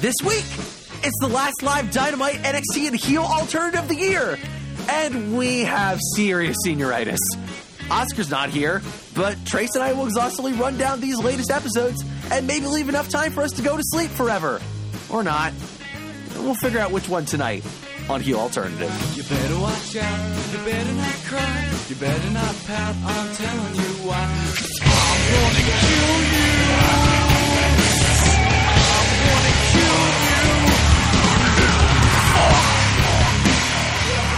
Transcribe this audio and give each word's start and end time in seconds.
This 0.00 0.14
week, 0.24 0.44
it's 1.02 1.18
the 1.20 1.26
last 1.26 1.60
live 1.64 1.90
Dynamite 1.90 2.36
NXT 2.36 2.86
and 2.86 2.94
heel 2.94 3.24
alternative 3.24 3.80
of 3.80 3.88
the 3.88 3.96
year. 3.96 4.38
And 4.88 5.36
we 5.36 5.62
have 5.62 5.98
serious 6.14 6.56
senioritis. 6.64 7.18
Oscar's 7.90 8.30
not 8.30 8.50
here, 8.50 8.80
but 9.16 9.36
Trace 9.44 9.74
and 9.74 9.82
I 9.82 9.94
will 9.94 10.06
exhaustively 10.06 10.52
run 10.52 10.78
down 10.78 11.00
these 11.00 11.18
latest 11.18 11.50
episodes 11.50 12.04
and 12.30 12.46
maybe 12.46 12.66
leave 12.66 12.88
enough 12.88 13.08
time 13.08 13.32
for 13.32 13.42
us 13.42 13.50
to 13.52 13.62
go 13.62 13.76
to 13.76 13.82
sleep 13.86 14.12
forever. 14.12 14.60
Or 15.10 15.24
not. 15.24 15.52
We'll 16.36 16.54
figure 16.54 16.78
out 16.78 16.92
which 16.92 17.08
one 17.08 17.24
tonight 17.24 17.64
on 18.08 18.20
Heel 18.20 18.38
Alternative. 18.38 18.92
You 19.16 19.24
better 19.24 19.58
watch 19.58 19.96
out, 19.96 20.52
you 20.52 20.58
better 20.64 20.92
not 20.92 21.14
cry, 21.26 21.70
you 21.88 21.96
better 21.96 22.30
not 22.30 22.54
pout, 22.66 22.94
I'm 23.02 23.34
telling 23.34 23.74
you 23.74 24.06
why. 24.06 24.54
I'm 24.80 25.32
gonna 25.32 25.64
kill 25.80 27.22
you. 27.22 27.27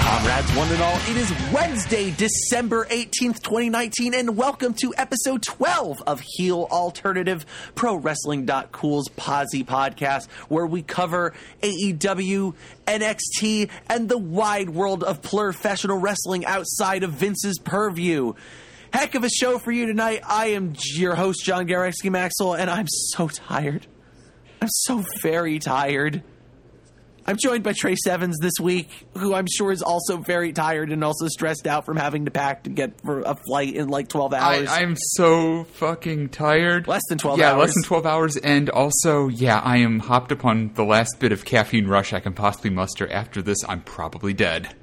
Comrades, 0.02 0.54
one 0.56 0.68
and 0.70 0.82
all, 0.82 0.96
it 1.08 1.16
is 1.16 1.32
Wednesday, 1.52 2.10
December 2.16 2.84
18th, 2.86 3.42
2019, 3.42 4.14
and 4.14 4.36
welcome 4.36 4.74
to 4.74 4.92
episode 4.96 5.42
12 5.42 6.02
of 6.06 6.20
Heel 6.20 6.66
Alternative, 6.70 7.44
Pro 7.74 7.94
Wrestling.cool's 7.96 9.08
Posy 9.10 9.62
podcast, 9.64 10.28
where 10.48 10.66
we 10.66 10.82
cover 10.82 11.32
AEW, 11.62 12.54
NXT, 12.86 13.70
and 13.88 14.08
the 14.08 14.18
wide 14.18 14.70
world 14.70 15.04
of 15.04 15.22
professional 15.22 15.98
wrestling 15.98 16.44
outside 16.46 17.02
of 17.02 17.12
Vince's 17.12 17.58
purview. 17.58 18.34
Heck 18.92 19.14
of 19.14 19.22
a 19.22 19.30
show 19.30 19.58
for 19.58 19.70
you 19.70 19.86
tonight. 19.86 20.22
I 20.26 20.48
am 20.48 20.72
your 20.94 21.14
host, 21.14 21.44
John 21.44 21.66
Gareski 21.66 22.10
Maxwell, 22.10 22.54
and 22.54 22.68
I'm 22.68 22.88
so 22.88 23.28
tired. 23.28 23.86
I'm 24.60 24.68
so 24.68 25.04
very 25.22 25.58
tired. 25.58 26.22
I'm 27.26 27.36
joined 27.36 27.62
by 27.62 27.74
Trace 27.74 28.06
Evans 28.06 28.38
this 28.40 28.54
week, 28.60 28.90
who 29.16 29.34
I'm 29.34 29.46
sure 29.46 29.70
is 29.70 29.82
also 29.82 30.16
very 30.16 30.52
tired 30.52 30.90
and 30.90 31.04
also 31.04 31.28
stressed 31.28 31.66
out 31.66 31.84
from 31.84 31.96
having 31.96 32.24
to 32.24 32.30
pack 32.30 32.64
to 32.64 32.70
get 32.70 33.00
for 33.02 33.20
a 33.20 33.36
flight 33.46 33.74
in 33.74 33.88
like 33.88 34.08
12 34.08 34.34
hours. 34.34 34.68
I, 34.68 34.80
I'm 34.80 34.96
so 34.96 35.64
fucking 35.64 36.30
tired. 36.30 36.88
Less 36.88 37.02
than 37.08 37.18
12 37.18 37.38
yeah, 37.38 37.52
hours. 37.52 37.58
less 37.60 37.74
than 37.74 37.82
12 37.84 38.06
hours. 38.06 38.36
And 38.38 38.68
also, 38.70 39.28
yeah, 39.28 39.60
I 39.60 39.76
am 39.78 40.00
hopped 40.00 40.32
upon 40.32 40.72
the 40.74 40.84
last 40.84 41.20
bit 41.20 41.30
of 41.30 41.44
caffeine 41.44 41.86
rush 41.86 42.12
I 42.12 42.20
can 42.20 42.32
possibly 42.32 42.70
muster. 42.70 43.10
After 43.10 43.42
this, 43.42 43.58
I'm 43.68 43.82
probably 43.82 44.32
dead. 44.32 44.74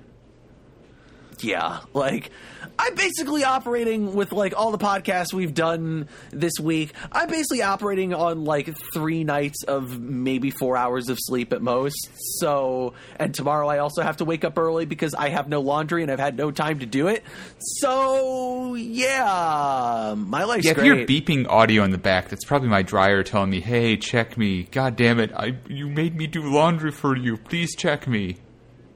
yeah, 1.39 1.81
like 1.93 2.31
I'm 2.79 2.93
basically 2.95 3.43
operating 3.43 4.13
with 4.13 4.31
like 4.31 4.53
all 4.55 4.71
the 4.71 4.77
podcasts 4.77 5.33
we've 5.33 5.53
done 5.53 6.07
this 6.31 6.53
week. 6.61 6.93
I'm 7.11 7.27
basically 7.29 7.61
operating 7.63 8.13
on 8.13 8.43
like 8.45 8.75
three 8.93 9.23
nights 9.23 9.63
of 9.63 9.99
maybe 9.99 10.51
four 10.51 10.77
hours 10.77 11.09
of 11.09 11.17
sleep 11.19 11.53
at 11.53 11.61
most. 11.61 12.09
So, 12.39 12.93
and 13.17 13.33
tomorrow 13.33 13.67
I 13.67 13.79
also 13.79 14.01
have 14.03 14.17
to 14.17 14.25
wake 14.25 14.43
up 14.43 14.57
early 14.59 14.85
because 14.85 15.13
I 15.15 15.29
have 15.29 15.47
no 15.49 15.61
laundry 15.61 16.03
and 16.03 16.11
I've 16.11 16.19
had 16.19 16.37
no 16.37 16.51
time 16.51 16.79
to 16.79 16.85
do 16.85 17.07
it. 17.07 17.23
So, 17.59 18.75
yeah, 18.75 20.13
my 20.17 20.43
life's 20.43 20.65
Yeah, 20.65 20.71
if 20.71 20.77
great. 20.77 20.87
you're 20.87 21.05
beeping 21.07 21.47
audio 21.49 21.83
in 21.83 21.91
the 21.91 21.97
back, 21.97 22.29
that's 22.29 22.45
probably 22.45 22.69
my 22.69 22.81
dryer 22.83 23.23
telling 23.23 23.49
me, 23.49 23.59
"Hey, 23.59 23.97
check 23.97 24.37
me." 24.37 24.63
God 24.71 24.95
damn 24.95 25.19
it! 25.19 25.31
I 25.35 25.55
you 25.67 25.87
made 25.87 26.15
me 26.15 26.27
do 26.27 26.41
laundry 26.43 26.91
for 26.91 27.15
you. 27.17 27.37
Please 27.37 27.75
check 27.75 28.07
me. 28.07 28.37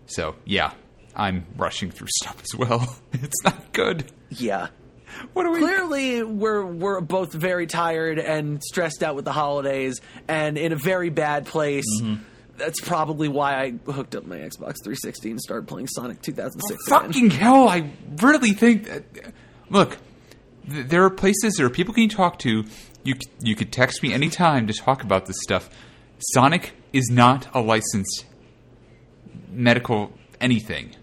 So 0.05 0.35
yeah, 0.45 0.71
I'm 1.15 1.45
rushing 1.57 1.91
through 1.91 2.07
stuff 2.21 2.41
as 2.43 2.55
well. 2.57 2.95
It's 3.13 3.43
not 3.43 3.73
good. 3.73 4.11
yeah. 4.29 4.67
What 5.33 5.45
are 5.45 5.51
we? 5.51 5.59
clearly 5.59 6.23
we're 6.23 6.65
we're 6.65 7.01
both 7.01 7.33
very 7.33 7.67
tired 7.67 8.17
and 8.17 8.63
stressed 8.63 9.03
out 9.03 9.15
with 9.15 9.25
the 9.25 9.33
holidays 9.33 9.99
and 10.29 10.57
in 10.57 10.71
a 10.71 10.77
very 10.77 11.09
bad 11.09 11.45
place. 11.45 11.85
Mm-hmm. 12.01 12.23
That's 12.57 12.79
probably 12.79 13.27
why 13.27 13.61
I 13.61 13.71
hooked 13.91 14.15
up 14.15 14.25
my 14.25 14.37
Xbox 14.37 14.75
360 14.83 15.31
and 15.31 15.41
started 15.41 15.67
playing 15.67 15.87
Sonic 15.87 16.21
2006 16.21 16.87
again. 16.87 16.99
fucking 17.01 17.29
hell, 17.31 17.67
I 17.67 17.89
really 18.21 18.51
think 18.53 18.85
that. 18.85 19.03
Look, 19.69 19.97
th- 20.69 20.87
there 20.87 21.03
are 21.03 21.09
places, 21.09 21.55
there 21.55 21.65
are 21.65 21.69
people 21.71 21.93
can 21.93 22.03
you 22.03 22.09
talk 22.09 22.39
to. 22.39 22.63
You 23.03 23.15
you 23.41 23.55
could 23.55 23.71
text 23.73 24.01
me 24.03 24.13
anytime 24.13 24.67
to 24.67 24.73
talk 24.73 25.03
about 25.03 25.25
this 25.25 25.37
stuff. 25.43 25.69
Sonic 26.33 26.71
is 26.93 27.09
not 27.11 27.47
a 27.53 27.59
licensed 27.61 28.25
medical 29.51 30.13
anything. 30.39 30.95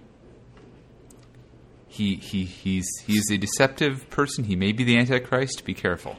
He 1.98 2.14
he 2.14 2.44
he's 2.44 2.86
he's 3.04 3.28
a 3.28 3.36
deceptive 3.36 4.08
person. 4.08 4.44
He 4.44 4.54
may 4.54 4.70
be 4.70 4.84
the 4.84 4.96
Antichrist. 4.96 5.64
Be 5.64 5.74
careful. 5.74 6.16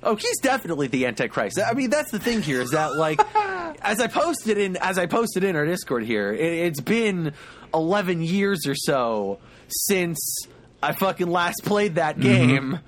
Oh, 0.00 0.14
he's 0.14 0.38
definitely 0.38 0.86
the 0.86 1.06
Antichrist. 1.06 1.58
I 1.58 1.74
mean, 1.74 1.90
that's 1.90 2.12
the 2.12 2.20
thing 2.20 2.40
here 2.40 2.60
is 2.60 2.70
that 2.70 2.94
like, 2.94 3.20
as 3.82 4.00
I 4.00 4.06
posted 4.06 4.58
in 4.58 4.76
as 4.76 4.96
I 4.96 5.06
posted 5.06 5.42
in 5.42 5.56
our 5.56 5.66
Discord 5.66 6.04
here, 6.04 6.32
it, 6.32 6.40
it's 6.40 6.80
been 6.80 7.32
11 7.74 8.22
years 8.22 8.64
or 8.68 8.76
so 8.76 9.40
since 9.66 10.46
I 10.80 10.92
fucking 10.92 11.26
last 11.26 11.64
played 11.64 11.96
that 11.96 12.16
mm-hmm. 12.16 12.22
game. 12.22 12.80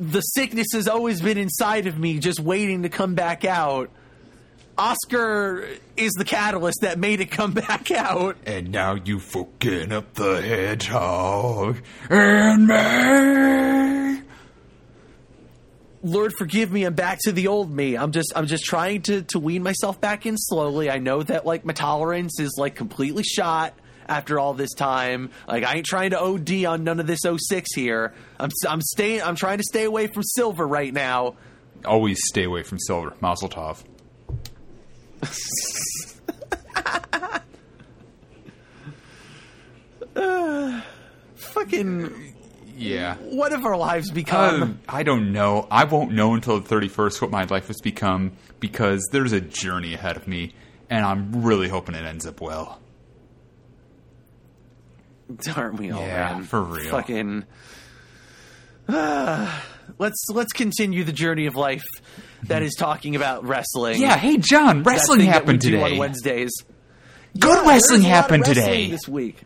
The 0.00 0.22
sickness 0.22 0.68
has 0.72 0.88
always 0.88 1.20
been 1.20 1.36
inside 1.36 1.86
of 1.86 1.98
me, 1.98 2.18
just 2.18 2.40
waiting 2.40 2.84
to 2.84 2.88
come 2.88 3.14
back 3.14 3.44
out. 3.44 3.90
Oscar 4.78 5.68
is 5.96 6.12
the 6.12 6.24
catalyst 6.24 6.78
that 6.80 6.98
made 6.98 7.20
it 7.20 7.30
come 7.30 7.52
back 7.52 7.90
out. 7.90 8.36
And 8.46 8.70
now 8.70 8.94
you 8.94 9.20
fucking 9.20 9.92
up 9.92 10.14
the 10.14 10.40
hedgehog 10.40 11.78
and 12.08 12.66
me. 12.66 14.22
Lord 16.04 16.32
forgive 16.36 16.72
me, 16.72 16.82
I'm 16.84 16.94
back 16.94 17.20
to 17.22 17.32
the 17.32 17.46
old 17.46 17.70
me. 17.70 17.96
I'm 17.96 18.10
just 18.10 18.32
I'm 18.34 18.46
just 18.46 18.64
trying 18.64 19.02
to 19.02 19.22
to 19.22 19.38
wean 19.38 19.62
myself 19.62 20.00
back 20.00 20.26
in 20.26 20.36
slowly. 20.36 20.90
I 20.90 20.98
know 20.98 21.22
that 21.22 21.46
like 21.46 21.64
my 21.64 21.72
tolerance 21.72 22.40
is 22.40 22.56
like 22.58 22.74
completely 22.74 23.22
shot 23.22 23.74
after 24.08 24.38
all 24.40 24.52
this 24.52 24.74
time. 24.74 25.30
Like 25.46 25.62
I 25.62 25.76
ain't 25.76 25.86
trying 25.86 26.10
to 26.10 26.20
OD 26.20 26.64
on 26.64 26.82
none 26.82 26.98
of 26.98 27.06
this 27.06 27.20
06 27.22 27.74
here. 27.74 28.14
I'm 28.40 28.50
I'm 28.68 28.80
staying 28.80 29.22
I'm 29.22 29.36
trying 29.36 29.58
to 29.58 29.64
stay 29.64 29.84
away 29.84 30.08
from 30.08 30.24
silver 30.24 30.66
right 30.66 30.92
now. 30.92 31.36
Always 31.84 32.18
stay 32.24 32.44
away 32.44 32.64
from 32.64 32.80
silver. 32.80 33.14
Mazel 33.20 33.48
tov. 33.48 33.84
Fucking 41.34 42.34
Yeah. 42.76 43.16
what 43.16 43.52
have 43.52 43.64
our 43.64 43.76
lives 43.76 44.10
become? 44.10 44.62
Um, 44.62 44.80
I 44.88 45.02
don't 45.02 45.32
know. 45.32 45.66
I 45.70 45.84
won't 45.84 46.12
know 46.12 46.34
until 46.34 46.60
the 46.60 46.68
31st 46.74 47.22
what 47.22 47.30
my 47.30 47.44
life 47.44 47.68
has 47.68 47.80
become 47.80 48.32
because 48.60 49.08
there's 49.12 49.32
a 49.32 49.40
journey 49.40 49.94
ahead 49.94 50.16
of 50.16 50.28
me, 50.28 50.54
and 50.90 51.04
I'm 51.04 51.42
really 51.44 51.68
hoping 51.68 51.94
it 51.94 52.04
ends 52.04 52.26
up 52.26 52.40
well. 52.40 52.80
Aren't 55.56 55.78
we 55.78 55.90
all, 55.90 56.00
Yeah, 56.00 56.34
man? 56.34 56.44
for 56.44 56.62
real. 56.62 56.90
Fucking. 56.90 57.44
Ah, 58.88 59.64
let's 59.98 60.24
let's 60.30 60.52
continue 60.52 61.04
the 61.04 61.12
journey 61.12 61.46
of 61.46 61.56
life 61.56 61.84
that 62.44 62.62
is 62.62 62.74
talking 62.74 63.16
about 63.16 63.44
wrestling. 63.44 64.00
Yeah, 64.00 64.16
hey 64.16 64.38
John, 64.38 64.82
wrestling 64.82 65.20
happened 65.20 65.60
today. 65.60 65.92
on 65.92 65.98
Wednesdays. 65.98 66.50
Good 67.38 67.64
Yeah, 67.64 67.68
wrestling 67.70 67.70
there's 67.70 67.90
a 67.90 67.92
lot 67.92 67.98
of 67.98 68.02
happened 68.02 68.46
wrestling 68.46 68.66
today. 68.66 68.90
this 68.90 69.08
week. 69.08 69.42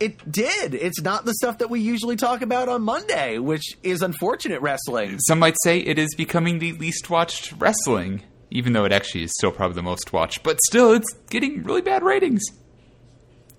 It 0.00 0.32
did. 0.32 0.74
It's 0.74 1.00
not 1.00 1.24
the 1.24 1.34
stuff 1.34 1.58
that 1.58 1.70
we 1.70 1.78
usually 1.80 2.16
talk 2.16 2.42
about 2.42 2.68
on 2.68 2.82
Monday, 2.82 3.38
which 3.38 3.76
is 3.84 4.02
unfortunate 4.02 4.60
wrestling. 4.60 5.18
Some 5.20 5.38
might 5.38 5.54
say 5.62 5.78
it 5.78 5.96
is 5.98 6.08
becoming 6.16 6.58
the 6.58 6.72
least 6.72 7.08
watched 7.08 7.52
wrestling, 7.58 8.22
even 8.50 8.72
though 8.72 8.84
it 8.84 8.92
actually 8.92 9.22
is 9.22 9.32
still 9.32 9.52
probably 9.52 9.76
the 9.76 9.82
most 9.82 10.12
watched. 10.12 10.42
But 10.42 10.58
still, 10.66 10.92
it's 10.92 11.12
getting 11.30 11.62
really 11.62 11.82
bad 11.82 12.02
ratings. 12.02 12.42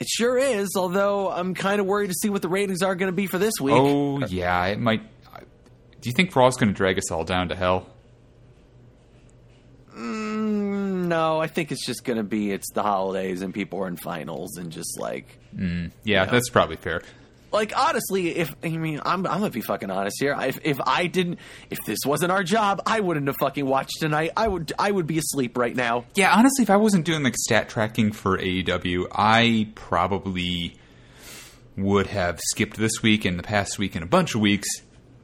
It 0.02 0.08
sure 0.10 0.38
is, 0.38 0.72
although 0.76 1.32
I'm 1.32 1.54
kind 1.54 1.80
of 1.80 1.86
worried 1.86 2.10
to 2.10 2.14
see 2.22 2.30
what 2.30 2.42
the 2.42 2.50
ratings 2.50 2.82
are 2.82 2.96
going 2.96 3.10
to 3.10 3.16
be 3.16 3.28
for 3.28 3.38
this 3.38 3.54
week. 3.62 3.76
Oh 3.78 4.20
yeah, 4.26 4.66
it 4.66 4.80
might. 4.80 5.04
Do 6.04 6.10
you 6.10 6.14
think 6.14 6.36
Raw's 6.36 6.58
going 6.58 6.68
to 6.68 6.74
drag 6.76 6.98
us 6.98 7.10
all 7.12 7.24
down 7.24 7.48
to 7.48 7.56
hell? 7.56 7.88
Mm, 9.96 11.06
no, 11.08 11.40
I 11.40 11.48
think 11.48 11.72
it's 11.72 11.86
just 11.86 12.04
going 12.04 12.18
to 12.18 12.24
be 12.24 12.52
it's 12.52 12.70
the 12.74 12.84
holidays 12.84 13.42
and 13.42 13.54
people 13.54 13.80
are 13.80 13.88
in 13.88 13.96
finals 13.96 14.58
and 14.58 14.72
just 14.72 15.00
like 15.00 15.38
mm, 15.56 15.92
Yeah, 16.04 16.26
that's 16.26 16.50
probably 16.50 16.76
fair. 16.76 17.04
like 17.52 17.72
honestly, 17.78 18.36
if 18.36 18.54
I 18.64 18.70
mean 18.70 19.00
I'm 19.06 19.26
I'm 19.28 19.40
gonna 19.40 19.50
be 19.52 19.62
fucking 19.62 19.92
honest 19.92 20.18
here. 20.20 20.36
If 20.40 20.60
if 20.66 20.82
I 20.86 21.06
didn't 21.08 21.40
if 21.70 21.80
this 21.86 22.00
wasn't 22.06 22.32
our 22.32 22.44
job, 22.44 22.82
I 22.86 23.00
wouldn't 23.00 23.28
have 23.28 23.38
fucking 23.38 23.66
watched 23.66 24.00
tonight. 24.00 24.32
I 24.36 24.48
would 24.48 24.74
I 24.80 24.90
would 24.92 25.06
be 25.08 25.20
asleep 25.20 25.58
right 25.58 25.76
now. 25.76 26.06
Yeah, 26.16 26.34
honestly, 26.36 26.64
if 26.64 26.70
I 26.70 26.78
wasn't 26.78 27.06
doing 27.06 27.24
like 27.24 27.36
stat 27.38 27.70
tracking 27.70 28.12
for 28.12 28.38
AEW, 28.38 29.06
I 29.14 29.70
probably 29.76 30.76
would 31.78 32.08
have 32.08 32.40
skipped 32.52 32.78
this 32.78 33.02
week 33.04 33.26
and 33.26 33.38
the 33.40 33.44
past 33.44 33.78
week 33.80 33.96
and 33.96 34.04
a 34.04 34.08
bunch 34.08 34.36
of 34.36 34.42
weeks, 34.42 34.68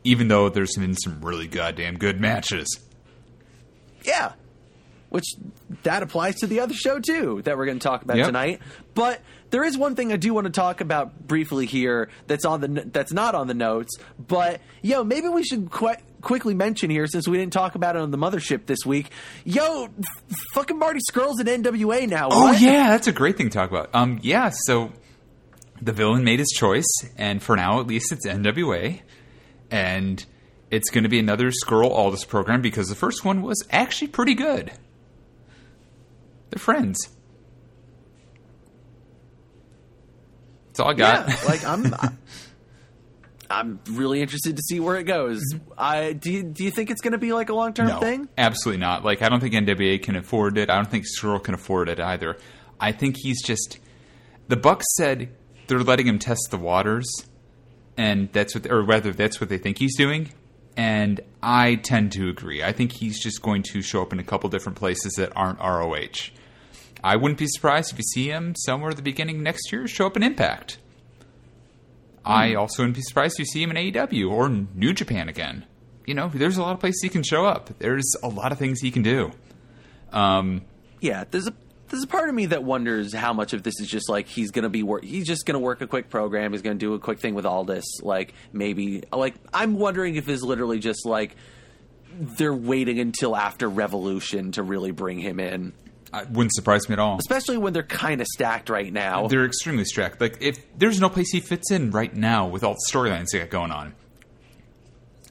even 0.03 0.27
though 0.27 0.49
there's 0.49 0.75
been 0.77 0.95
some 0.95 1.21
really 1.21 1.47
goddamn 1.47 1.97
good 1.97 2.19
matches. 2.21 2.67
Yeah. 4.03 4.33
Which 5.09 5.25
that 5.83 6.03
applies 6.03 6.35
to 6.37 6.47
the 6.47 6.59
other 6.59 6.73
show 6.75 6.99
too 6.99 7.41
that 7.43 7.57
we're 7.57 7.65
going 7.65 7.79
to 7.79 7.83
talk 7.83 8.03
about 8.03 8.17
Yep. 8.17 8.27
tonight. 8.27 8.61
But 8.93 9.21
there 9.49 9.63
is 9.63 9.75
one 9.75 9.95
thing 9.95 10.13
I 10.13 10.17
do 10.17 10.33
want 10.35 10.45
to 10.45 10.51
talk 10.51 10.81
about 10.81 11.27
briefly 11.27 11.65
here 11.65 12.09
that's 12.27 12.45
on 12.45 12.61
the 12.61 12.67
that's 12.67 13.11
not 13.11 13.33
on 13.33 13.47
the 13.47 13.55
notes. 13.55 13.97
But 14.19 14.61
yo, 14.83 15.03
maybe 15.03 15.27
we 15.27 15.43
should 15.43 15.71
quickly 15.71 16.53
mention 16.53 16.91
here, 16.91 17.07
since 17.07 17.27
we 17.27 17.37
didn't 17.39 17.53
talk 17.53 17.73
about 17.73 17.95
it 17.95 18.03
on 18.03 18.11
the 18.11 18.19
mothership 18.19 18.67
this 18.67 18.85
week. 18.85 19.09
Yo, 19.45 19.85
f- 19.85 19.91
fucking 20.53 20.77
Marty 20.77 20.99
Scurll's 21.11 21.39
in 21.39 21.47
NWA 21.47 22.07
now. 22.07 22.29
Oh 22.31 22.41
What? 22.43 22.61
yeah, 22.61 22.89
that's 22.89 23.07
a 23.07 23.11
great 23.11 23.35
thing 23.35 23.49
to 23.49 23.57
talk 23.57 23.71
about. 23.71 23.89
Um, 23.95 24.19
yeah, 24.21 24.51
so 24.65 24.91
the 25.81 25.91
villain 25.93 26.23
made 26.23 26.37
his 26.37 26.49
choice, 26.55 26.85
and 27.17 27.41
for 27.41 27.55
now, 27.55 27.79
at 27.79 27.87
least, 27.87 28.11
it's 28.11 28.27
NWA, 28.27 29.01
and 29.71 30.25
it's 30.71 30.89
going 30.89 31.03
to 31.03 31.09
be 31.09 31.19
another 31.19 31.51
Scurll 31.51 31.91
Aldis 31.91 32.25
program 32.25 32.61
because 32.61 32.87
the 32.87 32.95
first 32.95 33.25
one 33.25 33.41
was 33.41 33.63
actually 33.71 34.09
pretty 34.09 34.35
good. 34.35 34.71
They're 36.49 36.59
friends. 36.59 37.09
That's 40.67 40.79
all 40.79 40.89
I 40.89 40.93
got. 40.93 41.27
Yeah, 41.27 41.37
like 41.47 41.65
I'm. 41.65 41.93
I'm 43.51 43.79
really 43.89 44.21
interested 44.21 44.55
to 44.57 44.61
see 44.61 44.79
where 44.79 44.97
it 44.97 45.05
goes. 45.05 45.41
Mm-hmm. 45.53 45.73
I 45.75 46.13
do. 46.13 46.31
You, 46.31 46.43
do 46.43 46.63
you 46.63 46.71
think 46.71 46.91
it's 46.91 47.01
going 47.01 47.13
to 47.13 47.17
be 47.17 47.33
like 47.33 47.49
a 47.49 47.53
long 47.53 47.73
term 47.73 47.87
no, 47.87 47.99
thing? 47.99 48.29
absolutely 48.37 48.79
not. 48.79 49.03
Like 49.03 49.21
I 49.21 49.29
don't 49.29 49.39
think 49.39 49.55
NWA 49.55 50.01
can 50.01 50.15
afford 50.15 50.57
it. 50.57 50.69
I 50.69 50.75
don't 50.75 50.89
think 50.89 51.05
Scurll 51.05 51.43
can 51.43 51.55
afford 51.55 51.89
it 51.89 51.99
either. 51.99 52.37
I 52.79 52.91
think 52.91 53.17
he's 53.17 53.41
just. 53.41 53.79
The 54.47 54.55
Bucks 54.55 54.85
said 54.95 55.29
they're 55.67 55.83
letting 55.83 56.07
him 56.07 56.19
test 56.19 56.47
the 56.51 56.57
waters, 56.57 57.07
and 57.99 58.31
that's 58.31 58.55
what, 58.55 58.65
or 58.71 58.81
rather, 58.81 59.11
that's 59.11 59.41
what 59.41 59.49
they 59.49 59.57
think 59.57 59.77
he's 59.77 59.97
doing. 59.97 60.29
And 60.77 61.19
I 61.43 61.75
tend 61.75 62.13
to 62.13 62.29
agree. 62.29 62.63
I 62.63 62.71
think 62.71 62.93
he's 62.93 63.21
just 63.21 63.41
going 63.41 63.61
to 63.73 63.81
show 63.81 64.01
up 64.01 64.13
in 64.13 64.19
a 64.19 64.23
couple 64.23 64.49
different 64.49 64.77
places 64.77 65.11
that 65.17 65.33
aren't 65.35 65.59
ROH. 65.59 66.31
I 67.03 67.17
wouldn't 67.17 67.37
be 67.37 67.47
surprised 67.47 67.91
if 67.91 67.97
you 67.97 68.05
see 68.05 68.29
him 68.29 68.55
somewhere 68.55 68.91
at 68.91 68.95
the 68.95 69.01
beginning 69.01 69.43
next 69.43 69.69
year 69.73 69.85
show 69.85 70.07
up 70.07 70.15
in 70.15 70.23
Impact. 70.23 70.77
I 72.23 72.53
also 72.53 72.83
wouldn't 72.83 72.95
be 72.95 73.01
surprised 73.01 73.35
if 73.35 73.39
you 73.39 73.45
see 73.45 73.63
him 73.63 73.71
in 73.71 73.75
AEW 73.75 74.31
or 74.31 74.47
New 74.47 74.93
Japan 74.93 75.27
again. 75.27 75.65
You 76.05 76.13
know, 76.13 76.31
there's 76.33 76.55
a 76.55 76.61
lot 76.61 76.71
of 76.71 76.79
places 76.79 77.01
he 77.03 77.09
can 77.09 77.23
show 77.23 77.45
up. 77.45 77.69
There's 77.79 78.09
a 78.23 78.29
lot 78.29 78.53
of 78.53 78.57
things 78.57 78.79
he 78.79 78.91
can 78.91 79.03
do. 79.03 79.31
Um, 80.13 80.61
Yeah, 81.01 81.25
there's 81.29 81.47
a 81.47 81.53
there's 81.89 82.03
a 82.03 82.07
part 82.07 82.29
of 82.29 82.35
me 82.35 82.47
that 82.47 82.63
wonders 82.63 83.13
how 83.13 83.33
much 83.33 83.53
of 83.53 83.63
this 83.63 83.79
is 83.79 83.87
just 83.87 84.09
like 84.09 84.27
he's 84.27 84.51
gonna 84.51 84.69
be 84.69 84.83
work. 84.83 85.03
He's 85.03 85.27
just 85.27 85.45
gonna 85.45 85.59
work 85.59 85.81
a 85.81 85.87
quick 85.87 86.09
program. 86.09 86.51
He's 86.53 86.61
gonna 86.61 86.75
do 86.75 86.93
a 86.93 86.99
quick 86.99 87.19
thing 87.19 87.35
with 87.35 87.45
all 87.45 87.63
this. 87.63 87.85
Like 88.01 88.33
maybe 88.53 89.03
like 89.11 89.35
I'm 89.53 89.77
wondering 89.77 90.15
if 90.15 90.29
it's 90.29 90.41
literally 90.43 90.79
just 90.79 91.05
like 91.05 91.35
they're 92.19 92.53
waiting 92.53 92.99
until 92.99 93.35
after 93.35 93.69
Revolution 93.69 94.51
to 94.53 94.63
really 94.63 94.91
bring 94.91 95.19
him 95.19 95.39
in, 95.39 95.73
it 96.13 96.29
wouldn't 96.29 96.53
surprise 96.53 96.89
me 96.89 96.93
at 96.93 96.99
all. 96.99 97.17
especially 97.19 97.57
when 97.57 97.71
they're 97.73 97.83
kind 97.83 98.19
of 98.19 98.27
stacked 98.27 98.69
right 98.69 98.91
now. 98.91 99.27
They're 99.27 99.45
extremely 99.45 99.85
stacked. 99.85 100.19
Like 100.19 100.37
if 100.41 100.57
there's 100.77 100.99
no 100.99 101.09
place 101.09 101.31
he 101.31 101.39
fits 101.39 101.71
in 101.71 101.91
right 101.91 102.13
now 102.13 102.47
with 102.47 102.63
all 102.63 102.73
the 102.73 102.91
storylines 102.91 103.27
they 103.31 103.39
got 103.39 103.49
going 103.49 103.71
on. 103.71 103.93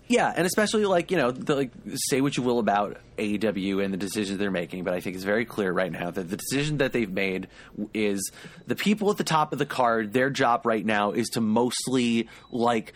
Yeah, 0.08 0.32
and 0.34 0.46
especially 0.46 0.84
like 0.86 1.10
you 1.10 1.16
know, 1.16 1.30
the, 1.30 1.54
like 1.54 1.70
say 1.94 2.20
what 2.20 2.36
you 2.36 2.42
will 2.42 2.58
about 2.58 2.96
AEW 3.18 3.84
and 3.84 3.92
the 3.92 3.98
decisions 3.98 4.38
they're 4.38 4.50
making, 4.50 4.84
but 4.84 4.94
I 4.94 5.00
think 5.00 5.16
it's 5.16 5.24
very 5.24 5.44
clear 5.44 5.70
right 5.70 5.92
now 5.92 6.10
that 6.10 6.28
the 6.28 6.36
decision 6.36 6.78
that 6.78 6.92
they've 6.92 7.10
made 7.10 7.48
is 7.92 8.30
the 8.66 8.74
people 8.74 9.10
at 9.10 9.18
the 9.18 9.24
top 9.24 9.52
of 9.52 9.58
the 9.58 9.66
card. 9.66 10.12
Their 10.12 10.30
job 10.30 10.64
right 10.64 10.84
now 10.84 11.12
is 11.12 11.28
to 11.30 11.40
mostly 11.40 12.28
like 12.50 12.94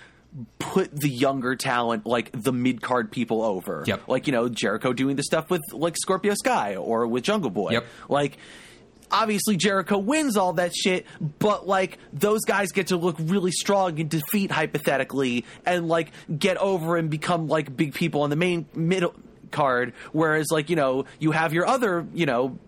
put 0.59 0.91
the 0.93 1.09
younger 1.09 1.57
talent, 1.57 2.07
like 2.07 2.31
the 2.33 2.53
mid 2.53 2.81
card 2.81 3.11
people, 3.11 3.43
over. 3.43 3.85
Yep. 3.87 4.09
Like 4.09 4.27
you 4.27 4.33
know 4.33 4.49
Jericho 4.49 4.93
doing 4.93 5.17
the 5.17 5.23
stuff 5.23 5.51
with 5.51 5.63
like 5.73 5.97
Scorpio 5.97 6.35
Sky 6.35 6.77
or 6.77 7.07
with 7.07 7.25
Jungle 7.25 7.51
Boy. 7.51 7.73
Yep. 7.73 7.87
Like 8.09 8.39
obviously 9.13 9.57
Jericho 9.57 9.99
wins 9.99 10.37
all 10.37 10.55
that 10.55 10.75
shit, 10.75 11.07
but 11.39 11.69
like 11.69 11.99
those 12.13 12.41
guys 12.41 12.73
get 12.73 12.89
to 12.89 12.97
look 12.97 13.17
really 13.19 13.53
strong 13.53 14.01
and 14.01 14.11
defeat 14.11 14.51
hypothetically 14.51 15.45
and 15.65 15.87
like 15.87 16.11
get 16.37 16.57
over 16.57 16.97
and 16.97 17.11
become 17.11 17.47
like 17.47 17.77
big 17.77 17.95
people 17.95 18.23
on 18.23 18.31
the 18.31 18.37
main 18.37 18.67
middle 18.75 19.15
card. 19.51 19.93
Whereas 20.13 20.47
like, 20.51 20.71
you 20.71 20.77
know, 20.77 21.05
you 21.19 21.31
have 21.31 21.53
your 21.53 21.67
other, 21.67 22.07
you 22.15 22.27
know, 22.27 22.59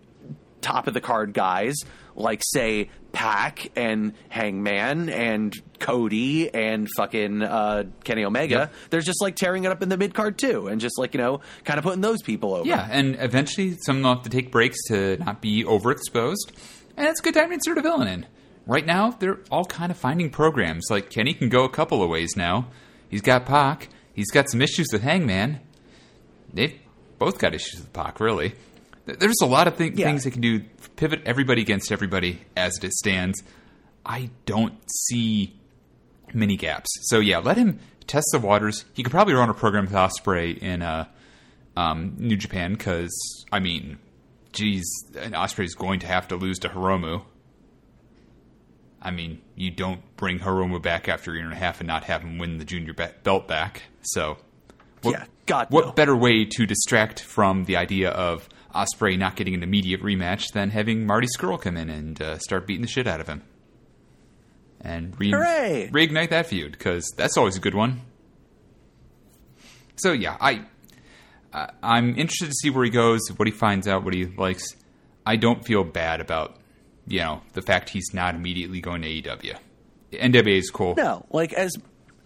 top 0.60 0.86
of 0.86 0.94
the 0.94 1.00
card 1.00 1.32
guys, 1.34 1.74
like 2.16 2.42
say 2.44 2.90
Pac 3.12 3.70
and 3.76 4.14
Hangman 4.28 5.08
and 5.08 5.54
Cody 5.78 6.52
and 6.52 6.88
fucking 6.96 7.42
uh, 7.42 7.84
Kenny 8.02 8.24
Omega. 8.24 8.54
Yep. 8.54 8.74
They're 8.90 9.00
just 9.00 9.22
like 9.22 9.36
tearing 9.36 9.64
it 9.64 9.70
up 9.70 9.82
in 9.82 9.88
the 9.88 9.96
mid 9.96 10.14
card 10.14 10.38
too, 10.38 10.68
and 10.68 10.80
just 10.80 10.98
like 10.98 11.14
you 11.14 11.18
know, 11.18 11.40
kind 11.64 11.78
of 11.78 11.84
putting 11.84 12.00
those 12.00 12.22
people 12.22 12.54
over. 12.54 12.68
Yeah, 12.68 12.86
and 12.90 13.16
eventually 13.20 13.76
some 13.84 14.02
will 14.02 14.14
have 14.14 14.22
to 14.24 14.30
take 14.30 14.50
breaks 14.50 14.78
to 14.88 15.16
not 15.18 15.40
be 15.40 15.64
overexposed. 15.64 16.52
And 16.96 17.08
it's 17.08 17.20
a 17.20 17.22
good 17.22 17.34
time 17.34 17.48
to 17.48 17.54
insert 17.54 17.78
a 17.78 17.82
villain 17.82 18.08
in. 18.08 18.26
Right 18.66 18.86
now, 18.86 19.10
they're 19.10 19.40
all 19.50 19.64
kind 19.64 19.90
of 19.90 19.98
finding 19.98 20.30
programs. 20.30 20.86
Like 20.90 21.10
Kenny 21.10 21.34
can 21.34 21.48
go 21.48 21.64
a 21.64 21.68
couple 21.68 22.02
of 22.02 22.08
ways 22.08 22.36
now. 22.36 22.68
He's 23.08 23.20
got 23.20 23.46
Pac. 23.46 23.88
He's 24.14 24.30
got 24.30 24.48
some 24.48 24.62
issues 24.62 24.88
with 24.92 25.02
Hangman. 25.02 25.60
They've 26.52 26.78
both 27.18 27.38
got 27.38 27.54
issues 27.54 27.80
with 27.80 27.92
Pac, 27.92 28.20
really. 28.20 28.54
Th- 29.06 29.18
There's 29.18 29.40
a 29.42 29.46
lot 29.46 29.66
of 29.68 29.76
thi- 29.76 29.92
Yeah. 29.94 30.06
things 30.06 30.24
they 30.24 30.30
can 30.30 30.40
do. 30.40 30.60
Pivot 30.96 31.22
everybody 31.26 31.62
against 31.62 31.90
everybody 31.92 32.40
as 32.56 32.78
it 32.82 32.92
stands. 32.92 33.42
I 34.06 34.30
don't 34.46 34.74
see 35.08 35.58
many 36.32 36.56
gaps. 36.56 36.88
So 37.02 37.20
yeah, 37.20 37.38
let 37.38 37.56
him 37.56 37.80
test 38.06 38.26
the 38.32 38.38
waters. 38.38 38.84
He 38.94 39.02
could 39.02 39.10
probably 39.12 39.34
run 39.34 39.48
a 39.50 39.54
program 39.54 39.84
with 39.86 39.94
Osprey 39.94 40.52
in 40.52 40.82
uh, 40.82 41.06
um, 41.76 42.14
New 42.18 42.36
Japan 42.36 42.72
because 42.74 43.12
I 43.52 43.60
mean, 43.60 43.98
geez, 44.52 44.84
and 45.18 45.34
is 45.58 45.74
going 45.74 46.00
to 46.00 46.06
have 46.06 46.28
to 46.28 46.36
lose 46.36 46.58
to 46.60 46.68
Hiromu. 46.68 47.24
I 49.02 49.10
mean, 49.10 49.42
you 49.54 49.70
don't 49.70 50.00
bring 50.16 50.38
Hiromu 50.38 50.80
back 50.80 51.08
after 51.08 51.32
a 51.32 51.34
year 51.34 51.44
and 51.44 51.52
a 51.52 51.56
half 51.56 51.80
and 51.80 51.86
not 51.86 52.04
have 52.04 52.22
him 52.22 52.38
win 52.38 52.56
the 52.58 52.64
junior 52.64 52.94
be- 52.94 53.04
belt 53.22 53.46
back. 53.46 53.82
So, 54.02 54.38
what, 55.02 55.12
Yeah, 55.12 55.24
God, 55.44 55.66
what 55.70 55.86
no. 55.86 55.92
better 55.92 56.16
way 56.16 56.46
to 56.46 56.64
distract 56.66 57.20
from 57.20 57.64
the 57.64 57.76
idea 57.76 58.10
of 58.10 58.48
Osprey 58.74 59.16
not 59.16 59.36
getting 59.36 59.54
an 59.54 59.62
immediate 59.62 60.02
rematch 60.02 60.52
than 60.52 60.70
having 60.70 61.06
Marty 61.06 61.28
Scurll 61.28 61.60
come 61.60 61.76
in 61.76 61.88
and 61.90 62.20
uh, 62.20 62.38
start 62.38 62.66
beating 62.66 62.82
the 62.82 62.88
shit 62.88 63.06
out 63.06 63.20
of 63.20 63.28
him? 63.28 63.42
And 64.80 65.18
re- 65.18 65.30
Hooray! 65.30 65.90
reignite 65.92 66.30
that 66.30 66.46
feud 66.46 66.72
because 66.72 67.10
that's 67.16 67.36
always 67.36 67.56
a 67.56 67.60
good 67.60 67.74
one. 67.74 68.02
So 69.96 70.12
yeah, 70.12 70.36
I 70.40 70.66
uh, 71.52 71.68
I'm 71.82 72.10
interested 72.10 72.46
to 72.46 72.54
see 72.54 72.70
where 72.70 72.84
he 72.84 72.90
goes, 72.90 73.20
what 73.36 73.46
he 73.46 73.52
finds 73.52 73.86
out, 73.86 74.04
what 74.04 74.12
he 74.12 74.26
likes. 74.26 74.66
I 75.24 75.36
don't 75.36 75.64
feel 75.64 75.84
bad 75.84 76.20
about 76.20 76.56
you 77.06 77.20
know 77.20 77.42
the 77.52 77.62
fact 77.62 77.90
he's 77.90 78.12
not 78.12 78.34
immediately 78.34 78.80
going 78.80 79.02
to 79.02 79.08
AEW. 79.08 79.56
NWA 80.12 80.58
is 80.58 80.70
cool. 80.70 80.94
No, 80.96 81.26
like 81.30 81.52
as 81.52 81.72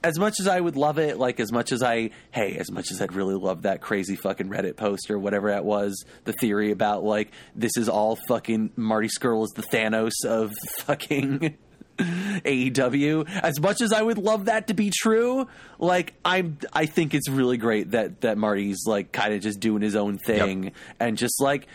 as 0.02 0.18
much 0.18 0.40
as 0.40 0.46
I 0.46 0.60
would 0.60 0.76
love 0.76 0.98
it, 0.98 1.18
like 1.18 1.40
as 1.40 1.50
much 1.50 1.72
as 1.72 1.82
I 1.82 2.10
hey, 2.30 2.56
as 2.56 2.70
much 2.70 2.90
as 2.90 3.02
I'd 3.02 3.12
really 3.12 3.34
love 3.34 3.62
that 3.62 3.80
crazy 3.80 4.16
fucking 4.16 4.48
Reddit 4.48 4.76
post 4.76 5.10
or 5.10 5.18
whatever 5.18 5.50
that 5.50 5.64
was, 5.64 6.04
the 6.25 6.32
theory 6.32 6.70
about 6.70 7.04
like 7.04 7.32
this 7.54 7.76
is 7.76 7.88
all 7.88 8.16
fucking 8.28 8.70
Marty 8.76 9.08
Scurll 9.08 9.44
is 9.44 9.50
the 9.50 9.62
Thanos 9.62 10.25
of 10.25 10.52
fucking 10.80 11.56
AEW. 11.99 13.28
As 13.42 13.61
much 13.61 13.80
as 13.80 13.92
I 13.92 14.02
would 14.02 14.18
love 14.18 14.44
that 14.44 14.68
to 14.68 14.75
be 14.75 14.90
true, 14.94 15.49
like 15.78 16.14
I'm 16.25 16.58
I 16.73 16.87
think 16.87 17.14
it's 17.14 17.28
really 17.28 17.56
great 17.56 17.90
that 17.90 18.20
that 18.20 18.38
Marty's 18.38 18.84
like 18.87 19.12
kind 19.12 19.34
of 19.34 19.40
just 19.40 19.58
doing 19.61 19.82
his 19.82 19.96
own 19.96 20.18
thing 20.18 20.73
and 21.00 21.18
just 21.18 21.40
like 21.40 21.66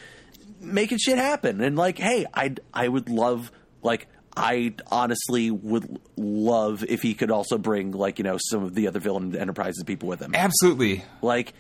making 0.62 0.98
shit 0.98 1.18
happen 1.18 1.60
and 1.62 1.76
like 1.76 1.98
hey 1.98 2.26
i 2.34 2.54
i 2.74 2.88
would 2.88 3.10
love 3.10 3.52
like 3.82 4.08
i 4.36 4.74
honestly 4.92 5.52
would 5.52 6.00
love 6.18 6.84
if 6.88 7.02
he 7.02 7.14
could 7.14 7.32
also 7.32 7.58
bring 7.58 7.92
like 7.92 8.18
you 8.18 8.24
know 8.24 8.38
some 8.50 8.64
of 8.64 8.74
the 8.76 8.88
other 8.88 9.00
villain 9.00 9.36
enterprises 9.36 9.84
people 9.84 10.10
with 10.10 10.20
him 10.22 10.34
Absolutely. 10.36 11.04
like 11.22 11.54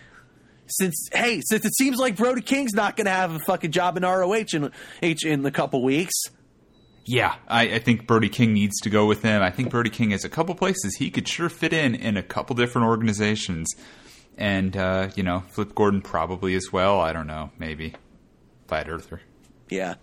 since 0.67 1.09
hey 1.13 1.41
since 1.45 1.65
it 1.65 1.75
seems 1.75 1.97
like 1.97 2.15
brody 2.15 2.41
king's 2.41 2.73
not 2.73 2.95
gonna 2.95 3.09
have 3.09 3.31
a 3.35 3.39
fucking 3.39 3.71
job 3.71 3.97
in 3.97 4.03
roh 4.03 4.33
in 4.33 4.71
h 5.01 5.25
in 5.25 5.45
a 5.45 5.51
couple 5.51 5.83
weeks 5.83 6.13
Yeah, 7.05 7.35
I, 7.49 7.63
I 7.75 7.79
think 7.79 8.07
Brody 8.07 8.29
King 8.29 8.53
needs 8.53 8.79
to 8.83 8.89
go 8.89 9.05
with 9.05 9.23
him. 9.23 9.41
I 9.41 9.51
think 9.51 9.69
Brody 9.69 9.89
King 9.89 10.11
has 10.11 10.23
a 10.23 10.29
couple 10.29 10.55
places 10.55 10.95
he 10.95 11.11
could 11.11 11.27
sure 11.27 11.49
fit 11.49 11.73
in 11.73 11.95
in 11.95 12.15
a 12.15 12.23
couple 12.23 12.55
different 12.55 12.87
organizations, 12.87 13.67
and 14.37 14.77
uh, 14.77 15.09
you 15.13 15.21
know, 15.21 15.43
Flip 15.49 15.75
Gordon 15.75 16.01
probably 16.01 16.55
as 16.55 16.71
well. 16.71 17.01
I 17.01 17.11
don't 17.11 17.27
know, 17.27 17.51
maybe 17.59 17.93
Flat 18.69 18.87
Earther. 18.87 19.19
yeah 19.69 19.95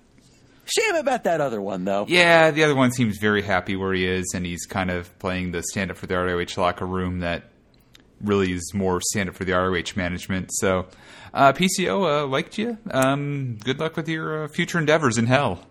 shame 0.70 0.94
about 0.96 1.24
that 1.24 1.40
other 1.40 1.60
one 1.60 1.84
though 1.84 2.06
Yeah, 2.08 2.50
the 2.50 2.64
other 2.64 2.74
one 2.74 2.92
seems 2.92 3.18
very 3.18 3.42
happy 3.42 3.76
where 3.76 3.92
he 3.92 4.06
is, 4.06 4.32
and 4.34 4.44
he's 4.46 4.64
kind 4.66 4.90
of 4.90 5.16
playing 5.18 5.52
the 5.52 5.62
stand 5.62 5.90
up 5.90 5.96
for 5.96 6.06
the 6.06 6.16
ROH 6.16 6.60
locker 6.60 6.86
room 6.86 7.20
that 7.20 7.44
really 8.20 8.52
is 8.52 8.72
more 8.74 9.00
stand 9.00 9.28
up 9.28 9.34
for 9.34 9.44
the 9.44 9.52
ROH 9.52 9.96
management. 9.96 10.50
So, 10.52 10.86
uh, 11.32 11.52
PCO 11.52 12.22
uh, 12.22 12.26
liked 12.26 12.58
you. 12.58 12.76
Um, 12.90 13.58
good 13.64 13.80
luck 13.80 13.96
with 13.96 14.08
your 14.08 14.44
uh, 14.44 14.48
future 14.48 14.78
endeavors 14.78 15.16
in 15.18 15.26
hell. 15.26 15.66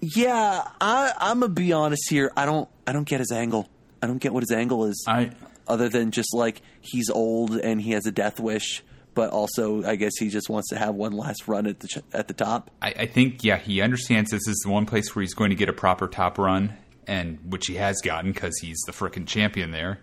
yeah 0.00 0.66
i 0.80 1.12
i'm 1.18 1.38
gonna 1.40 1.52
be 1.52 1.72
honest 1.72 2.02
here 2.10 2.32
i 2.36 2.44
don't 2.44 2.68
i 2.88 2.92
don't 2.92 3.06
get 3.06 3.20
his 3.20 3.30
angle 3.30 3.68
i 4.02 4.06
don't 4.08 4.18
get 4.18 4.32
what 4.32 4.42
his 4.42 4.50
angle 4.50 4.84
is 4.86 5.04
I 5.08 5.30
other 5.68 5.88
than 5.88 6.10
just 6.10 6.34
like 6.34 6.60
he's 6.80 7.08
old 7.08 7.56
and 7.56 7.80
he 7.80 7.92
has 7.92 8.04
a 8.04 8.10
death 8.10 8.40
wish, 8.40 8.82
but 9.14 9.30
also 9.30 9.84
I 9.84 9.96
guess 9.96 10.12
he 10.18 10.28
just 10.28 10.48
wants 10.48 10.68
to 10.70 10.78
have 10.78 10.94
one 10.94 11.12
last 11.12 11.48
run 11.48 11.66
at 11.66 11.80
the 11.80 11.88
ch- 11.88 11.98
at 12.12 12.28
the 12.28 12.34
top. 12.34 12.70
I, 12.80 12.88
I 12.90 13.06
think, 13.06 13.44
yeah, 13.44 13.58
he 13.58 13.80
understands 13.80 14.30
this 14.30 14.46
is 14.46 14.60
the 14.64 14.70
one 14.70 14.86
place 14.86 15.14
where 15.14 15.22
he's 15.22 15.34
going 15.34 15.50
to 15.50 15.56
get 15.56 15.68
a 15.68 15.72
proper 15.72 16.08
top 16.08 16.38
run, 16.38 16.76
and 17.06 17.38
which 17.48 17.66
he 17.66 17.74
has 17.74 18.00
gotten 18.00 18.32
because 18.32 18.56
he's 18.60 18.78
the 18.86 18.92
frickin' 18.92 19.26
champion 19.26 19.70
there. 19.70 20.00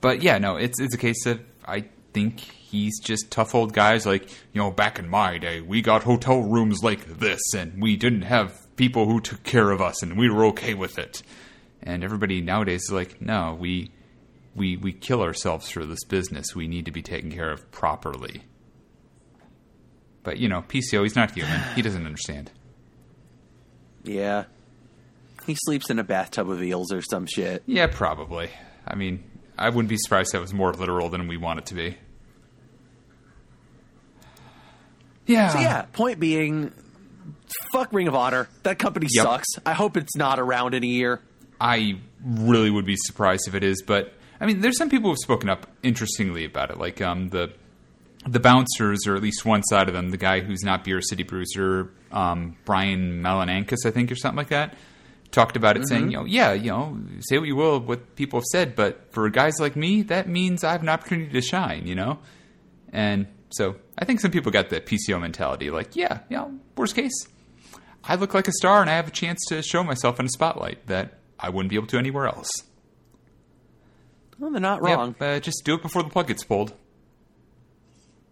But 0.00 0.22
yeah, 0.22 0.38
no, 0.38 0.56
it's 0.56 0.80
it's 0.80 0.94
a 0.94 0.98
case 0.98 1.26
of 1.26 1.40
I 1.64 1.84
think 2.12 2.40
he's 2.40 2.98
just 3.00 3.30
tough 3.30 3.54
old 3.54 3.72
guys 3.72 4.06
like, 4.06 4.28
you 4.52 4.60
know, 4.60 4.70
back 4.70 4.98
in 4.98 5.08
my 5.08 5.38
day, 5.38 5.60
we 5.60 5.82
got 5.82 6.02
hotel 6.02 6.40
rooms 6.40 6.82
like 6.82 7.18
this 7.18 7.40
and 7.54 7.80
we 7.80 7.96
didn't 7.96 8.22
have 8.22 8.66
people 8.76 9.06
who 9.06 9.20
took 9.20 9.42
care 9.42 9.70
of 9.70 9.80
us 9.80 10.02
and 10.02 10.16
we 10.16 10.28
were 10.30 10.46
okay 10.46 10.74
with 10.74 10.98
it. 10.98 11.22
And 11.82 12.02
everybody 12.04 12.40
nowadays 12.40 12.84
is 12.84 12.92
like, 12.92 13.20
no, 13.20 13.56
we 13.58 13.90
we 14.54 14.76
we 14.76 14.92
kill 14.92 15.22
ourselves 15.22 15.70
for 15.70 15.84
this 15.84 16.04
business. 16.04 16.54
We 16.54 16.68
need 16.68 16.84
to 16.86 16.92
be 16.92 17.02
taken 17.02 17.30
care 17.30 17.50
of 17.50 17.70
properly. 17.70 18.42
But 20.24 20.38
you 20.38 20.48
know, 20.48 20.62
PCO, 20.62 21.02
he's 21.02 21.16
not 21.16 21.32
human. 21.32 21.60
He 21.74 21.82
doesn't 21.82 22.06
understand. 22.06 22.50
Yeah. 24.04 24.44
He 25.46 25.56
sleeps 25.64 25.90
in 25.90 25.98
a 25.98 26.04
bathtub 26.04 26.48
of 26.48 26.62
eels 26.62 26.92
or 26.92 27.02
some 27.02 27.26
shit. 27.26 27.62
Yeah, 27.66 27.88
probably. 27.88 28.50
I 28.86 28.94
mean, 28.94 29.24
I 29.58 29.68
wouldn't 29.68 29.88
be 29.88 29.96
surprised 29.96 30.28
if 30.28 30.32
that 30.32 30.40
was 30.40 30.54
more 30.54 30.72
literal 30.72 31.08
than 31.08 31.26
we 31.28 31.36
want 31.36 31.58
it 31.58 31.66
to 31.66 31.74
be. 31.74 31.96
Yeah. 35.26 35.48
So 35.50 35.58
yeah, 35.60 35.82
point 35.92 36.18
being, 36.20 36.72
fuck 37.72 37.92
Ring 37.92 38.08
of 38.08 38.14
Honor. 38.14 38.48
That 38.64 38.78
company 38.78 39.06
Yep. 39.10 39.24
sucks. 39.24 39.48
I 39.64 39.72
hope 39.72 39.96
it's 39.96 40.16
not 40.16 40.38
around 40.38 40.74
in 40.74 40.82
a 40.82 40.86
year. 40.86 41.20
I 41.60 41.98
really 42.24 42.70
would 42.70 42.86
be 42.86 42.96
surprised 42.96 43.46
if 43.46 43.54
it 43.54 43.62
is, 43.62 43.82
but 43.86 44.12
I 44.40 44.46
mean, 44.46 44.60
there's 44.60 44.76
some 44.76 44.90
people 44.90 45.10
who've 45.10 45.18
spoken 45.18 45.48
up 45.48 45.68
interestingly 45.84 46.44
about 46.44 46.70
it, 46.70 46.78
like 46.78 47.00
um, 47.00 47.28
the 47.28 47.52
the 48.26 48.40
bouncers, 48.40 49.06
or 49.06 49.16
at 49.16 49.22
least 49.22 49.44
one 49.44 49.62
side 49.64 49.88
of 49.88 49.94
them, 49.94 50.10
the 50.10 50.16
guy 50.16 50.40
who's 50.40 50.62
not 50.62 50.84
Beer 50.84 51.00
City 51.00 51.22
Bruiser, 51.22 51.92
um, 52.12 52.56
Brian 52.64 53.22
Malinankis, 53.22 53.84
I 53.84 53.90
think, 53.90 54.12
or 54.12 54.14
something 54.14 54.36
like 54.36 54.48
that, 54.48 54.74
talked 55.30 55.56
about 55.56 55.76
it, 55.76 55.88
saying, 55.88 56.10
you 56.10 56.18
know, 56.18 56.24
yeah, 56.24 56.52
you 56.52 56.70
know, 56.70 56.98
say 57.20 57.38
what 57.38 57.48
you 57.48 57.56
will 57.56 57.76
of 57.76 57.88
what 57.88 58.14
people 58.16 58.38
have 58.38 58.44
said, 58.44 58.76
but 58.76 59.12
for 59.12 59.28
guys 59.30 59.54
like 59.58 59.76
me, 59.76 60.02
that 60.02 60.28
means 60.28 60.62
I 60.62 60.72
have 60.72 60.82
an 60.82 60.88
opportunity 60.88 61.32
to 61.32 61.40
shine, 61.40 61.86
you 61.86 61.94
know, 61.94 62.18
and 62.92 63.26
so 63.50 63.76
I 63.98 64.04
think 64.04 64.20
some 64.20 64.30
people 64.30 64.52
got 64.52 64.68
the 64.70 64.80
PCO 64.80 65.20
mentality, 65.20 65.70
like, 65.70 65.96
yeah, 65.96 66.20
you 66.28 66.36
know, 66.36 66.58
worst 66.76 66.94
case, 66.94 67.26
I 68.04 68.16
look 68.16 68.34
like 68.34 68.46
a 68.46 68.52
star 68.52 68.80
and 68.80 68.90
I 68.90 68.94
have 68.94 69.08
a 69.08 69.12
chance 69.12 69.40
to 69.48 69.62
show 69.62 69.82
myself 69.82 70.20
in 70.20 70.26
a 70.26 70.30
spotlight 70.30 70.86
that 70.86 71.18
I 71.38 71.48
wouldn't 71.48 71.70
be 71.70 71.76
able 71.76 71.86
to 71.88 71.98
anywhere 71.98 72.26
else. 72.26 72.50
Well, 74.38 74.50
they're 74.50 74.60
not 74.60 74.82
wrong. 74.82 75.14
Yep, 75.20 75.36
uh, 75.36 75.40
just 75.40 75.64
do 75.64 75.74
it 75.74 75.82
before 75.82 76.02
the 76.02 76.10
plug 76.10 76.26
gets 76.26 76.44
pulled. 76.44 76.74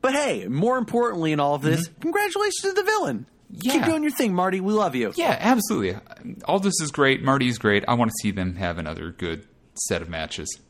But 0.03 0.15
hey, 0.15 0.47
more 0.49 0.79
importantly 0.79 1.33
in 1.33 1.41
all 1.41 1.55
of 1.55 1.63
this, 1.63 1.89
congratulations 2.01 2.63
to 2.63 2.73
the 2.73 2.83
villain. 2.83 3.27
Mm-hmm. 3.53 3.59
Yeah. 3.63 3.73
Keep 3.73 3.85
doing 3.85 4.03
your 4.03 4.13
thing, 4.13 4.33
Marty. 4.35 4.61
We 4.61 4.73
love 4.73 4.95
you. 4.95 5.13
Yeah, 5.17 5.37
absolutely. 5.39 6.01
All 6.45 6.61
this 6.61 6.81
is 6.81 6.91
great. 6.91 7.23
Marty's 7.23 7.59
great. 7.59 7.85
I 7.89 7.95
want 7.95 8.11
to 8.11 8.15
see 8.23 8.31
them 8.31 8.55
have 8.55 8.79
another 8.79 9.11
good 9.11 9.47
set 9.75 10.03
of 10.03 10.09
matches. 10.09 10.61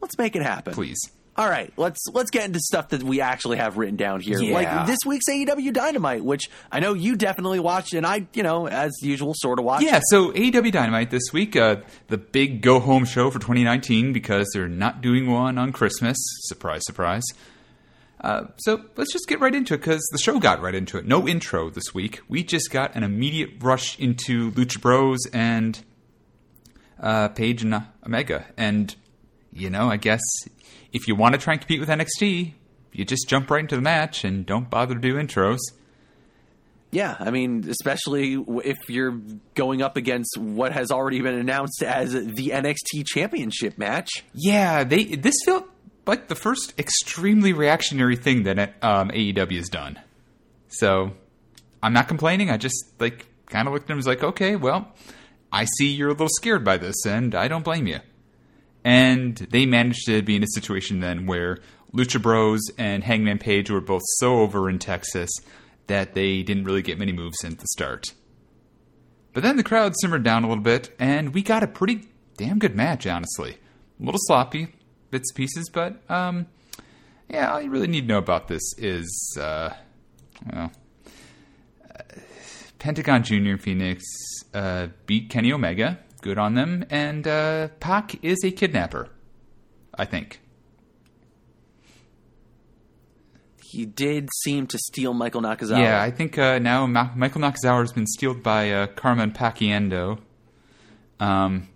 Let's 0.00 0.18
make 0.18 0.34
it 0.36 0.42
happen. 0.42 0.72
Please. 0.74 0.98
All 1.36 1.48
right, 1.48 1.72
let's 1.76 2.00
let's 2.12 2.30
get 2.30 2.44
into 2.44 2.60
stuff 2.60 2.88
that 2.90 3.02
we 3.02 3.20
actually 3.20 3.58
have 3.58 3.76
written 3.76 3.96
down 3.96 4.20
here. 4.20 4.40
Yeah. 4.40 4.54
Like 4.54 4.86
this 4.86 4.98
week's 5.04 5.26
AEW 5.28 5.72
Dynamite, 5.72 6.24
which 6.24 6.48
I 6.72 6.80
know 6.80 6.94
you 6.94 7.14
definitely 7.14 7.60
watched, 7.60 7.92
and 7.92 8.06
I, 8.06 8.26
you 8.32 8.42
know, 8.42 8.66
as 8.66 8.92
usual, 9.02 9.34
sort 9.36 9.58
of 9.58 9.64
watched. 9.66 9.84
Yeah, 9.84 10.00
so 10.10 10.32
AEW 10.32 10.72
Dynamite 10.72 11.10
this 11.10 11.32
week, 11.32 11.54
uh, 11.54 11.76
the 12.08 12.16
big 12.16 12.62
go 12.62 12.80
home 12.80 13.04
show 13.04 13.30
for 13.30 13.38
2019 13.38 14.14
because 14.14 14.48
they're 14.54 14.66
not 14.66 15.02
doing 15.02 15.30
one 15.30 15.58
on 15.58 15.72
Christmas. 15.72 16.16
Surprise, 16.44 16.82
surprise. 16.86 17.24
Uh, 18.20 18.46
so 18.56 18.82
let's 18.96 19.12
just 19.12 19.28
get 19.28 19.40
right 19.40 19.54
into 19.54 19.74
it 19.74 19.78
because 19.78 20.04
the 20.12 20.18
show 20.18 20.38
got 20.38 20.62
right 20.62 20.74
into 20.74 20.96
it. 20.96 21.06
No 21.06 21.28
intro 21.28 21.68
this 21.70 21.94
week. 21.94 22.20
We 22.28 22.42
just 22.42 22.70
got 22.70 22.94
an 22.94 23.02
immediate 23.02 23.50
rush 23.60 23.98
into 23.98 24.50
Lucha 24.52 24.80
Bros 24.80 25.18
and 25.32 25.78
uh, 26.98 27.28
Page 27.28 27.62
and 27.62 27.82
Omega. 28.04 28.46
And, 28.56 28.94
you 29.52 29.68
know, 29.68 29.90
I 29.90 29.96
guess 29.98 30.22
if 30.92 31.08
you 31.08 31.14
want 31.14 31.34
to 31.34 31.40
try 31.40 31.54
and 31.54 31.60
compete 31.60 31.80
with 31.80 31.88
NXT, 31.88 32.52
you 32.92 33.04
just 33.04 33.28
jump 33.28 33.50
right 33.50 33.60
into 33.60 33.76
the 33.76 33.82
match 33.82 34.24
and 34.24 34.46
don't 34.46 34.70
bother 34.70 34.94
to 34.94 35.00
do 35.00 35.14
intros. 35.14 35.58
Yeah, 36.90 37.16
I 37.18 37.30
mean, 37.30 37.68
especially 37.68 38.42
if 38.64 38.88
you're 38.88 39.20
going 39.54 39.82
up 39.82 39.96
against 39.96 40.38
what 40.38 40.72
has 40.72 40.90
already 40.90 41.20
been 41.20 41.34
announced 41.34 41.82
as 41.82 42.12
the 42.12 42.50
NXT 42.50 43.04
Championship 43.06 43.76
match. 43.76 44.24
Yeah, 44.32 44.84
they 44.84 45.04
this 45.04 45.34
felt 45.44 45.68
like 46.06 46.28
the 46.28 46.34
first 46.34 46.78
extremely 46.78 47.52
reactionary 47.52 48.16
thing 48.16 48.44
that 48.44 48.74
um, 48.82 49.10
AEW 49.10 49.56
has 49.56 49.68
done. 49.68 50.00
So 50.68 51.12
I'm 51.82 51.92
not 51.92 52.08
complaining. 52.08 52.50
I 52.50 52.56
just 52.56 52.84
like 53.00 53.26
kind 53.46 53.68
of 53.68 53.74
looked 53.74 53.84
at 53.84 53.90
him 53.90 53.94
and 53.94 53.98
was 53.98 54.06
like, 54.06 54.22
okay, 54.22 54.56
well, 54.56 54.92
I 55.52 55.66
see 55.76 55.88
you're 55.88 56.08
a 56.08 56.12
little 56.12 56.28
scared 56.28 56.64
by 56.64 56.78
this, 56.78 57.04
and 57.04 57.34
I 57.34 57.48
don't 57.48 57.64
blame 57.64 57.86
you. 57.86 57.98
And 58.86 59.36
they 59.36 59.66
managed 59.66 60.06
to 60.06 60.22
be 60.22 60.36
in 60.36 60.44
a 60.44 60.48
situation 60.54 61.00
then 61.00 61.26
where 61.26 61.58
Lucha 61.92 62.22
Bros 62.22 62.60
and 62.78 63.02
Hangman 63.02 63.38
Page 63.38 63.68
were 63.68 63.80
both 63.80 64.02
so 64.18 64.38
over 64.38 64.70
in 64.70 64.78
Texas 64.78 65.28
that 65.88 66.14
they 66.14 66.44
didn't 66.44 66.62
really 66.62 66.82
get 66.82 66.96
many 66.96 67.10
moves 67.10 67.42
in 67.42 67.54
at 67.54 67.58
the 67.58 67.66
start. 67.72 68.14
But 69.32 69.42
then 69.42 69.56
the 69.56 69.64
crowd 69.64 69.94
simmered 70.00 70.22
down 70.22 70.44
a 70.44 70.48
little 70.48 70.62
bit, 70.62 70.94
and 71.00 71.34
we 71.34 71.42
got 71.42 71.64
a 71.64 71.66
pretty 71.66 72.06
damn 72.36 72.60
good 72.60 72.76
match, 72.76 73.08
honestly. 73.08 73.58
A 74.00 74.04
little 74.04 74.20
sloppy, 74.22 74.68
bits 75.10 75.32
and 75.32 75.36
pieces, 75.36 75.68
but 75.68 76.00
um, 76.08 76.46
yeah, 77.28 77.50
all 77.50 77.60
you 77.60 77.70
really 77.70 77.88
need 77.88 78.02
to 78.02 78.06
know 78.06 78.18
about 78.18 78.46
this 78.46 78.62
is, 78.78 79.36
uh, 79.40 79.70
well, 80.52 80.70
uh, 81.92 82.02
Pentagon 82.78 83.24
Junior 83.24 83.54
and 83.54 83.60
Phoenix 83.60 84.04
uh, 84.54 84.86
beat 85.06 85.28
Kenny 85.28 85.52
Omega, 85.52 85.98
good 86.26 86.38
on 86.38 86.54
them, 86.54 86.84
and 86.90 87.26
uh, 87.26 87.68
Pac 87.80 88.22
is 88.24 88.38
a 88.44 88.50
kidnapper, 88.50 89.08
I 89.96 90.04
think. 90.04 90.40
He 93.62 93.84
did 93.84 94.28
seem 94.42 94.66
to 94.68 94.78
steal 94.78 95.12
Michael 95.12 95.42
Nakazawa. 95.42 95.78
Yeah, 95.80 96.00
I 96.00 96.10
think 96.10 96.38
uh, 96.38 96.58
now 96.58 96.86
Ma- 96.86 97.10
Michael 97.16 97.40
Nakazawa 97.42 97.80
has 97.80 97.92
been 97.92 98.06
stealed 98.06 98.42
by 98.42 98.70
uh, 98.70 98.86
Carmen 98.86 99.32
Paciendo. 99.32 100.20
Um, 101.20 101.68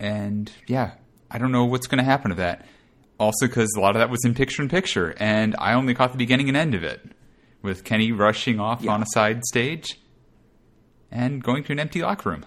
and 0.00 0.50
yeah, 0.66 0.92
I 1.30 1.38
don't 1.38 1.52
know 1.52 1.64
what's 1.66 1.86
going 1.86 1.98
to 1.98 2.04
happen 2.04 2.30
to 2.30 2.36
that. 2.36 2.64
Also, 3.18 3.46
because 3.46 3.72
a 3.76 3.80
lot 3.80 3.96
of 3.96 4.00
that 4.00 4.10
was 4.10 4.24
in 4.24 4.34
picture 4.34 4.62
in 4.62 4.68
picture, 4.68 5.14
and 5.18 5.54
I 5.58 5.74
only 5.74 5.92
caught 5.94 6.12
the 6.12 6.18
beginning 6.18 6.48
and 6.48 6.56
end 6.56 6.74
of 6.74 6.82
it, 6.84 7.00
with 7.62 7.84
Kenny 7.84 8.12
rushing 8.12 8.58
off 8.60 8.80
Yeah. 8.82 8.92
on 8.92 9.02
a 9.02 9.06
side 9.08 9.44
stage 9.44 10.00
and 11.10 11.42
going 11.42 11.64
to 11.64 11.72
an 11.72 11.80
empty 11.80 12.00
locker 12.02 12.30
room. 12.30 12.46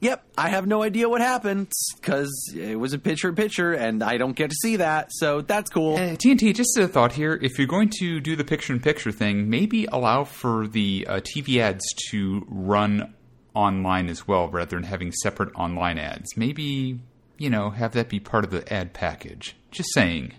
Yep, 0.00 0.22
I 0.36 0.50
have 0.50 0.66
no 0.66 0.82
idea 0.82 1.08
what 1.08 1.22
happened 1.22 1.68
because 1.96 2.30
it 2.54 2.78
was 2.78 2.92
a 2.92 2.98
picture 2.98 3.30
in 3.30 3.34
picture, 3.34 3.72
and 3.72 4.02
I 4.02 4.18
don't 4.18 4.36
get 4.36 4.50
to 4.50 4.56
see 4.60 4.76
that, 4.76 5.08
so 5.10 5.40
that's 5.40 5.70
cool. 5.70 5.94
Uh, 5.96 6.16
TNT, 6.16 6.54
just 6.54 6.76
a 6.76 6.86
thought 6.86 7.12
here. 7.12 7.38
If 7.40 7.58
you're 7.58 7.66
going 7.66 7.90
to 8.00 8.20
do 8.20 8.36
the 8.36 8.44
picture 8.44 8.74
in 8.74 8.80
picture 8.80 9.10
thing, 9.10 9.48
maybe 9.48 9.86
allow 9.86 10.24
for 10.24 10.66
the 10.66 11.06
uh, 11.08 11.20
TV 11.20 11.60
ads 11.60 11.84
to 12.10 12.44
run 12.48 13.14
online 13.54 14.10
as 14.10 14.28
well 14.28 14.48
rather 14.48 14.76
than 14.76 14.84
having 14.84 15.12
separate 15.12 15.54
online 15.54 15.98
ads. 15.98 16.36
Maybe, 16.36 17.00
you 17.38 17.48
know, 17.48 17.70
have 17.70 17.92
that 17.92 18.10
be 18.10 18.20
part 18.20 18.44
of 18.44 18.50
the 18.50 18.70
ad 18.70 18.92
package. 18.92 19.56
Just 19.70 19.88
saying. 19.94 20.34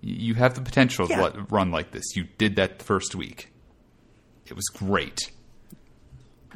You 0.00 0.32
have 0.36 0.54
the 0.54 0.62
potential 0.62 1.06
Yeah. 1.10 1.16
to 1.16 1.22
let, 1.22 1.52
run 1.52 1.70
like 1.70 1.90
this. 1.90 2.16
You 2.16 2.28
did 2.38 2.56
that 2.56 2.78
the 2.78 2.84
first 2.86 3.14
week. 3.14 3.52
It 4.46 4.56
was 4.56 4.64
great. 4.72 5.30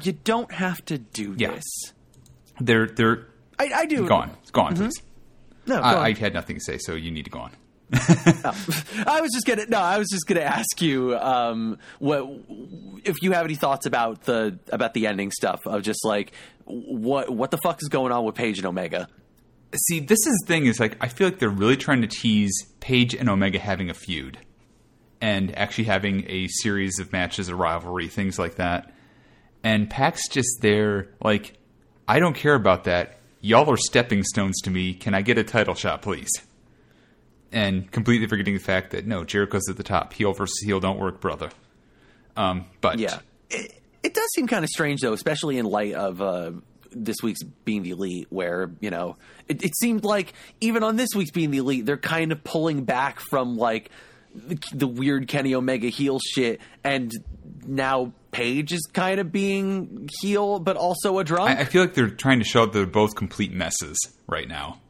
You 0.02 0.12
don't 0.12 0.50
have 0.52 0.82
to 0.86 0.96
do 0.96 1.34
Yeah. 1.36 1.50
this. 1.52 1.92
They're, 2.60 2.86
they're 2.86 3.26
I, 3.58 3.70
I 3.74 3.86
do. 3.86 4.06
gone. 4.06 4.30
Go 4.52 4.62
on, 4.62 4.76
please. 4.76 5.02
No, 5.66 5.76
go 5.76 5.82
on. 5.82 5.94
I, 5.96 6.00
I 6.08 6.12
had 6.12 6.34
nothing 6.34 6.56
to 6.56 6.62
say, 6.62 6.78
so 6.78 6.94
you 6.94 7.10
need 7.10 7.24
to 7.24 7.30
go 7.30 7.40
on. 7.40 7.52
I 7.92 9.20
was 9.20 9.30
just 9.32 9.46
gonna 9.46 9.66
no, 9.66 9.78
I 9.78 9.98
was 9.98 10.08
just 10.10 10.26
gonna 10.26 10.40
ask 10.40 10.80
you 10.80 11.16
um, 11.16 11.78
what 11.98 12.26
if 13.04 13.22
you 13.22 13.32
have 13.32 13.44
any 13.44 13.54
thoughts 13.54 13.86
about 13.86 14.22
the 14.22 14.58
about 14.70 14.94
the 14.94 15.06
ending 15.06 15.30
stuff 15.30 15.60
of 15.66 15.82
just 15.82 16.04
like 16.04 16.32
what 16.64 17.30
what 17.30 17.50
the 17.50 17.58
fuck 17.58 17.80
is 17.82 17.88
going 17.88 18.10
on 18.10 18.24
with 18.24 18.34
Page 18.34 18.58
and 18.58 18.66
Omega? 18.66 19.06
See, 19.76 20.00
this 20.00 20.26
is 20.26 20.42
the 20.44 20.46
thing 20.46 20.66
is 20.66 20.80
like 20.80 20.96
I 21.00 21.08
feel 21.08 21.28
like 21.28 21.38
they're 21.38 21.48
really 21.50 21.76
trying 21.76 22.00
to 22.00 22.08
tease 22.08 22.52
Page 22.80 23.14
and 23.14 23.28
Omega 23.28 23.58
having 23.58 23.90
a 23.90 23.94
feud 23.94 24.38
and 25.20 25.56
actually 25.56 25.84
having 25.84 26.24
a 26.28 26.48
series 26.48 26.98
of 26.98 27.12
matches, 27.12 27.48
a 27.48 27.54
rivalry, 27.54 28.08
things 28.08 28.38
like 28.38 28.56
that. 28.56 28.92
And 29.62 29.88
Pac's 29.88 30.28
just 30.28 30.60
there, 30.60 31.08
like, 31.22 31.56
I 32.06 32.18
don't 32.18 32.34
care 32.34 32.54
about 32.54 32.84
that. 32.84 33.18
Y'all 33.40 33.70
are 33.70 33.76
stepping 33.76 34.22
stones 34.22 34.60
to 34.62 34.70
me. 34.70 34.94
Can 34.94 35.14
I 35.14 35.22
get 35.22 35.38
a 35.38 35.44
title 35.44 35.74
shot, 35.74 36.02
please? 36.02 36.30
And 37.52 37.90
completely 37.90 38.26
forgetting 38.26 38.54
the 38.54 38.60
fact 38.60 38.90
that 38.90 39.06
no, 39.06 39.24
Jericho's 39.24 39.68
at 39.68 39.76
the 39.76 39.82
top. 39.82 40.12
Heel 40.12 40.32
versus 40.32 40.58
heel 40.64 40.80
don't 40.80 40.98
work, 40.98 41.20
brother. 41.20 41.50
Um, 42.36 42.66
but 42.80 42.98
Yeah, 42.98 43.18
it, 43.50 43.80
it 44.02 44.14
does 44.14 44.28
seem 44.34 44.46
kind 44.46 44.64
of 44.64 44.70
strange 44.70 45.00
though, 45.00 45.12
especially 45.12 45.58
in 45.58 45.66
light 45.66 45.94
of 45.94 46.20
uh, 46.20 46.52
this 46.90 47.16
week's 47.22 47.42
Being 47.42 47.82
the 47.82 47.90
Elite, 47.90 48.26
where 48.30 48.70
you 48.80 48.90
know 48.90 49.16
it, 49.48 49.62
it 49.62 49.76
seemed 49.76 50.04
like 50.04 50.32
even 50.60 50.82
on 50.82 50.96
this 50.96 51.10
week's 51.14 51.30
Being 51.30 51.50
the 51.50 51.58
Elite, 51.58 51.86
they're 51.86 51.96
kind 51.96 52.32
of 52.32 52.42
pulling 52.42 52.84
back 52.84 53.20
from 53.20 53.56
like 53.56 53.90
the, 54.34 54.58
the 54.72 54.86
weird 54.86 55.28
Kenny 55.28 55.54
Omega 55.54 55.88
heel 55.88 56.18
shit, 56.18 56.60
and 56.82 57.12
now 57.66 58.12
Page 58.34 58.72
is 58.72 58.84
kind 58.92 59.20
of 59.20 59.30
being 59.30 60.08
heel, 60.20 60.58
but 60.58 60.76
also 60.76 61.18
a 61.20 61.24
drunk. 61.24 61.56
I, 61.56 61.62
I 61.62 61.64
feel 61.64 61.82
like 61.82 61.94
they're 61.94 62.10
trying 62.10 62.40
to 62.40 62.44
show 62.44 62.66
that 62.66 62.72
they're 62.72 62.84
both 62.84 63.14
complete 63.14 63.52
messes 63.52 63.96
right 64.26 64.48
now. 64.48 64.80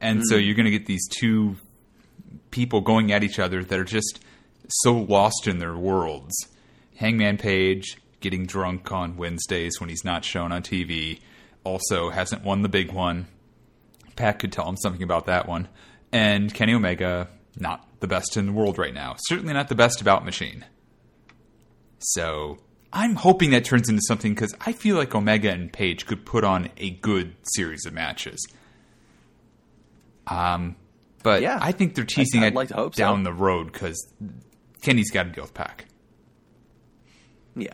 and 0.00 0.22
so 0.24 0.36
mm-hmm. 0.36 0.46
you're 0.46 0.54
going 0.54 0.64
to 0.64 0.70
get 0.70 0.86
these 0.86 1.06
two 1.08 1.56
people 2.50 2.80
going 2.80 3.12
at 3.12 3.22
each 3.22 3.38
other 3.38 3.62
that 3.62 3.78
are 3.78 3.84
just 3.84 4.20
so 4.68 4.94
lost 4.94 5.46
in 5.46 5.58
their 5.58 5.76
worlds. 5.76 6.34
Hangman 6.96 7.36
Page 7.36 7.98
getting 8.20 8.46
drunk 8.46 8.90
on 8.90 9.18
Wednesdays 9.18 9.78
when 9.80 9.90
he's 9.90 10.04
not 10.04 10.24
shown 10.24 10.50
on 10.50 10.62
TV. 10.62 11.20
Also 11.62 12.08
hasn't 12.08 12.42
won 12.42 12.62
the 12.62 12.70
big 12.70 12.90
one. 12.90 13.26
Pat 14.16 14.38
could 14.38 14.52
tell 14.52 14.66
him 14.66 14.78
something 14.78 15.02
about 15.02 15.26
that 15.26 15.46
one. 15.46 15.68
And 16.10 16.54
Kenny 16.54 16.72
Omega, 16.72 17.28
not 17.58 17.86
the 18.00 18.06
best 18.06 18.38
in 18.38 18.46
the 18.46 18.52
world 18.52 18.78
right 18.78 18.94
now. 18.94 19.16
Certainly 19.26 19.52
not 19.52 19.68
the 19.68 19.74
best 19.74 20.00
about 20.00 20.24
machine. 20.24 20.64
So 22.08 22.58
I'm 22.92 23.14
hoping 23.16 23.50
that 23.50 23.64
turns 23.64 23.88
into 23.88 24.02
something 24.06 24.34
because 24.34 24.54
I 24.60 24.72
feel 24.72 24.96
like 24.96 25.14
Omega 25.14 25.50
and 25.50 25.72
Page 25.72 26.06
could 26.06 26.24
put 26.26 26.44
on 26.44 26.68
a 26.76 26.90
good 26.90 27.34
series 27.54 27.86
of 27.86 27.92
matches. 27.92 28.46
Um, 30.26 30.76
but 31.22 31.42
Yeah. 31.42 31.58
I 31.60 31.72
think 31.72 31.94
they're 31.94 32.04
teasing 32.04 32.42
I'd 32.42 32.48
it 32.48 32.54
like 32.54 32.70
hope 32.70 32.94
so. 32.94 32.98
down 33.02 33.22
the 33.24 33.32
road 33.32 33.72
because 33.72 33.96
Kenny's 34.82 35.10
got 35.10 35.24
to 35.24 35.30
deal 35.30 35.44
with 35.44 35.54
Pac. 35.54 35.86
Yeah. 37.56 37.72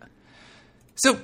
So 0.96 1.20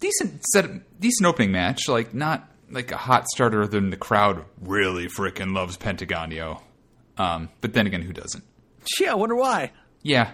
decent 0.00 0.44
set, 0.52 1.00
decent 1.00 1.26
opening 1.26 1.52
match. 1.52 1.88
Like 1.88 2.14
not 2.14 2.48
like 2.70 2.90
a 2.92 2.96
hot 2.96 3.26
starter 3.28 3.62
other 3.62 3.70
than 3.80 3.90
the 3.90 3.96
crowd 3.96 4.44
really 4.60 5.06
freaking 5.06 5.54
loves 5.54 5.76
Pentagonio. 5.76 6.60
Um, 7.16 7.48
but 7.60 7.72
then 7.72 7.86
again, 7.86 8.02
who 8.02 8.12
doesn't? 8.12 8.44
Yeah, 9.00 9.12
I 9.12 9.14
wonder 9.14 9.34
why. 9.34 9.72
Yeah, 10.02 10.32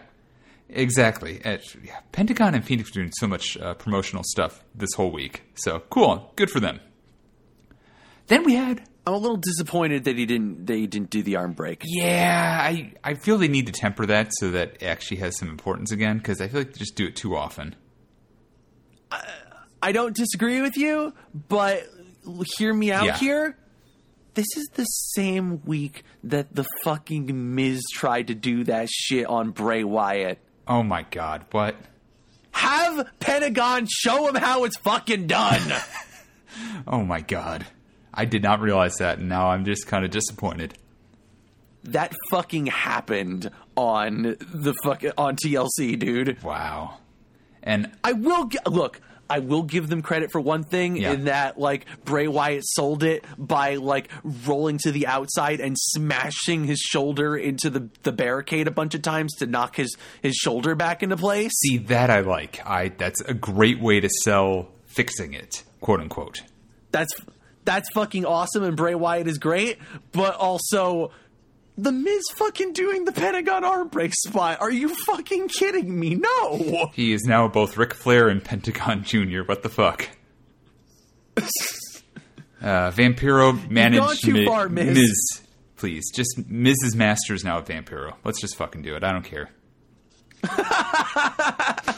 exactly. 0.73 1.45
Uh, 1.45 1.59
yeah, 1.85 2.01
Pentagon 2.13 2.55
and 2.55 2.65
Phoenix 2.65 2.91
are 2.91 2.95
doing 2.95 3.11
so 3.13 3.27
much 3.27 3.57
uh, 3.59 3.75
promotional 3.75 4.23
stuff 4.25 4.65
this 4.75 4.91
whole 4.95 5.11
week. 5.11 5.43
So 5.55 5.81
cool, 5.91 6.33
good 6.37 6.51
for 6.51 6.61
them. 6.61 6.81
Then 8.29 8.45
we 8.45 8.55
had 8.55 8.83
I'm 9.07 9.15
a 9.15 9.19
little 9.19 9.37
disappointed 9.37 10.05
that 10.05 10.17
he 10.17 10.27
didn't 10.27 10.69
he 10.69 10.87
didn't 10.87 11.11
do 11.11 11.23
the 11.23 11.37
arm 11.37 11.53
break. 11.53 11.83
yeah. 11.85 12.59
I 12.63 12.93
I 13.03 13.15
feel 13.15 13.37
they 13.39 13.49
need 13.49 13.67
to 13.67 13.73
temper 13.73 14.07
that 14.07 14.31
so 14.39 14.51
that 14.53 14.75
it 14.75 14.83
actually 14.85 15.19
has 15.19 15.37
some 15.39 15.49
importance 15.49 15.91
again 15.93 16.19
because 16.19 16.41
I 16.41 16.49
feel 16.49 16.61
like 16.61 16.73
they 16.73 16.79
just 16.79 16.95
do 16.97 17.07
it 17.07 17.17
too 17.17 17.37
often. 17.37 17.75
I 19.83 19.93
don't 19.93 20.15
disagree 20.15 20.61
with 20.61 20.77
you, 20.77 21.13
but 21.49 21.83
hear 22.57 22.73
me 22.73 22.93
out 22.93 23.05
Yeah. 23.05 23.17
here. 23.19 23.59
This 24.35 24.47
is 24.57 24.69
the 24.75 24.85
same 24.85 25.61
week 25.65 26.05
that 26.25 26.55
the 26.55 26.65
fucking 26.85 27.55
Miz 27.55 27.83
tried 27.93 28.29
to 28.29 28.35
do 28.35 28.65
that 28.65 28.89
shit 28.89 29.27
on 29.27 29.51
Bray 29.51 29.85
Wyatt. 29.85 30.39
Oh 30.73 30.83
my 30.83 31.03
god, 31.11 31.45
what? 31.51 31.77
Have 32.53 33.07
Pentagon 33.21 33.87
show 33.91 34.27
him 34.27 34.37
how 34.37 34.65
it's 34.65 34.79
fucking 34.79 35.27
done. 35.27 35.61
Oh 36.87 37.03
my 37.03 37.21
god. 37.23 37.65
I 38.13 38.27
did 38.27 38.43
not 38.43 38.61
realize 38.61 38.97
that, 38.97 39.19
and 39.19 39.29
now 39.29 39.49
I'm 39.49 39.65
just 39.65 39.87
kind 39.87 40.05
of 40.05 40.11
disappointed. 40.11 40.75
that 41.85 42.13
fucking 42.31 42.67
happened 42.67 43.51
on 43.75 44.37
the 44.39 44.75
fuck 44.83 45.03
on 45.17 45.37
TLC, 45.37 45.99
dude. 45.99 46.43
Wow. 46.43 46.99
And 47.63 47.91
I 48.05 48.13
will 48.13 48.47
gi- 48.49 48.59
look. 48.67 49.01
I 49.33 49.39
will 49.39 49.63
give 49.63 49.89
them 49.89 50.03
credit 50.03 50.31
for 50.31 50.41
one 50.41 50.63
thing 50.65 50.97
Yeah. 50.97 51.13
in 51.13 51.25
that 51.25 51.59
like 51.59 51.87
Bray 52.05 52.29
Wyatt 52.29 52.63
sold 52.65 53.03
it 53.03 53.25
by 53.39 53.77
like 53.77 54.11
rolling 54.47 54.79
to 54.79 54.93
the 54.93 55.07
outside 55.07 55.61
and 55.61 55.77
smashing 55.79 56.65
his 56.65 56.79
shoulder 56.79 57.37
into 57.37 57.71
the, 57.71 57.89
the 58.03 58.13
barricade 58.13 58.67
a 58.69 58.71
bunch 58.71 58.95
of 58.95 59.03
times 59.03 59.33
to 59.37 59.47
knock 59.47 59.77
his, 59.77 59.97
his 60.21 60.35
shoulder 60.35 60.75
back 60.75 61.03
into 61.03 61.17
place. 61.17 61.53
see 61.61 61.79
that 61.79 62.11
I 62.11 62.21
like. 62.21 62.61
I 62.67 62.89
that's 62.89 63.21
a 63.23 63.35
great 63.35 63.81
way 63.81 64.01
to 64.01 64.09
sell 64.25 64.69
fixing 64.87 65.33
it, 65.33 65.63
quote 65.81 66.01
unquote. 66.01 66.43
That's 66.91 67.13
that's 67.65 67.89
fucking 67.95 68.27
awesome 68.27 68.65
and 68.65 68.77
Bray 68.77 68.95
Wyatt 68.95 69.29
is 69.29 69.39
great, 69.39 69.79
but 70.13 70.35
also 70.35 71.13
the 71.79 71.93
Miz 71.93 72.23
fucking 72.35 72.73
doing 72.73 73.05
the 73.05 73.13
Pentagon 73.13 73.65
arm 73.65 73.89
break 73.89 74.13
spot. 74.27 74.61
Are 74.61 74.71
you 74.71 74.89
fucking 75.07 75.49
kidding 75.49 75.99
me? 75.99 76.17
No. 76.17 76.91
He 76.95 77.13
is 77.13 77.23
now 77.25 77.49
both 77.49 77.77
Ric 77.77 77.95
Flair 77.95 78.29
and 78.29 78.43
Pentagon 78.45 79.05
Jr. 79.05 79.43
What 79.47 79.63
the 79.63 79.69
fuck? 79.69 80.09
Uh, 82.63 82.93
Vampiro 82.93 83.69
managed 83.69 84.01
gone 84.01 84.17
too 84.23 84.33
Mi- 84.35 84.47
far, 84.47 84.69
Miz. 84.69 85.13
Please, 85.75 86.05
just 86.15 86.39
Mrs. 86.49 86.95
Masters 86.95 87.43
now 87.43 87.59
at 87.59 87.67
Vampiro. 87.67 88.15
Let's 88.25 88.41
just 88.41 88.55
fucking 88.55 88.83
do 88.83 88.95
it. 88.95 89.03
I 89.03 89.11
don't 89.11 89.25
care. 89.25 89.51
I 90.45 91.97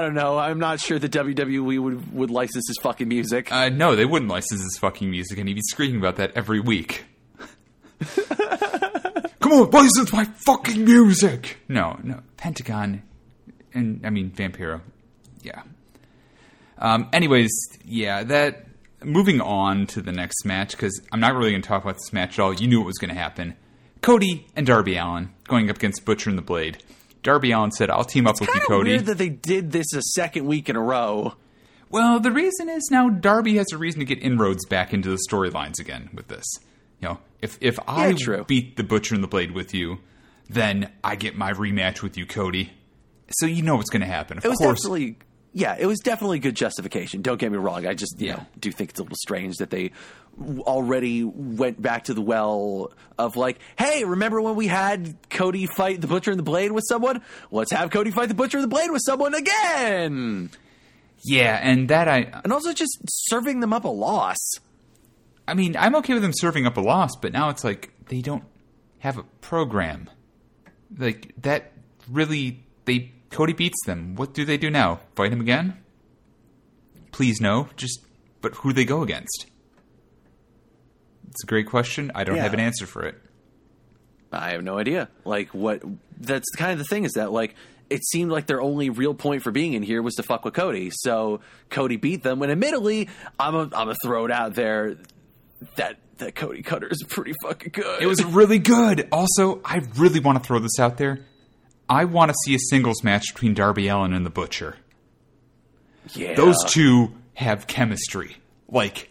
don't 0.00 0.14
know. 0.14 0.36
I'm 0.36 0.58
not 0.58 0.80
sure 0.80 0.98
the 0.98 1.08
WWE 1.08 1.78
would 1.78 2.12
would 2.12 2.30
license 2.32 2.66
his 2.66 2.76
fucking 2.78 3.06
music. 3.06 3.52
Uh, 3.52 3.68
no, 3.68 3.94
they 3.94 4.04
wouldn't 4.04 4.28
license 4.30 4.62
his 4.62 4.76
fucking 4.80 5.08
music, 5.08 5.38
and 5.38 5.46
he'd 5.46 5.54
be 5.54 5.62
screaming 5.62 6.00
about 6.00 6.16
that 6.16 6.32
every 6.34 6.58
week. 6.58 7.04
Come 9.40 9.52
on, 9.52 9.70
license 9.70 10.12
my 10.12 10.24
fucking 10.24 10.84
music! 10.84 11.58
No, 11.68 11.98
no, 12.02 12.20
Pentagon, 12.36 13.02
and 13.74 14.04
I 14.04 14.10
mean 14.10 14.30
Vampiro, 14.30 14.80
yeah. 15.42 15.62
Um, 16.78 17.08
anyways, 17.12 17.50
yeah, 17.84 18.22
that. 18.24 18.66
Moving 19.04 19.40
on 19.40 19.88
to 19.88 20.00
the 20.00 20.12
next 20.12 20.44
match 20.44 20.70
because 20.70 21.00
I'm 21.10 21.18
not 21.18 21.34
really 21.34 21.50
going 21.50 21.62
to 21.62 21.66
talk 21.66 21.82
about 21.82 21.96
this 21.96 22.12
match 22.12 22.38
at 22.38 22.42
all. 22.42 22.54
You 22.54 22.68
knew 22.68 22.78
what 22.78 22.86
was 22.86 22.98
going 22.98 23.12
to 23.12 23.18
happen. 23.18 23.56
Cody 24.00 24.46
and 24.54 24.64
Darby 24.64 24.96
Allin 24.96 25.30
going 25.48 25.68
up 25.70 25.76
against 25.76 26.04
Butcher 26.04 26.30
and 26.30 26.38
the 26.38 26.42
Blade. 26.42 26.78
Darby 27.24 27.50
Allin 27.50 27.72
said, 27.72 27.90
"I'll 27.90 28.04
team 28.04 28.28
up 28.28 28.34
with 28.40 28.48
you, 28.48 28.52
kind 28.52 28.62
of 28.62 28.68
Cody." 28.68 28.90
weird 28.90 29.06
that 29.06 29.18
they 29.18 29.28
did 29.28 29.72
this 29.72 29.92
a 29.92 30.02
second 30.02 30.46
week 30.46 30.68
in 30.68 30.76
a 30.76 30.80
row. 30.80 31.34
Well, 31.90 32.20
the 32.20 32.30
reason 32.30 32.68
is 32.68 32.88
now 32.90 33.10
Darby 33.10 33.56
has 33.58 33.70
a 33.72 33.76
reason 33.76 34.00
to 34.00 34.06
get 34.06 34.22
inroads 34.22 34.64
back 34.66 34.94
into 34.94 35.10
the 35.10 35.18
storylines 35.28 35.78
again 35.78 36.10
with 36.14 36.28
this. 36.28 36.44
You 37.02 37.08
know, 37.08 37.18
if 37.40 37.58
if 37.60 37.78
I 37.86 38.14
Yeah, 38.16 38.42
beat 38.46 38.76
the 38.76 38.84
Butcher 38.84 39.14
and 39.14 39.22
the 39.24 39.28
Blade 39.28 39.50
with 39.50 39.74
you, 39.74 39.98
then 40.48 40.90
I 41.04 41.16
get 41.16 41.36
my 41.36 41.52
rematch 41.52 42.00
with 42.02 42.16
you, 42.16 42.24
Cody. 42.26 42.72
So 43.30 43.46
you 43.46 43.62
know 43.62 43.76
what's 43.76 43.90
going 43.90 44.02
to 44.02 44.06
happen. 44.06 44.38
Of 44.38 44.44
It 44.44 44.48
was 44.48 44.58
course, 44.58 44.78
definitely, 44.82 45.16
yeah, 45.52 45.74
it 45.78 45.86
was 45.86 45.98
definitely 46.00 46.38
good 46.38 46.54
justification. 46.54 47.22
Don't 47.22 47.38
get 47.38 47.50
me 47.50 47.58
wrong. 47.58 47.86
I 47.86 47.94
just, 47.94 48.20
you 48.20 48.28
Yeah. 48.28 48.36
know, 48.36 48.46
do 48.60 48.70
think 48.70 48.90
it's 48.90 49.00
a 49.00 49.02
little 49.02 49.16
strange 49.16 49.56
that 49.56 49.70
they 49.70 49.90
already 50.60 51.24
went 51.24 51.80
back 51.82 52.04
to 52.04 52.14
the 52.14 52.20
well 52.22 52.92
of 53.18 53.36
like, 53.36 53.58
hey, 53.78 54.04
remember 54.04 54.40
when 54.40 54.54
we 54.54 54.66
had 54.66 55.16
Cody 55.30 55.66
fight 55.66 56.00
the 56.00 56.06
Butcher 56.06 56.30
and 56.30 56.38
the 56.38 56.42
Blade 56.44 56.72
with 56.72 56.84
someone? 56.88 57.22
Let's 57.50 57.72
have 57.72 57.90
Cody 57.90 58.10
fight 58.10 58.28
the 58.28 58.34
Butcher 58.34 58.58
and 58.58 58.64
the 58.64 58.68
Blade 58.68 58.90
with 58.90 59.02
someone 59.04 59.34
again. 59.34 60.50
yeah, 61.24 61.58
and 61.62 61.88
that 61.88 62.06
I 62.08 62.30
And 62.44 62.52
also 62.52 62.72
just 62.72 62.98
serving 63.08 63.60
them 63.60 63.72
up 63.72 63.84
a 63.84 63.88
loss. 63.88 64.38
I 65.46 65.54
mean, 65.54 65.76
I'm 65.76 65.94
okay 65.96 66.14
with 66.14 66.22
them 66.22 66.32
serving 66.34 66.66
up 66.66 66.76
a 66.76 66.80
loss, 66.80 67.10
but 67.20 67.32
now 67.32 67.48
it's 67.48 67.64
like 67.64 67.92
they 68.08 68.20
don't 68.20 68.44
have 69.00 69.18
a 69.18 69.24
program. 69.40 70.08
Like 70.96 71.32
that 71.42 71.72
really 72.08 72.64
they 72.84 73.12
Cody 73.30 73.52
beats 73.54 73.78
them. 73.86 74.14
What 74.14 74.34
do 74.34 74.44
they 74.44 74.56
do 74.58 74.70
now? 74.70 75.00
Fight 75.16 75.32
him 75.32 75.40
again? 75.40 75.78
Please 77.12 77.40
no. 77.40 77.68
Just 77.76 78.00
but 78.40 78.54
who 78.56 78.70
do 78.70 78.74
they 78.74 78.84
go 78.84 79.02
against? 79.02 79.46
It's 81.28 81.42
a 81.42 81.46
great 81.46 81.66
question. 81.66 82.12
I 82.14 82.24
don't 82.24 82.36
Yeah. 82.36 82.42
have 82.42 82.54
an 82.54 82.60
answer 82.60 82.86
for 82.86 83.04
it. 83.04 83.18
I 84.32 84.50
have 84.52 84.62
no 84.62 84.78
idea. 84.78 85.08
Like 85.24 85.48
what? 85.50 85.82
That's 86.18 86.48
kind 86.56 86.72
of 86.72 86.78
the 86.78 86.84
thing 86.84 87.04
is 87.04 87.12
that 87.12 87.32
like 87.32 87.54
it 87.90 88.02
seemed 88.06 88.30
like 88.30 88.46
their 88.46 88.60
only 88.62 88.88
real 88.90 89.12
point 89.14 89.42
for 89.42 89.50
being 89.50 89.74
in 89.74 89.82
here 89.82 90.00
was 90.02 90.14
to 90.14 90.22
fuck 90.22 90.44
with 90.44 90.54
Cody. 90.54 90.90
So 90.90 91.40
Cody 91.68 91.96
beat 91.96 92.22
them. 92.22 92.38
When 92.38 92.50
admittedly, 92.50 93.08
I'm 93.38 93.54
a, 93.54 93.60
I'm 93.62 93.68
gonna 93.70 93.94
throw 94.02 94.24
it 94.24 94.30
out 94.30 94.54
there 94.54 94.96
that 95.76 95.96
that 96.18 96.34
Cody 96.34 96.62
Cutter 96.62 96.88
is 96.88 97.02
pretty 97.08 97.34
fucking 97.42 97.72
good. 97.72 98.02
It 98.02 98.06
was 98.06 98.24
really 98.24 98.58
good. 98.58 99.08
Also, 99.10 99.60
I 99.64 99.82
really 99.96 100.20
want 100.20 100.38
to 100.38 100.44
throw 100.44 100.58
this 100.58 100.78
out 100.78 100.96
there. 100.98 101.20
I 101.88 102.04
want 102.04 102.30
to 102.30 102.34
see 102.44 102.54
a 102.54 102.58
singles 102.70 103.02
match 103.02 103.32
between 103.34 103.54
Darby 103.54 103.88
Allin 103.88 104.12
and 104.12 104.24
the 104.24 104.30
Butcher. 104.30 104.76
yeah. 106.14 106.34
Those 106.34 106.56
two 106.68 107.12
have 107.34 107.66
chemistry. 107.66 108.36
Like 108.68 109.10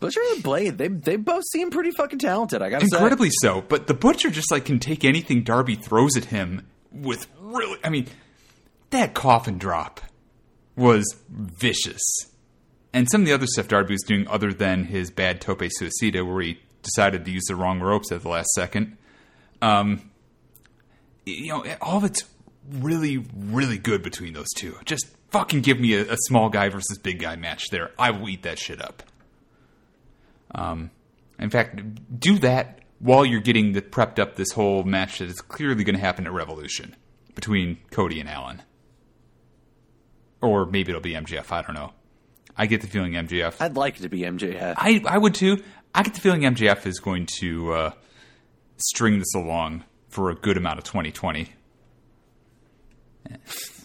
Butcher 0.00 0.20
and 0.32 0.42
Blade, 0.42 0.78
they 0.78 0.88
they 0.88 1.16
both 1.16 1.44
seem 1.52 1.70
pretty 1.70 1.90
fucking 1.92 2.18
talented. 2.18 2.62
I 2.62 2.70
gotta 2.70 2.84
incredibly 2.84 3.30
so. 3.42 3.62
But 3.62 3.86
the 3.86 3.94
butcher 3.94 4.30
just 4.30 4.50
like 4.50 4.64
can 4.64 4.78
take 4.78 5.04
anything 5.04 5.42
Darby 5.42 5.74
throws 5.76 6.16
at 6.16 6.26
him 6.26 6.66
with 6.92 7.26
really. 7.40 7.78
I 7.82 7.88
mean, 7.90 8.06
that 8.90 9.14
coffin 9.14 9.58
drop 9.58 10.00
was 10.76 11.16
vicious, 11.28 12.00
and 12.92 13.08
some 13.10 13.22
of 13.22 13.26
the 13.26 13.32
other 13.32 13.46
stuff 13.46 13.68
Darby 13.68 13.94
was 13.94 14.02
doing 14.02 14.26
other 14.28 14.52
than 14.52 14.84
his 14.84 15.10
bad 15.10 15.40
tope 15.40 15.60
suicida, 15.60 16.26
where 16.26 16.42
he 16.42 16.60
decided 16.82 17.24
to 17.24 17.30
use 17.30 17.44
the 17.44 17.56
wrong 17.56 17.80
ropes 17.80 18.10
at 18.12 18.22
the 18.22 18.28
last 18.28 18.48
second. 18.54 18.96
Um, 19.60 20.10
you 21.26 21.48
know, 21.48 21.64
all 21.80 21.98
of 21.98 22.04
it's 22.04 22.24
really, 22.70 23.24
really 23.34 23.78
good 23.78 24.02
between 24.02 24.32
those 24.32 24.48
two. 24.56 24.76
Just 24.84 25.08
fucking 25.30 25.60
give 25.60 25.78
me 25.78 25.94
a, 25.94 26.12
a 26.12 26.16
small 26.26 26.48
guy 26.48 26.68
versus 26.68 26.98
big 26.98 27.18
guy 27.18 27.36
match 27.36 27.68
there. 27.70 27.90
I 27.98 28.10
will 28.10 28.28
eat 28.28 28.42
that 28.42 28.58
shit 28.58 28.80
up. 28.80 29.02
Um, 30.54 30.90
in 31.38 31.50
fact, 31.50 32.18
do 32.18 32.38
that 32.38 32.80
while 32.98 33.24
you're 33.24 33.40
getting 33.40 33.72
the, 33.72 33.82
prepped 33.82 34.18
up 34.18 34.36
this 34.36 34.52
whole 34.52 34.82
match 34.82 35.18
that 35.18 35.28
is 35.28 35.40
clearly 35.40 35.84
going 35.84 35.94
to 35.94 36.00
happen 36.00 36.26
at 36.26 36.32
Revolution 36.32 36.96
between 37.34 37.78
Cody 37.90 38.20
and 38.20 38.28
Allin. 38.28 38.62
Or 40.40 40.66
maybe 40.66 40.90
it'll 40.90 41.00
be 41.00 41.12
MJF. 41.12 41.52
I 41.52 41.62
don't 41.62 41.74
know. 41.74 41.92
I 42.58 42.66
get 42.66 42.80
the 42.80 42.88
feeling 42.88 43.12
MJF. 43.12 43.54
I'd 43.60 43.76
like 43.76 43.98
it 43.98 44.02
to 44.02 44.08
be 44.08 44.20
MJF. 44.22 44.74
I, 44.76 45.00
I 45.06 45.16
would 45.16 45.34
too. 45.34 45.62
I 45.94 46.02
get 46.02 46.14
the 46.14 46.20
feeling 46.20 46.40
MJF 46.42 46.86
is 46.86 46.98
going 46.98 47.26
to 47.40 47.72
uh, 47.72 47.90
string 48.76 49.18
this 49.20 49.32
along 49.34 49.84
for 50.08 50.30
a 50.30 50.34
good 50.34 50.56
amount 50.56 50.78
of 50.78 50.84
2020. 50.84 51.52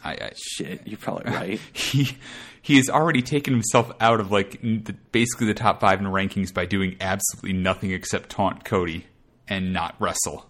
I, 0.04 0.12
I, 0.12 0.32
Shit, 0.36 0.82
you're 0.88 0.98
probably 0.98 1.32
right. 1.34 1.60
he 1.74 2.18
he 2.62 2.78
has 2.78 2.90
already 2.90 3.22
taken 3.22 3.54
himself 3.54 3.92
out 4.00 4.20
of 4.20 4.32
like 4.32 4.62
the, 4.62 4.96
basically 5.12 5.48
the 5.48 5.54
top 5.54 5.80
five 5.82 6.00
in 6.00 6.06
the 6.06 6.10
rankings 6.12 6.54
by 6.54 6.66
doing 6.66 6.96
absolutely 7.02 7.54
nothing 7.54 7.92
except 7.92 8.30
taunt 8.30 8.64
Cody 8.66 9.06
and 9.48 9.74
not 9.74 9.96
wrestle. 10.00 10.50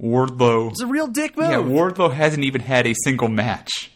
Wardlow, 0.00 0.70
It's 0.70 0.80
a 0.80 0.86
real 0.86 1.08
dick 1.08 1.36
move. 1.36 1.50
yeah, 1.50 1.56
Wardlow 1.56 2.12
hasn't 2.12 2.44
even 2.44 2.60
had 2.60 2.86
a 2.86 2.94
single 3.02 3.28
match, 3.28 3.90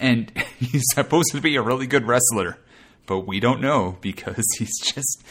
and 0.00 0.32
he's 0.58 0.82
supposed 0.94 1.30
to 1.32 1.40
be 1.40 1.54
a 1.54 1.62
really 1.62 1.86
good 1.86 2.06
wrestler, 2.06 2.58
but 3.06 3.20
we 3.20 3.38
don't 3.38 3.60
know 3.60 3.98
because 4.00 4.46
he's 4.58 4.76
just. 4.80 5.22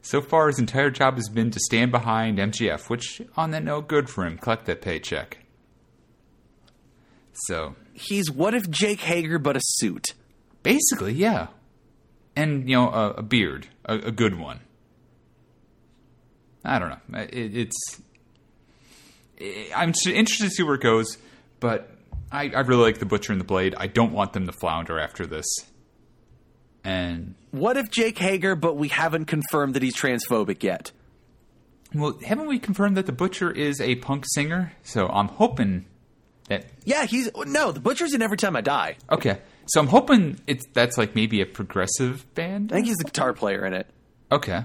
So 0.00 0.22
far, 0.22 0.46
his 0.46 0.58
entire 0.58 0.90
job 0.90 1.16
has 1.16 1.28
been 1.28 1.50
to 1.50 1.60
stand 1.60 1.90
behind 1.90 2.38
MJF, 2.38 2.88
which, 2.88 3.20
on 3.36 3.50
that 3.50 3.62
note, 3.62 3.88
good 3.88 4.08
for 4.08 4.24
him. 4.24 4.38
Collect 4.38 4.64
that 4.64 4.80
paycheck. 4.80 5.38
So, 7.32 7.74
He's 7.92 8.30
what 8.30 8.54
if 8.54 8.70
Jake 8.70 9.00
Hager 9.00 9.38
but 9.38 9.56
a 9.56 9.60
suit? 9.62 10.14
Basically, 10.62 11.12
yeah. 11.12 11.48
And, 12.36 12.68
you 12.68 12.76
know, 12.76 12.88
a, 12.88 13.10
a 13.14 13.22
beard, 13.22 13.66
a, 13.84 13.96
a 13.96 14.10
good 14.12 14.38
one. 14.38 14.60
I 16.64 16.78
don't 16.78 16.90
know. 16.90 17.18
It, 17.20 17.56
it's. 17.56 18.00
i 19.40 19.70
I'm 19.74 19.92
interested 20.06 20.44
to 20.44 20.50
see 20.50 20.62
where 20.62 20.76
it 20.76 20.80
goes, 20.80 21.18
but 21.60 21.90
I, 22.30 22.50
I 22.50 22.60
really 22.60 22.82
like 22.82 22.98
the 22.98 23.06
Butcher 23.06 23.32
and 23.32 23.40
the 23.40 23.44
Blade. 23.44 23.74
I 23.76 23.86
don't 23.86 24.12
want 24.12 24.32
them 24.32 24.46
to 24.46 24.52
flounder 24.52 24.98
after 24.98 25.26
this. 25.26 25.46
And, 26.84 27.34
What 27.50 27.76
if 27.76 27.90
Jake 27.90 28.18
Hager 28.18 28.54
but 28.54 28.76
we 28.76 28.88
haven't 28.88 29.26
confirmed 29.26 29.74
that 29.74 29.82
he's 29.82 29.96
transphobic 29.96 30.62
yet? 30.62 30.92
well, 31.94 32.18
haven't 32.24 32.46
we 32.46 32.58
confirmed 32.58 32.96
that 32.96 33.06
the 33.06 33.12
Butcher 33.12 33.50
is 33.50 33.80
a 33.80 33.96
punk 33.96 34.24
singer? 34.28 34.72
So 34.82 35.08
I'm 35.08 35.28
hoping 35.28 35.86
that 36.48 36.66
Yeah, 36.84 37.06
he's 37.06 37.30
no. 37.46 37.72
The 37.72 37.80
Butcher's 37.80 38.14
in 38.14 38.22
Every 38.22 38.36
Time 38.36 38.56
I 38.56 38.60
Die. 38.60 38.96
Okay. 39.10 39.38
So 39.66 39.80
I'm 39.80 39.86
hoping 39.86 40.38
it's 40.46 40.64
that's 40.72 40.96
like 40.98 41.14
maybe 41.14 41.40
a 41.40 41.46
progressive 41.46 42.32
band. 42.34 42.72
I 42.72 42.76
think 42.76 42.86
he's 42.86 42.96
the 42.96 43.04
guitar 43.04 43.32
player 43.32 43.64
in 43.66 43.74
it. 43.74 43.86
Okay. 44.30 44.64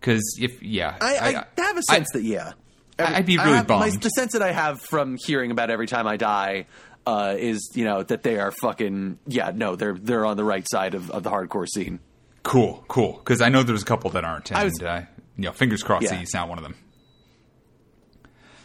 Because 0.00 0.22
if 0.40 0.62
yeah, 0.62 0.96
I, 1.00 1.44
I, 1.56 1.62
have 1.62 1.76
a 1.76 1.82
sense 1.82 2.08
that 2.12 2.22
yeah. 2.22 2.52
I- 2.98 3.16
I'd 3.16 3.26
be 3.26 3.36
really 3.38 3.52
have- 3.52 3.68
my- 3.68 3.90
the 3.90 4.08
sense 4.10 4.32
that 4.32 4.42
I 4.42 4.52
have 4.52 4.80
from 4.80 5.16
hearing 5.16 5.50
about 5.50 5.70
Every 5.70 5.86
Time 5.86 6.06
I 6.06 6.16
Die 6.16 6.66
uh, 7.06 7.34
is 7.38 7.70
you 7.74 7.84
know 7.84 8.02
that 8.02 8.22
they 8.22 8.38
are 8.38 8.52
fucking 8.52 9.18
yeah 9.26 9.50
no 9.54 9.74
they're 9.76 9.94
they're 9.94 10.24
on 10.24 10.36
the 10.36 10.44
right 10.44 10.64
side 10.70 10.94
of, 10.94 11.10
of 11.10 11.22
the 11.24 11.30
hardcore 11.30 11.66
scene. 11.68 11.98
cool, 12.44 12.84
cool. 12.88 13.14
Because 13.14 13.40
I 13.40 13.48
know 13.48 13.62
there's 13.62 13.82
a 13.82 13.86
couple 13.86 14.10
that 14.10 14.24
aren't, 14.24 14.50
and 14.50 14.58
I 14.58 14.64
was- 14.64 14.80
uh, 14.82 15.04
you 15.36 15.44
know, 15.44 15.52
fingers 15.52 15.82
crossed 15.82 16.06
that 16.08 16.14
Yeah. 16.14 16.20
he's 16.20 16.34
not 16.34 16.48
one 16.48 16.58
of 16.58 16.64
them. 16.64 16.74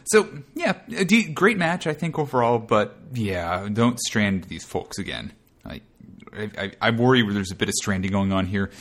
So 0.06 0.30
yeah, 0.56 0.74
great 1.34 1.58
match 1.58 1.86
I 1.86 1.94
think 1.94 2.18
overall, 2.18 2.60
but 2.60 2.98
yeah, 3.14 3.68
don't 3.72 4.00
strand 4.00 4.46
these 4.46 4.64
folks 4.64 4.98
again. 5.00 5.34
Like 5.66 5.84
I, 6.34 6.50
I, 6.58 6.72
I 6.82 6.90
worry 6.92 7.24
where 7.24 7.34
there's 7.34 7.52
a 7.52 7.56
bit 7.56 7.68
of 7.68 7.74
stranding 7.76 8.12
going 8.12 8.32
on 8.32 8.46
here. 8.46 8.72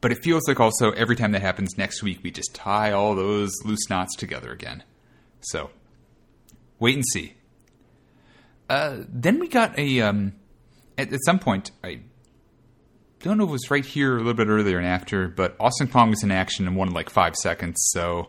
But 0.00 0.12
it 0.12 0.18
feels 0.22 0.46
like 0.46 0.60
also 0.60 0.90
every 0.92 1.16
time 1.16 1.32
that 1.32 1.42
happens 1.42 1.76
next 1.78 2.02
week, 2.02 2.20
we 2.22 2.30
just 2.30 2.54
tie 2.54 2.92
all 2.92 3.14
those 3.14 3.52
loose 3.64 3.88
knots 3.88 4.14
together 4.16 4.52
again. 4.52 4.82
So 5.40 5.70
wait 6.78 6.96
and 6.96 7.04
see. 7.12 7.34
Uh, 8.68 8.98
then 9.08 9.38
we 9.38 9.48
got 9.48 9.78
a 9.78 10.00
um, 10.00 10.34
at, 10.98 11.12
at 11.12 11.20
some 11.24 11.38
point. 11.38 11.70
I 11.84 12.00
don't 13.20 13.38
know 13.38 13.44
if 13.44 13.48
it 13.48 13.52
was 13.52 13.70
right 13.70 13.84
here 13.84 14.12
or 14.12 14.16
a 14.16 14.18
little 14.18 14.34
bit 14.34 14.48
earlier 14.48 14.78
and 14.78 14.86
after, 14.86 15.28
but 15.28 15.56
Awesome 15.58 15.88
Kong 15.88 16.10
was 16.10 16.22
in 16.22 16.30
action 16.30 16.66
and 16.66 16.76
won 16.76 16.88
in 16.88 16.94
like 16.94 17.10
five 17.10 17.34
seconds. 17.36 17.76
So, 17.92 18.28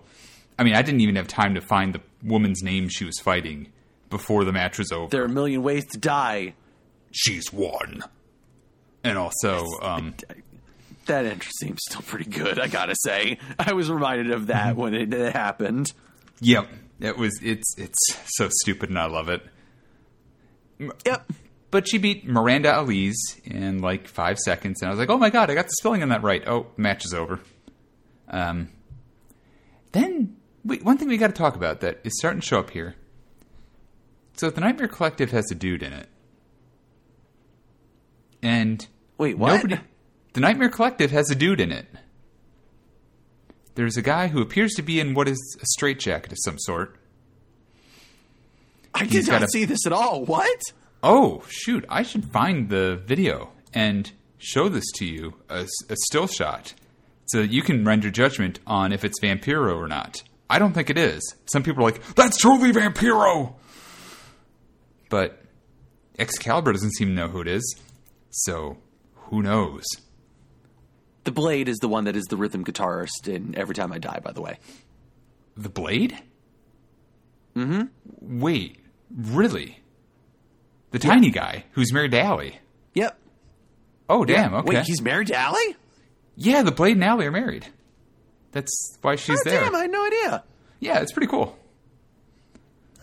I 0.58 0.64
mean, 0.64 0.76
I 0.76 0.82
didn't 0.82 1.02
even 1.02 1.16
have 1.16 1.28
time 1.28 1.56
to 1.56 1.62
find 1.62 1.94
the 1.94 2.02
woman's 2.24 2.64
name 2.64 2.88
she 2.90 3.06
was 3.06 3.20
fighting 3.20 3.72
before 4.10 4.46
the 4.46 4.54
match 4.54 4.78
was 4.78 4.92
over. 4.92 5.10
There 5.10 5.22
are 5.22 5.26
a 5.26 5.30
million 5.30 5.64
ways 5.64 5.86
to 5.88 5.98
die. 5.98 6.54
She's 7.12 7.52
won. 7.52 8.04
And 9.04 9.18
also, 9.18 9.66
um, 9.82 10.16
That 11.08 11.26
entrance 11.26 11.54
seems 11.60 11.80
still 11.90 12.02
pretty 12.02 12.30
good. 12.30 12.60
I 12.60 12.68
gotta 12.68 12.96
say, 13.04 13.40
I 13.60 13.74
was 13.74 13.90
reminded 13.90 14.32
of 14.32 14.48
that 14.48 14.72
Mm-hmm. 14.74 14.80
when 14.82 14.94
it, 14.94 15.14
it 15.14 15.34
happened. 15.34 15.92
yep, 16.40 16.68
it 17.00 17.18
was. 17.18 17.40
It's 17.44 17.76
it's 17.78 17.98
so 18.38 18.50
stupid, 18.62 18.90
and 18.90 19.00
I 19.00 19.06
love 19.06 19.30
it. 19.30 19.42
Yep. 21.06 21.32
But 21.72 21.88
she 21.88 21.98
beat 21.98 22.26
Miranda 22.28 22.72
Alize 22.72 23.16
in 23.46 23.80
like 23.80 24.08
five 24.08 24.38
seconds, 24.38 24.82
and 24.82 24.88
I 24.88 24.92
was 24.92 25.00
like, 25.00 25.10
"Oh 25.10 25.18
my 25.18 25.30
god, 25.30 25.50
I 25.50 25.56
got 25.56 25.66
the 25.66 25.74
spelling 25.80 26.02
on 26.04 26.10
that 26.10 26.24
right." 26.24 26.44
Oh, 26.48 26.68
match 26.78 27.04
is 27.06 27.14
over. 27.14 27.40
Um, 28.30 28.70
then 29.94 30.36
wait, 30.64 30.84
one 30.84 30.98
thing 30.98 31.08
we 31.08 31.18
got 31.18 31.28
to 31.28 31.34
talk 31.34 31.56
about 31.56 31.82
that 31.82 32.00
is 32.04 32.18
starting 32.20 32.42
to 32.42 32.46
show 32.48 32.60
up 32.60 32.70
here. 32.70 32.96
So 34.36 34.50
the 34.50 34.62
Nightmare 34.62 34.88
Collective 34.88 35.32
has 35.32 35.50
a 35.52 35.56
dude 35.56 35.82
in 35.84 35.94
it, 35.94 36.08
and 38.42 38.86
Wait, 39.18 39.38
what? 39.38 39.56
nobody. 39.56 39.80
The 40.38 40.42
Nightmare 40.42 40.70
Collective 40.70 41.10
has 41.10 41.32
a 41.32 41.36
dude 41.36 41.60
in 41.60 41.72
it. 41.72 41.88
There's 43.74 43.98
a 43.98 44.04
guy 44.04 44.28
who 44.28 44.40
appears 44.40 44.76
to 44.76 44.84
be 44.84 45.00
in 45.00 45.16
what 45.16 45.28
is 45.28 45.58
a 45.60 45.66
straitjacket 45.66 46.32
of 46.32 46.38
some 46.44 46.60
sort. 46.60 46.96
I 48.94 49.06
He's 49.06 49.26
did 49.26 49.32
not 49.32 49.42
a- 49.42 49.48
see 49.48 49.66
this 49.66 49.88
at 49.88 49.92
all. 49.92 50.26
What? 50.26 50.60
Oh, 51.02 51.44
shoot. 51.50 51.86
I 51.90 52.04
should 52.04 52.24
find 52.26 52.70
the 52.70 53.02
video 53.04 53.50
and 53.74 54.12
show 54.38 54.70
this 54.70 54.84
to 54.98 55.08
you, 55.08 55.34
a, 55.50 55.66
a 55.90 55.96
still 56.06 56.28
shot, 56.28 56.76
so 57.26 57.40
that 57.42 57.50
you 57.50 57.64
can 57.64 57.84
render 57.84 58.12
judgment 58.12 58.60
on 58.68 58.94
if 58.94 59.04
it's 59.04 59.20
Vampiro 59.20 59.76
or 59.76 59.88
not. 59.88 60.22
I 60.52 60.60
don't 60.60 60.74
think 60.74 60.92
it 60.92 61.00
is. 61.00 61.34
Some 61.52 61.64
people 61.64 61.82
are 61.82 61.90
like, 61.90 62.14
that's 62.14 62.38
truly 62.38 62.72
Vampiro! 62.72 63.56
But 65.10 65.42
Excalibur 66.20 66.74
doesn't 66.74 66.94
seem 66.94 67.08
to 67.08 67.14
know 67.16 67.28
who 67.28 67.42
it 67.42 67.48
is, 67.48 67.76
so 68.30 68.78
who 69.16 69.42
knows? 69.42 69.84
The 71.28 71.34
Blade 71.34 71.68
is 71.68 71.80
the 71.80 71.90
one 71.90 72.06
that 72.06 72.16
is 72.16 72.24
the 72.28 72.38
rhythm 72.38 72.64
guitarist 72.64 73.28
in 73.28 73.54
Every 73.58 73.76
Time 73.76 73.92
I 73.92 73.98
Die. 73.98 74.20
By 74.24 74.32
the 74.32 74.40
way, 74.40 74.60
The 75.58 75.68
Blade? 75.68 76.18
Mm 77.54 77.66
hmm. 77.66 78.40
Wait, 78.40 78.80
really? 79.14 79.82
The 80.92 81.00
tiny 81.00 81.30
guy 81.30 81.66
who's 81.72 81.92
married 81.92 82.12
to 82.12 82.22
Allie. 82.22 82.60
yep. 82.94 83.20
Oh, 84.08 84.24
damn, 84.24 84.54
okay. 84.54 84.78
Wait, 84.78 84.86
he's 84.86 85.02
married 85.02 85.28
to 85.28 85.36
Allie? 85.36 85.76
yeah, 86.38 86.62
the 86.62 86.72
Blade 86.72 86.96
and 86.96 87.04
Allie 87.04 87.26
are 87.26 87.32
married. 87.32 87.68
That's 88.54 88.98
why 89.02 89.18
she's 89.18 89.42
oh, 89.42 89.50
there. 89.50 89.66
damn! 89.66 89.76
I 89.76 89.80
had 89.80 89.92
no 89.92 90.06
idea. 90.06 90.46
Yeah, 90.80 91.00
it's 91.02 91.12
pretty 91.12 91.28
cool. 91.28 91.60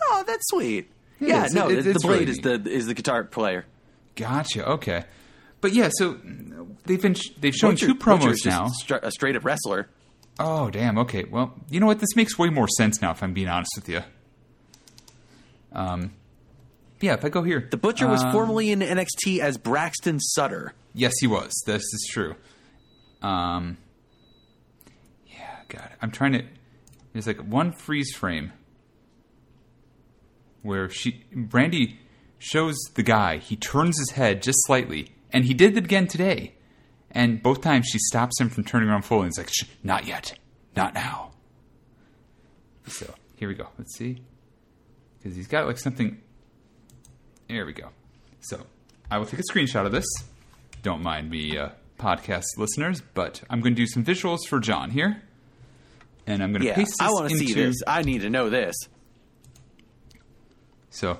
Oh, 0.03 0.25
that's 0.27 0.49
sweet. 0.49 0.91
It 1.21 1.29
yeah, 1.29 1.45
is. 1.45 1.53
no, 1.53 1.69
It- 1.69 1.83
the 1.83 1.93
Blade 2.01 2.21
really 2.21 2.31
is 2.31 2.39
the 2.39 2.71
is 2.71 2.87
the 2.87 2.95
guitar 2.95 3.23
player. 3.25 3.67
Gotcha. 4.17 4.67
Okay, 4.67 5.05
but 5.65 5.73
yeah, 5.73 5.89
so 5.95 6.19
they've 6.85 7.01
been 7.01 7.17
they've 7.41 7.55
shown 7.55 7.71
Butcher- 7.73 7.87
two 7.87 7.95
promos 7.95 8.45
now. 8.45 8.67
a 9.03 9.11
straight 9.11 9.35
up 9.35 9.47
wrestler. 9.47 9.89
Oh, 10.39 10.69
damn. 10.69 10.99
Okay, 10.99 11.25
well, 11.25 11.55
you 11.71 11.81
know 11.81 11.87
what? 11.87 12.01
This 12.01 12.15
makes 12.17 12.39
way 12.39 12.51
more 12.51 12.69
sense 12.69 13.01
now. 13.01 13.13
If 13.13 13.23
I'm 13.23 13.33
being 13.33 13.49
honest 13.49 13.71
with 13.77 13.89
you. 13.89 14.03
Um, 15.73 16.13
yeah. 17.01 17.15
If 17.15 17.25
I 17.25 17.31
go 17.31 17.43
here, 17.43 17.67
The 17.71 17.79
Butcher 17.79 18.07
was 18.07 18.23
um, 18.23 18.31
formerly 18.33 18.71
in 18.73 18.81
NXT 18.81 19.39
as 19.39 19.57
Braxton 19.57 20.21
Sutter. 20.21 20.75
Yes, 20.93 21.15
he 21.19 21.27
was. 21.27 21.51
This 21.65 21.81
is 21.81 22.07
true. 22.13 22.35
Um, 23.23 23.79
yeah, 25.27 25.61
God, 25.71 25.89
I'm 26.03 26.11
trying 26.11 26.33
to. 26.33 26.45
There's 27.15 27.27
like 27.27 27.39
one 27.39 27.73
freeze 27.73 28.13
frame 28.15 28.53
where 30.61 30.91
she 30.91 31.25
Brandi 31.35 31.97
shows 32.39 32.77
the 32.97 33.03
guy. 33.03 33.39
He 33.39 33.57
turns 33.57 33.97
his 33.99 34.11
head 34.11 34.43
just 34.43 34.59
slightly, 34.67 35.14
and 35.35 35.45
he 35.45 35.53
did 35.53 35.77
it 35.77 35.85
again 35.85 36.07
today. 36.07 36.55
And 37.11 37.43
both 37.43 37.61
times 37.61 37.87
she 37.87 37.99
stops 37.99 38.41
him 38.41 38.49
from 38.49 38.65
turning 38.65 38.89
around 38.89 39.03
fully. 39.03 39.27
And 39.27 39.33
he's 39.37 39.39
like, 39.39 39.51
"Not 39.85 40.07
yet, 40.07 40.39
not 40.75 40.95
now." 40.95 41.33
So 42.89 43.13
here 43.37 43.49
we 43.49 43.55
go. 43.55 43.69
Let's 43.79 43.97
see, 43.97 44.21
because 45.19 45.37
he's 45.37 45.47
got 45.47 45.67
like 45.67 45.79
something. 45.79 46.21
There 47.49 47.67
we 47.67 47.73
go. 47.73 47.91
So 48.41 48.65
I 49.11 49.19
will 49.19 49.27
take 49.27 49.41
a 49.41 49.45
screenshot 49.53 49.87
of 49.87 49.93
this. 49.93 50.07
Don't 50.83 51.03
mind 51.03 51.31
me, 51.31 51.57
uh, 51.57 51.69
podcast 51.99 52.45
listeners, 52.59 53.01
but 53.15 53.43
I'm 53.49 53.61
going 53.61 53.75
to 53.75 53.81
do 53.81 53.87
some 53.87 54.05
visuals 54.05 54.41
for 54.49 54.59
John 54.61 54.91
here, 54.91 55.23
and 56.27 56.43
I'm 56.43 56.51
going 56.53 56.63
to 56.63 56.69
Yeah, 56.69 56.75
paste 56.75 56.95
this 56.99 57.07
I 57.09 57.11
want 57.13 57.29
to 57.29 57.35
into. 57.35 57.47
see 57.47 57.55
this. 57.55 57.77
I 57.87 58.03
need 58.03 58.23
to 58.23 58.31
know 58.31 58.51
this. 58.51 58.75
So 60.91 61.19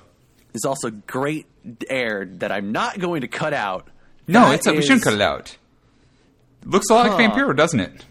There's 0.53 0.65
also 0.65 0.89
great 0.89 1.47
air 1.89 2.25
that 2.25 2.51
I'm 2.51 2.71
not 2.71 2.99
going 2.99 3.21
to 3.21 3.27
cut 3.27 3.53
out. 3.53 3.89
No, 4.27 4.51
it's 4.51 4.67
we 4.67 4.77
is- 4.77 4.85
shouldn't 4.85 5.03
cut 5.03 5.13
it 5.13 5.21
out. 5.21 5.57
Looks 6.65 6.89
a 6.89 6.93
lot 6.93 7.07
Huh. 7.07 7.15
like 7.17 7.31
Vampiro, 7.31 7.55
doesn't 7.55 7.79
it? 7.79 8.03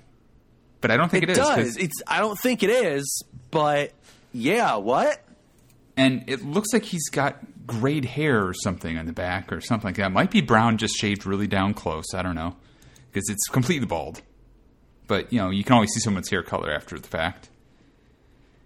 But 0.81 0.90
I 0.90 0.96
don't 0.96 1.09
think 1.09 1.24
It, 1.24 1.31
it 1.31 1.33
is. 1.33 1.38
does. 1.38 1.77
It's. 1.77 2.03
I 2.07 2.20
don't 2.20 2.38
think 2.38 2.62
it 2.62 2.70
is, 2.70 3.24
but 3.50 3.92
yeah. 4.33 4.77
What? 4.77 5.20
and 5.96 6.24
it 6.27 6.44
looks 6.44 6.72
like 6.72 6.83
he's 6.83 7.09
got 7.09 7.37
grayed 7.68 8.05
hair 8.05 8.44
or 8.44 8.53
something 8.53 8.98
on 8.98 9.07
the 9.07 9.12
back 9.12 9.53
or 9.53 9.61
something 9.61 9.87
like 9.88 9.96
that. 9.96 10.11
Might 10.12 10.31
be 10.33 10.40
brown, 10.40 10.77
just 10.77 10.96
shaved 10.96 11.24
really 11.24 11.46
down 11.46 11.72
close. 11.72 12.07
I 12.14 12.22
don't 12.22 12.35
know. 12.35 12.57
because 13.12 13.29
it's 13.31 13.46
completely 13.48 13.87
bald. 13.87 14.20
But 15.07 15.33
you 15.33 15.38
know, 15.38 15.50
you 15.50 15.62
can 15.64 15.74
always 15.74 15.90
see 15.92 16.00
someone's 16.00 16.29
hair 16.31 16.42
color 16.42 16.72
after 16.72 16.98
the 16.98 17.07
fact. 17.09 17.48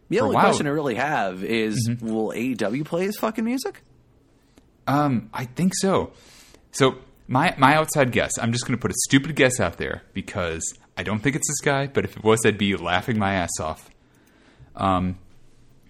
The 0.08 0.18
For 0.18 0.24
only 0.24 0.36
question 0.36 0.66
I 0.66 0.70
really 0.70 0.94
have 0.94 1.44
is 1.44 1.86
Mm-hmm. 1.88 2.08
will 2.10 2.32
AEW 2.34 2.84
play 2.86 3.04
his 3.04 3.16
fucking 3.18 3.44
music? 3.44 3.82
Um, 4.86 5.28
I 5.34 5.44
think 5.44 5.72
so. 5.76 6.12
So 6.72 6.96
my 7.28 7.54
my 7.58 7.74
outside 7.74 8.10
guess, 8.10 8.32
I'm 8.38 8.52
just 8.52 8.66
going 8.66 8.76
to 8.76 8.80
put 8.80 8.90
a 8.90 8.94
stupid 9.06 9.36
guess 9.36 9.60
out 9.60 9.76
there 9.76 10.02
because 10.14 10.62
I 10.96 11.02
don't 11.02 11.20
think 11.20 11.36
it's 11.36 11.46
this 11.46 11.60
guy. 11.60 11.86
But 11.86 12.04
if 12.04 12.16
it 12.16 12.24
was, 12.24 12.40
I'd 12.44 12.58
be 12.58 12.74
laughing 12.74 13.18
my 13.18 13.34
ass 13.34 13.60
off. 13.60 13.88
Um, 14.74 15.18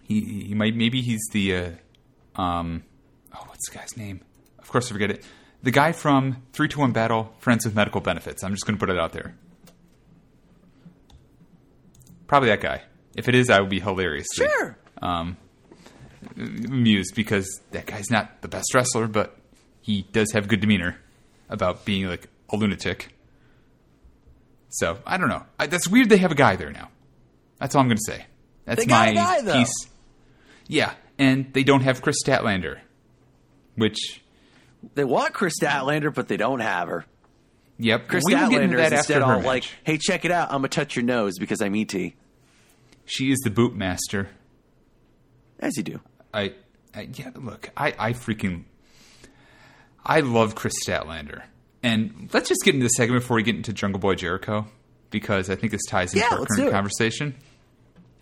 he 0.02 0.44
he 0.48 0.54
might 0.54 0.74
maybe 0.74 1.00
he's 1.00 1.22
the 1.32 1.56
uh, 1.56 1.70
um, 2.40 2.82
oh 3.32 3.44
what's 3.46 3.70
the 3.70 3.78
guy's 3.78 3.96
name? 3.96 4.20
Of 4.58 4.68
course 4.68 4.90
I 4.90 4.92
forget 4.92 5.10
it. 5.10 5.24
The 5.62 5.70
guy 5.70 5.92
from 5.92 6.42
Three 6.52 6.68
Two 6.68 6.80
One 6.80 6.92
Battle, 6.92 7.34
Friends 7.38 7.64
with 7.64 7.74
Medical 7.74 8.00
Benefits. 8.00 8.42
I'm 8.42 8.52
just 8.52 8.66
going 8.66 8.76
to 8.76 8.84
put 8.84 8.90
it 8.92 8.98
out 8.98 9.12
there. 9.12 9.34
Probably 12.26 12.48
that 12.50 12.60
guy. 12.60 12.82
If 13.16 13.28
it 13.28 13.34
is, 13.34 13.48
I 13.48 13.60
would 13.60 13.70
be 13.70 13.80
hilariously 13.80 14.46
Sure. 14.46 14.76
Um, 15.00 15.36
amused 16.36 17.14
because 17.14 17.48
that 17.70 17.86
guy's 17.86 18.10
not 18.10 18.42
the 18.42 18.48
best 18.48 18.74
wrestler, 18.74 19.06
but 19.06 19.36
he 19.80 20.02
does 20.12 20.32
have 20.32 20.46
good 20.46 20.60
demeanor 20.60 20.98
about 21.48 21.84
being 21.84 22.06
like 22.06 22.28
a 22.50 22.56
lunatic. 22.56 23.14
So 24.70 24.98
I 25.06 25.16
don't 25.16 25.28
know. 25.28 25.44
I, 25.58 25.66
that's 25.66 25.88
weird. 25.88 26.08
They 26.08 26.18
have 26.18 26.32
a 26.32 26.36
guy 26.36 26.56
there 26.56 26.70
now. 26.70 26.90
That's 27.58 27.74
all 27.74 27.80
I'm 27.80 27.88
going 27.88 27.98
to 27.98 28.12
say. 28.12 28.26
That's 28.64 28.80
They 28.80 28.86
got 28.86 29.06
my 29.06 29.10
a 29.10 29.14
guy, 29.14 29.40
though. 29.40 29.52
piece. 29.54 29.72
Yeah, 30.66 30.92
and 31.18 31.52
they 31.54 31.62
don't 31.64 31.80
have 31.80 32.02
Kris 32.02 32.16
Statlander, 32.24 32.78
which 33.76 34.20
They 34.94 35.04
want 35.04 35.32
Kris 35.32 35.54
Statlander, 35.60 36.14
but 36.14 36.28
they 36.28 36.36
don't 36.36 36.60
have 36.60 36.88
her. 36.88 37.04
yep. 37.78 38.06
Kris 38.08 38.22
we 38.26 38.34
will 38.34 38.50
get 38.50 38.62
into 38.62 38.76
Statlander 38.76 38.84
is 38.86 38.92
instead 38.92 39.22
all 39.22 39.40
like, 39.40 39.64
"Hey, 39.84 39.96
check 39.98 40.24
it 40.26 40.30
out! 40.30 40.48
I'm 40.50 40.58
gonna 40.58 40.68
touch 40.68 40.94
your 40.96 41.04
nose 41.04 41.38
because 41.38 41.62
I'm 41.62 41.74
ET." 41.74 41.94
She 43.06 43.30
is 43.32 43.38
the 43.42 43.50
boot 43.50 43.74
master. 43.74 44.28
As 45.58 45.76
you 45.78 45.82
do. 45.82 46.00
I, 46.34 46.52
I 46.94 47.08
yeah, 47.14 47.30
look, 47.34 47.70
I, 47.74 47.94
I 47.98 48.12
freaking, 48.12 48.64
I 50.08 50.20
love 50.20 50.54
Kris 50.54 50.72
Statlander, 50.86 51.42
and 51.82 52.28
let's 52.32 52.48
just 52.48 52.62
get 52.64 52.74
into 52.74 52.84
the 52.84 52.90
segment 52.90 53.22
before 53.22 53.36
we 53.36 53.42
get 53.42 53.56
into 53.56 53.72
Jungle 53.72 54.00
Boy 54.00 54.14
Jericho 54.14 54.66
because 55.10 55.50
I 55.50 55.54
think 55.54 55.72
this 55.72 55.84
ties 55.88 56.12
into 56.14 56.26
Yeah, 56.26 56.36
our 56.38 56.46
current 56.46 56.70
conversation. 56.70 57.34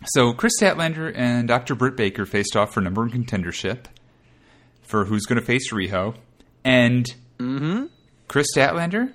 So 0.07 0.33
Kris 0.33 0.53
Statlander 0.61 1.11
and 1.15 1.47
Dr. 1.47 1.75
Britt 1.75 1.95
Baker 1.97 2.25
faced 2.25 2.55
off 2.55 2.73
for 2.73 2.81
number 2.81 3.01
one 3.01 3.09
contendership 3.11 3.85
for 4.83 5.05
who's 5.05 5.25
going 5.25 5.39
to 5.39 5.45
face 5.45 5.71
Riho, 5.73 6.15
and 6.63 7.05
Mm-hmm. 7.39 7.85
Kris 8.27 8.47
Statlander 8.55 9.13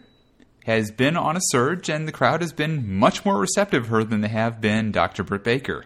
has 0.64 0.90
been 0.92 1.16
on 1.16 1.36
a 1.36 1.40
surge, 1.50 1.88
and 1.88 2.06
the 2.06 2.12
crowd 2.12 2.40
has 2.40 2.52
been 2.52 2.96
much 2.98 3.24
more 3.24 3.36
receptive 3.38 3.84
of 3.84 3.88
her 3.88 4.04
than 4.04 4.20
they 4.20 4.28
have 4.28 4.60
been 4.60 4.92
Dr. 4.92 5.24
Britt 5.24 5.42
Baker. 5.42 5.84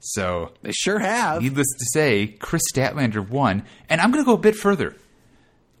So 0.00 0.52
They 0.62 0.72
sure 0.72 0.98
have. 0.98 1.42
Needless 1.42 1.68
to 1.78 1.84
say, 1.92 2.26
Kris 2.26 2.62
Statlander 2.74 3.26
won, 3.26 3.62
and 3.88 4.00
I'm 4.00 4.10
going 4.10 4.22
to 4.22 4.26
go 4.26 4.34
a 4.34 4.38
bit 4.38 4.56
further. 4.56 4.96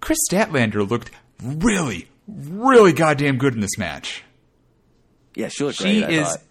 Kris 0.04 0.18
Statlander 0.30 0.86
looked 0.88 1.10
really, 1.42 2.08
really 2.28 2.92
goddamn 2.92 3.38
good 3.38 3.54
in 3.54 3.60
this 3.60 3.78
match. 3.78 4.22
yeah, 5.34 5.48
she 5.48 5.64
looked 5.64 5.78
She 5.78 6.00
great. 6.02 6.04
I 6.04 6.08
is, 6.20 6.28
thought. 6.28 6.42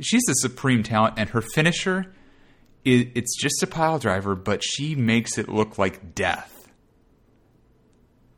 she's 0.00 0.28
a 0.28 0.34
supreme 0.34 0.82
talent, 0.82 1.14
and 1.16 1.28
her 1.30 1.40
finisher, 1.40 2.12
is, 2.84 3.06
it's 3.14 3.40
just 3.40 3.62
a 3.62 3.68
pile 3.68 4.00
driver, 4.00 4.34
but 4.34 4.64
she 4.64 4.96
makes 4.96 5.38
it 5.38 5.48
look 5.48 5.78
like 5.78 6.16
death. 6.16 6.68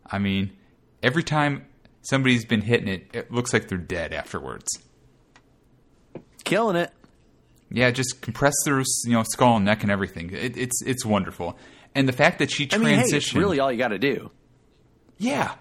I 0.05 0.19
mean, 0.19 0.53
every 1.03 1.23
time 1.23 1.65
somebody's 2.03 2.45
been 2.45 2.61
hitting 2.61 2.89
it, 2.89 3.07
it 3.15 3.33
looks 3.33 3.55
like 3.55 3.69
they're 3.69 3.79
dead 3.79 4.13
afterwards. 4.13 4.69
killing 6.45 6.77
it. 6.77 6.93
Yeah, 7.71 7.91
just 7.91 8.21
compress 8.21 8.53
their 8.67 8.81
you 8.81 9.13
know 9.13 9.23
skull 9.23 9.57
and 9.57 9.65
neck 9.65 9.83
and 9.83 9.91
everything. 9.91 10.29
It, 10.31 10.59
it's 10.59 10.83
it's 10.85 11.07
wonderful, 11.07 11.57
and 11.95 12.07
the 12.07 12.13
fact 12.13 12.41
that 12.41 12.51
she 12.51 12.65
I 12.65 12.67
transitioned. 12.67 12.83
mean, 12.85 12.99
hey, 13.33 13.39
really 13.39 13.61
all 13.61 13.73
you 13.73 13.79
got 13.79 13.89
to 13.89 13.99
do. 13.99 14.31
Yeah. 15.23 15.55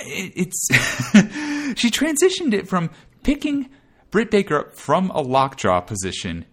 It, 0.00 0.32
it's 0.34 0.66
she 1.78 1.90
transitioned 1.90 2.54
it 2.54 2.66
from 2.66 2.90
picking 3.22 3.68
Britt 4.10 4.30
Baker 4.30 4.60
up 4.60 4.74
from 4.74 5.10
a 5.10 5.20
lockjaw 5.20 5.82
position 5.82 6.46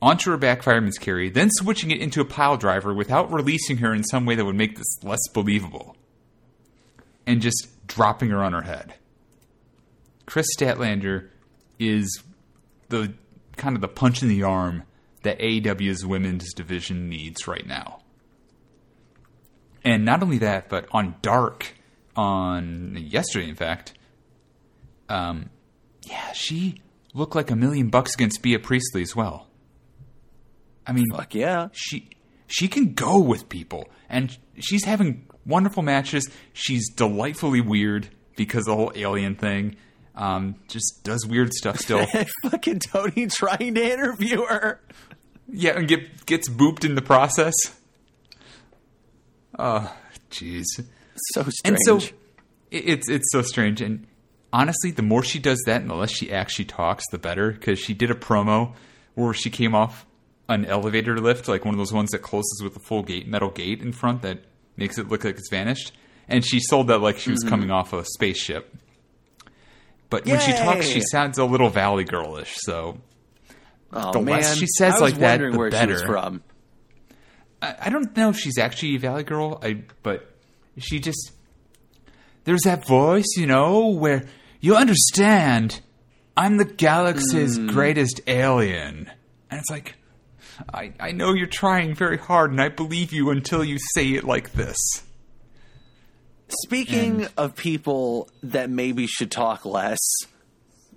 onto 0.00 0.30
her 0.30 0.38
back 0.38 0.62
fireman's 0.62 0.98
carry, 0.98 1.28
then 1.28 1.50
switching 1.50 1.90
it 1.90 2.00
into 2.00 2.22
a 2.22 2.24
pile 2.24 2.56
driver 2.56 2.94
without 2.94 3.30
releasing 3.30 3.76
her 3.76 3.94
in 3.94 4.02
some 4.04 4.24
way 4.24 4.34
that 4.34 4.44
would 4.44 4.56
make 4.56 4.78
this 4.78 5.04
less 5.04 5.20
believable. 5.34 5.94
And 7.26 7.42
just 7.42 7.68
dropping 7.86 8.30
her 8.30 8.42
on 8.42 8.54
her 8.54 8.62
head. 8.62 8.94
Kris 10.26 10.46
Statlander 10.58 11.28
is 11.78 12.22
the 12.88 13.12
kind 13.56 13.76
of 13.76 13.82
the 13.82 13.88
punch 13.88 14.22
in 14.22 14.28
the 14.28 14.42
arm 14.42 14.84
that 15.22 15.38
AEW's 15.38 16.06
women's 16.06 16.52
division 16.54 17.08
needs 17.08 17.46
right 17.46 17.66
now. 17.66 18.00
And 19.84 20.04
not 20.04 20.22
only 20.22 20.38
that, 20.38 20.68
but 20.68 20.86
on 20.90 21.16
Dark, 21.22 21.74
on 22.16 22.96
yesterday, 23.00 23.48
in 23.48 23.54
fact, 23.54 23.94
um, 25.08 25.50
yeah, 26.02 26.32
she 26.32 26.80
looked 27.14 27.34
like 27.34 27.50
a 27.50 27.56
million 27.56 27.88
bucks 27.88 28.14
against 28.14 28.42
Bea 28.42 28.58
Priestley 28.58 29.02
as 29.02 29.14
well. 29.14 29.46
I 30.86 30.92
mean, 30.92 31.06
Fuck 31.14 31.34
yeah. 31.34 31.68
she 31.72 32.10
she 32.46 32.68
can 32.68 32.94
go 32.94 33.18
with 33.20 33.48
people, 33.48 33.88
and 34.08 34.36
she's 34.58 34.84
having 34.84 35.26
wonderful 35.46 35.82
matches. 35.82 36.28
She's 36.52 36.90
delightfully 36.90 37.60
weird 37.60 38.08
because 38.36 38.64
the 38.64 38.74
whole 38.74 38.92
alien 38.94 39.36
thing. 39.36 39.76
Um, 40.14 40.56
just 40.68 41.04
does 41.04 41.24
weird 41.26 41.54
stuff 41.54 41.78
still. 41.78 42.04
Fucking 42.42 42.80
Tony 42.80 43.28
trying 43.28 43.74
to 43.76 43.92
interview 43.92 44.44
her. 44.44 44.78
yeah, 45.48 45.70
and 45.70 45.88
get 45.88 46.26
gets 46.26 46.50
booped 46.50 46.84
in 46.84 46.96
the 46.96 47.00
process. 47.02 47.54
Oh, 49.58 49.94
jeez. 50.30 50.64
So 51.16 51.42
strange. 51.42 51.60
And 51.64 51.78
so 51.84 52.00
it's 52.70 53.08
it's 53.08 53.30
so 53.30 53.42
strange. 53.42 53.80
And 53.80 54.06
honestly, 54.52 54.90
the 54.90 55.02
more 55.02 55.22
she 55.22 55.38
does 55.38 55.62
that, 55.66 55.80
and 55.80 55.90
the 55.90 55.94
less 55.94 56.10
she 56.10 56.32
actually 56.32 56.66
talks, 56.66 57.04
the 57.10 57.18
better. 57.18 57.52
Because 57.52 57.78
she 57.78 57.94
did 57.94 58.10
a 58.10 58.14
promo 58.14 58.74
where 59.14 59.34
she 59.34 59.50
came 59.50 59.74
off 59.74 60.06
an 60.48 60.64
elevator 60.64 61.18
lift, 61.18 61.48
like 61.48 61.64
one 61.64 61.74
of 61.74 61.78
those 61.78 61.92
ones 61.92 62.10
that 62.10 62.20
closes 62.20 62.60
with 62.62 62.76
a 62.76 62.80
full 62.80 63.02
gate, 63.02 63.26
metal 63.26 63.50
gate 63.50 63.80
in 63.80 63.92
front 63.92 64.22
that 64.22 64.38
makes 64.76 64.98
it 64.98 65.08
look 65.08 65.24
like 65.24 65.36
it's 65.36 65.50
vanished. 65.50 65.92
And 66.28 66.44
she 66.44 66.60
sold 66.60 66.88
that 66.88 66.98
like 66.98 67.18
she 67.18 67.30
was 67.30 67.40
mm-hmm. 67.40 67.48
coming 67.48 67.70
off 67.70 67.92
a 67.92 68.04
spaceship. 68.04 68.74
But 70.10 70.26
when 70.26 70.40
she 70.40 70.52
talks, 70.52 70.86
she 70.86 71.00
sounds 71.00 71.38
a 71.38 71.44
little 71.44 71.70
Valley 71.70 72.04
Girlish. 72.04 72.54
So 72.58 72.98
oh, 73.92 74.12
the 74.12 74.20
man. 74.20 74.36
less 74.36 74.56
she 74.56 74.66
says 74.66 75.00
like 75.00 75.14
that, 75.16 75.40
wondering 75.40 75.52
the 75.52 75.58
where 75.58 75.70
she 75.70 75.86
was 75.86 76.02
better. 76.02 76.06
from. 76.06 76.42
I, 77.62 77.76
I 77.82 77.90
don't 77.90 78.14
know 78.16 78.28
if 78.28 78.38
she's 78.38 78.58
actually 78.58 78.96
a 78.96 78.98
Valley 78.98 79.24
Girl, 79.24 79.58
I 79.62 79.82
but 80.02 80.31
she 80.78 80.98
just 80.98 81.32
there's 82.44 82.62
that 82.62 82.86
voice, 82.86 83.26
you 83.36 83.46
know, 83.46 83.88
where 83.88 84.24
you 84.60 84.74
understand 84.76 85.80
I'm 86.36 86.56
the 86.56 86.64
galaxy's 86.64 87.56
Hmm. 87.56 87.66
greatest 87.68 88.20
alien. 88.26 89.10
And 89.50 89.60
it's 89.60 89.70
like 89.70 89.94
I, 90.72 90.92
I 91.00 91.12
know 91.12 91.32
you're 91.34 91.46
trying 91.46 91.94
very 91.94 92.18
hard 92.18 92.50
and 92.52 92.60
I 92.60 92.68
believe 92.68 93.12
you 93.12 93.30
until 93.30 93.64
you 93.64 93.78
say 93.94 94.08
it 94.12 94.24
like 94.24 94.52
this. 94.52 94.78
Speaking 96.64 97.26
of 97.38 97.56
people 97.56 98.28
that 98.42 98.68
maybe 98.68 99.06
should 99.06 99.30
talk 99.30 99.64
less, 99.64 99.98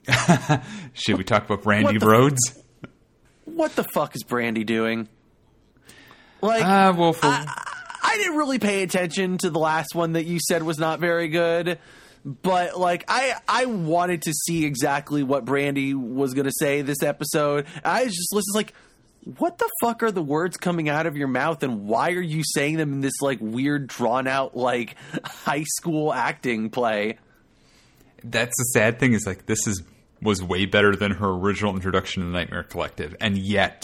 Should 0.93 1.17
we 1.17 1.23
talk 1.23 1.45
about 1.45 1.63
Brandi 1.63 1.83
What 1.99 2.03
Rhodes? 2.03 2.61
what 3.45 3.75
the 3.75 3.83
fuck 3.93 4.15
is 4.15 4.23
Brandi 4.23 4.65
doing? 4.65 5.07
Like, 6.41 6.63
Ah, 6.63 6.93
well, 6.95 7.13
for, 7.13 7.25
I 7.27 7.74
didn't 8.17 8.37
really 8.37 8.59
pay 8.59 8.83
attention 8.83 9.37
to 9.39 9.49
the 9.49 9.59
last 9.59 9.95
one 9.95 10.13
that 10.13 10.25
you 10.25 10.39
said 10.39 10.63
was 10.63 10.77
not 10.77 10.99
very 10.99 11.27
good, 11.27 11.79
but 12.23 12.77
like 12.77 13.05
I 13.07 13.35
I 13.47 13.65
wanted 13.65 14.23
to 14.23 14.33
see 14.33 14.65
exactly 14.65 15.23
what 15.23 15.45
Brandi 15.45 15.93
was 15.93 16.33
going 16.33 16.45
to 16.45 16.53
say 16.59 16.81
this 16.81 17.03
episode. 17.03 17.65
I 17.83 18.03
was 18.03 18.15
just 18.15 18.33
listening 18.33 18.55
like 18.55 18.73
what 19.39 19.57
the 19.57 19.69
fuck 19.81 20.03
are 20.03 20.11
the 20.11 20.21
words 20.21 20.55
coming 20.57 20.87
out 20.87 21.07
of 21.07 21.17
your 21.17 21.27
mouth 21.27 21.63
and 21.63 21.87
why 21.87 22.11
are 22.11 22.21
you 22.21 22.43
saying 22.43 22.77
them 22.77 22.93
in 22.93 23.01
this 23.01 23.21
like 23.21 23.39
weird 23.41 23.87
drawn 23.87 24.27
out 24.27 24.55
like 24.55 24.95
high 25.23 25.63
school 25.63 26.13
acting 26.13 26.69
play? 26.69 27.17
that's 28.31 28.57
the 28.57 28.63
sad 28.65 28.99
thing 28.99 29.13
is 29.13 29.25
like 29.25 29.45
this 29.45 29.67
is 29.67 29.83
was 30.21 30.41
way 30.41 30.65
better 30.65 30.95
than 30.95 31.11
her 31.11 31.29
original 31.29 31.75
introduction 31.75 32.23
to 32.23 32.27
the 32.27 32.33
Nightmare 32.33 32.63
Collective, 32.63 33.15
and 33.19 33.37
yet 33.37 33.83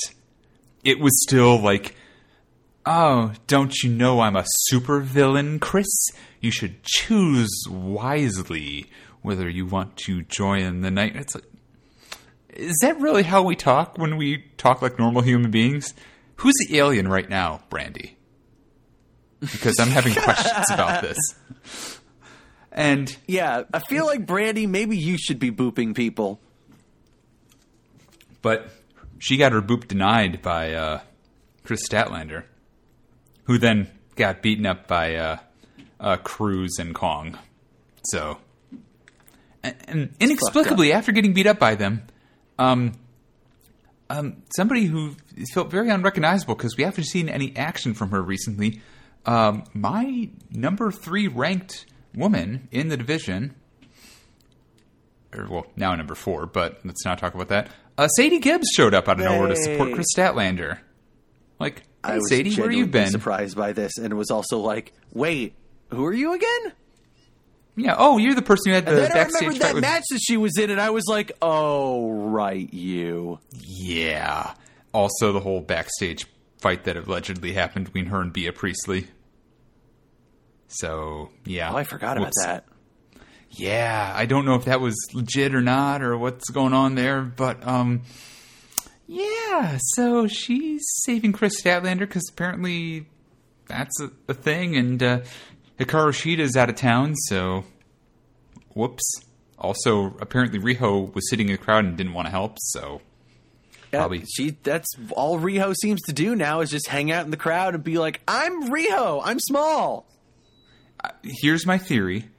it 0.83 0.99
was 0.99 1.21
still 1.21 1.59
like, 1.59 1.95
oh, 2.85 3.33
don't 3.47 3.73
you 3.83 3.89
know 3.89 4.19
I'm 4.21 4.35
a 4.35 4.45
supervillain, 4.71 5.59
Kris? 5.59 5.87
You 6.39 6.51
should 6.51 6.83
choose 6.83 7.49
wisely 7.69 8.89
whether 9.21 9.47
you 9.47 9.65
want 9.65 9.97
to 9.97 10.23
join 10.23 10.81
the 10.81 10.91
night. 10.91 11.15
It's 11.15 11.35
like, 11.35 11.43
is 12.49 12.77
that 12.81 12.99
really 12.99 13.23
how 13.23 13.43
we 13.43 13.55
talk 13.55 13.97
when 13.97 14.17
we 14.17 14.45
talk 14.57 14.81
like 14.81 14.97
normal 14.99 15.21
human 15.21 15.51
beings? 15.51 15.93
Who's 16.37 16.55
the 16.67 16.77
alien 16.77 17.07
right 17.07 17.29
now, 17.29 17.61
Brandi? 17.69 18.15
Because 19.39 19.79
I'm 19.79 19.89
having 19.89 20.13
questions 20.15 20.65
about 20.71 21.01
this. 21.03 21.99
And 22.71 23.15
Yeah, 23.27 23.63
I 23.73 23.79
feel 23.79 24.05
like 24.05 24.25
Brandi. 24.25 24.67
Maybe 24.67 24.97
you 24.97 25.17
should 25.17 25.39
be 25.39 25.51
booping 25.51 25.95
people. 25.95 26.39
but 28.41 28.69
she 29.19 29.37
got 29.37 29.51
her 29.51 29.61
boop 29.61 29.87
denied 29.87 30.41
by 30.41 30.73
uh, 30.73 31.01
Kris 31.63 31.87
Statlander, 31.87 32.43
who 33.51 33.57
then 33.57 33.87
got 34.15 34.41
beaten 34.41 34.65
up 34.65 34.87
by 34.87 35.15
uh, 35.15 35.37
uh, 35.99 36.15
Cruz 36.17 36.77
and 36.79 36.95
Kong. 36.95 37.37
So, 38.05 38.37
and, 39.61 39.75
and 39.87 40.15
inexplicably, 40.21 40.93
after 40.93 41.11
getting 41.11 41.33
beat 41.33 41.47
up 41.47 41.59
by 41.59 41.75
them, 41.75 42.03
um, 42.57 42.93
um, 44.09 44.43
somebody 44.55 44.85
who 44.85 45.15
felt 45.53 45.69
very 45.69 45.89
unrecognizable 45.89 46.55
because 46.55 46.77
we 46.77 46.85
haven't 46.85 47.03
seen 47.03 47.27
any 47.27 47.53
action 47.57 47.93
from 47.93 48.11
her 48.11 48.21
recently. 48.21 48.81
Um, 49.25 49.65
my 49.73 50.29
number 50.49 50.89
three 50.89 51.27
ranked 51.27 51.85
woman 52.15 52.69
in 52.71 52.87
the 52.87 52.95
division, 52.95 53.53
or 55.35 55.45
well, 55.49 55.67
now 55.75 55.93
number 55.93 56.15
four, 56.15 56.45
but 56.45 56.79
let's 56.85 57.03
not 57.03 57.19
talk 57.19 57.35
about 57.35 57.49
that. 57.49 57.69
Uh, 57.97 58.07
Sadie 58.07 58.39
Gibbs 58.39 58.69
showed 58.73 58.93
up 58.93 59.09
out 59.09 59.19
of 59.19 59.25
nowhere 59.25 59.49
to 59.49 59.57
support 59.57 59.93
Kris 59.93 60.07
Statlander. 60.15 60.79
Like, 61.59 61.83
I 62.03 62.15
was 62.15 62.29
Sadie, 62.29 62.55
where 62.55 62.71
you 62.71 62.87
been? 62.87 63.09
Surprised 63.11 63.55
by 63.55 63.73
this, 63.73 63.97
and 63.97 64.13
was 64.17 64.31
also 64.31 64.59
like, 64.59 64.93
"Wait, 65.13 65.53
who 65.89 66.05
are 66.05 66.13
you 66.13 66.33
again?" 66.33 66.73
Yeah. 67.75 67.95
Oh, 67.97 68.17
you're 68.17 68.33
the 68.35 68.41
person 68.41 68.71
who 68.71 68.75
had 68.75 68.85
the 68.85 68.91
And 68.91 68.99
then 68.99 69.11
backstage 69.11 69.41
remembered 69.41 69.61
fight 69.61 69.67
that 69.67 69.75
with. 69.75 69.81
match 69.81 70.03
that 70.11 70.19
she 70.21 70.37
was 70.37 70.57
in, 70.57 70.69
and 70.71 70.81
I 70.81 70.89
was 70.89 71.05
like, 71.07 71.31
"Oh, 71.41 72.11
right, 72.11 72.71
you." 72.73 73.39
Yeah. 73.61 74.53
Also, 74.93 75.31
the 75.31 75.39
whole 75.39 75.61
backstage 75.61 76.25
fight 76.59 76.83
that 76.83 76.97
allegedly 76.97 77.53
happened 77.53 77.85
between 77.85 78.07
her 78.07 78.19
and 78.21 78.33
Bea 78.33 78.51
Priestley. 78.51 79.07
So, 80.67 81.29
yeah. 81.45 81.71
Oh, 81.71 81.77
I 81.77 81.83
forgot 81.83 82.17
about 82.17 82.27
Whoops. 82.27 82.43
that. 82.45 82.65
Yeah, 83.49 84.13
I 84.15 84.25
don't 84.25 84.45
know 84.45 84.55
if 84.55 84.65
that 84.65 84.79
was 84.79 84.95
legit 85.13 85.53
or 85.53 85.61
not 85.61 86.01
or 86.01 86.17
what's 86.17 86.49
going 86.49 86.73
on 86.73 86.95
there, 86.95 87.21
but 87.21 87.65
um 87.67 88.01
yeah, 89.13 89.77
so 89.93 90.25
she's 90.27 90.81
saving 91.03 91.33
Kris 91.33 91.61
Statlander 91.61 92.09
cuz 92.09 92.23
apparently 92.29 93.07
that's 93.67 93.99
a, 94.01 94.09
a 94.29 94.33
thing 94.33 94.75
and 94.75 95.01
uh 95.03 95.19
Hikaru 95.79 96.13
Shida's 96.13 96.55
out 96.55 96.69
of 96.69 96.75
town, 96.75 97.15
so 97.15 97.63
whoops. 98.73 99.03
Also, 99.57 100.15
apparently 100.19 100.59
Riho 100.59 101.13
was 101.13 101.29
sitting 101.29 101.49
in 101.49 101.53
the 101.53 101.57
crowd 101.57 101.85
and 101.85 101.97
didn't 101.97 102.13
want 102.13 102.27
to 102.27 102.31
help, 102.31 102.57
so 102.59 103.01
Yeah, 103.91 103.99
Probably. 103.99 104.23
she. 104.25 104.51
That's 104.63 104.87
all 105.11 105.39
Riho 105.39 105.75
seems 105.81 106.01
to 106.03 106.13
do 106.13 106.35
now 106.35 106.61
is 106.61 106.69
just 106.71 106.87
hang 106.87 107.11
out 107.11 107.25
in 107.25 107.31
the 107.31 107.37
crowd 107.37 107.75
and 107.75 107.83
be 107.83 107.97
like, 107.97 108.21
"I'm 108.27 108.69
Riho. 108.71 109.21
I'm 109.23 109.39
small." 109.39 110.07
here's 111.23 111.65
my 111.65 111.77
theory. 111.79 112.29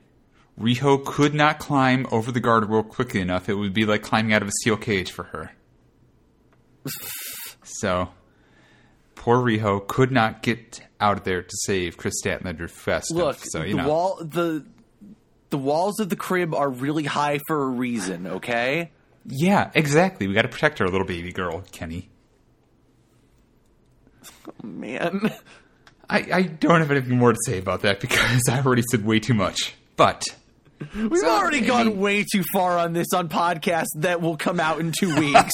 Riho 0.58 1.04
could 1.04 1.34
not 1.34 1.58
climb 1.58 2.06
over 2.12 2.30
the 2.30 2.40
guardrail 2.40 2.88
quickly 2.88 3.20
enough. 3.20 3.48
It 3.48 3.54
would 3.54 3.74
be 3.74 3.84
like 3.84 4.02
climbing 4.02 4.32
out 4.32 4.42
of 4.42 4.48
a 4.48 4.52
steel 4.60 4.76
cage 4.76 5.10
for 5.10 5.24
her. 5.24 5.50
So, 7.64 8.08
poor 9.14 9.38
Riho 9.38 9.86
could 9.86 10.10
not 10.12 10.42
get 10.42 10.80
out 11.00 11.18
of 11.18 11.24
there 11.24 11.42
to 11.42 11.56
save 11.64 11.96
Kris 11.96 12.14
Statlander 12.24 12.70
fast 12.70 13.12
Look. 13.12 13.38
So 13.42 13.62
you 13.62 13.76
the 13.76 13.82
know, 13.82 13.88
wall 13.88 14.18
the 14.22 14.64
the 15.50 15.58
walls 15.58 16.00
of 16.00 16.08
the 16.08 16.16
crib 16.16 16.54
are 16.54 16.68
really 16.70 17.04
high 17.04 17.38
for 17.46 17.62
a 17.62 17.66
reason. 17.68 18.26
Okay. 18.26 18.90
yeah, 19.26 19.70
exactly. 19.74 20.26
We 20.26 20.34
got 20.34 20.42
to 20.42 20.48
protect 20.48 20.80
our 20.80 20.88
little 20.88 21.06
baby 21.06 21.32
girl, 21.32 21.62
Kenny. 21.72 22.08
Oh, 24.46 24.52
Man, 24.66 25.30
I, 26.08 26.26
I 26.32 26.42
don't 26.42 26.80
have 26.80 26.90
anything 26.90 27.18
more 27.18 27.32
to 27.32 27.38
say 27.46 27.58
about 27.58 27.82
that 27.82 28.00
because 28.00 28.42
I 28.50 28.60
already 28.60 28.82
said 28.90 29.04
way 29.04 29.20
too 29.20 29.34
much. 29.34 29.74
But 29.96 30.24
we've 30.94 31.18
So, 31.18 31.28
already 31.30 31.58
I 31.58 31.66
gone 31.66 31.86
mean- 31.88 32.00
way 32.00 32.24
too 32.24 32.42
far 32.52 32.78
on 32.78 32.92
this 32.92 33.08
on 33.14 33.28
podcast 33.28 33.86
that 33.96 34.20
will 34.20 34.36
come 34.36 34.58
out 34.60 34.80
in 34.80 34.92
two 34.98 35.14
weeks. 35.18 35.52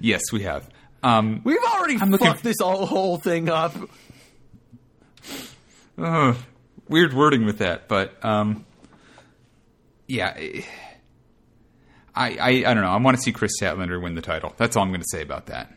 Yes, 0.00 0.22
we 0.32 0.42
have. 0.42 0.68
Um, 1.02 1.42
We've 1.44 1.58
already 1.74 1.96
I'm 1.96 2.10
looking- 2.10 2.26
fucked 2.26 2.42
this 2.42 2.56
whole, 2.60 2.86
whole 2.86 3.18
thing 3.18 3.48
up. 3.48 3.74
Ugh, 5.98 6.36
weird 6.88 7.12
wording 7.12 7.44
with 7.44 7.58
that, 7.58 7.88
but 7.88 8.24
um, 8.24 8.64
yeah, 10.06 10.36
I, 12.14 12.36
I 12.36 12.48
I 12.66 12.74
don't 12.74 12.82
know. 12.82 12.88
I 12.90 12.96
want 12.98 13.16
to 13.16 13.22
see 13.22 13.32
Kris 13.32 13.52
Statlander 13.60 14.00
win 14.00 14.14
the 14.14 14.22
title. 14.22 14.54
That's 14.56 14.76
all 14.76 14.82
I'm 14.84 14.90
going 14.90 15.00
to 15.00 15.06
say 15.10 15.22
about 15.22 15.46
that. 15.46 15.72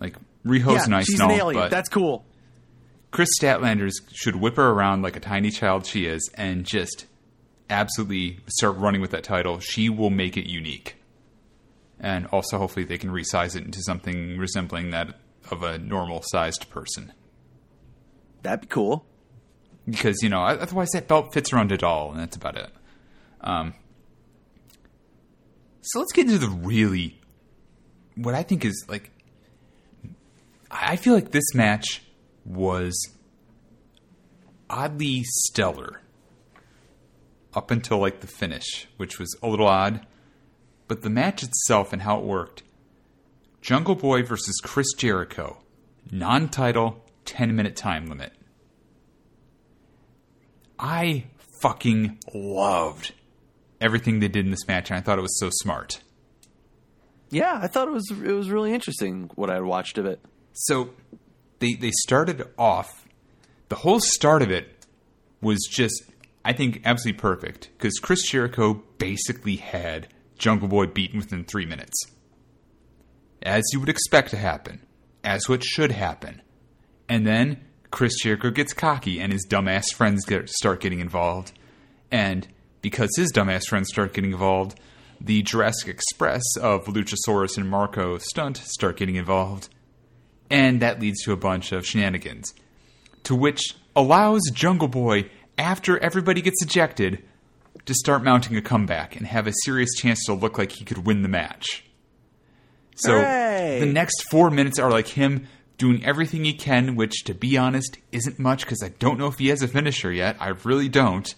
Like 0.00 0.16
Riho's 0.44 0.82
yeah, 0.82 0.86
nice 0.86 1.06
she's 1.06 1.20
and 1.20 1.30
an 1.30 1.38
alien. 1.38 1.62
but 1.62 1.70
That's 1.70 1.88
cool. 1.90 2.24
Kris 3.10 3.28
Statlander 3.40 3.90
should 4.12 4.36
whip 4.36 4.56
her 4.56 4.70
around 4.70 5.02
like 5.02 5.16
a 5.16 5.20
tiny 5.20 5.50
child 5.50 5.84
she 5.84 6.06
is, 6.06 6.30
and 6.34 6.64
just 6.64 7.04
absolutely 7.68 8.40
start 8.46 8.76
running 8.78 9.02
with 9.02 9.10
that 9.10 9.22
title. 9.22 9.60
She 9.60 9.90
will 9.90 10.10
make 10.10 10.38
it 10.38 10.48
unique, 10.48 10.96
and 12.02 12.26
also 12.26 12.58
hopefully 12.58 12.84
they 12.84 12.98
can 12.98 13.08
resize 13.10 13.56
it 13.56 13.64
into 13.64 13.80
something 13.82 14.36
resembling 14.36 14.90
that 14.90 15.18
of 15.50 15.62
a 15.62 15.78
normal 15.78 16.20
sized 16.26 16.68
person. 16.68 17.12
That'd 18.42 18.62
be 18.62 18.66
cool. 18.66 19.06
because 19.88 20.22
you 20.22 20.28
know 20.28 20.40
otherwise 20.42 20.90
that 20.90 21.08
belt 21.08 21.32
fits 21.32 21.52
around 21.52 21.72
a 21.72 21.78
doll 21.78 22.10
and 22.10 22.20
that's 22.20 22.36
about 22.36 22.56
it. 22.56 22.70
Um, 23.40 23.74
so 25.80 25.98
let's 26.00 26.12
get 26.12 26.26
into 26.26 26.38
the 26.38 26.48
really 26.48 27.20
what 28.16 28.34
I 28.34 28.42
think 28.42 28.64
is 28.64 28.84
like. 28.88 29.10
I 30.70 30.96
feel 30.96 31.14
like 31.14 31.30
this 31.32 31.54
match 31.54 32.02
was 32.44 32.94
oddly 34.70 35.22
stellar 35.24 36.00
up 37.54 37.70
until 37.70 37.98
like 37.98 38.20
the 38.20 38.26
finish, 38.26 38.88
which 38.96 39.18
was 39.18 39.36
a 39.42 39.48
little 39.48 39.66
odd. 39.66 40.06
But 40.92 41.00
the 41.00 41.08
match 41.08 41.42
itself 41.42 41.94
and 41.94 42.02
how 42.02 42.18
it 42.18 42.24
worked 42.24 42.64
Jungle 43.62 43.94
Boy 43.94 44.22
versus 44.22 44.60
Chris 44.62 44.92
Jericho, 44.92 45.62
non 46.10 46.50
title, 46.50 47.02
10 47.24 47.56
minute 47.56 47.76
time 47.76 48.08
limit. 48.08 48.34
I 50.78 51.24
fucking 51.62 52.18
loved 52.34 53.14
everything 53.80 54.20
they 54.20 54.28
did 54.28 54.44
in 54.44 54.50
this 54.50 54.68
match, 54.68 54.90
and 54.90 54.98
I 54.98 55.00
thought 55.00 55.18
it 55.18 55.22
was 55.22 55.40
so 55.40 55.48
smart. 55.50 56.02
Yeah, 57.30 57.58
I 57.62 57.68
thought 57.68 57.88
it 57.88 57.92
was 57.92 58.10
it 58.10 58.32
was 58.32 58.50
really 58.50 58.74
interesting 58.74 59.30
what 59.34 59.48
I 59.48 59.62
watched 59.62 59.96
of 59.96 60.04
it. 60.04 60.20
So 60.52 60.90
they 61.60 61.72
they 61.72 61.92
started 62.02 62.46
off 62.58 63.08
the 63.70 63.76
whole 63.76 64.00
start 64.00 64.42
of 64.42 64.50
it 64.50 64.84
was 65.40 65.66
just 65.70 66.02
I 66.44 66.52
think 66.52 66.82
absolutely 66.84 67.18
perfect 67.18 67.70
because 67.78 67.98
Chris 67.98 68.28
Jericho 68.28 68.82
basically 68.98 69.56
had 69.56 70.08
Jungle 70.42 70.66
Boy 70.66 70.86
beaten 70.86 71.20
within 71.20 71.44
three 71.44 71.66
minutes, 71.66 71.96
as 73.42 73.62
you 73.72 73.78
would 73.78 73.88
expect 73.88 74.30
to 74.30 74.36
happen, 74.36 74.84
as 75.22 75.48
what 75.48 75.62
should 75.62 75.92
happen, 75.92 76.42
and 77.08 77.24
then 77.24 77.60
Chris 77.92 78.14
Jericho 78.20 78.50
gets 78.50 78.72
cocky 78.72 79.20
and 79.20 79.32
his 79.32 79.46
dumbass 79.48 79.94
friends 79.94 80.24
get, 80.24 80.48
start 80.48 80.80
getting 80.80 80.98
involved, 80.98 81.52
and 82.10 82.48
because 82.80 83.10
his 83.16 83.32
dumbass 83.32 83.68
friends 83.68 83.88
start 83.88 84.12
getting 84.14 84.32
involved, 84.32 84.80
the 85.20 85.42
Jurassic 85.42 85.88
Express 85.88 86.42
of 86.60 86.86
Luchasaurus 86.86 87.56
and 87.56 87.70
Marko 87.70 88.18
Stunt 88.18 88.56
start 88.56 88.96
getting 88.96 89.14
involved. 89.14 89.68
And 90.50 90.82
that 90.82 91.00
leads 91.00 91.22
to 91.22 91.32
a 91.32 91.36
bunch 91.36 91.70
of 91.70 91.86
shenanigans. 91.86 92.52
To 93.24 93.36
which 93.36 93.76
allows 93.94 94.42
Jungle 94.52 94.88
Boy, 94.88 95.30
after 95.56 95.98
everybody 96.00 96.42
gets 96.42 96.60
ejected, 96.60 97.22
to 97.86 97.94
start 97.94 98.22
mounting 98.22 98.56
a 98.56 98.62
comeback 98.62 99.16
and 99.16 99.26
have 99.26 99.46
a 99.46 99.52
serious 99.64 99.90
chance 99.96 100.24
to 100.26 100.34
look 100.34 100.58
like 100.58 100.72
he 100.72 100.84
could 100.84 101.06
win 101.06 101.22
the 101.22 101.28
match. 101.28 101.84
So 102.96 103.14
Hooray! 103.18 103.78
the 103.80 103.86
next 103.86 104.24
four 104.30 104.50
minutes 104.50 104.78
are 104.78 104.90
like 104.90 105.08
him 105.08 105.46
doing 105.78 106.04
everything 106.04 106.44
he 106.44 106.52
can, 106.52 106.94
which, 106.94 107.24
to 107.24 107.34
be 107.34 107.56
honest, 107.56 107.98
isn't 108.12 108.38
much 108.38 108.64
because 108.64 108.82
I 108.84 108.90
don't 108.98 109.18
know 109.18 109.26
if 109.26 109.38
he 109.38 109.48
has 109.48 109.62
a 109.62 109.68
finisher 109.68 110.12
yet. 110.12 110.36
I 110.38 110.48
really 110.64 110.88
don't. 110.88 111.34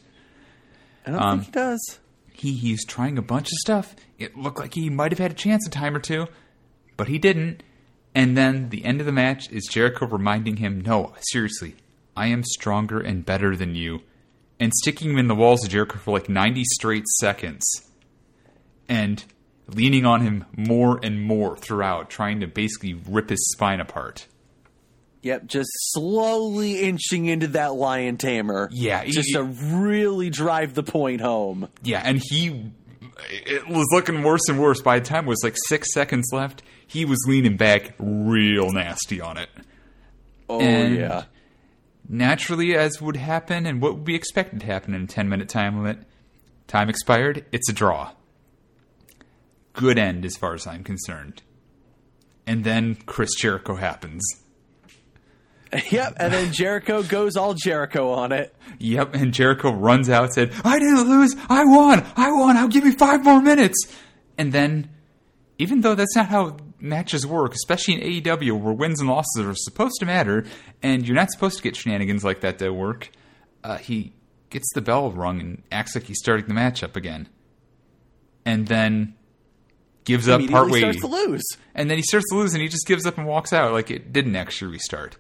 I 1.07 1.11
don't 1.13 1.23
Um, 1.23 1.39
think 1.41 1.47
he 1.47 1.53
does. 1.53 1.99
He 2.33 2.53
he's 2.55 2.85
trying 2.85 3.17
a 3.17 3.23
bunch 3.23 3.47
of 3.49 3.57
stuff. 3.59 3.95
It 4.19 4.37
looked 4.37 4.59
like 4.59 4.75
he 4.75 4.91
might 4.91 5.13
have 5.13 5.19
had 5.21 5.31
a 5.31 5.35
chance 5.35 5.67
a 5.67 5.71
time 5.71 5.95
or 5.97 6.01
two, 6.01 6.27
but 6.97 7.09
he 7.09 7.19
didn't. 7.19 7.63
And 8.15 8.37
then 8.37 8.69
the 8.71 8.85
end 8.85 9.01
of 9.01 9.07
the 9.07 9.13
match 9.13 9.51
is 9.51 9.67
Jericho 9.71 10.07
reminding 10.07 10.57
him, 10.57 10.81
"No, 10.81 11.15
seriously, 11.33 11.77
I 12.17 12.27
am 12.27 12.43
stronger 12.45 13.01
and 13.01 13.25
better 13.25 13.57
than 13.57 13.75
you," 13.77 14.03
and 14.61 14.73
sticking 14.75 15.11
him 15.11 15.19
in 15.19 15.29
the 15.29 15.35
walls 15.35 15.65
of 15.65 15.71
Jericho 15.71 15.99
for 15.99 16.13
like 16.13 16.29
90 16.29 16.65
straight 16.65 17.07
seconds, 17.19 17.65
and 18.89 19.25
leaning 19.69 20.05
on 20.05 20.21
him 20.21 20.45
more 20.57 21.01
and 21.03 21.23
more 21.23 21.57
throughout, 21.57 22.11
trying 22.11 22.41
to 22.41 22.47
basically 22.47 22.95
rip 23.09 23.31
his 23.31 23.51
spine 23.53 23.81
apart. 23.81 24.27
Yep, 25.23 25.47
just 25.47 25.71
slowly 25.93 26.83
inching 26.83 27.25
into 27.27 27.47
that 27.49 27.75
lion 27.75 28.19
tamer. 28.19 28.69
Yeah, 28.73 29.05
just 29.07 29.29
he- 29.29 29.33
to 29.35 29.43
really 29.43 30.29
drive 30.29 30.75
the 30.75 30.83
point 30.83 31.23
home. 31.23 31.69
Yeah, 31.83 32.03
and 32.05 32.21
he 32.23 32.71
it 33.31 33.67
was 33.67 33.87
looking 33.91 34.23
worse 34.23 34.43
and 34.49 34.61
worse. 34.61 34.83
By 34.83 34.99
the 34.99 35.05
time 35.07 35.25
it 35.25 35.29
was 35.29 35.43
like 35.43 35.57
six 35.67 35.95
seconds 35.95 36.29
left, 36.33 36.63
he 36.87 37.07
was 37.07 37.19
leaning 37.27 37.57
back 37.57 37.95
real 37.99 38.71
nasty 38.71 39.21
on 39.23 39.39
it. 39.39 39.49
Oh 40.49 40.61
And- 40.61 40.95
yeah, 40.97 41.25
naturally, 42.09 42.75
as 42.75 43.01
would 43.01 43.17
happen 43.17 43.67
and 43.67 43.81
what 43.81 43.95
would 43.95 44.05
be 44.05 44.15
expected 44.15 44.61
to 44.61 44.67
happen 44.67 44.95
in 44.95 45.03
a 45.03 45.07
10 45.07 45.29
minute 45.29 45.49
time 45.49 45.77
limit, 45.77 45.99
time 46.67 46.89
expired, 46.89 47.45
it's 47.53 47.69
a 47.69 47.73
draw. 47.73 48.13
Good 49.73 49.99
end 49.99 50.25
as 50.25 50.37
far 50.37 50.55
as 50.55 50.67
I'm 50.67 50.85
concerned. 50.85 51.43
And 52.47 52.65
then 52.65 52.95
Chris 53.07 53.35
Jericho 53.35 53.77
happens. 53.77 54.23
Yep, 55.91 56.15
and 56.19 56.33
then 56.33 56.53
Jericho 56.53 57.03
goes 57.03 57.37
all 57.37 57.55
Jericho 57.55 58.13
on 58.13 58.31
it. 58.31 58.55
Yep, 58.79 59.17
and 59.17 59.35
Jericho 59.35 59.73
runs 59.73 60.09
out 60.09 60.33
said, 60.33 60.53
I 60.65 60.79
didn't 60.79 61.09
lose, 61.09 61.35
I 61.49 61.65
won, 61.65 62.07
I 62.17 62.31
won, 62.31 62.57
I'll 62.57 62.69
give 62.69 62.85
you 62.85 62.93
five 62.93 63.25
more 63.25 63.41
minutes. 63.43 63.89
And 64.39 64.53
then, 64.53 64.89
even 65.59 65.81
though 65.81 65.97
that's 65.97 66.15
not 66.15 66.27
how 66.27 66.59
matches 66.81 67.27
work, 67.27 67.55
especially 67.55 67.95
in 67.95 68.23
AEW 68.23 68.61
where 68.61 68.75
wins 68.75 69.01
and 69.01 69.09
losses 69.09 69.45
are 69.45 69.55
supposed 69.55 69.97
to 70.01 70.07
matter, 70.07 70.45
and 70.83 71.07
you're 71.07 71.17
not 71.17 71.31
supposed 71.31 71.57
to 71.57 71.63
get 71.63 71.77
shenanigans 71.77 72.25
like 72.25 72.41
that 72.41 72.59
to 72.59 72.71
work, 72.71 73.11
uh, 73.63 73.79
he 73.79 74.13
gets 74.51 74.67
the 74.75 74.81
bell 74.81 75.11
rung 75.11 75.41
and 75.41 75.63
acts 75.73 75.95
like 75.95 76.05
he's 76.05 76.19
starting 76.19 76.47
the 76.47 76.55
match 76.55 76.83
up 76.83 76.97
again. 76.97 77.29
And 78.47 78.67
then 78.69 79.15
gives 80.05 80.29
up 80.29 80.47
partway. 80.49 80.81
starts 80.81 81.01
to 81.01 81.07
lose. 81.07 81.45
And 81.75 81.91
then 81.91 81.97
he 81.97 82.03
starts 82.03 82.27
to 82.31 82.37
lose 82.37 82.55
and 82.55 82.63
he 82.63 82.69
just 82.69 82.87
gives 82.87 83.07
up 83.07 83.19
and 83.19 83.27
walks 83.27 83.53
out 83.53 83.73
like 83.73 83.91
it 83.91 84.13
didn't 84.13 84.37
actually 84.37 84.73
restart. 84.73 85.17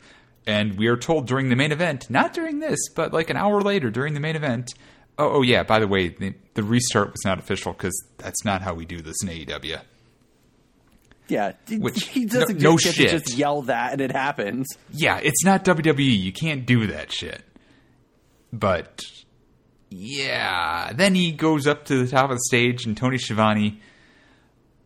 And 0.47 0.77
we 0.77 0.89
are 0.89 0.97
told 0.97 1.27
during 1.27 1.49
the 1.49 1.57
main 1.57 1.73
event, 1.73 2.11
not 2.11 2.35
during 2.35 2.59
this, 2.59 2.79
but 2.95 3.13
like 3.13 3.31
an 3.31 3.37
hour 3.37 3.63
later 3.63 3.91
during 3.91 4.13
the 4.13 4.21
main 4.21 4.37
event, 4.37 4.75
oh, 5.19 5.39
oh 5.39 5.43
yeah, 5.43 5.63
by 5.63 5.79
the 5.79 5.89
way, 5.89 6.09
the, 6.09 6.35
the 6.53 6.63
restart 6.63 7.13
was 7.13 7.25
not 7.25 7.39
official 7.39 7.73
because 7.73 7.99
that's 8.19 8.45
not 8.45 8.61
how 8.61 8.75
we 8.75 8.85
do 8.85 9.01
this 9.01 9.17
in 9.23 9.31
AEW. 9.31 9.81
Yeah, 11.29 11.53
he- 11.67 11.79
Which- 11.79 12.05
he 12.09 12.27
doesn't 12.27 12.61
no- 12.61 12.73
no 12.73 12.79
just 12.79 12.97
shit. 12.97 13.11
to 13.11 13.19
just 13.19 13.37
yell 13.37 13.63
that 13.63 13.93
and 13.93 14.01
it 14.03 14.13
happens. 14.13 14.67
Yeah, 14.93 15.19
it's 15.23 15.45
not 15.45 15.65
WWE. 15.65 16.05
You 16.05 16.33
can't 16.33 16.67
do 16.67 16.87
that 16.89 17.11
shit. 17.13 17.43
But 18.53 19.01
yeah, 19.91 20.93
then 20.95 21.15
he 21.15 21.33
goes 21.33 21.67
up 21.67 21.87
to 21.87 22.05
the 22.05 22.11
top 22.11 22.31
of 22.31 22.37
the 22.37 22.43
stage, 22.47 22.85
and 22.87 22.97
Tony 22.97 23.17
Schiavone 23.19 23.81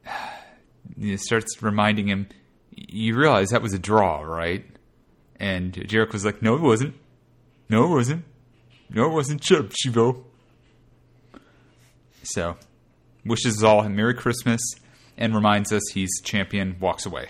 starts 1.17 1.61
reminding 1.63 2.09
him, 2.09 2.29
"You 2.75 3.17
realize 3.17 3.49
that 3.51 3.63
was 3.63 3.73
a 3.75 3.79
draw, 3.79 4.21
right?" 4.23 4.65
And 5.41 5.73
Jericho 5.89 6.13
was 6.13 6.25
like, 6.25 6.41
"No, 6.43 6.55
it 6.55 6.61
wasn't. 6.63 6.95
No, 7.69 7.85
it 7.85 7.95
wasn't. 7.95 8.25
No, 8.91 9.07
it 9.07 9.13
wasn't. 9.13 9.45
Shut 9.45 9.59
up, 9.61 9.73
Shivo." 9.73 10.25
So, 12.23 12.57
wishes 13.25 13.59
us 13.59 13.63
all 13.63 13.81
a 13.85 13.89
Merry 13.89 14.15
Christmas 14.15 14.61
and 15.19 15.35
reminds 15.35 15.73
us 15.73 15.83
he's 15.93 16.21
champion. 16.23 16.77
Walks 16.81 17.05
away 17.05 17.29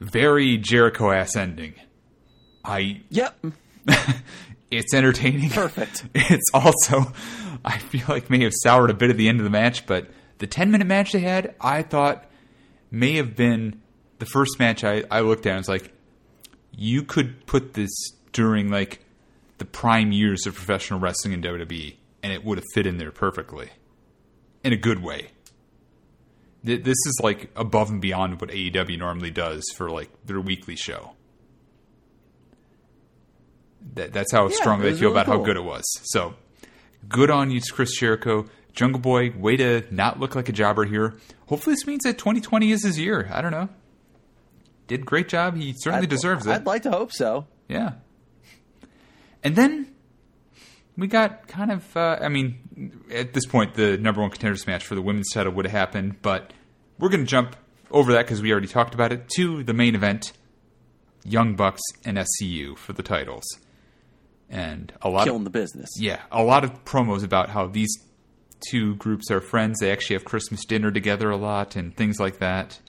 very 0.00 0.56
Jericho 0.56 1.12
ass 1.12 1.36
ending. 1.36 1.74
I 2.64 3.02
Yep, 3.10 3.46
it's 4.70 4.92
entertaining. 4.92 5.50
Perfect. 5.50 6.04
It's 6.14 6.50
also 6.52 7.12
I 7.64 7.78
feel 7.78 8.04
like 8.08 8.30
may 8.30 8.42
have 8.42 8.52
soured 8.62 8.90
a 8.90 8.94
bit 8.94 9.10
at 9.10 9.16
the 9.16 9.28
end 9.28 9.38
of 9.38 9.44
the 9.44 9.50
match, 9.50 9.86
but 9.86 10.08
the 10.38 10.46
ten 10.46 10.70
minute 10.70 10.86
match 10.86 11.12
they 11.12 11.20
had, 11.20 11.54
I 11.60 11.82
thought 11.82 12.24
may 12.90 13.16
have 13.16 13.36
been 13.36 13.80
the 14.18 14.26
first 14.26 14.58
match 14.58 14.82
I, 14.82 15.04
I 15.10 15.20
looked 15.20 15.46
at 15.46 15.50
and 15.50 15.58
was 15.58 15.68
like, 15.68 15.92
you 16.72 17.02
could 17.02 17.46
put 17.46 17.74
this 17.74 17.90
during 18.32 18.70
like 18.70 19.04
the 19.58 19.64
prime 19.64 20.12
years 20.12 20.46
of 20.46 20.54
professional 20.54 21.00
wrestling 21.00 21.34
in 21.34 21.42
WWE 21.42 21.96
and 22.22 22.32
it 22.32 22.44
would 22.44 22.58
have 22.58 22.66
fit 22.74 22.86
in 22.86 22.98
there 22.98 23.10
perfectly. 23.10 23.70
In 24.62 24.72
a 24.72 24.76
good 24.76 25.02
way. 25.02 25.30
This 26.62 26.82
is 27.06 27.20
like 27.22 27.50
above 27.56 27.88
and 27.90 28.00
beyond 28.02 28.40
what 28.40 28.50
AEW 28.50 28.98
normally 28.98 29.30
does 29.30 29.64
for 29.76 29.90
like 29.90 30.10
their 30.26 30.40
weekly 30.40 30.76
show. 30.76 31.12
That, 33.94 34.12
that's 34.12 34.32
how 34.32 34.48
Yeah, 34.48 34.54
strongly 34.56 34.88
I 34.88 34.92
feel 34.92 35.08
really 35.10 35.12
about 35.12 35.26
how 35.26 35.42
good 35.42 35.56
it 35.56 35.64
was. 35.64 35.84
So, 36.12 36.34
good 37.08 37.30
on 37.30 37.50
you, 37.50 37.60
Chris 37.72 37.96
Jericho. 37.98 38.46
Jungle 38.72 39.00
Boy, 39.00 39.32
way 39.36 39.56
to 39.56 39.82
not 39.90 40.20
look 40.20 40.34
like 40.36 40.48
a 40.48 40.52
jobber 40.52 40.84
here. 40.84 41.14
Hopefully, 41.46 41.74
this 41.74 41.86
means 41.86 42.04
that 42.04 42.18
2020 42.18 42.70
is 42.70 42.84
his 42.84 42.98
year. 42.98 43.28
I 43.32 43.40
don't 43.40 43.50
know. 43.50 43.68
Did 44.86 45.04
great 45.06 45.28
job. 45.28 45.56
He 45.56 45.72
certainly 45.76 46.04
I'd- 46.04 46.14
deserves 46.14 46.46
it. 46.46 46.50
I'd 46.50 46.66
like 46.66 46.82
to 46.82 46.90
hope 46.90 47.10
so. 47.12 47.46
Yeah. 47.68 47.94
And 49.42 49.56
then 49.56 49.92
we 50.96 51.06
got 51.06 51.48
kind 51.48 51.70
of, 51.70 51.96
uh, 51.96 52.18
I 52.20 52.28
mean, 52.28 53.00
at 53.12 53.32
this 53.32 53.46
point, 53.46 53.74
the 53.74 53.96
number 53.96 54.20
one 54.20 54.30
contenders 54.30 54.66
match 54.66 54.84
for 54.84 54.94
the 54.94 55.02
women's 55.02 55.30
title 55.32 55.52
would 55.52 55.64
have 55.64 55.72
happened, 55.72 56.22
but 56.22 56.52
we're 56.98 57.08
going 57.08 57.24
to 57.24 57.30
jump 57.30 57.56
over 57.90 58.12
that 58.12 58.26
because 58.26 58.42
we 58.42 58.52
already 58.52 58.68
talked 58.68 58.94
about 58.94 59.12
it 59.12 59.28
to 59.36 59.62
the 59.62 59.72
main 59.72 59.94
event 59.94 60.32
Young 61.24 61.54
Bucks 61.56 61.82
and 62.04 62.18
SCU 62.18 62.76
for 62.76 62.92
the 62.92 63.02
titles. 63.02 63.44
And 64.48 64.92
a 65.00 65.08
lot 65.08 65.24
Killing 65.24 65.40
of, 65.40 65.44
the 65.44 65.50
business. 65.50 65.88
yeah, 65.96 66.22
a 66.32 66.42
lot 66.42 66.64
of 66.64 66.84
promos 66.84 67.22
about 67.22 67.50
how 67.50 67.66
these 67.66 67.90
two 68.68 68.96
groups 68.96 69.30
are 69.30 69.40
friends. 69.40 69.78
They 69.78 69.92
actually 69.92 70.16
have 70.16 70.24
Christmas 70.24 70.64
dinner 70.64 70.90
together 70.90 71.30
a 71.30 71.36
lot 71.36 71.76
and 71.76 71.96
things 71.96 72.18
like 72.18 72.38
that. 72.38 72.80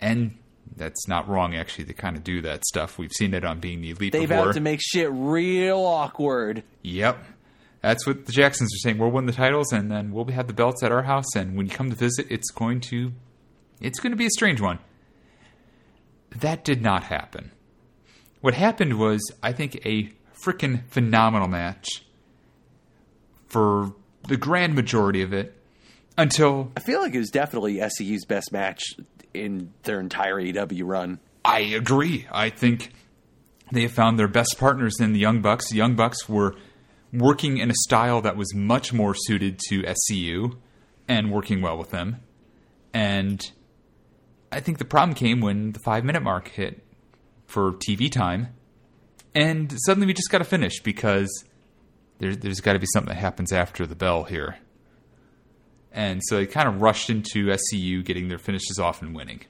And 0.00 0.36
that's 0.76 1.06
not 1.08 1.28
wrong, 1.28 1.54
actually. 1.54 1.84
They 1.84 1.92
kind 1.92 2.16
of 2.16 2.24
do 2.24 2.42
that 2.42 2.64
stuff. 2.64 2.98
We've 2.98 3.12
seen 3.12 3.34
it 3.34 3.44
on 3.44 3.60
Being 3.60 3.80
the 3.80 3.90
Elite 3.90 4.12
They've 4.12 4.28
before. 4.28 4.46
had 4.46 4.54
to 4.54 4.60
make 4.60 4.80
shit 4.82 5.08
real 5.12 5.78
awkward. 5.78 6.62
Yep. 6.82 7.24
That's 7.80 8.06
what 8.06 8.24
the 8.24 8.32
Jacksons 8.32 8.72
are 8.74 8.78
saying. 8.78 8.98
We'll 8.98 9.10
win 9.10 9.26
the 9.26 9.32
titles 9.32 9.70
and 9.72 9.90
then 9.90 10.10
we'll 10.12 10.24
have 10.26 10.46
the 10.46 10.54
belts 10.54 10.82
at 10.82 10.90
our 10.90 11.02
house 11.02 11.36
and 11.36 11.54
when 11.56 11.66
you 11.66 11.72
come 11.72 11.90
to 11.90 11.96
visit 11.96 12.26
it's 12.30 12.50
going 12.50 12.80
to 12.80 13.12
it's 13.80 14.00
going 14.00 14.12
to 14.12 14.16
be 14.16 14.24
a 14.24 14.30
strange 14.30 14.58
one. 14.60 14.78
That 16.30 16.64
did 16.64 16.80
not 16.80 17.04
happen. 17.04 17.50
What 18.40 18.54
happened 18.54 18.98
was 18.98 19.20
I 19.42 19.52
think 19.52 19.84
a 19.86 20.10
freaking 20.42 20.86
phenomenal 20.88 21.46
match 21.46 21.86
for 23.48 23.92
the 24.28 24.36
grand 24.38 24.74
majority 24.74 25.20
of 25.20 25.32
it 25.34 25.54
until 26.16 26.72
I 26.76 26.80
feel 26.80 27.00
like 27.00 27.14
it 27.14 27.18
was 27.18 27.30
definitely 27.30 27.80
SCU's 27.86 28.24
best 28.24 28.50
match 28.50 28.82
in 29.34 29.72
their 29.82 30.00
entire 30.00 30.36
AEW 30.36 30.82
run. 30.84 31.20
I 31.44 31.60
agree. 31.60 32.26
I 32.32 32.50
think 32.50 32.92
they 33.72 33.82
have 33.82 33.92
found 33.92 34.18
their 34.18 34.28
best 34.28 34.56
partners 34.58 35.00
in 35.00 35.12
the 35.12 35.18
Young 35.18 35.42
Bucks. 35.42 35.68
The 35.68 35.76
Young 35.76 35.94
Bucks 35.94 36.28
were 36.28 36.54
working 37.12 37.58
in 37.58 37.70
a 37.70 37.74
style 37.82 38.20
that 38.22 38.36
was 38.36 38.54
much 38.54 38.92
more 38.92 39.14
suited 39.14 39.58
to 39.68 39.82
SCU 39.82 40.56
and 41.08 41.30
working 41.30 41.60
well 41.60 41.76
with 41.76 41.90
them. 41.90 42.16
And 42.92 43.44
I 44.50 44.60
think 44.60 44.78
the 44.78 44.84
problem 44.84 45.14
came 45.14 45.40
when 45.40 45.72
the 45.72 45.80
five 45.80 46.04
minute 46.04 46.22
mark 46.22 46.48
hit 46.48 46.84
for 47.46 47.72
TV 47.72 48.10
time. 48.10 48.48
And 49.34 49.74
suddenly 49.84 50.06
we 50.06 50.14
just 50.14 50.30
got 50.30 50.38
to 50.38 50.44
finish 50.44 50.80
because 50.80 51.28
there, 52.18 52.36
there's 52.36 52.60
got 52.60 52.74
to 52.74 52.78
be 52.78 52.86
something 52.92 53.12
that 53.12 53.20
happens 53.20 53.52
after 53.52 53.86
the 53.86 53.96
bell 53.96 54.24
here. 54.24 54.56
And 55.94 56.20
so 56.24 56.36
they 56.36 56.46
kind 56.46 56.68
of 56.68 56.82
rushed 56.82 57.08
into 57.08 57.46
SCU 57.46 58.04
getting 58.04 58.28
their 58.28 58.38
finishes 58.38 58.78
off 58.80 59.00
and 59.00 59.14
winning. 59.14 59.42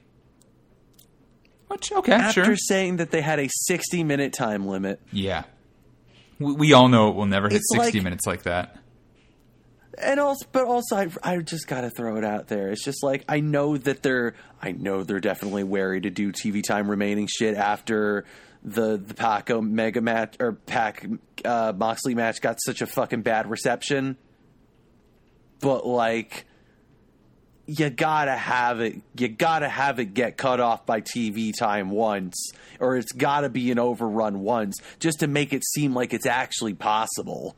Which, 1.67 1.91
okay, 1.91 2.13
After 2.13 2.45
sure. 2.45 2.55
saying 2.55 2.97
that 2.97 3.09
they 3.11 3.21
had 3.21 3.39
a 3.39 3.49
60 3.49 4.03
minute 4.03 4.31
time 4.33 4.67
limit. 4.67 5.01
Yeah. 5.11 5.43
We, 6.39 6.53
we 6.53 6.73
all 6.73 6.87
know 6.87 7.09
it 7.09 7.15
will 7.15 7.25
never 7.25 7.49
hit 7.49 7.57
It's 7.57 7.73
60 7.75 7.97
like- 7.97 8.03
minutes 8.03 8.27
like 8.27 8.43
that. 8.43 8.77
And 9.97 10.19
also, 10.19 10.45
but 10.51 10.65
also, 10.65 10.97
I, 10.97 11.07
I 11.23 11.37
just 11.37 11.67
gotta 11.67 11.89
throw 11.89 12.17
it 12.17 12.25
out 12.25 12.47
there. 12.49 12.69
It's 12.69 12.83
just 12.83 13.01
like 13.01 13.23
I 13.29 13.39
know 13.39 13.77
that 13.77 14.03
they're, 14.03 14.35
I 14.61 14.73
know 14.73 15.03
they're 15.03 15.21
definitely 15.21 15.63
wary 15.63 16.01
to 16.01 16.09
do 16.09 16.33
TV 16.33 16.61
time 16.61 16.91
remaining 16.91 17.27
shit 17.27 17.55
after 17.55 18.25
the 18.61 18.97
the 18.97 19.13
Pac 19.13 19.49
Omega 19.49 20.01
match 20.01 20.35
or 20.41 20.51
Pac 20.51 21.05
uh, 21.45 21.71
Moxley 21.77 22.13
match 22.13 22.41
got 22.41 22.57
such 22.61 22.81
a 22.81 22.85
fucking 22.87 23.21
bad 23.21 23.49
reception. 23.49 24.17
But 25.65 25.87
like, 25.87 26.45
you 27.65 27.89
gotta 27.89 28.35
have 28.35 28.81
it. 28.81 29.01
You 29.17 29.29
gotta 29.29 29.67
have 29.67 29.99
it 29.99 30.13
get 30.13 30.37
cut 30.37 30.59
off 30.59 30.85
by 30.85 31.01
TV 31.01 31.51
time 31.57 31.89
once, 31.89 32.51
or 32.79 32.97
it's 32.97 33.11
gotta 33.11 33.49
be 33.49 33.71
an 33.71 33.79
overrun 33.79 34.41
once, 34.41 34.77
just 34.99 35.21
to 35.21 35.27
make 35.27 35.53
it 35.53 35.63
seem 35.65 35.95
like 35.95 36.13
it's 36.13 36.27
actually 36.27 36.75
possible. 36.75 37.55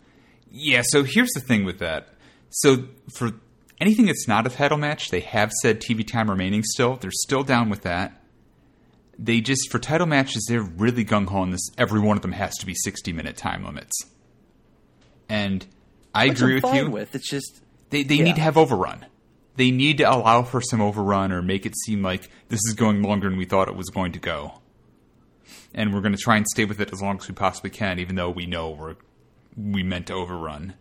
Yeah, 0.50 0.84
so 0.86 1.04
here's 1.04 1.32
the 1.32 1.42
thing 1.42 1.66
with 1.66 1.80
that. 1.80 2.08
So 2.50 2.86
for 3.14 3.34
anything 3.82 4.06
that's 4.06 4.26
not 4.26 4.48
a 4.48 4.50
title 4.50 4.78
match, 4.78 5.10
they 5.10 5.20
have 5.20 5.52
said 5.62 5.82
TV 5.82 6.08
time 6.08 6.30
remaining 6.30 6.64
still. 6.64 6.96
They're 6.96 7.12
still 7.12 7.44
down 7.44 7.70
with 7.70 7.82
that. 7.82 8.22
They 9.20 9.42
just, 9.42 9.70
for 9.70 9.80
title 9.80 10.08
matches, 10.08 10.46
they're 10.48 10.62
really 10.62 11.04
gung 11.04 11.28
ho 11.28 11.40
on 11.40 11.52
this. 11.52 11.70
Every 11.78 12.00
one 12.00 12.16
of 12.16 12.22
them 12.22 12.32
has 12.32 12.56
to 12.60 12.66
be 12.66 12.74
60 12.74 13.12
minute 13.12 13.36
time 13.36 13.66
limits. 13.66 14.00
And 15.28 15.66
I 16.16 16.30
Which 16.30 16.40
agree 16.40 16.56
I'm 16.56 16.62
with 16.62 16.74
you. 16.76 16.90
With 16.90 17.16
it's 17.16 17.30
just 17.30 17.62
They 17.90 18.04
they 18.04 18.16
Yeah. 18.16 18.24
need 18.26 18.36
to 18.36 18.42
have 18.42 18.58
overrun. 18.58 19.06
They 19.56 19.72
need 19.72 19.98
to 19.98 20.04
allow 20.04 20.44
for 20.44 20.62
some 20.62 20.82
overrun 20.82 21.32
or 21.32 21.42
make 21.42 21.66
it 21.66 21.76
seem 21.86 22.04
like 22.04 22.30
this 22.50 22.60
is 22.68 22.74
going 22.76 23.02
longer 23.02 23.28
than 23.30 23.38
we 23.38 23.46
thought 23.46 23.68
it 23.68 23.76
was 23.76 23.90
going 23.90 24.12
to 24.12 24.20
go. 24.20 24.62
And 25.74 25.94
we're 25.94 26.02
going 26.02 26.16
to 26.16 26.22
try 26.22 26.38
and 26.38 26.46
stay 26.48 26.66
with 26.66 26.80
it 26.80 26.92
as 26.94 27.02
long 27.02 27.18
as 27.18 27.28
we 27.28 27.34
possibly 27.34 27.70
can, 27.72 27.98
even 28.00 28.16
though 28.16 28.30
we 28.30 28.46
know 28.46 28.70
we're 28.70 28.96
we 29.56 29.82
meant 29.84 30.08
to 30.08 30.14
overrun. 30.14 30.76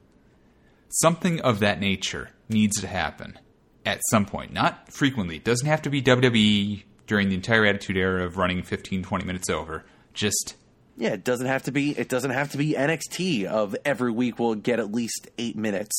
Something 0.89 1.41
of 1.41 1.61
that 1.61 1.81
nature 1.81 2.31
needs 2.49 2.81
to 2.81 2.87
happen 2.87 3.39
at 3.85 4.01
some 4.11 4.27
point. 4.27 4.53
Not 4.53 4.93
frequently. 4.93 5.37
It 5.37 5.45
doesn't 5.45 5.67
have 5.67 5.83
to 5.83 5.91
be 5.91 6.01
WWE 6.03 6.83
during 7.07 7.29
the 7.29 7.35
entire 7.35 7.65
Attitude 7.67 7.97
Era 7.97 8.25
of 8.25 8.37
running 8.37 8.63
15, 8.63 9.03
20 9.03 9.25
minutes 9.25 9.49
over. 9.51 9.85
Just 10.15 10.55
Yeah, 10.97 11.11
it 11.11 11.25
doesn't 11.25 11.47
have 11.47 11.63
to 11.65 11.73
be. 11.73 11.91
It 11.99 12.09
doesn't 12.09 12.31
have 12.31 12.51
to 12.53 12.59
be 12.59 12.75
NXT. 12.75 13.45
Of 13.47 13.77
every 13.85 14.11
week, 14.11 14.39
we'll 14.39 14.55
get 14.55 14.79
at 14.79 14.93
least 14.93 15.29
eight 15.39 15.57
minutes. 15.57 15.95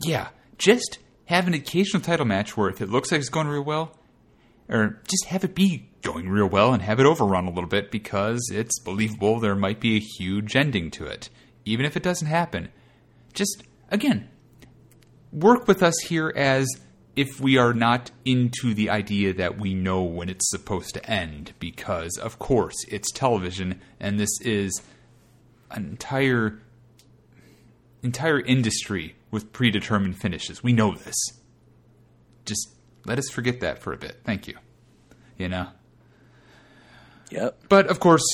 yeah, 0.00 0.28
just 0.58 0.98
have 1.26 1.46
an 1.46 1.54
occasional 1.54 2.02
title 2.02 2.26
match 2.26 2.56
where 2.56 2.68
if 2.68 2.80
it 2.80 2.88
looks 2.88 3.10
like 3.10 3.20
it's 3.20 3.28
going 3.28 3.48
real 3.48 3.64
well, 3.64 3.98
or 4.68 5.00
just 5.08 5.26
have 5.26 5.44
it 5.44 5.54
be 5.54 5.88
going 6.02 6.28
real 6.28 6.48
well 6.48 6.72
and 6.72 6.82
have 6.82 7.00
it 7.00 7.06
overrun 7.06 7.46
a 7.46 7.50
little 7.50 7.68
bit 7.68 7.90
because 7.90 8.40
it's 8.52 8.78
believable 8.80 9.40
there 9.40 9.54
might 9.54 9.80
be 9.80 9.96
a 9.96 10.00
huge 10.00 10.56
ending 10.56 10.90
to 10.92 11.06
it, 11.06 11.28
even 11.64 11.84
if 11.84 11.96
it 11.96 12.02
doesn't 12.02 12.28
happen. 12.28 12.68
Just 13.32 13.64
again, 13.90 14.28
work 15.32 15.68
with 15.68 15.82
us 15.82 15.98
here 16.08 16.32
as 16.34 16.66
if 17.16 17.40
we 17.40 17.56
are 17.56 17.72
not 17.72 18.10
into 18.24 18.74
the 18.74 18.90
idea 18.90 19.32
that 19.32 19.58
we 19.58 19.74
know 19.74 20.02
when 20.02 20.28
it's 20.28 20.50
supposed 20.50 20.94
to 20.94 21.10
end, 21.10 21.54
because 21.58 22.18
of 22.18 22.38
course 22.38 22.76
it's 22.88 23.10
television 23.12 23.80
and 23.98 24.20
this 24.20 24.40
is 24.42 24.82
an 25.70 25.86
entire 25.86 26.60
entire 28.02 28.38
industry 28.40 29.15
with 29.30 29.52
predetermined 29.52 30.18
finishes. 30.18 30.62
We 30.62 30.72
know 30.72 30.94
this. 30.94 31.16
Just 32.44 32.74
let 33.04 33.18
us 33.18 33.28
forget 33.28 33.60
that 33.60 33.80
for 33.80 33.92
a 33.92 33.96
bit. 33.96 34.20
Thank 34.24 34.48
you. 34.48 34.54
You 35.36 35.48
know? 35.48 35.68
Yep. 37.30 37.64
But 37.68 37.88
of 37.88 38.00
course, 38.00 38.24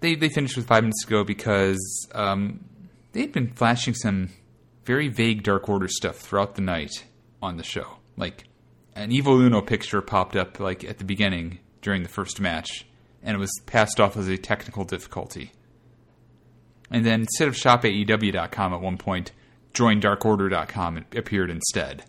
they, 0.00 0.14
they 0.14 0.28
finished 0.28 0.56
with 0.56 0.66
five 0.66 0.84
minutes 0.84 1.04
to 1.04 1.10
go 1.10 1.24
because 1.24 2.08
um, 2.14 2.64
they'd 3.12 3.32
been 3.32 3.52
flashing 3.52 3.94
some 3.94 4.30
very 4.84 5.08
vague 5.08 5.42
Dark 5.42 5.68
Order 5.68 5.88
stuff 5.88 6.16
throughout 6.16 6.54
the 6.54 6.62
night 6.62 7.04
on 7.42 7.56
the 7.56 7.62
show. 7.62 7.98
Like 8.16 8.44
an 8.94 9.12
Evil 9.12 9.40
Uno 9.40 9.60
picture 9.60 10.00
popped 10.00 10.36
up 10.36 10.58
like 10.60 10.84
at 10.84 10.98
the 10.98 11.04
beginning 11.04 11.58
during 11.82 12.02
the 12.02 12.08
first 12.08 12.40
match, 12.40 12.86
and 13.22 13.34
it 13.36 13.38
was 13.38 13.52
passed 13.66 14.00
off 14.00 14.16
as 14.16 14.28
a 14.28 14.36
technical 14.36 14.84
difficulty. 14.84 15.52
And 16.90 17.04
then 17.04 17.20
instead 17.20 17.48
of 17.48 17.54
shopaew.com 17.54 18.72
at 18.72 18.80
one 18.80 18.96
point, 18.96 19.32
joindarkorder.com 19.74 21.04
appeared 21.14 21.50
instead. 21.50 22.04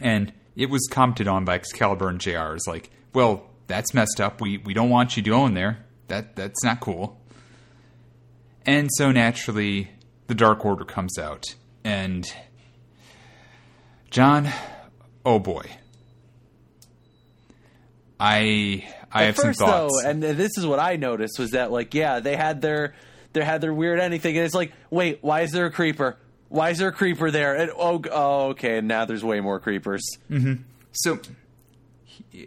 And 0.00 0.32
it 0.56 0.70
was 0.70 0.86
commented 0.90 1.28
on 1.28 1.44
by 1.44 1.54
Excalibur 1.56 2.08
and 2.08 2.20
JR 2.20 2.54
as 2.54 2.66
like, 2.66 2.90
well, 3.12 3.50
that's 3.66 3.94
messed 3.94 4.20
up. 4.20 4.40
We 4.40 4.58
we 4.58 4.74
don't 4.74 4.90
want 4.90 5.16
you 5.16 5.22
going 5.22 5.54
there. 5.54 5.84
That 6.08 6.36
that's 6.36 6.62
not 6.62 6.80
cool. 6.80 7.20
And 8.66 8.88
so 8.94 9.10
naturally, 9.12 9.90
the 10.26 10.34
Dark 10.34 10.64
Order 10.64 10.84
comes 10.84 11.18
out, 11.18 11.54
and 11.82 12.26
John, 14.10 14.48
oh 15.24 15.38
boy, 15.38 15.64
I 18.20 18.84
I 19.12 19.24
have 19.24 19.36
First, 19.36 19.58
some 19.58 19.68
thoughts. 19.68 20.02
though, 20.02 20.08
and 20.08 20.22
this 20.22 20.56
is 20.56 20.66
what 20.66 20.78
I 20.78 20.96
noticed 20.96 21.38
was 21.38 21.50
that 21.52 21.70
like, 21.72 21.94
yeah, 21.94 22.20
they 22.20 22.36
had 22.36 22.60
their 22.60 22.94
they 23.34 23.44
had 23.44 23.60
their 23.60 23.74
weird 23.74 24.00
anything, 24.00 24.36
and 24.36 24.46
it's 24.46 24.54
like, 24.54 24.72
wait, 24.90 25.18
why 25.20 25.42
is 25.42 25.52
there 25.52 25.66
a 25.66 25.70
creeper? 25.70 26.16
Why 26.48 26.70
is 26.70 26.78
there 26.78 26.88
a 26.88 26.92
creeper 26.92 27.30
there? 27.30 27.54
And 27.54 27.70
oh, 27.76 28.00
oh 28.10 28.48
okay, 28.50 28.78
and 28.78 28.88
now 28.88 29.04
there's 29.04 29.24
way 29.24 29.40
more 29.40 29.60
creepers. 29.60 30.02
Mm-hmm. 30.30 30.62
So, 30.92 31.18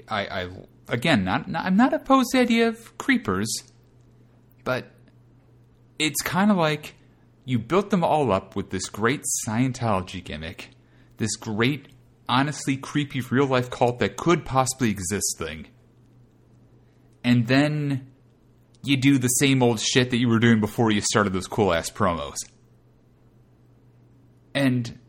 I, 0.07 0.25
I 0.25 0.49
again, 0.87 1.23
not, 1.23 1.47
not 1.47 1.65
I'm 1.65 1.75
not 1.75 1.93
opposed 1.93 2.31
to 2.31 2.37
the 2.37 2.41
idea 2.41 2.69
of 2.69 2.97
creepers, 2.97 3.47
but 4.63 4.85
it's 5.99 6.21
kind 6.21 6.49
of 6.49 6.57
like 6.57 6.95
you 7.43 7.59
built 7.59 7.89
them 7.89 8.03
all 8.03 8.31
up 8.31 8.55
with 8.55 8.69
this 8.69 8.87
great 8.87 9.23
Scientology 9.45 10.23
gimmick, 10.23 10.69
this 11.17 11.35
great, 11.35 11.89
honestly 12.29 12.77
creepy 12.77 13.21
real 13.21 13.45
life 13.45 13.69
cult 13.69 13.99
that 13.99 14.15
could 14.15 14.45
possibly 14.45 14.89
exist 14.89 15.37
thing, 15.37 15.67
and 17.23 17.47
then 17.47 18.07
you 18.83 18.97
do 18.97 19.17
the 19.17 19.27
same 19.27 19.61
old 19.63 19.79
shit 19.79 20.11
that 20.11 20.17
you 20.17 20.27
were 20.27 20.39
doing 20.39 20.59
before 20.59 20.91
you 20.91 21.01
started 21.01 21.33
those 21.33 21.47
cool 21.47 21.73
ass 21.73 21.89
promos. 21.89 22.37
And 24.53 24.99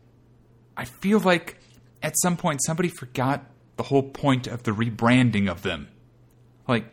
I 0.75 0.85
feel 0.85 1.19
like 1.19 1.57
at 2.01 2.13
some 2.21 2.37
point 2.37 2.61
somebody 2.63 2.89
forgot 2.89 3.45
the 3.77 3.83
whole 3.83 4.03
point 4.03 4.47
of 4.47 4.63
the 4.63 4.71
rebranding 4.71 5.49
of 5.49 5.61
them. 5.61 5.87
Like, 6.67 6.85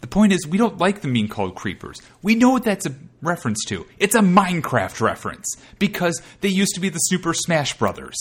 the 0.00 0.06
point 0.06 0.32
is, 0.32 0.46
we 0.46 0.58
don't 0.58 0.78
like 0.78 1.00
them 1.00 1.14
being 1.14 1.28
called 1.28 1.54
creepers. 1.54 2.02
We 2.22 2.34
know 2.34 2.50
what 2.50 2.64
that's 2.64 2.84
a 2.84 2.94
reference 3.22 3.64
to. 3.68 3.86
It's 3.98 4.14
a 4.14 4.20
Minecraft 4.20 5.00
reference 5.00 5.46
because 5.78 6.20
they 6.42 6.50
used 6.50 6.74
to 6.74 6.80
be 6.80 6.90
the 6.90 6.98
Super 6.98 7.32
Smash 7.32 7.78
Brothers. 7.78 8.16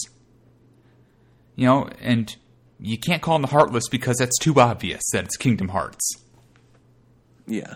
You 1.55 1.67
know, 1.67 1.89
and 1.99 2.33
you 2.79 2.97
can't 2.97 3.21
call 3.21 3.35
them 3.35 3.41
the 3.41 3.49
Heartless 3.49 3.89
because 3.89 4.17
that's 4.17 4.37
too 4.39 4.59
obvious 4.61 5.03
that 5.11 5.25
it's 5.25 5.35
Kingdom 5.35 5.69
Hearts. 5.69 6.22
Yeah, 7.47 7.75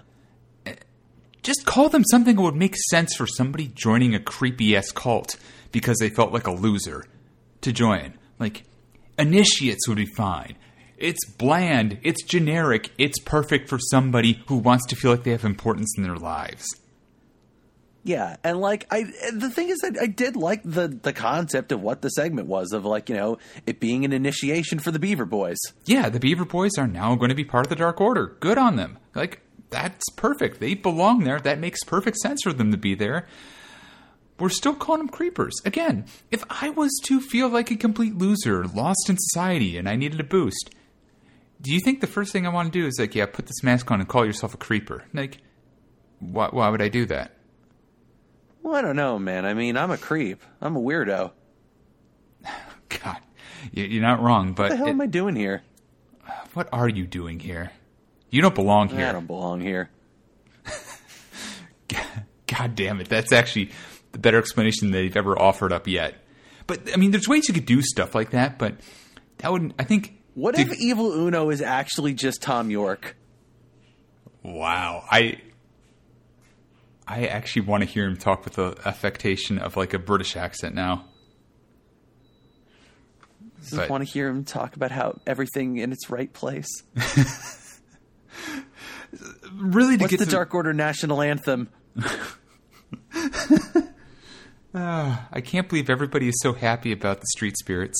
Just 1.43 1.65
call 1.65 1.89
them 1.89 2.03
something 2.11 2.35
that 2.35 2.41
would 2.41 2.55
make 2.55 2.75
sense 2.89 3.15
for 3.15 3.25
somebody 3.27 3.67
joining 3.67 4.13
a 4.15 4.19
creepy 4.19 4.75
ass 4.75 4.91
cult 4.91 5.37
because 5.71 5.97
they 5.99 6.09
felt 6.09 6.33
like 6.33 6.47
a 6.47 6.51
loser 6.51 7.05
to 7.61 7.71
join. 7.71 8.13
Like, 8.39 8.63
initiates 9.17 9.87
would 9.87 9.97
be 9.97 10.05
fine. 10.05 10.55
It's 10.97 11.23
bland, 11.37 11.99
it's 12.03 12.23
generic, 12.23 12.91
it's 12.97 13.19
perfect 13.19 13.69
for 13.69 13.77
somebody 13.79 14.43
who 14.47 14.57
wants 14.57 14.85
to 14.87 14.95
feel 14.95 15.11
like 15.11 15.23
they 15.23 15.31
have 15.31 15.45
importance 15.45 15.93
in 15.97 16.03
their 16.03 16.15
lives. 16.15 16.65
yeah, 18.03 18.37
and 18.43 18.59
like 18.59 18.87
I, 18.89 19.03
the 19.33 19.49
thing 19.49 19.69
is 19.69 19.77
that 19.79 19.97
I 20.01 20.07
did 20.07 20.35
like 20.35 20.63
the 20.63 20.87
the 20.87 21.13
concept 21.13 21.71
of 21.71 21.81
what 21.81 22.01
the 22.01 22.09
segment 22.09 22.47
was 22.47 22.71
of 22.71 22.85
like 22.85 23.09
you 23.09 23.15
know 23.15 23.37
it 23.65 23.79
being 23.79 24.05
an 24.05 24.13
initiation 24.13 24.79
for 24.79 24.91
the 24.91 24.99
Beaver 24.99 25.25
Boys. 25.25 25.57
Yeah, 25.85 26.09
the 26.09 26.19
Beaver 26.19 26.45
Boys 26.45 26.71
are 26.77 26.87
now 26.87 27.15
going 27.15 27.29
to 27.29 27.35
be 27.35 27.43
part 27.45 27.65
of 27.65 27.69
the 27.69 27.75
Dark 27.75 27.99
Order. 28.01 28.35
Good 28.39 28.57
on 28.57 28.75
them. 28.77 28.97
Like, 29.13 29.41
that's 29.69 30.09
perfect. 30.15 30.59
They 30.59 30.73
belong 30.73 31.23
there. 31.23 31.39
That 31.39 31.59
makes 31.59 31.83
perfect 31.83 32.17
sense 32.17 32.41
for 32.43 32.53
them 32.53 32.71
to 32.71 32.77
be 32.77 32.95
there. 32.95 33.27
We're 34.39 34.49
still 34.49 34.75
calling 34.75 34.99
them 34.99 35.09
creepers. 35.09 35.55
Again, 35.65 36.05
if 36.31 36.43
I 36.49 36.69
was 36.69 36.91
to 37.05 37.19
feel 37.19 37.49
like 37.49 37.71
a 37.71 37.75
complete 37.75 38.15
loser, 38.17 38.65
lost 38.65 39.09
in 39.09 39.17
society, 39.17 39.77
and 39.77 39.89
I 39.89 39.95
needed 39.95 40.19
a 40.19 40.23
boost, 40.23 40.69
do 41.59 41.73
you 41.73 41.79
think 41.79 42.01
the 42.01 42.07
first 42.07 42.31
thing 42.31 42.45
I 42.45 42.49
want 42.49 42.71
to 42.71 42.79
do 42.79 42.85
is 42.85 42.99
like, 42.99 43.15
yeah, 43.15 43.25
put 43.25 43.47
this 43.47 43.63
mask 43.63 43.89
on 43.89 43.99
and 43.99 44.07
call 44.07 44.25
yourself 44.25 44.53
a 44.53 44.57
creeper? 44.57 45.05
Like, 45.13 45.39
why, 46.19 46.49
why 46.51 46.69
would 46.69 46.81
I 46.83 46.87
do 46.89 47.05
that? 47.07 47.31
Well, 48.61 48.75
I 48.75 48.81
don't 48.81 48.95
know, 48.95 49.17
man. 49.17 49.45
I 49.45 49.53
mean, 49.55 49.75
I'm 49.75 49.89
a 49.91 49.97
creep. 49.97 50.43
I'm 50.61 50.75
a 50.75 50.79
weirdo. 50.81 51.31
God, 53.03 53.17
you- 53.71 53.85
you're 53.85 54.01
not 54.03 54.21
wrong, 54.21 54.53
but 54.53 54.63
What 54.63 54.69
the 54.69 54.77
hell 54.77 54.87
it- 54.87 54.91
am 54.91 55.01
I 55.01 55.07
doing 55.07 55.35
here? 55.35 55.63
what 56.53 56.69
are 56.71 56.89
you 56.89 57.07
doing 57.07 57.39
here? 57.39 57.71
You 58.29 58.41
don't 58.41 58.55
belong 58.55 58.89
here. 58.89 59.05
I 59.07 59.11
don't 59.11 59.27
belong 59.27 59.61
here. 59.61 59.89
God 62.47 62.75
damn 62.75 62.99
it. 62.99 63.09
That's 63.09 63.31
actually 63.31 63.71
the 64.11 64.19
better 64.19 64.37
explanation 64.37 64.91
they've 64.91 65.15
ever 65.15 65.39
offered 65.39 65.71
up 65.71 65.87
yet. 65.87 66.15
But, 66.65 66.93
I 66.93 66.97
mean, 66.97 67.11
there's 67.11 67.27
ways 67.27 67.47
you 67.47 67.53
could 67.53 67.65
do 67.65 67.81
stuff 67.81 68.13
like 68.15 68.31
that, 68.31 68.57
but 68.59 68.75
that 69.37 69.51
wouldn't. 69.51 69.73
I 69.79 69.83
think. 69.83 70.13
What 70.33 70.59
if 70.59 70.71
Evil 70.77 71.11
Uno 71.11 71.49
is 71.49 71.61
actually 71.61 72.13
just 72.13 72.41
Thom 72.41 72.69
Yorke? 72.69 73.15
Wow. 74.43 75.03
I. 75.09 75.39
I 77.07 77.27
actually 77.27 77.61
want 77.63 77.83
to 77.83 77.89
hear 77.89 78.05
him 78.05 78.17
talk 78.17 78.43
with 78.43 78.55
the 78.55 78.75
affectation 78.85 79.57
of 79.59 79.77
like 79.77 79.93
a 79.93 79.99
British 79.99 80.35
accent 80.35 80.75
now. 80.75 81.05
I 83.41 83.61
Just 83.61 83.75
But- 83.77 83.89
want 83.89 84.05
to 84.05 84.11
hear 84.11 84.27
him 84.27 84.43
talk 84.43 84.75
about 84.75 84.91
how 84.91 85.19
everything 85.25 85.77
in 85.77 85.93
its 85.93 86.09
right 86.09 86.31
place. 86.31 86.67
Really, 89.53 89.97
to 89.97 90.03
What's 90.03 90.11
get 90.11 90.19
the 90.19 90.25
to, 90.25 90.31
Dark 90.31 90.53
Order 90.53 90.73
national 90.73 91.21
anthem? 91.21 91.69
I 94.73 95.41
can't 95.43 95.67
believe 95.67 95.89
everybody 95.89 96.27
is 96.27 96.35
so 96.41 96.53
happy 96.53 96.91
about 96.91 97.21
the 97.21 97.27
street 97.27 97.57
spirits. 97.57 97.97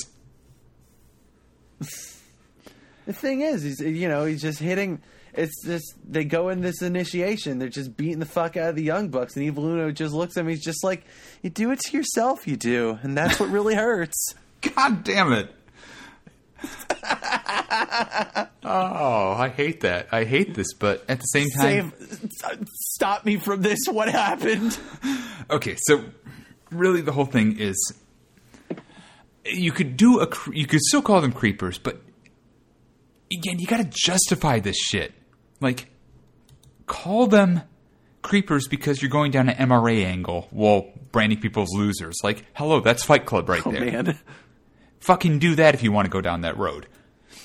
The 1.80 3.14
thing 3.14 3.42
is, 3.42 3.64
he's 3.64 3.80
you 3.80 4.08
know 4.08 4.26
he's 4.26 4.42
just 4.42 4.60
hitting. 4.60 5.02
It's 5.34 5.64
just 5.66 5.94
they 6.08 6.26
go 6.26 6.50
in 6.50 6.62
this 6.62 6.82
initiation. 6.82 7.60
They're 7.60 7.70
just 7.70 7.96
beating 7.96 8.20
the 8.20 8.26
fuck 8.26 8.58
out 8.58 8.70
of 8.70 8.76
the 8.76 8.84
young 8.84 9.10
bucks, 9.10 9.36
and 9.36 9.46
Evil 9.46 9.66
Uno 9.66 9.92
just 9.92 10.14
looks 10.14 10.36
at 10.36 10.42
him. 10.42 10.50
He's 10.50 10.64
just 10.64 10.84
like, 10.84 11.06
"You 11.42 11.50
do 11.50 11.72
it 11.72 11.80
to 11.80 11.98
yourself, 11.98 12.48
you 12.48 12.58
do, 12.58 13.00
and 13.02 13.18
that's 13.18 13.40
what 13.40 13.50
really 13.50 13.76
hurts." 13.76 14.36
God 14.76 15.04
damn 15.04 15.32
it. 15.34 15.54
Oh, 18.64 19.36
I 19.38 19.50
hate 19.56 19.82
that. 19.82 20.08
I 20.12 20.24
hate 20.24 20.54
this, 20.56 20.74
but 20.74 21.04
at 21.10 21.20
the 21.20 21.26
same 21.26 21.50
time. 21.50 21.94
Save, 22.00 22.68
stop 22.74 23.26
me 23.26 23.38
from 23.38 23.62
this. 23.62 23.80
What 23.90 24.10
happened? 24.10 24.78
Okay, 25.50 25.76
so 25.80 26.04
really 26.72 27.02
the 27.02 27.12
whole 27.12 27.26
thing 27.26 27.58
is 27.60 27.94
you 29.46 29.72
could 29.72 29.96
do 29.98 30.20
a 30.22 30.28
you 30.52 30.68
could 30.68 30.82
still 30.82 31.02
call 31.02 31.22
them 31.22 31.32
creepers, 31.32 31.78
but 31.78 32.02
again, 33.32 33.60
you 33.60 33.68
got 33.68 33.78
to 33.78 33.90
justify 33.90 34.60
this 34.60 34.78
shit. 34.78 35.14
Like 35.62 35.88
call 36.86 37.28
them 37.28 37.62
creepers 38.22 38.68
because 38.68 39.02
you're 39.02 39.12
going 39.12 39.32
down 39.32 39.48
an 39.50 39.70
MRA 39.70 40.04
angle 40.04 40.48
while 40.52 40.88
branding 41.12 41.40
people 41.40 41.64
as 41.64 41.70
losers. 41.74 42.18
Like, 42.24 42.46
hello, 42.54 42.80
that's 42.82 43.04
Fight 43.04 43.26
Club 43.26 43.48
right 43.48 43.66
Oh 43.66 43.72
there. 43.72 43.86
man, 43.86 44.20
Fucking 45.08 45.40
do 45.40 45.56
that 45.56 45.74
if 45.74 45.82
you 45.84 45.92
want 45.94 46.06
to 46.06 46.10
go 46.10 46.20
down 46.20 46.42
that 46.42 46.58
road. 46.58 46.88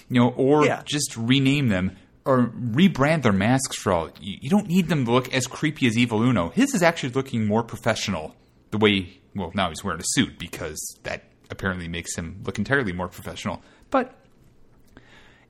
You 0.09 0.21
know, 0.21 0.29
or 0.31 0.65
Yeah. 0.67 0.83
just 0.85 1.17
rename 1.17 1.69
them 1.69 1.97
or 2.25 2.49
rebrand 2.49 3.23
their 3.23 3.33
masks 3.33 3.77
for 3.77 3.93
all. 3.93 4.11
You, 4.21 4.37
you 4.43 4.51
don't 4.51 4.67
need 4.67 4.89
them 4.89 5.05
to 5.05 5.13
look 5.13 5.33
as 5.33 5.47
creepy 5.47 5.87
as 5.87 5.97
Evil 5.97 6.23
Uno. 6.23 6.51
His 6.51 6.75
is 6.75 6.83
actually 6.83 7.11
looking 7.11 7.47
more 7.47 7.63
professional. 7.63 8.35
The 8.73 8.79
way, 8.79 9.21
well, 9.37 9.53
now 9.55 9.69
he's 9.69 9.85
wearing 9.85 10.01
a 10.01 10.05
suit 10.07 10.39
because 10.41 10.79
that 11.05 11.23
apparently 11.51 11.87
makes 11.87 12.17
him 12.17 12.41
look 12.45 12.59
entirely 12.59 12.93
more 12.93 13.09
professional. 13.09 13.63
But 13.91 14.13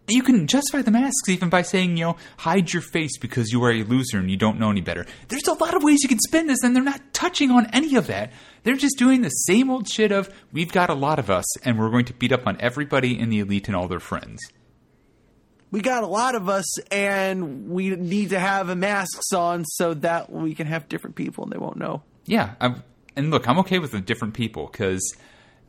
you 0.08 0.22
can 0.22 0.46
justify 0.46 0.82
the 0.82 0.90
masks 0.90 1.28
even 1.28 1.48
by 1.48 1.62
saying, 1.62 1.96
you 1.96 2.04
know, 2.04 2.16
hide 2.38 2.72
your 2.72 2.82
face 2.82 3.16
because 3.18 3.52
you 3.52 3.62
are 3.64 3.70
a 3.70 3.84
loser 3.84 4.18
and 4.18 4.30
you 4.30 4.36
don't 4.36 4.58
know 4.58 4.70
any 4.70 4.80
better. 4.80 5.06
There's 5.28 5.46
a 5.46 5.54
lot 5.54 5.74
of 5.74 5.82
ways 5.82 6.02
you 6.02 6.08
can 6.08 6.18
spin 6.18 6.48
this, 6.48 6.62
and 6.62 6.74
they're 6.74 6.82
not 6.82 7.14
touching 7.14 7.50
on 7.50 7.66
any 7.72 7.94
of 7.94 8.08
that. 8.08 8.32
They're 8.64 8.76
just 8.76 8.98
doing 8.98 9.22
the 9.22 9.28
same 9.28 9.70
old 9.70 9.88
shit 9.88 10.12
of, 10.12 10.28
we've 10.52 10.72
got 10.72 10.90
a 10.90 10.94
lot 10.94 11.18
of 11.18 11.30
us, 11.30 11.44
and 11.64 11.78
we're 11.78 11.90
going 11.90 12.04
to 12.06 12.14
beat 12.14 12.32
up 12.32 12.46
on 12.46 12.60
everybody 12.60 13.18
in 13.18 13.28
the 13.28 13.40
elite 13.40 13.68
and 13.68 13.76
all 13.76 13.88
their 13.88 14.00
friends. 14.00 14.40
We 15.70 15.80
got 15.80 16.02
a 16.02 16.08
lot 16.08 16.34
of 16.34 16.48
us, 16.48 16.80
and 16.92 17.70
we 17.70 17.90
need 17.90 18.30
to 18.30 18.38
have 18.38 18.76
masks 18.76 19.32
on 19.32 19.64
so 19.64 19.94
that 19.94 20.30
we 20.30 20.54
can 20.54 20.66
have 20.66 20.88
different 20.88 21.16
people 21.16 21.44
and 21.44 21.52
they 21.52 21.58
won't 21.58 21.78
know. 21.78 22.02
Yeah, 22.26 22.54
I'm, 22.60 22.82
and 23.16 23.30
look, 23.30 23.48
I'm 23.48 23.58
okay 23.60 23.78
with 23.78 23.92
the 23.92 24.00
different 24.00 24.34
people 24.34 24.68
because 24.70 25.16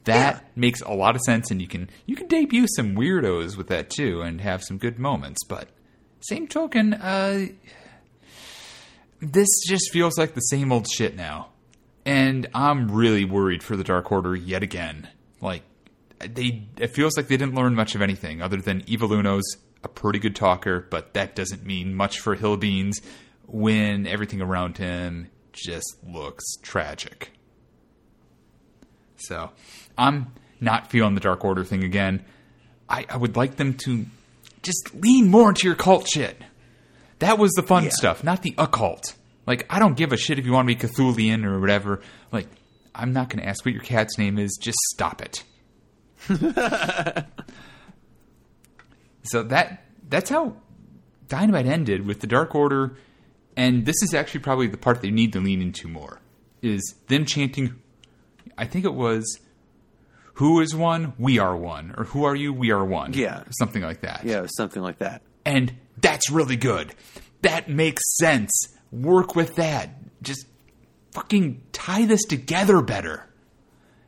that 0.06 0.36
Yeah. 0.36 0.40
makes 0.56 0.82
a 0.82 0.92
lot 0.94 1.16
of 1.16 1.22
sense, 1.22 1.50
and 1.52 1.62
you 1.62 1.68
can 1.68 1.90
you 2.06 2.16
can 2.16 2.28
debut 2.28 2.68
some 2.76 2.96
weirdos 2.96 3.56
with 3.58 3.68
that 3.68 3.90
too, 3.90 4.22
and 4.22 4.42
have 4.42 4.64
some 4.64 4.78
good 4.78 5.00
moments. 5.00 5.40
But 5.48 5.70
same 6.22 6.48
token, 6.48 6.94
uh, 6.94 7.48
this 9.22 9.48
just 9.68 9.92
feels 9.92 10.18
like 10.18 10.34
the 10.34 10.42
same 10.42 10.72
old 10.72 10.88
shit 10.90 11.16
now, 11.16 11.50
and 12.06 12.48
I'm 12.54 12.92
really 12.92 13.26
worried 13.26 13.64
for 13.64 13.76
the 13.78 13.84
Dark 13.84 14.12
Order 14.12 14.36
yet 14.36 14.64
again. 14.64 15.08
Like 15.42 15.64
they, 16.20 16.68
it 16.78 16.94
feels 16.94 17.16
like 17.18 17.28
they 17.28 17.38
didn't 17.38 17.56
learn 17.56 17.76
much 17.76 17.96
of 17.96 18.02
anything 18.02 18.42
other 18.42 18.58
than 18.58 18.84
Evil 18.88 19.10
Uno's 19.14 19.58
a 19.84 19.88
pretty 19.90 20.20
good 20.20 20.36
talker, 20.36 20.88
but 20.90 21.14
that 21.14 21.36
doesn't 21.36 21.66
mean 21.66 21.94
much 21.94 22.20
for 22.20 22.36
Hill 22.36 22.56
Beans 22.58 23.02
when 23.46 24.08
everything 24.08 24.42
around 24.42 24.78
him 24.78 25.28
just 25.52 25.98
looks 26.08 26.44
tragic. 26.62 27.32
So 29.18 29.52
I'm 29.98 30.34
not 30.60 30.90
feeling 30.90 31.16
the 31.16 31.22
Dark 31.22 31.44
Order 31.46 31.64
thing 31.64 31.84
again. 31.84 32.24
I, 32.90 33.06
I 33.10 33.18
would 33.18 33.36
like 33.36 33.56
them 33.58 33.74
to 33.86 34.06
just 34.62 34.92
lean 34.96 35.30
more 35.30 35.50
into 35.50 35.68
your 35.68 35.76
cult 35.76 36.08
shit. 36.08 36.38
That 37.20 37.38
was 37.38 37.52
the 37.54 37.64
fun 37.64 37.84
Yeah. 37.86 37.90
stuff, 37.92 38.24
not 38.24 38.42
the 38.42 38.54
occult. 38.58 39.16
Like, 39.46 39.66
I 39.70 39.80
don't 39.80 39.96
give 39.98 40.12
a 40.14 40.18
shit 40.18 40.40
if 40.40 40.46
you 40.46 40.52
want 40.54 40.68
to 40.70 40.76
be 40.76 40.80
Cthulian 40.88 41.44
or 41.46 41.60
whatever. 41.60 42.02
Like, 42.32 42.48
I'm 42.96 43.12
not 43.14 43.30
going 43.30 43.42
to 43.42 43.48
ask 43.48 43.66
what 43.66 43.74
your 43.74 43.84
cat's 43.84 44.18
name 44.18 44.38
is. 44.38 44.58
Just 44.62 44.78
stop 44.94 45.22
it. 45.22 45.44
so 49.24 49.44
that 49.44 49.84
that's 50.10 50.30
how 50.30 50.56
Dynamite 51.28 51.66
ended 51.66 52.06
with 52.06 52.20
the 52.20 52.28
Dark 52.28 52.54
Order, 52.56 52.96
and 53.58 53.86
this 53.86 54.02
is 54.04 54.14
actually 54.14 54.42
probably 54.42 54.68
the 54.68 54.78
part 54.78 55.02
they 55.02 55.12
need 55.12 55.34
to 55.34 55.40
lean 55.40 55.62
into 55.62 55.88
more. 55.88 56.20
Is 56.62 56.96
them 57.08 57.26
chanting, 57.26 57.76
I 58.58 58.66
think 58.66 58.86
it 58.86 58.94
was, 58.94 59.40
"Who 60.36 60.62
is 60.62 60.76
one? 60.76 61.14
We 61.18 61.40
are 61.40 61.56
one," 61.56 61.94
or 61.98 62.06
"Who 62.06 62.24
are 62.26 62.36
you? 62.36 62.54
We 62.54 62.72
are 62.72 62.84
one." 62.84 63.14
Yeah. 63.14 63.44
something 63.52 63.82
like 63.82 64.02
that. 64.02 64.22
Yeah, 64.24 64.48
something 64.58 64.82
like 64.82 65.00
that. 65.00 65.22
and 65.46 65.74
that's 66.00 66.30
really 66.32 66.56
good. 66.56 66.96
That 67.42 67.70
makes 67.70 68.02
sense. 68.18 68.52
Work 68.92 69.36
with 69.36 69.56
that. 69.56 69.90
Just 70.22 70.46
fucking 71.12 71.62
tie 71.72 72.06
this 72.06 72.24
together 72.24 72.82
better. 72.82 73.28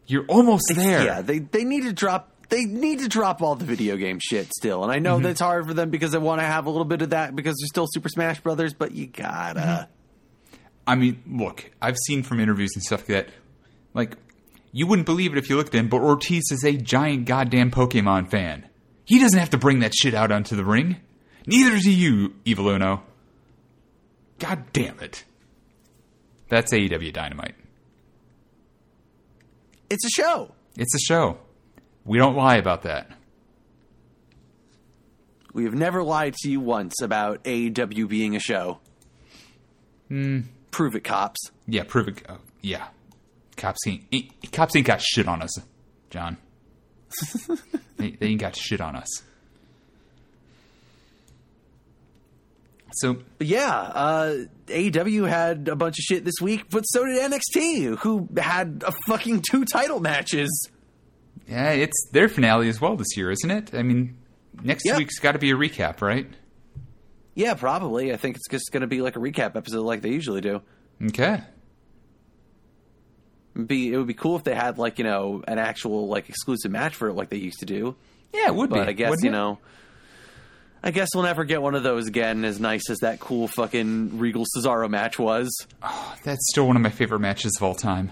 You're 0.07 0.25
almost 0.27 0.71
there. 0.75 1.03
Yeah, 1.03 1.21
they 1.21 1.39
they 1.39 1.63
need 1.63 1.83
to 1.83 1.93
drop 1.93 2.31
they 2.49 2.65
need 2.65 2.99
to 2.99 3.07
drop 3.07 3.41
all 3.41 3.55
the 3.55 3.65
video 3.65 3.97
game 3.97 4.19
shit 4.21 4.51
still. 4.55 4.83
And 4.83 4.91
I 4.91 4.99
know 4.99 5.15
mm-hmm. 5.15 5.23
that's 5.23 5.39
hard 5.39 5.65
for 5.65 5.73
them 5.73 5.89
because 5.89 6.11
they 6.11 6.17
want 6.17 6.41
to 6.41 6.45
have 6.45 6.67
a 6.67 6.69
little 6.69 6.85
bit 6.85 7.01
of 7.01 7.09
that 7.09 7.35
because 7.35 7.55
they're 7.59 7.67
still 7.67 7.87
Super 7.89 8.09
Smash 8.09 8.39
Brothers, 8.41 8.73
but 8.73 8.91
you 8.91 9.07
gotta 9.07 9.59
mm-hmm. 9.59 9.91
I 10.87 10.95
mean, 10.95 11.23
look, 11.27 11.71
I've 11.81 11.97
seen 12.05 12.23
from 12.23 12.39
interviews 12.39 12.71
and 12.75 12.83
stuff 12.83 13.01
like 13.01 13.07
that, 13.07 13.29
like, 13.93 14.17
you 14.75 14.85
wouldn't 14.85 15.05
believe 15.05 15.31
it 15.31 15.37
if 15.37 15.49
you 15.49 15.55
looked 15.55 15.73
at 15.73 15.79
him, 15.79 15.87
but 15.87 16.01
Ortiz 16.01 16.51
is 16.51 16.65
a 16.65 16.73
giant 16.73 17.23
goddamn 17.25 17.71
Pokemon 17.71 18.29
fan. 18.29 18.67
He 19.05 19.19
doesn't 19.19 19.39
have 19.39 19.51
to 19.51 19.57
bring 19.57 19.79
that 19.79 19.95
shit 19.95 20.13
out 20.13 20.33
onto 20.33 20.57
the 20.57 20.65
ring. 20.65 20.97
Neither 21.47 21.77
do 21.79 21.89
you, 21.89 22.33
Evil 22.43 22.67
Uno. 22.67 23.01
God 24.37 24.65
damn 24.73 24.99
it. 24.99 25.23
That's 26.49 26.73
AEW 26.73 27.13
Dynamite. 27.13 27.55
it's 29.89 30.03
a 30.03 30.09
show. 30.09 30.51
It's 30.75 30.93
a 30.93 30.99
show. 30.99 31.37
We 32.03 32.17
don't 32.17 32.35
lie 32.35 32.57
about 32.57 32.81
that. 32.81 33.09
We 35.53 35.63
have 35.63 35.73
never 35.73 36.03
lied 36.03 36.33
to 36.41 36.49
you 36.49 36.59
once 36.59 37.01
about 37.01 37.45
AEW 37.45 38.09
being 38.09 38.35
a 38.35 38.39
show. 38.39 38.79
Prove 40.09 40.95
it, 40.95 41.05
cops. 41.05 41.39
Yeah, 41.65 41.83
prove 41.87 42.09
it. 42.09 42.29
Uh, 42.29 42.35
yeah, 42.61 42.87
cops 43.57 43.79
ain't, 43.87 44.51
cops 44.51 44.75
ain't 44.75 44.87
got 44.87 45.01
shit 45.01 45.27
on 45.27 45.41
us, 45.41 45.57
John. 46.09 46.37
they, 47.97 48.11
they 48.11 48.27
ain't 48.27 48.41
got 48.41 48.55
shit 48.55 48.81
on 48.81 48.95
us. 48.95 49.23
So 52.93 53.17
yeah, 53.39 53.71
uh, 53.73 54.35
AEW 54.67 55.27
had 55.27 55.67
a 55.67 55.75
bunch 55.75 55.95
of 55.99 56.03
shit 56.03 56.23
this 56.23 56.35
week, 56.41 56.69
but 56.69 56.81
so 56.83 57.05
did 57.05 57.31
NXT, 57.31 57.97
who 57.99 58.29
had 58.37 58.83
a 58.87 58.93
fucking 59.07 59.41
two 59.49 59.65
title 59.65 59.99
matches. 59.99 60.69
yeah, 61.47 61.71
it's 61.71 62.09
their 62.13 62.29
finale 62.29 62.69
as 62.69 62.79
well 62.79 62.95
this 62.95 63.17
year, 63.17 63.31
isn't 63.31 63.51
it? 63.51 63.71
I 63.73 63.83
mean, 63.83 64.15
next 64.63 64.85
Yeah. 64.85 64.97
week's 64.97 65.19
got 65.19 65.33
to 65.33 65.39
be 65.39 65.51
a 65.51 65.55
recap, 65.55 66.01
right? 66.01 66.27
Yeah, 67.33 67.55
probably. 67.55 68.13
I 68.13 68.17
think 68.17 68.37
it's 68.37 68.47
just 68.49 68.71
going 68.71 68.81
to 68.81 68.87
be 68.87 69.01
like 69.01 69.17
a 69.17 69.19
recap 69.19 69.57
episode 69.57 69.81
like 69.83 70.01
they 70.01 70.11
usually 70.11 70.39
do. 70.39 70.61
Okay. 71.07 71.41
Be 73.55 73.93
it 73.93 73.97
would 73.97 74.07
be 74.07 74.13
cool 74.13 74.35
if 74.35 74.43
they 74.43 74.53
had 74.55 74.77
like 74.77 74.97
you 74.99 75.05
know 75.05 75.43
an 75.47 75.59
actual 75.59 76.07
like 76.07 76.27
exclusive 76.29 76.71
match 76.71 76.95
for 76.95 77.07
it 77.09 77.13
like 77.13 77.29
they 77.29 77.37
used 77.37 77.59
to 77.59 77.65
do. 77.65 77.95
Yeah, 78.33 78.47
it 78.47 78.55
would 78.55 78.69
be. 78.69 78.79
But 78.79 78.89
I 78.89 78.93
guess 78.93 79.23
you 79.23 79.29
it? 79.29 79.31
know, 79.31 79.59
I 80.83 80.91
guess 80.91 81.09
we'll 81.15 81.23
never 81.23 81.45
get 81.45 81.61
one 81.61 81.73
of 81.73 81.83
those 81.83 82.07
again. 82.07 82.43
As 82.43 82.59
nice 82.59 82.89
as 82.89 82.97
that 82.99 83.19
cool 83.21 83.47
fucking 83.47 84.19
Regal 84.19 84.45
Cesaro 84.57 84.89
match 84.89 85.17
was. 85.17 85.49
oh, 85.81 86.15
that's 86.23 86.45
still 86.49 86.67
one 86.67 86.75
of 86.75 86.81
my 86.81 86.89
favorite 86.89 87.19
matches 87.19 87.55
of 87.57 87.63
all 87.63 87.75
time. 87.75 88.11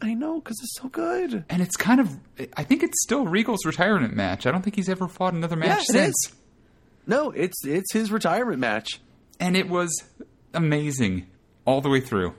I 0.00 0.14
know 0.14 0.38
because 0.40 0.56
it's 0.62 0.76
so 0.80 0.88
good. 0.88 1.44
And 1.50 1.60
it's 1.60 1.74
kind 1.76 1.98
of, 2.00 2.16
I 2.56 2.62
think 2.62 2.84
it's 2.84 3.02
still 3.02 3.26
Regal's 3.26 3.66
retirement 3.66 4.14
match. 4.14 4.46
I 4.46 4.52
don't 4.52 4.62
think 4.62 4.76
he's 4.76 4.88
ever 4.88 5.08
fought 5.08 5.34
another 5.34 5.56
match 5.56 5.68
Yeah, 5.90 6.02
since. 6.04 6.26
is. 6.28 6.32
No, 7.08 7.32
it's 7.32 7.64
it's 7.66 7.92
his 7.92 8.12
retirement 8.12 8.60
match. 8.60 9.00
And 9.40 9.56
it 9.56 9.68
was 9.68 9.90
amazing 10.54 11.26
all 11.64 11.80
the 11.80 11.88
way 11.88 12.00
through. 12.00 12.34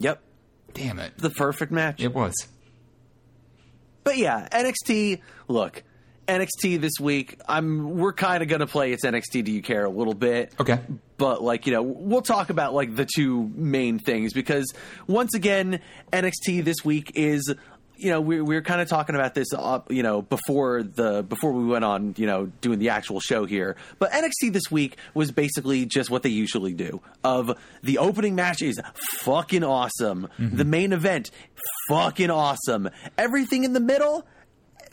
Yep, 0.00 0.20
Damn 0.76 0.98
it. 0.98 1.16
the 1.18 1.30
perfect 1.30 1.72
match. 1.72 2.00
It 2.02 2.14
was. 2.14 2.34
But 4.04 4.16
yeah, 4.18 4.46
NXT. 4.52 5.20
Look, 5.48 5.82
NXT 6.28 6.80
this 6.80 6.92
week. 7.00 7.40
I'm. 7.48 7.96
We're 7.96 8.12
kind 8.12 8.42
of 8.42 8.48
gonna 8.48 8.66
play. 8.66 8.92
It's 8.92 9.04
NXT. 9.04 9.44
Do 9.44 9.52
you 9.52 9.62
care 9.62 9.84
a 9.84 9.90
little 9.90 10.14
bit? 10.14 10.54
Okay. 10.60 10.78
But 11.18 11.42
like 11.42 11.66
you 11.66 11.72
know, 11.72 11.82
we'll 11.82 12.22
talk 12.22 12.50
about 12.50 12.74
like 12.74 12.94
the 12.94 13.06
two 13.06 13.50
main 13.54 13.98
things 13.98 14.32
because 14.32 14.72
once 15.06 15.34
again, 15.34 15.80
NXT 16.12 16.64
this 16.64 16.84
week 16.84 17.12
is. 17.14 17.54
You 17.98 18.10
know, 18.10 18.20
we, 18.20 18.40
we 18.40 18.54
were 18.54 18.62
kind 18.62 18.80
of 18.80 18.88
talking 18.88 19.14
about 19.14 19.34
this, 19.34 19.48
uh, 19.56 19.80
you 19.88 20.02
know, 20.02 20.22
before 20.22 20.82
the 20.82 21.22
before 21.22 21.52
we 21.52 21.64
went 21.64 21.84
on, 21.84 22.14
you 22.18 22.26
know, 22.26 22.46
doing 22.60 22.78
the 22.78 22.90
actual 22.90 23.20
show 23.20 23.46
here. 23.46 23.76
But 23.98 24.12
NXT 24.12 24.52
this 24.52 24.70
week 24.70 24.96
was 25.14 25.30
basically 25.30 25.86
just 25.86 26.10
what 26.10 26.22
they 26.22 26.28
usually 26.28 26.74
do. 26.74 27.00
Of 27.24 27.58
the 27.82 27.98
opening 27.98 28.34
match 28.34 28.62
is 28.62 28.80
fucking 29.20 29.64
awesome. 29.64 30.28
The 30.38 30.64
main 30.64 30.92
event, 30.92 31.30
fucking 31.88 32.30
awesome. 32.30 32.90
Everything 33.16 33.64
in 33.64 33.72
the 33.72 33.80
middle, 33.80 34.26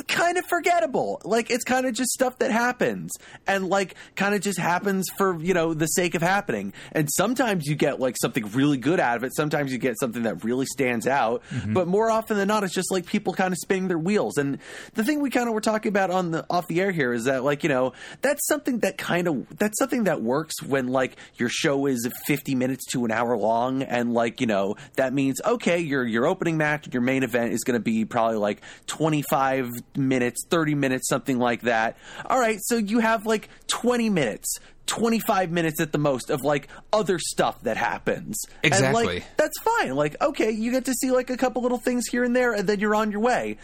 kind 0.07 0.37
of 0.37 0.45
forgettable. 0.45 1.21
Like 1.23 1.49
it's 1.49 1.63
kind 1.63 1.85
of 1.85 1.93
just 1.93 2.11
stuff 2.11 2.39
that 2.39 2.51
happens 2.51 3.11
and 3.47 3.67
like 3.67 3.95
kind 4.15 4.35
of 4.35 4.41
just 4.41 4.59
happens 4.59 5.05
for, 5.17 5.39
you 5.41 5.53
know, 5.53 5.73
the 5.73 5.87
sake 5.87 6.15
of 6.15 6.21
happening. 6.21 6.73
And 6.91 7.09
sometimes 7.11 7.65
you 7.65 7.75
get 7.75 7.99
like 7.99 8.15
something 8.21 8.45
really 8.51 8.77
good 8.77 8.99
out 8.99 9.17
of 9.17 9.23
it. 9.23 9.35
Sometimes 9.35 9.71
you 9.71 9.77
get 9.77 9.99
something 9.99 10.23
that 10.23 10.43
really 10.43 10.65
stands 10.65 11.07
out. 11.07 11.43
Mm-hmm. 11.49 11.73
But 11.73 11.87
more 11.87 12.09
often 12.09 12.37
than 12.37 12.47
not, 12.47 12.63
it's 12.63 12.73
just 12.73 12.91
like 12.91 13.05
people 13.05 13.33
kind 13.33 13.51
of 13.51 13.57
spinning 13.57 13.87
their 13.87 13.97
wheels. 13.97 14.37
And 14.37 14.59
the 14.93 15.03
thing 15.03 15.21
we 15.21 15.29
kind 15.29 15.47
of 15.47 15.53
were 15.53 15.61
talking 15.61 15.89
about 15.89 16.11
on 16.11 16.31
the 16.31 16.45
off 16.49 16.67
the 16.67 16.81
air 16.81 16.91
here 16.91 17.13
is 17.13 17.25
that 17.25 17.43
like, 17.43 17.63
you 17.63 17.69
know, 17.69 17.93
that's 18.21 18.45
something 18.47 18.79
that 18.79 18.97
kind 18.97 19.27
of 19.27 19.47
that's 19.57 19.77
something 19.79 20.05
that 20.05 20.21
works 20.21 20.61
when 20.61 20.87
like 20.87 21.17
your 21.35 21.49
show 21.49 21.85
is 21.85 22.07
50 22.27 22.55
minutes 22.55 22.85
to 22.91 23.05
an 23.05 23.11
hour 23.11 23.37
long 23.37 23.83
and 23.83 24.13
like, 24.13 24.41
you 24.41 24.47
know, 24.47 24.75
that 24.95 25.13
means 25.13 25.41
okay, 25.45 25.79
your 25.79 26.05
your 26.05 26.25
opening 26.25 26.57
match, 26.57 26.87
your 26.93 27.01
main 27.01 27.23
event 27.23 27.53
is 27.53 27.63
going 27.63 27.79
to 27.79 27.83
be 27.83 28.05
probably 28.05 28.37
like 28.37 28.61
25 28.87 29.69
minutes, 29.97 30.45
30 30.49 30.75
minutes, 30.75 31.07
something 31.09 31.39
like 31.39 31.61
that. 31.61 31.97
All 32.25 32.39
right, 32.39 32.59
so 32.61 32.77
you 32.77 32.99
have 32.99 33.25
like 33.25 33.49
20 33.67 34.09
minutes. 34.09 34.57
25 34.85 35.49
minutes 35.49 35.79
at 35.79 35.93
the 35.93 35.97
most 35.97 36.29
of 36.29 36.41
like 36.41 36.67
other 36.91 37.17
stuff 37.17 37.61
that 37.61 37.77
happens. 37.77 38.37
And, 38.63 38.73
Exactly. 38.73 39.05
like, 39.05 39.23
that's 39.37 39.57
fine. 39.61 39.95
Like, 39.95 40.21
okay, 40.21 40.51
you 40.51 40.71
get 40.71 40.83
to 40.85 40.93
see 40.93 41.09
like 41.09 41.29
a 41.29 41.37
couple 41.37 41.61
little 41.61 41.77
things 41.77 42.07
here 42.07 42.23
and 42.23 42.35
there, 42.35 42.53
and 42.53 42.67
then 42.67 42.81
you're 42.81 42.93
on 42.95 43.09
your 43.09 43.21
way. 43.21 43.57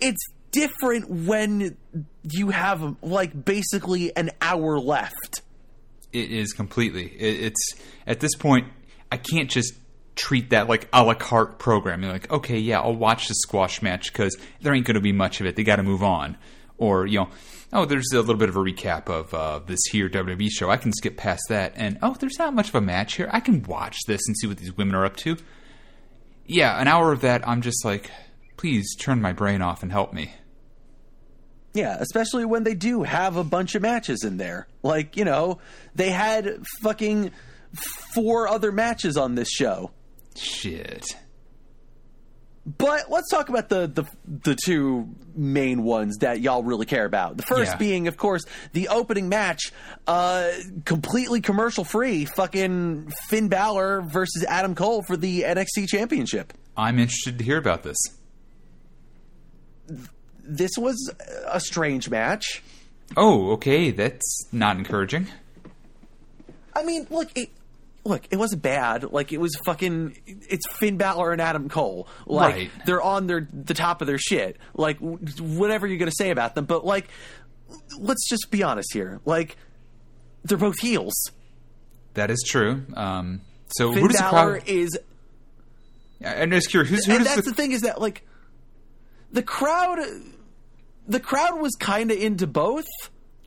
It's 0.00 0.22
different 0.52 1.08
when 1.08 1.76
you 2.22 2.50
have 2.50 2.96
like 3.02 3.44
basically 3.44 4.14
an 4.16 4.30
hour 4.42 4.78
left. 4.78 5.42
It 6.12 6.30
is 6.30 6.52
completely. 6.52 7.06
It, 7.06 7.44
it's 7.44 7.74
at 8.06 8.20
this 8.20 8.34
point, 8.34 8.68
I 9.10 9.16
can't 9.16 9.50
just 9.50 9.72
treat 10.16 10.50
that 10.50 10.68
like 10.68 10.88
a 10.92 11.02
la 11.02 11.14
carte 11.14 11.58
program. 11.58 12.02
You're 12.02 12.12
like, 12.12 12.30
okay, 12.30 12.58
yeah, 12.58 12.80
I'll 12.80 12.94
watch 12.94 13.28
the 13.28 13.34
squash 13.34 13.82
match 13.82 14.12
because 14.12 14.36
there 14.60 14.74
ain't 14.74 14.86
going 14.86 14.94
to 14.94 15.00
be 15.00 15.12
much 15.12 15.40
of 15.40 15.46
it. 15.46 15.56
They 15.56 15.64
got 15.64 15.76
to 15.76 15.82
move 15.82 16.02
on, 16.02 16.36
or 16.78 17.06
you 17.06 17.20
know, 17.20 17.28
oh, 17.72 17.84
there's 17.84 18.10
a 18.12 18.16
little 18.16 18.34
bit 18.36 18.48
of 18.48 18.56
a 18.56 18.60
recap 18.60 19.08
of 19.08 19.32
uh, 19.34 19.60
this 19.66 19.80
here 19.90 20.08
WWE 20.08 20.48
show. 20.50 20.70
I 20.70 20.76
can 20.76 20.92
skip 20.92 21.16
past 21.16 21.42
that, 21.48 21.72
and 21.76 21.98
oh, 22.02 22.14
there's 22.18 22.38
not 22.38 22.54
much 22.54 22.68
of 22.68 22.74
a 22.74 22.80
match 22.80 23.14
here. 23.14 23.28
I 23.32 23.40
can 23.40 23.62
watch 23.62 23.96
this 24.06 24.20
and 24.26 24.36
see 24.36 24.46
what 24.46 24.58
these 24.58 24.76
women 24.76 24.94
are 24.94 25.04
up 25.04 25.16
to. 25.18 25.36
Yeah, 26.46 26.80
an 26.80 26.88
hour 26.88 27.12
of 27.12 27.20
that, 27.20 27.46
I'm 27.46 27.62
just 27.62 27.84
like, 27.84 28.10
please 28.56 28.96
turn 28.96 29.22
my 29.22 29.32
brain 29.32 29.62
off 29.62 29.82
and 29.82 29.92
help 29.92 30.12
me. 30.12 30.32
Yeah, 31.72 31.96
especially 32.00 32.44
when 32.44 32.64
they 32.64 32.74
do 32.74 33.04
have 33.04 33.36
a 33.36 33.44
bunch 33.44 33.76
of 33.76 33.82
matches 33.82 34.24
in 34.24 34.36
there. 34.36 34.66
Like, 34.82 35.16
you 35.16 35.24
know, 35.24 35.60
they 35.94 36.10
had 36.10 36.64
fucking 36.82 37.30
four 38.14 38.48
other 38.48 38.72
matches 38.72 39.16
on 39.16 39.36
this 39.36 39.48
show. 39.48 39.92
Shit. 40.40 41.04
But 42.66 43.10
let's 43.10 43.28
talk 43.30 43.48
about 43.48 43.68
the, 43.68 43.86
the 43.86 44.04
the 44.26 44.54
two 44.64 45.08
main 45.34 45.82
ones 45.82 46.18
that 46.18 46.40
y'all 46.40 46.62
really 46.62 46.86
care 46.86 47.04
about. 47.06 47.36
The 47.36 47.42
first 47.42 47.72
Yeah. 47.72 47.76
being, 47.78 48.06
of 48.08 48.16
course, 48.16 48.44
the 48.72 48.88
opening 48.88 49.28
match, 49.28 49.72
uh, 50.06 50.50
completely 50.84 51.40
commercial 51.40 51.84
free, 51.84 52.26
fucking 52.26 53.12
Finn 53.28 53.48
Balor 53.48 54.02
versus 54.02 54.44
Adam 54.46 54.74
Cole 54.74 55.02
for 55.02 55.16
the 55.16 55.42
NXT 55.42 55.88
Championship. 55.88 56.52
I'm 56.76 56.98
interested 56.98 57.38
to 57.38 57.44
hear 57.44 57.56
about 57.58 57.82
this. 57.82 57.96
This 60.42 60.70
was 60.76 61.12
a 61.48 61.60
strange 61.60 62.08
match. 62.10 62.62
Oh, 63.16 63.52
okay, 63.52 63.90
that's 63.90 64.46
not 64.52 64.76
encouraging. 64.76 65.26
I 66.76 66.84
mean, 66.84 67.06
look, 67.10 67.30
it, 67.36 67.50
look, 68.04 68.26
it 68.30 68.36
wasn't 68.36 68.62
bad. 68.62 69.04
Like 69.12 69.32
it 69.32 69.38
was 69.40 69.54
fucking. 69.64 70.16
It's 70.26 70.66
Finn 70.78 70.96
Balor 70.96 71.32
and 71.32 71.40
Adam 71.40 71.68
Cole. 71.68 72.08
Like 72.26 72.54
Right. 72.54 72.70
they're 72.86 73.02
on 73.02 73.26
their 73.26 73.48
the 73.52 73.74
top 73.74 74.00
of 74.00 74.06
their 74.06 74.18
shit. 74.18 74.56
Like 74.74 74.98
whatever 75.00 75.86
you're 75.86 75.98
gonna 75.98 76.10
say 76.10 76.30
about 76.30 76.54
them, 76.54 76.64
but 76.64 76.84
like, 76.84 77.08
let's 77.98 78.28
just 78.28 78.50
be 78.50 78.62
honest 78.62 78.92
here. 78.92 79.20
Like 79.24 79.56
they're 80.44 80.58
both 80.58 80.78
heels. 80.78 81.14
That 82.14 82.30
is 82.30 82.42
true. 82.48 82.84
Um, 82.94 83.42
so 83.68 83.92
Finn 83.92 84.02
who 84.02 84.08
does 84.08 84.16
the 84.16 84.22
Balor 84.22 84.52
crowd? 84.60 84.68
is, 84.68 84.98
I'm 86.24 86.50
just 86.50 86.70
curious. 86.70 86.90
Who's, 86.90 87.06
who 87.06 87.12
and 87.16 87.24
that's 87.26 87.36
the, 87.44 87.50
the 87.50 87.54
thing 87.54 87.72
is 87.72 87.82
that 87.82 88.00
like 88.00 88.26
the 89.32 89.42
crowd, 89.42 89.98
the 91.06 91.20
crowd 91.20 91.60
was 91.60 91.72
kind 91.78 92.10
of 92.10 92.18
into 92.18 92.46
both. 92.46 92.86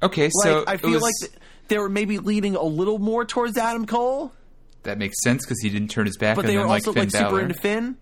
okay, 0.01 0.24
Like 0.26 0.32
so 0.43 0.64
I 0.68 0.78
feel 0.78 0.91
was- 0.91 1.01
like 1.01 1.14
th- 1.22 1.32
they 1.68 1.78
were 1.78 1.89
maybe 1.89 2.20
leaning 2.20 2.56
a 2.56 2.64
little 2.64 2.99
more 2.99 3.26
towards 3.26 3.58
Adam 3.58 3.86
Cole. 3.86 4.32
That 4.84 4.97
makes 4.97 5.21
sense 5.23 5.45
because 5.45 5.61
he 5.61 5.69
didn't 5.69 5.89
turn 5.89 6.05
his 6.05 6.17
back. 6.17 6.36
but 6.36 6.45
and 6.45 6.49
they 6.49 6.55
then, 6.55 6.63
were 6.63 6.69
like 6.69 6.88
also 6.88 6.93
Finn 6.93 7.03
like 7.03 7.11
super 7.11 7.23
Balor. 7.25 7.41
into 7.41 7.55
Finn. 7.55 7.97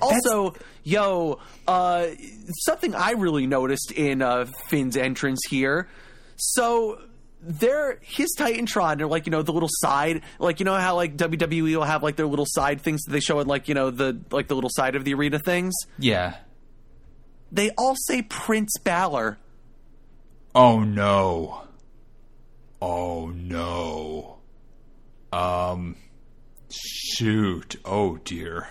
Also, 0.00 0.54
yo, 0.82 1.38
uh, 1.68 2.06
something 2.64 2.94
I 2.94 3.12
really 3.12 3.46
noticed 3.46 3.92
in 3.92 4.22
uh, 4.22 4.46
Finn's 4.68 4.96
entrance 4.96 5.40
here. 5.48 5.88
So 6.36 7.00
there, 7.40 7.98
his 8.02 8.34
Titantron 8.36 9.00
are 9.02 9.06
like 9.06 9.26
you 9.26 9.30
know 9.30 9.42
the 9.42 9.52
little 9.52 9.68
side, 9.70 10.22
like 10.38 10.58
you 10.58 10.64
know 10.64 10.74
how 10.74 10.96
like 10.96 11.16
WWE 11.16 11.76
will 11.76 11.84
have 11.84 12.02
like 12.02 12.16
their 12.16 12.26
little 12.26 12.46
side 12.48 12.80
things 12.80 13.02
that 13.02 13.12
they 13.12 13.20
show 13.20 13.40
in 13.40 13.46
like 13.46 13.68
you 13.68 13.74
know 13.74 13.90
the 13.90 14.18
like 14.30 14.48
the 14.48 14.54
little 14.54 14.70
side 14.72 14.96
of 14.96 15.04
the 15.04 15.14
arena 15.14 15.38
things. 15.38 15.74
Yeah. 15.98 16.36
They 17.52 17.70
all 17.78 17.94
say 18.06 18.22
Prince 18.22 18.72
Balor. 18.82 19.38
Oh 20.54 20.80
no. 20.80 21.62
Oh 22.80 23.28
no. 23.28 24.33
Um. 25.34 25.96
Shoot. 26.70 27.76
Oh 27.84 28.16
dear. 28.24 28.68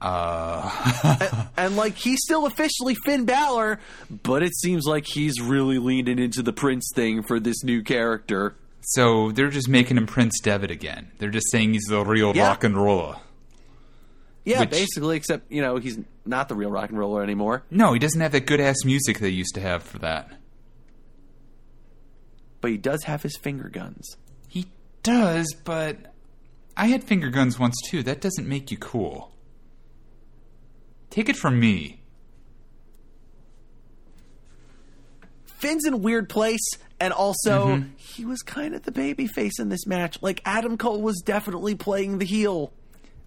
And 0.04 1.76
like 1.76 1.94
he's 1.94 2.18
still 2.24 2.44
officially 2.46 2.96
Finn 3.04 3.24
Balor, 3.24 3.78
but 4.10 4.42
it 4.42 4.52
seems 4.56 4.84
like 4.84 5.06
he's 5.06 5.40
really 5.40 5.78
leaning 5.78 6.18
into 6.18 6.42
the 6.42 6.52
Prince 6.52 6.90
thing 6.94 7.22
for 7.22 7.38
this 7.38 7.62
new 7.62 7.82
character. 7.82 8.56
So 8.80 9.30
they're 9.30 9.48
just 9.50 9.68
making 9.68 9.96
him 9.96 10.06
Prince 10.06 10.40
Devitt 10.40 10.72
again. 10.72 11.12
They're 11.18 11.30
just 11.30 11.50
saying 11.52 11.74
he's 11.74 11.84
the 11.88 12.04
real 12.04 12.34
Yeah. 12.34 12.48
rock 12.48 12.64
and 12.64 12.76
roller. 12.76 13.16
Yeah, 14.44 14.60
Which- 14.60 14.70
basically, 14.70 15.16
except 15.16 15.50
you 15.52 15.62
know 15.62 15.76
he's 15.76 16.00
not 16.26 16.48
the 16.48 16.56
real 16.56 16.70
rock 16.70 16.90
and 16.90 16.98
roller 16.98 17.22
anymore. 17.22 17.62
No, 17.70 17.92
he 17.92 18.00
doesn't 18.00 18.20
have 18.20 18.32
that 18.32 18.46
good 18.46 18.58
ass 18.60 18.84
music 18.84 19.20
they 19.20 19.28
used 19.28 19.54
to 19.54 19.60
have 19.60 19.84
for 19.84 19.98
that. 20.00 20.28
but 22.60 22.70
he 22.72 22.76
does 22.76 23.04
have 23.04 23.22
his 23.24 23.36
finger 23.36 23.68
guns. 23.68 24.16
Does, 25.02 25.54
but 25.64 25.96
I 26.76 26.86
had 26.86 27.02
finger 27.04 27.30
guns 27.30 27.58
once 27.58 27.76
too. 27.88 28.02
That 28.02 28.20
doesn't 28.20 28.48
make 28.48 28.70
you 28.70 28.76
cool. 28.76 29.32
Take 31.10 31.28
it 31.28 31.36
from 31.36 31.58
me. 31.60 32.00
Finn's 35.44 35.84
in 35.84 35.92
a 35.92 35.96
weird 35.96 36.28
place, 36.28 36.60
and 37.00 37.12
also 37.12 37.66
Mm-hmm. 37.68 37.88
he 37.96 38.24
was 38.24 38.42
kind 38.42 38.74
of 38.74 38.82
the 38.82 38.92
baby 38.92 39.26
face 39.26 39.58
in 39.60 39.68
this 39.68 39.86
match. 39.86 40.18
Like 40.22 40.40
Adam 40.44 40.76
Cole 40.76 41.00
was 41.00 41.20
definitely 41.24 41.74
playing 41.74 42.18
the 42.18 42.24
heel. 42.24 42.72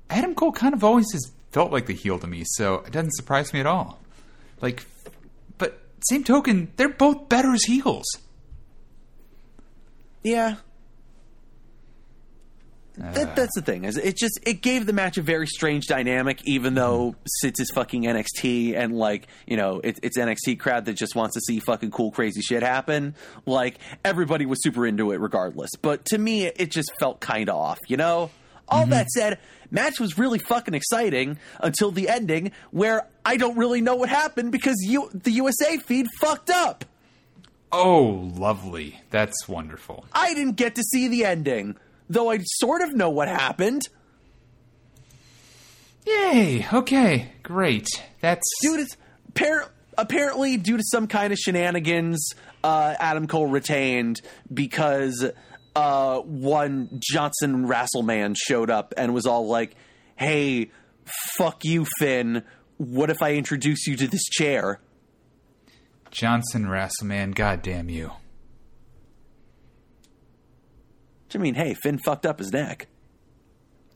Adam 0.09 0.36
Cole 0.36 0.51
kind 0.51 0.73
of 0.73 0.84
always 0.84 1.11
has 1.13 1.32
felt 1.51 1.71
like 1.71 1.86
the 1.86 1.93
heel 1.93 2.19
to 2.19 2.28
me, 2.28 2.43
so 2.45 2.76
it 2.80 2.91
doesn't 2.91 3.15
surprise 3.15 3.53
me 3.53 3.59
at 3.61 3.65
all. 3.65 3.99
Like, 4.61 4.86
but 5.57 5.80
same 6.09 6.23
token, 6.23 6.71
they're 6.76 6.89
both 6.89 7.30
better 7.30 7.53
as 7.53 7.63
heels. 7.63 8.05
Yeah. 10.23 10.55
That, 12.98 13.36
that's 13.36 13.56
the 13.56 13.62
thing. 13.62 13.86
Is 13.86 13.98
it 13.98 14.16
just 14.16 14.39
it 14.46 14.62
gave 14.62 14.86
the 14.86 14.93
match 14.93 15.18
a 15.18 15.22
very 15.22 15.48
strange 15.48 15.88
dynamic, 15.88 16.41
even 16.46 16.74
mm-hmm. 16.74 16.76
though 16.76 17.16
Sits 17.41 17.60
is 17.60 17.72
fucking 17.72 18.04
NXT 18.04 18.76
and 18.76 18.98
like 18.98 19.28
you 19.46 19.58
know 19.58 19.80
it, 19.84 20.00
it's 20.02 20.18
NXT 20.18 20.60
crowd 20.60 20.86
that 20.86 20.93
just 20.93 21.16
wants 21.16 21.36
to 21.36 21.41
see 21.41 21.60
fucking 21.60 21.91
cool 21.91 22.12
crazy 22.12 22.41
shit 22.41 22.64
happen. 22.64 23.16
Like 23.46 23.80
everybody 24.04 24.46
was 24.46 24.62
super 24.62 24.86
into 24.86 25.12
it 25.12 25.20
regardless. 25.20 25.72
But 25.82 26.06
to 26.06 26.18
me, 26.18 26.46
it 26.46 26.72
just 26.72 26.91
felt 27.00 27.20
kind 27.20 27.50
of 27.50 27.56
off. 27.56 27.80
You 27.88 27.98
know. 27.98 28.32
All 28.68 28.82
mm-hmm. 28.82 28.91
that 28.91 29.10
said, 29.10 29.38
match 29.70 30.00
was 30.00 30.18
really 30.18 30.39
fucking 30.39 30.74
exciting 30.74 31.38
until 31.60 31.91
the 31.91 32.10
ending, 32.10 32.52
where 32.72 33.08
I 33.24 33.38
don't 33.38 33.58
really 33.58 33.80
know 33.80 33.96
what 33.96 34.10
happened 34.10 34.52
because 34.52 34.78
you 34.82 35.12
the 35.14 35.30
USA 35.34 35.78
feed 35.78 36.08
fucked 36.20 36.50
up. 36.50 36.84
Oh, 37.72 38.32
lovely. 38.36 39.02
That's 39.10 39.48
wonderful. 39.48 40.06
I 40.14 40.34
didn't 40.34 40.56
get 40.56 40.76
to 40.76 40.84
see 40.84 41.10
the 41.10 41.26
ending, 41.26 41.76
though 42.10 42.32
I 42.32 42.39
sort 42.43 42.82
of 42.82 42.93
know 42.93 43.10
what 43.10 43.28
happened. 43.28 43.82
Yay. 46.06 46.66
Okay. 46.72 47.32
Great. 47.43 47.88
That's 48.22 48.43
Dude, 48.62 48.82
it's 48.82 48.95
appar- 49.34 49.70
apparently 49.97 50.58
due 50.58 50.78
to 50.78 50.84
some 50.84 51.08
kind 51.08 51.34
of 51.34 51.39
shenanigans, 51.39 52.34
uh, 52.64 52.95
Adam 52.99 53.28
Cole 53.28 53.47
retained 53.47 54.22
because 54.53 55.26
uh, 55.76 56.20
one 56.20 56.89
Johnson 56.99 57.68
Rasselman 57.68 58.36
showed 58.38 58.70
up 58.70 58.93
and 58.97 59.14
was 59.14 59.26
all 59.26 59.47
like, 59.47 59.76
"Hey, 60.16 60.72
fuck 61.38 61.64
you, 61.64 61.86
Finn. 61.99 62.43
What 62.78 63.10
if 63.10 63.22
I 63.22 63.34
introduce 63.34 63.88
you 63.88 63.95
to 63.97 64.08
this 64.08 64.24
chair?" 64.26 64.80
Johnson 66.12 66.66
Rasselman. 66.66 67.36
God 67.36 67.62
damn 67.62 67.89
you. 67.89 68.12
Which 71.36 71.42
I 71.42 71.44
mean, 71.44 71.56
hey, 71.56 71.74
Finn 71.74 71.98
fucked 71.98 72.26
up 72.26 72.40
his 72.40 72.54
neck. 72.54 72.88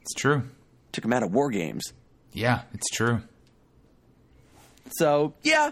It's 0.01 0.13
true. 0.13 0.43
Took 0.91 1.05
him 1.05 1.13
out 1.13 1.23
of 1.23 1.33
War 1.33 1.49
Games. 1.49 1.93
Yeah, 2.33 2.63
it's 2.73 2.89
true. 2.89 3.21
So 4.91 5.35
yeah, 5.41 5.71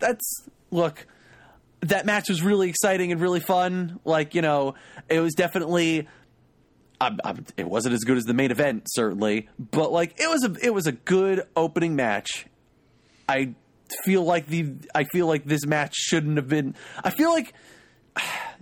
that's 0.00 0.48
look. 0.72 1.06
That 1.80 2.06
match 2.06 2.28
was 2.28 2.42
really 2.42 2.68
exciting 2.68 3.12
and 3.12 3.20
really 3.20 3.38
fun. 3.38 4.00
Like 4.04 4.34
you 4.34 4.42
know, 4.42 4.74
it 5.08 5.20
was 5.20 5.34
definitely. 5.34 6.08
I'm, 7.00 7.20
I'm, 7.22 7.44
it 7.56 7.68
wasn't 7.68 7.94
as 7.94 8.02
good 8.04 8.16
as 8.16 8.24
the 8.24 8.34
main 8.34 8.50
event, 8.50 8.86
certainly, 8.88 9.48
but 9.58 9.92
like 9.92 10.18
it 10.18 10.28
was 10.28 10.44
a 10.44 10.56
it 10.60 10.74
was 10.74 10.88
a 10.88 10.92
good 10.92 11.42
opening 11.54 11.94
match. 11.94 12.46
I 13.28 13.54
feel 14.04 14.24
like 14.24 14.46
the 14.46 14.72
I 14.92 15.04
feel 15.04 15.28
like 15.28 15.44
this 15.44 15.66
match 15.66 15.94
shouldn't 15.94 16.36
have 16.36 16.48
been. 16.48 16.74
I 17.04 17.10
feel 17.10 17.30
like 17.30 17.52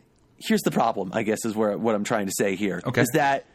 here's 0.46 0.62
the 0.62 0.70
problem. 0.70 1.10
I 1.14 1.22
guess 1.22 1.44
is 1.44 1.54
where 1.54 1.76
what 1.76 1.94
I'm 1.94 2.04
trying 2.04 2.26
to 2.26 2.32
say 2.36 2.56
here 2.56 2.78
is 2.78 2.84
Okay. 2.84 3.04
that 3.14 3.46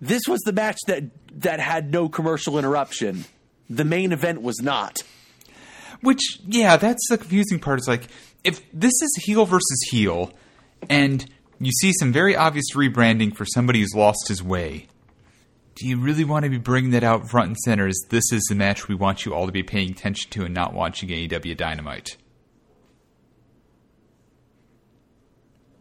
this 0.00 0.22
was 0.28 0.40
the 0.42 0.52
match 0.52 0.78
that 0.86 1.04
that 1.40 1.60
had 1.60 1.90
no 1.90 2.08
commercial 2.08 2.58
interruption. 2.58 3.24
The 3.68 3.84
main 3.84 4.12
event 4.12 4.42
was 4.42 4.60
not. 4.60 4.98
Which, 6.02 6.38
yeah, 6.46 6.76
that's 6.76 7.02
the 7.08 7.18
confusing 7.18 7.58
part. 7.58 7.80
Is 7.80 7.88
like, 7.88 8.08
if 8.44 8.60
this 8.72 8.92
is 9.02 9.22
heel 9.24 9.46
versus 9.46 9.80
heel, 9.90 10.32
and 10.90 11.24
you 11.58 11.72
see 11.72 11.92
some 11.98 12.12
very 12.12 12.36
obvious 12.36 12.66
rebranding 12.74 13.34
for 13.34 13.44
somebody 13.46 13.80
who's 13.80 13.94
lost 13.94 14.28
his 14.28 14.42
way, 14.42 14.86
do 15.74 15.88
you 15.88 15.98
really 15.98 16.24
want 16.24 16.44
to 16.44 16.50
be 16.50 16.58
bringing 16.58 16.90
that 16.92 17.02
out 17.02 17.28
front 17.30 17.48
and 17.48 17.56
center? 17.58 17.86
As 17.86 17.98
this 18.10 18.30
is 18.30 18.44
the 18.48 18.54
match 18.54 18.88
we 18.88 18.94
want 18.94 19.24
you 19.24 19.34
all 19.34 19.46
to 19.46 19.52
be 19.52 19.62
paying 19.62 19.90
attention 19.90 20.30
to 20.32 20.44
and 20.44 20.54
not 20.54 20.74
watching 20.74 21.08
AEW 21.08 21.56
Dynamite? 21.56 22.16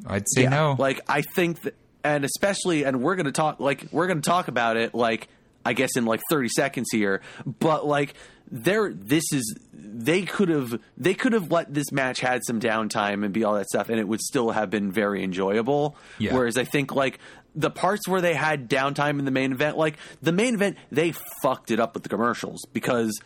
I'd 0.06 0.26
say 0.28 0.43
Yeah, 0.43 0.49
no. 0.49 0.76
Like 0.78 1.01
I 1.08 1.22
think 1.22 1.62
that, 1.62 1.76
and 2.03 2.24
especially, 2.26 2.84
and 2.84 3.01
we're 3.01 3.16
gonna 3.16 3.32
talk 3.32 3.60
like 3.60 3.88
we're 3.91 4.08
gonna 4.08 4.22
talk 4.22 4.47
about 4.47 4.78
it 4.78 4.93
like 4.93 5.28
I 5.66 5.74
guess 5.74 5.95
in 5.95 6.06
like 6.06 6.22
thirty 6.30 6.49
seconds 6.49 6.88
here, 6.91 7.22
but 7.45 7.86
like 7.86 8.14
there, 8.51 8.93
this 8.93 9.24
is 9.32 9.58
they 9.74 10.22
could 10.22 10.49
have 10.49 10.80
they 10.97 11.16
could 11.16 11.34
have 11.34 11.51
let 11.51 11.74
this 11.74 11.91
match 11.91 12.20
had 12.20 12.41
some 12.45 12.60
downtime 12.60 13.26
and 13.26 13.34
be 13.34 13.43
all 13.43 13.56
that 13.56 13.68
stuff, 13.68 13.89
and 13.89 13.99
it 13.99 14.08
would 14.08 14.22
still 14.22 14.51
have 14.51 14.70
been 14.70 14.91
very 14.91 15.24
enjoyable. 15.24 15.95
Yeah. 16.20 16.34
Whereas 16.34 16.58
I 16.58 16.64
think 16.64 16.93
like. 16.95 17.20
The 17.58 17.70
parts 17.72 18.06
where 18.06 18.20
they 18.20 18.34
had 18.34 18.70
downtime 18.70 19.18
in 19.18 19.24
the 19.24 19.32
main 19.32 19.53
event, 19.53 19.78
like 19.78 19.95
the 20.22 20.34
main 20.34 20.56
event, 20.56 20.76
they 20.91 21.14
fucked 21.41 21.72
it 21.72 21.80
up 21.80 21.93
with 21.93 22.03
the 22.03 22.10
commercials 22.10 22.60
because 22.74 23.18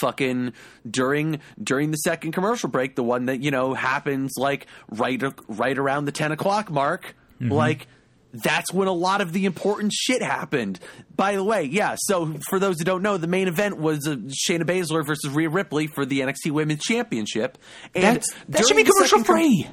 fucking 0.00 0.52
during 0.88 1.40
during 1.62 1.90
the 1.90 1.96
second 1.98 2.32
commercial 2.32 2.68
break, 2.68 2.94
the 2.96 3.02
one 3.02 3.26
that 3.26 3.40
you 3.40 3.50
know 3.50 3.74
happens 3.74 4.32
like 4.36 4.66
right 4.90 5.22
right 5.48 5.78
around 5.78 6.04
the 6.06 6.12
ten 6.12 6.32
o'clock 6.32 6.70
mark, 6.70 7.14
like 7.40 7.86
that's 8.32 8.72
when 8.72 8.88
a 8.88 8.92
lot 8.92 9.20
of 9.20 9.32
the 9.32 9.44
important 9.44 9.92
shit 9.92 10.22
happened. 10.22 10.80
By 11.14 11.36
the 11.36 11.44
way, 11.44 11.64
yeah. 11.64 11.96
So 11.98 12.34
for 12.48 12.58
those 12.58 12.78
who 12.78 12.84
don't 12.84 13.02
know, 13.02 13.18
the 13.18 13.26
main 13.26 13.46
event 13.48 13.76
was 13.78 14.06
uh, 14.08 14.16
Shayna 14.48 14.62
Baszler 14.62 15.04
versus 15.06 15.30
Rhea 15.30 15.50
Ripley 15.50 15.86
for 15.88 16.06
the 16.06 16.20
NXT 16.20 16.50
Women's 16.52 16.82
Championship, 16.82 17.58
and 17.94 18.04
That's, 18.16 18.32
that 18.48 18.66
should 18.66 18.76
be 18.76 18.84
commercial 18.84 19.18
second 19.18 19.24
com- 19.24 19.36
free. 19.36 19.66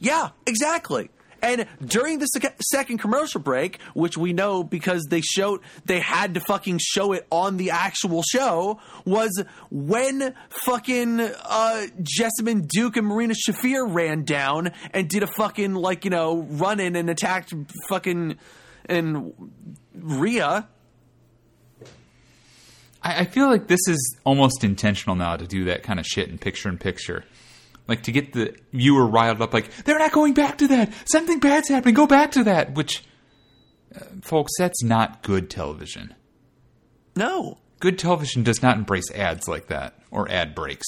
yeah, 0.00 0.30
exactly. 0.46 1.10
And 1.42 1.66
during 1.84 2.18
the 2.18 2.26
sec- 2.26 2.56
second 2.62 2.98
commercial 2.98 3.40
break, 3.40 3.80
which 3.94 4.16
we 4.16 4.32
know 4.32 4.64
because 4.64 5.04
they 5.10 5.20
showed 5.20 5.60
they 5.84 6.00
had 6.00 6.34
to 6.34 6.40
fucking 6.40 6.78
show 6.82 7.12
it 7.12 7.26
on 7.30 7.56
the 7.56 7.70
actual 7.70 8.22
show, 8.22 8.80
was 9.04 9.44
when 9.70 10.34
fucking 10.48 11.20
uh, 11.20 11.86
Jessamyn 12.02 12.66
Duke 12.66 12.96
and 12.96 13.06
Marina 13.06 13.34
Shafir 13.34 13.86
ran 13.92 14.24
down 14.24 14.72
and 14.92 15.08
did 15.08 15.22
a 15.22 15.26
fucking 15.26 15.74
like 15.74 16.04
you 16.04 16.10
know 16.10 16.42
run 16.50 16.80
in 16.80 16.96
and 16.96 17.10
attacked 17.10 17.54
fucking 17.88 18.38
and 18.86 19.32
Rhea. 19.94 20.68
I, 23.02 23.20
I 23.20 23.24
feel 23.24 23.48
like 23.48 23.68
this 23.68 23.86
is 23.88 24.16
almost 24.24 24.64
intentional 24.64 25.16
now 25.16 25.36
to 25.36 25.46
do 25.46 25.64
that 25.66 25.82
kind 25.82 26.00
of 26.00 26.06
shit 26.06 26.28
in 26.28 26.38
picture 26.38 26.68
in 26.68 26.78
picture. 26.78 27.24
Like 27.88 28.02
to 28.04 28.12
get 28.12 28.32
the 28.32 28.56
viewer 28.72 29.06
riled 29.06 29.40
up, 29.40 29.54
like, 29.54 29.70
they're 29.84 29.98
not 29.98 30.12
going 30.12 30.34
back 30.34 30.58
to 30.58 30.68
that. 30.68 30.92
Something 31.04 31.38
bad's 31.38 31.68
happening. 31.68 31.94
Go 31.94 32.06
back 32.06 32.32
to 32.32 32.44
that. 32.44 32.74
Which, 32.74 33.04
uh, 33.94 34.00
folks, 34.22 34.52
that's 34.58 34.82
not 34.82 35.22
good 35.22 35.48
television. 35.48 36.14
No, 37.14 37.58
Good 37.78 37.98
television 37.98 38.42
does 38.42 38.62
not 38.62 38.78
embrace 38.78 39.10
ads 39.12 39.46
like 39.46 39.66
that 39.66 39.98
or 40.10 40.30
ad 40.30 40.54
breaks. 40.54 40.86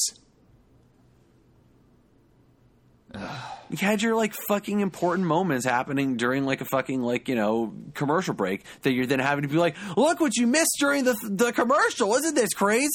you 3.18 3.76
had 3.78 4.00
your 4.00 4.16
like 4.16 4.32
fucking 4.48 4.80
important 4.80 5.26
moments 5.26 5.66
happening 5.66 6.16
during 6.16 6.46
like 6.46 6.62
a 6.62 6.64
fucking 6.64 7.02
like 7.02 7.28
you 7.28 7.34
know 7.34 7.74
commercial 7.94 8.32
break 8.32 8.64
that 8.82 8.92
you're 8.92 9.06
then 9.06 9.18
having 9.18 9.42
to 9.42 9.48
be 9.48 9.56
like 9.56 9.76
look 9.96 10.20
what 10.20 10.36
you 10.36 10.46
missed 10.46 10.76
during 10.80 11.04
the 11.04 11.14
the 11.24 11.52
commercial 11.52 12.14
isn't 12.14 12.34
this 12.34 12.54
crazy 12.54 12.88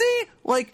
like 0.43 0.73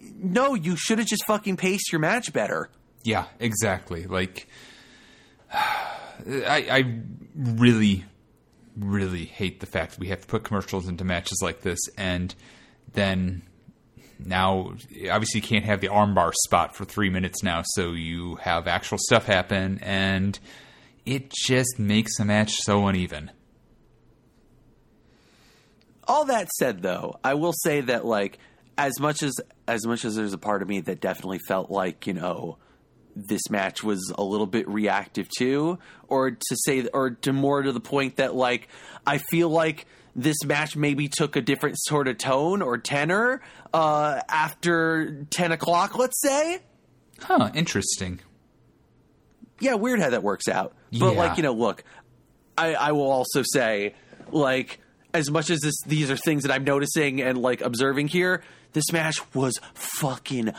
no 0.00 0.54
you 0.54 0.76
should 0.76 0.98
have 0.98 1.08
just 1.08 1.24
fucking 1.26 1.56
paced 1.56 1.90
your 1.92 2.00
match 2.00 2.32
better 2.32 2.68
Yeah, 3.04 3.26
exactly. 3.38 4.06
Like, 4.06 4.48
I, 5.52 6.66
I 6.70 7.00
really, 7.34 8.04
really 8.76 9.24
hate 9.24 9.60
the 9.60 9.66
fact 9.66 9.92
that 9.92 10.00
we 10.00 10.08
have 10.08 10.20
to 10.20 10.26
put 10.26 10.44
commercials 10.44 10.88
into 10.88 11.04
matches 11.04 11.38
like 11.42 11.62
this, 11.62 11.78
and 11.96 12.34
then 12.92 13.42
now 14.18 14.72
obviously 15.10 15.40
you 15.40 15.46
can't 15.46 15.64
have 15.64 15.80
the 15.80 15.88
armbar 15.88 16.32
spot 16.34 16.74
for 16.74 16.84
three 16.84 17.08
minutes 17.08 17.42
now, 17.42 17.62
so 17.64 17.92
you 17.92 18.34
have 18.36 18.66
actual 18.66 18.98
stuff 19.00 19.24
happen, 19.26 19.78
and 19.82 20.38
it 21.06 21.30
just 21.30 21.78
makes 21.78 22.18
a 22.18 22.24
match 22.24 22.52
so 22.52 22.86
uneven. 22.88 23.30
all 26.06 26.24
that 26.24 26.48
said 26.58 26.80
though 26.82 27.18
i 27.22 27.34
will 27.34 27.52
say 27.52 27.80
that 27.82 28.04
like 28.04 28.38
as 28.78 28.98
much 28.98 29.22
as 29.22 29.34
as 29.66 29.84
much 29.86 30.04
as 30.06 30.14
there's 30.16 30.32
a 30.32 30.38
part 30.38 30.62
of 30.62 30.68
me 30.68 30.80
that 30.80 31.00
definitely 31.00 31.40
felt 31.46 31.70
like 31.70 32.06
you 32.06 32.14
know 32.14 32.56
this 33.16 33.50
match 33.50 33.82
was 33.82 34.12
a 34.16 34.22
little 34.22 34.46
bit 34.46 34.66
reactive 34.68 35.28
too 35.36 35.78
or 36.06 36.30
to 36.30 36.56
say 36.64 36.86
or 36.94 37.10
to 37.10 37.32
more 37.32 37.60
to 37.62 37.72
the 37.72 37.80
point 37.80 38.16
that 38.16 38.34
like 38.34 38.68
i 39.06 39.18
feel 39.18 39.48
like 39.50 39.86
this 40.14 40.36
match 40.44 40.76
maybe 40.76 41.08
took 41.08 41.34
a 41.34 41.40
different 41.40 41.76
sort 41.80 42.06
of 42.06 42.16
tone 42.18 42.62
or 42.62 42.78
tenor 42.78 43.40
uh 43.74 44.20
after 44.28 45.24
10 45.30 45.50
o'clock 45.52 45.98
let's 45.98 46.20
say 46.22 46.60
Huh, 47.20 47.50
interesting. 47.54 48.20
yeah, 49.60 49.74
weird 49.74 49.98
how 50.00 50.10
that 50.10 50.22
works 50.22 50.46
out. 50.46 50.74
But 50.92 51.14
Yeah. 51.14 51.18
like, 51.18 51.36
you 51.36 51.42
know, 51.42 51.52
look, 51.52 51.82
I, 52.56 52.74
I 52.74 52.92
will 52.92 53.10
also 53.10 53.42
say, 53.44 53.94
like, 54.30 54.78
as 55.12 55.28
much 55.28 55.50
as 55.50 55.58
this, 55.60 55.74
these 55.84 56.12
are 56.12 56.16
things 56.16 56.44
that 56.44 56.52
I'm 56.52 56.62
noticing 56.62 57.20
and 57.20 57.36
like 57.38 57.60
observing 57.60 58.06
here, 58.08 58.44
this 58.72 58.92
match 58.92 59.20
was 59.34 59.58
fucking 59.74 60.52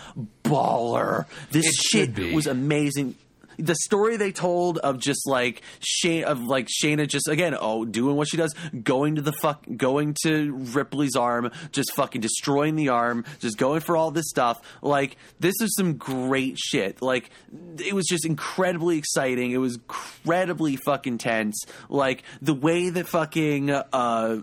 baller. 0.44 1.26
This 1.52 1.66
It 1.68 1.74
shit 1.74 2.34
was 2.34 2.48
amazing. 2.48 3.16
The 3.58 3.76
story 3.76 4.16
they 4.16 4.32
told 4.32 4.78
of 4.78 5.00
just 5.00 5.28
like 5.28 5.62
Shane 5.82 6.24
of 6.24 6.40
like 6.42 6.70
Shayna 6.70 7.06
just 7.06 7.28
again 7.28 7.58
oh 7.60 7.84
doing 7.84 8.16
what 8.16 8.30
she 8.30 8.38
does 8.38 8.56
going 8.84 9.16
to 9.16 9.22
the 9.22 9.34
fuck 9.34 9.66
going 9.76 10.16
to 10.24 10.54
Ripley's 10.54 11.18
arm 11.18 11.52
just 11.74 11.92
fucking 11.94 12.22
destroying 12.22 12.78
the 12.78 12.88
arm 12.88 13.26
just 13.40 13.58
going 13.58 13.82
for 13.82 13.98
all 13.98 14.12
this 14.12 14.30
stuff. 14.30 14.62
Like 14.82 15.18
this 15.42 15.56
is 15.60 15.76
some 15.76 15.96
great 15.98 16.58
shit. 16.58 17.02
Like 17.02 17.32
it 17.80 17.94
was 17.94 18.06
just 18.06 18.26
incredibly 18.26 18.98
exciting. 18.98 19.52
It 19.52 19.58
was 19.58 19.76
incredibly 19.76 20.78
fucking 20.78 21.18
tense. 21.18 21.62
Like 21.90 22.24
the 22.42 22.54
way 22.54 22.90
that 22.90 23.08
fucking 23.08 23.72
uh 23.72 24.38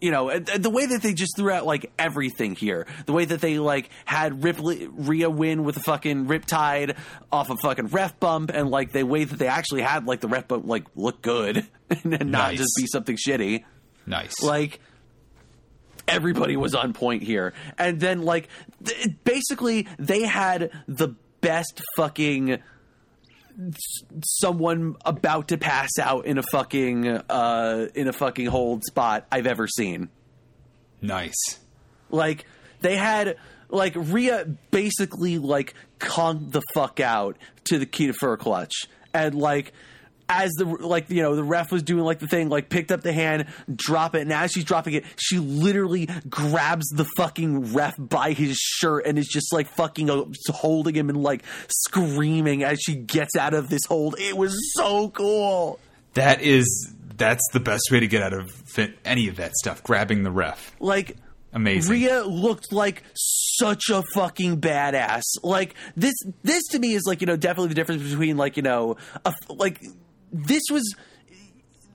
you 0.00 0.10
know, 0.10 0.38
the 0.38 0.68
way 0.70 0.86
that 0.86 1.02
they 1.02 1.14
just 1.14 1.36
threw 1.36 1.50
out 1.50 1.64
like 1.64 1.90
everything 1.98 2.54
here, 2.54 2.86
the 3.06 3.12
way 3.12 3.24
that 3.24 3.40
they 3.40 3.58
like 3.58 3.88
had 4.04 4.44
Ripley 4.44 4.86
Rhea 4.90 5.30
win 5.30 5.64
with 5.64 5.76
a 5.78 5.80
fucking 5.80 6.26
Riptide 6.26 6.96
off 7.32 7.48
a 7.50 7.56
fucking 7.56 7.86
ref 7.88 8.20
bump, 8.20 8.50
and 8.52 8.70
like 8.70 8.92
the 8.92 9.04
way 9.04 9.24
that 9.24 9.38
they 9.38 9.46
actually 9.48 9.82
had 9.82 10.06
like 10.06 10.20
the 10.20 10.28
ref 10.28 10.48
bump 10.48 10.66
like 10.66 10.84
look 10.94 11.22
good 11.22 11.66
and 11.90 12.10
not 12.10 12.50
Nice. 12.50 12.58
just 12.58 12.72
be 12.76 12.86
something 12.86 13.16
shitty. 13.16 13.64
Nice. 14.06 14.42
Like 14.42 14.80
everybody 16.08 16.56
was 16.56 16.74
on 16.74 16.92
point 16.92 17.22
here, 17.22 17.52
and 17.78 17.98
then 18.00 18.22
like 18.22 18.48
th- 18.84 19.08
basically 19.24 19.88
they 19.98 20.22
had 20.22 20.70
the 20.86 21.14
best 21.40 21.80
fucking 21.96 22.58
someone 24.24 24.96
about 25.04 25.48
to 25.48 25.58
pass 25.58 25.98
out 25.98 26.26
in 26.26 26.38
a 26.38 26.42
fucking 26.52 27.08
uh 27.08 27.88
in 27.94 28.08
a 28.08 28.12
fucking 28.12 28.46
hold 28.46 28.84
spot 28.84 29.26
I've 29.32 29.46
ever 29.46 29.66
seen. 29.66 30.08
nice. 31.00 31.58
Like 32.10 32.44
they 32.80 32.96
had 32.96 33.36
like 33.68 33.94
Rhea 33.96 34.44
basically 34.70 35.38
like 35.38 35.74
conked 35.98 36.52
the 36.52 36.62
fuck 36.74 37.00
out 37.00 37.36
to 37.64 37.78
the 37.78 37.86
Kirifuda 37.86 38.38
Clutch, 38.38 38.86
and 39.12 39.34
like 39.34 39.72
as 40.28 40.52
the 40.52 40.64
like 40.64 41.10
you 41.10 41.22
know 41.22 41.36
the 41.36 41.44
ref 41.44 41.70
was 41.70 41.82
doing 41.82 42.04
like 42.04 42.18
the 42.18 42.26
thing 42.26 42.48
like 42.48 42.68
picked 42.68 42.90
up 42.90 43.02
the 43.02 43.12
hand, 43.12 43.46
drop 43.74 44.14
it, 44.14 44.22
and 44.22 44.32
as 44.32 44.52
she's 44.52 44.64
dropping 44.64 44.94
it, 44.94 45.04
she 45.16 45.38
literally 45.38 46.08
grabs 46.28 46.86
the 46.88 47.04
fucking 47.16 47.72
ref 47.72 47.94
by 47.98 48.32
his 48.32 48.56
shirt 48.56 49.06
and 49.06 49.18
is 49.18 49.28
just 49.28 49.52
like 49.52 49.68
fucking 49.68 50.10
uh, 50.10 50.24
holding 50.48 50.94
him 50.94 51.08
and 51.08 51.22
like 51.22 51.42
screaming 51.68 52.64
as 52.64 52.80
she 52.80 52.96
gets 52.96 53.36
out 53.36 53.54
of 53.54 53.68
this 53.68 53.84
hold. 53.86 54.16
It 54.18 54.36
was 54.36 54.56
so 54.74 55.10
cool. 55.10 55.78
That 56.14 56.40
is 56.40 56.92
that's 57.16 57.46
the 57.52 57.60
best 57.60 57.88
way 57.90 58.00
to 58.00 58.06
get 58.06 58.22
out 58.22 58.32
of 58.32 58.50
fit, 58.50 58.98
any 59.04 59.28
of 59.28 59.36
that 59.36 59.54
stuff. 59.54 59.82
Grabbing 59.82 60.22
the 60.22 60.30
ref. 60.30 60.74
Like 60.80 61.16
Amazing. 61.52 61.92
Rhea 61.92 62.22
looked 62.22 62.70
like 62.70 63.02
such 63.14 63.88
a 63.90 64.02
fucking 64.12 64.60
badass. 64.60 65.22
Like 65.42 65.74
this, 65.96 66.14
this 66.42 66.62
to 66.72 66.78
me 66.78 66.92
is 66.92 67.04
like 67.06 67.22
you 67.22 67.26
know 67.26 67.36
definitely 67.36 67.68
the 67.68 67.74
difference 67.74 68.02
between 68.02 68.36
like 68.36 68.58
you 68.58 68.62
know 68.62 68.96
a, 69.24 69.32
like 69.48 69.80
this 70.32 70.62
was 70.70 70.94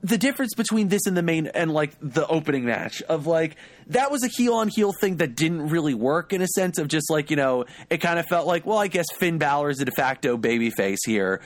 the 0.02 0.18
difference 0.18 0.54
between 0.54 0.88
this 0.88 1.06
and 1.06 1.16
the 1.16 1.22
main 1.22 1.46
and 1.46 1.72
like 1.72 1.92
the 2.00 2.26
opening 2.26 2.64
match 2.64 3.02
of 3.02 3.26
like 3.26 3.56
that 3.86 4.10
was 4.10 4.24
a 4.24 4.28
heel 4.28 4.54
on 4.54 4.68
heel 4.68 4.92
thing 5.00 5.16
that 5.18 5.36
didn't 5.36 5.68
really 5.68 5.94
work 5.94 6.32
in 6.32 6.42
a 6.42 6.48
sense 6.48 6.78
of 6.78 6.88
just 6.88 7.08
like 7.08 7.30
you 7.30 7.36
know 7.36 7.64
it 7.88 7.98
kind 7.98 8.18
of 8.18 8.26
felt 8.26 8.46
like 8.46 8.66
well 8.66 8.78
I 8.78 8.88
guess 8.88 9.06
Finn 9.14 9.38
Balor 9.38 9.70
is 9.70 9.80
a 9.80 9.84
de 9.84 9.92
facto 9.92 10.36
babyface 10.36 10.98
here. 11.06 11.40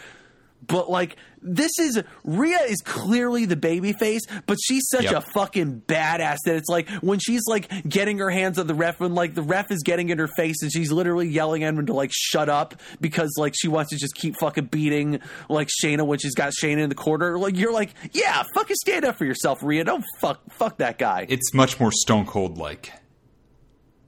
But 0.66 0.90
like 0.90 1.16
this 1.42 1.70
is 1.78 2.02
Rhea 2.24 2.58
is 2.62 2.80
clearly 2.84 3.44
the 3.44 3.54
baby 3.54 3.92
face, 3.92 4.22
but 4.46 4.58
she's 4.60 4.88
such 4.88 5.04
Yep. 5.04 5.14
a 5.14 5.20
fucking 5.32 5.82
badass 5.86 6.38
that 6.44 6.56
it's 6.56 6.68
like 6.68 6.88
when 7.02 7.20
she's 7.20 7.42
like 7.46 7.70
getting 7.88 8.18
her 8.18 8.30
hands 8.30 8.58
on 8.58 8.66
the 8.66 8.74
ref 8.74 9.00
and 9.00 9.14
like 9.14 9.34
the 9.34 9.42
ref 9.42 9.70
is 9.70 9.84
getting 9.84 10.08
in 10.08 10.18
her 10.18 10.26
face 10.36 10.56
and 10.62 10.72
she's 10.72 10.90
literally 10.90 11.28
yelling 11.28 11.62
at 11.62 11.72
him 11.72 11.86
to 11.86 11.92
like 11.92 12.10
shut 12.12 12.48
up 12.48 12.74
because 13.00 13.32
like 13.38 13.54
she 13.56 13.68
wants 13.68 13.90
to 13.90 13.96
just 13.96 14.16
keep 14.16 14.34
fucking 14.40 14.64
beating 14.66 15.20
like 15.48 15.68
Shayna 15.68 16.04
when 16.04 16.18
she's 16.18 16.34
got 16.34 16.52
Shayna 16.52 16.78
in 16.78 16.88
the 16.88 16.96
corner. 16.96 17.38
Like 17.38 17.56
you're 17.56 17.72
like, 17.72 17.90
yeah, 18.12 18.42
fucking 18.54 18.76
stand 18.80 19.04
up 19.04 19.16
for 19.18 19.24
yourself, 19.24 19.62
Rhea. 19.62 19.84
Don't 19.84 20.04
fuck 20.20 20.40
fuck 20.50 20.78
that 20.78 20.98
guy. 20.98 21.26
It's 21.28 21.54
much 21.54 21.78
more 21.78 21.92
Stone 21.92 22.26
Cold 22.26 22.58
like. 22.58 22.92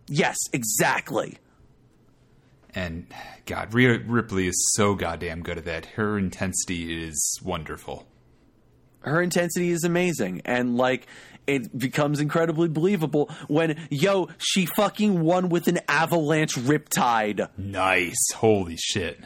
yes, 0.08 0.36
exactly. 0.52 1.38
And 2.74 3.06
God, 3.46 3.72
Rhea 3.74 3.98
Ripley 3.98 4.46
is 4.46 4.72
so 4.74 4.94
goddamn 4.94 5.42
good 5.42 5.58
at 5.58 5.64
that. 5.64 5.86
Her 5.86 6.18
intensity 6.18 7.04
is 7.06 7.40
wonderful. 7.42 8.06
her 9.00 9.22
intensity 9.22 9.70
is 9.70 9.84
amazing 9.84 10.42
and 10.44 10.76
like 10.76 11.06
it 11.46 11.76
becomes 11.78 12.20
incredibly 12.20 12.68
believable 12.68 13.30
when 13.48 13.86
yo 13.90 14.28
she 14.38 14.66
fucking 14.76 15.20
won 15.20 15.48
with 15.48 15.66
an 15.68 15.78
avalanche 15.88 16.56
riptide 16.56 17.48
Nice. 17.56 18.32
Holy 18.34 18.76
shit. 18.76 19.18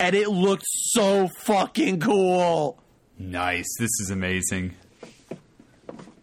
and 0.00 0.14
it 0.16 0.28
looked 0.30 0.64
so 0.66 1.28
fucking 1.44 2.00
cool 2.00 2.80
Nice. 3.18 3.66
This 3.78 3.90
is 4.00 4.10
amazing. 4.10 4.74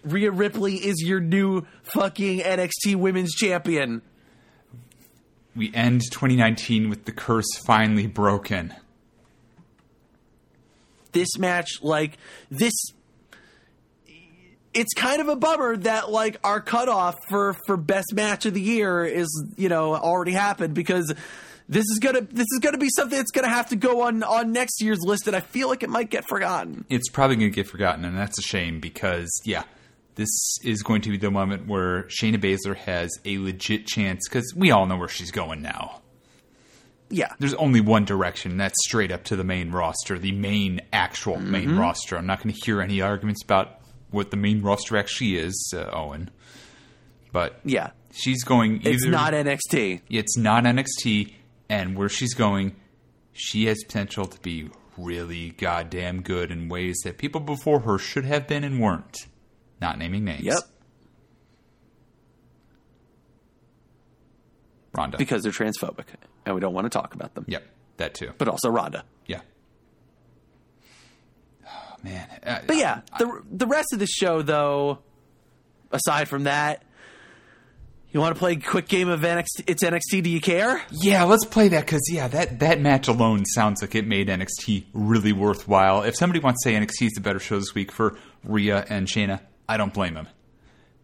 Rhea 0.04 0.32
Ripley 0.32 0.76
is 0.76 1.02
your 1.02 1.20
new 1.20 1.66
fucking 1.94 2.40
NXT 2.42 2.96
Women's 2.98 3.34
Champion. 3.34 4.02
We 5.56 5.74
end 5.74 6.02
2019 6.12 6.90
with 6.90 7.06
the 7.06 7.12
curse 7.12 7.48
finally 7.66 8.08
broken. 8.08 8.74
This 11.12 11.38
match, 11.38 11.84
like 11.84 12.18
this, 12.50 12.74
it's 14.74 14.94
kind 14.94 15.22
of 15.22 15.28
a 15.28 15.36
bummer 15.36 15.78
that 15.78 16.10
like 16.10 16.38
our 16.44 16.60
cutoff 16.60 17.16
for 17.30 17.56
for 17.68 17.78
best 17.78 18.14
match 18.14 18.48
of 18.48 18.56
the 18.56 18.62
year 18.62 19.06
is 19.06 19.30
you 19.56 19.70
know 19.70 19.96
already 19.96 20.32
happened 20.32 20.74
because 20.74 21.14
this 21.70 21.86
is 21.86 22.00
gonna 22.00 22.22
this 22.22 22.48
is 22.52 22.60
gonna 22.60 22.78
be 22.78 22.90
something 22.90 23.18
that's 23.18 23.32
gonna 23.32 23.48
have 23.48 23.70
to 23.70 23.76
go 23.76 24.02
on 24.02 24.24
on 24.24 24.52
next 24.52 24.82
year's 24.82 25.00
list, 25.02 25.28
and 25.28 25.36
I 25.36 25.40
feel 25.40 25.68
like 25.70 25.84
it 25.84 25.90
might 25.90 26.10
get 26.10 26.28
forgotten. 26.28 26.86
It's 26.90 27.10
probably 27.10 27.36
going 27.36 27.52
to 27.52 27.56
get 27.56 27.68
forgotten, 27.68 28.06
and 28.06 28.18
that's 28.18 28.38
a 28.38 28.42
shame 28.42 28.80
because, 28.80 29.30
yeah, 29.46 29.64
this 30.16 30.58
is 30.64 30.84
going 30.84 31.02
to 31.02 31.10
be 31.10 31.18
the 31.18 31.32
moment 31.32 31.68
where 31.68 32.04
Shayna 32.04 32.38
Baszler 32.38 32.76
has 32.76 33.12
a 33.26 33.38
legit 33.40 33.88
chance 33.88 34.28
because 34.28 34.54
we 34.56 34.72
all 34.72 34.86
know 34.86 34.98
where 34.98 35.08
she's 35.08 35.32
going 35.32 35.62
now. 35.62 36.02
Yeah, 37.10 37.34
There's 37.38 37.54
only 37.56 37.80
one 37.80 38.06
direction, 38.06 38.52
and 38.52 38.60
that's 38.60 38.74
straight 38.86 39.12
up 39.12 39.24
to 39.26 39.36
the 39.36 39.44
main 39.44 39.70
roster, 39.72 40.18
the 40.18 40.32
main 40.32 40.82
actual 40.92 41.38
main 41.40 41.76
roster. 41.78 42.18
I'm 42.18 42.26
not 42.26 42.42
going 42.42 42.56
to 42.56 42.60
hear 42.66 42.82
any 42.82 43.02
arguments 43.02 43.44
about 43.44 43.80
what 44.10 44.32
the 44.32 44.38
main 44.38 44.64
roster 44.64 44.98
actually 44.98 45.36
is, 45.36 45.74
uh, 45.76 45.92
Owen. 45.92 46.32
But 47.32 47.60
yeah, 47.66 47.92
she's 48.12 48.44
going 48.44 48.78
either. 48.78 48.90
it's 48.90 49.06
not 49.06 49.34
NXT. 49.34 50.02
it's 50.10 50.38
not 50.38 50.64
NXT, 50.64 51.34
and 51.70 51.96
where 51.96 52.10
she's 52.10 52.34
going, 52.34 52.76
she 53.32 53.66
has 53.66 53.84
potential 53.84 54.26
to 54.26 54.40
be 54.40 54.70
really 54.98 55.52
goddamn 55.52 56.22
good 56.22 56.50
in 56.50 56.68
ways 56.68 57.00
that 57.04 57.20
people 57.20 57.42
before 57.42 57.82
her 57.82 58.00
should 58.00 58.26
have 58.26 58.48
been 58.48 58.64
and 58.64 58.80
weren't. 58.80 59.28
Not 59.84 59.98
naming 60.00 60.24
names. 60.24 60.44
Yep, 60.46 60.60
Ronda. 64.96 65.18
because 65.18 65.44
they're 65.44 65.52
transphobic, 65.52 66.06
and 66.46 66.56
we 66.56 66.62
don't 66.62 66.74
want 66.74 66.86
to 66.86 66.90
talk 66.90 67.14
about 67.16 67.36
them. 67.36 67.44
yep, 67.50 67.66
that 67.98 68.14
too. 68.14 68.32
But 68.38 68.48
also 68.48 68.70
Ronda. 68.70 69.04
Yeah. 69.26 69.42
Oh, 71.68 71.96
man. 72.02 72.28
Uh, 72.46 72.60
But 72.66 72.78
yeah, 72.78 73.02
the 73.20 73.42
the 73.52 73.68
rest 73.68 73.92
of 73.92 74.00
the 74.00 74.08
show 74.08 74.42
though, 74.42 75.00
aside 75.92 76.30
from 76.30 76.44
that, 76.46 76.84
you 78.12 78.22
want 78.22 78.36
to 78.36 78.40
play 78.40 78.54
a 78.54 78.56
quick 78.56 78.88
game 78.88 79.10
of 79.10 79.20
NXT? 79.20 79.64
It's 79.68 79.84
NXT. 79.84 80.24
Do 80.24 80.30
you 80.30 80.40
care? 80.40 80.82
Yeah, 80.92 81.24
let's 81.26 81.44
play 81.44 81.68
that 81.70 81.86
because 81.86 82.04
yeah, 82.10 82.30
that 82.30 82.60
that 82.60 82.80
match 82.80 83.10
alone 83.10 83.44
sounds 83.46 83.82
like 83.82 83.96
it 83.96 84.08
made 84.08 84.30
NXT 84.30 84.86
really 84.94 85.34
worthwhile. 85.34 86.04
If 86.04 86.16
somebody 86.16 86.40
wants 86.40 86.64
to 86.64 86.70
say 86.70 86.76
NXT 86.76 87.08
is 87.08 87.12
the 87.16 87.22
better 87.22 87.40
show 87.40 87.60
this 87.60 87.74
week 87.76 87.92
for 87.92 88.18
Rhea 88.46 88.86
and 88.90 89.08
Shayna, 89.08 89.42
I 89.68 89.78
don't 89.78 89.94
blame 89.94 90.16
him. 90.16 90.28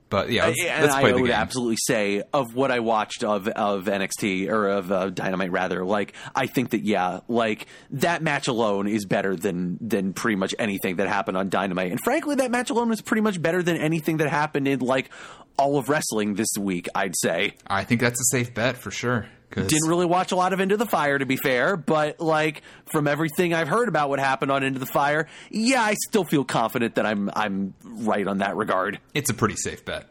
But 0.09 0.31
yeah, 0.31 0.47
let's, 0.47 0.65
and 0.65 0.81
let's 0.85 0.95
play 0.95 1.09
I 1.09 1.13
the 1.13 1.21
would 1.21 1.27
game. 1.27 1.35
absolutely 1.35 1.77
say 1.85 2.23
of 2.33 2.55
what 2.55 2.71
I 2.71 2.79
watched 2.79 3.23
of 3.23 3.47
of 3.47 3.85
NXT 3.85 4.49
or 4.49 4.67
of 4.67 4.91
uh, 4.91 5.09
Dynamite 5.11 5.51
rather, 5.51 5.85
like 5.85 6.13
I 6.33 6.47
think 6.47 6.71
that 6.71 6.81
yeah, 6.81 7.19
like 7.27 7.67
that 7.91 8.23
match 8.23 8.47
alone 8.47 8.87
is 8.87 9.05
better 9.05 9.35
than 9.35 9.77
than 9.79 10.13
pretty 10.13 10.35
much 10.35 10.55
anything 10.57 10.95
that 10.95 11.07
happened 11.07 11.37
on 11.37 11.49
Dynamite, 11.49 11.91
and 11.91 11.99
frankly, 12.03 12.35
that 12.35 12.49
match 12.49 12.71
alone 12.71 12.91
is 12.91 13.01
pretty 13.01 13.21
much 13.21 13.39
better 13.39 13.61
than 13.61 13.77
anything 13.77 14.17
that 14.17 14.29
happened 14.31 14.67
in 14.67 14.79
like 14.79 15.11
all 15.59 15.77
of 15.77 15.89
wrestling 15.89 16.33
this 16.33 16.49
week. 16.59 16.87
I'd 16.95 17.15
say. 17.15 17.53
I 17.67 17.83
think 17.83 18.01
that's 18.01 18.19
a 18.19 18.25
safe 18.35 18.51
bet 18.55 18.77
for 18.77 18.89
sure. 18.89 19.27
Didn't 19.51 19.87
really 19.87 20.05
watch 20.05 20.31
a 20.31 20.35
lot 20.35 20.53
of 20.53 20.59
Into 20.59 20.77
the 20.77 20.85
Fire, 20.85 21.17
to 21.17 21.25
be 21.25 21.35
fair, 21.35 21.75
but 21.75 22.19
like 22.19 22.61
from 22.85 23.07
everything 23.07 23.53
I've 23.53 23.67
heard 23.67 23.87
about 23.87 24.09
what 24.09 24.19
happened 24.19 24.51
on 24.51 24.63
Into 24.63 24.79
the 24.79 24.85
Fire, 24.85 25.27
yeah, 25.49 25.81
I 25.81 25.95
still 26.07 26.23
feel 26.23 26.43
confident 26.43 26.95
that 26.95 27.05
I'm 27.05 27.29
I'm 27.33 27.73
right 27.83 28.27
on 28.27 28.39
that 28.39 28.55
regard. 28.55 28.99
it's 29.13 29.29
a 29.29 29.33
pretty 29.33 29.55
safe 29.55 29.83
bet. 29.85 30.07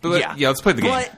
But 0.00 0.20
yeah, 0.20 0.34
yeah, 0.36 0.48
let's 0.48 0.60
play 0.60 0.72
the 0.72 0.82
game. 0.82 0.90
But 0.90 1.12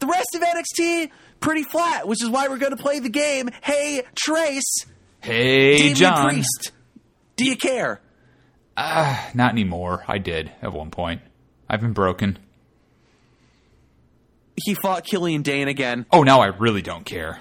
the 0.00 0.06
rest 0.06 0.34
of 0.34 0.42
NXT 0.42 1.10
pretty 1.40 1.64
flat, 1.64 2.06
which 2.08 2.22
is 2.22 2.28
why 2.28 2.48
we're 2.48 2.58
going 2.58 2.76
to 2.76 2.82
play 2.82 2.98
the 3.00 3.08
game. 3.08 3.50
Hey, 3.62 4.02
Trace, 4.14 4.86
hey, 5.20 5.92
John. 5.94 6.30
Priest, 6.30 6.72
do 7.36 7.44
you 7.44 7.56
care? 7.56 8.00
Ah, 8.76 9.30
not 9.34 9.52
anymore. 9.52 10.04
I 10.08 10.18
did 10.18 10.50
at 10.62 10.72
one 10.72 10.90
point. 10.90 11.20
I've 11.68 11.80
been 11.80 11.92
broken. 11.92 12.38
He 14.56 14.74
fought 14.74 15.04
Killian 15.04 15.42
Dain 15.42 15.68
again. 15.68 16.06
Oh, 16.12 16.22
now 16.22 16.40
I 16.40 16.46
really 16.46 16.82
don't 16.82 17.04
care. 17.04 17.40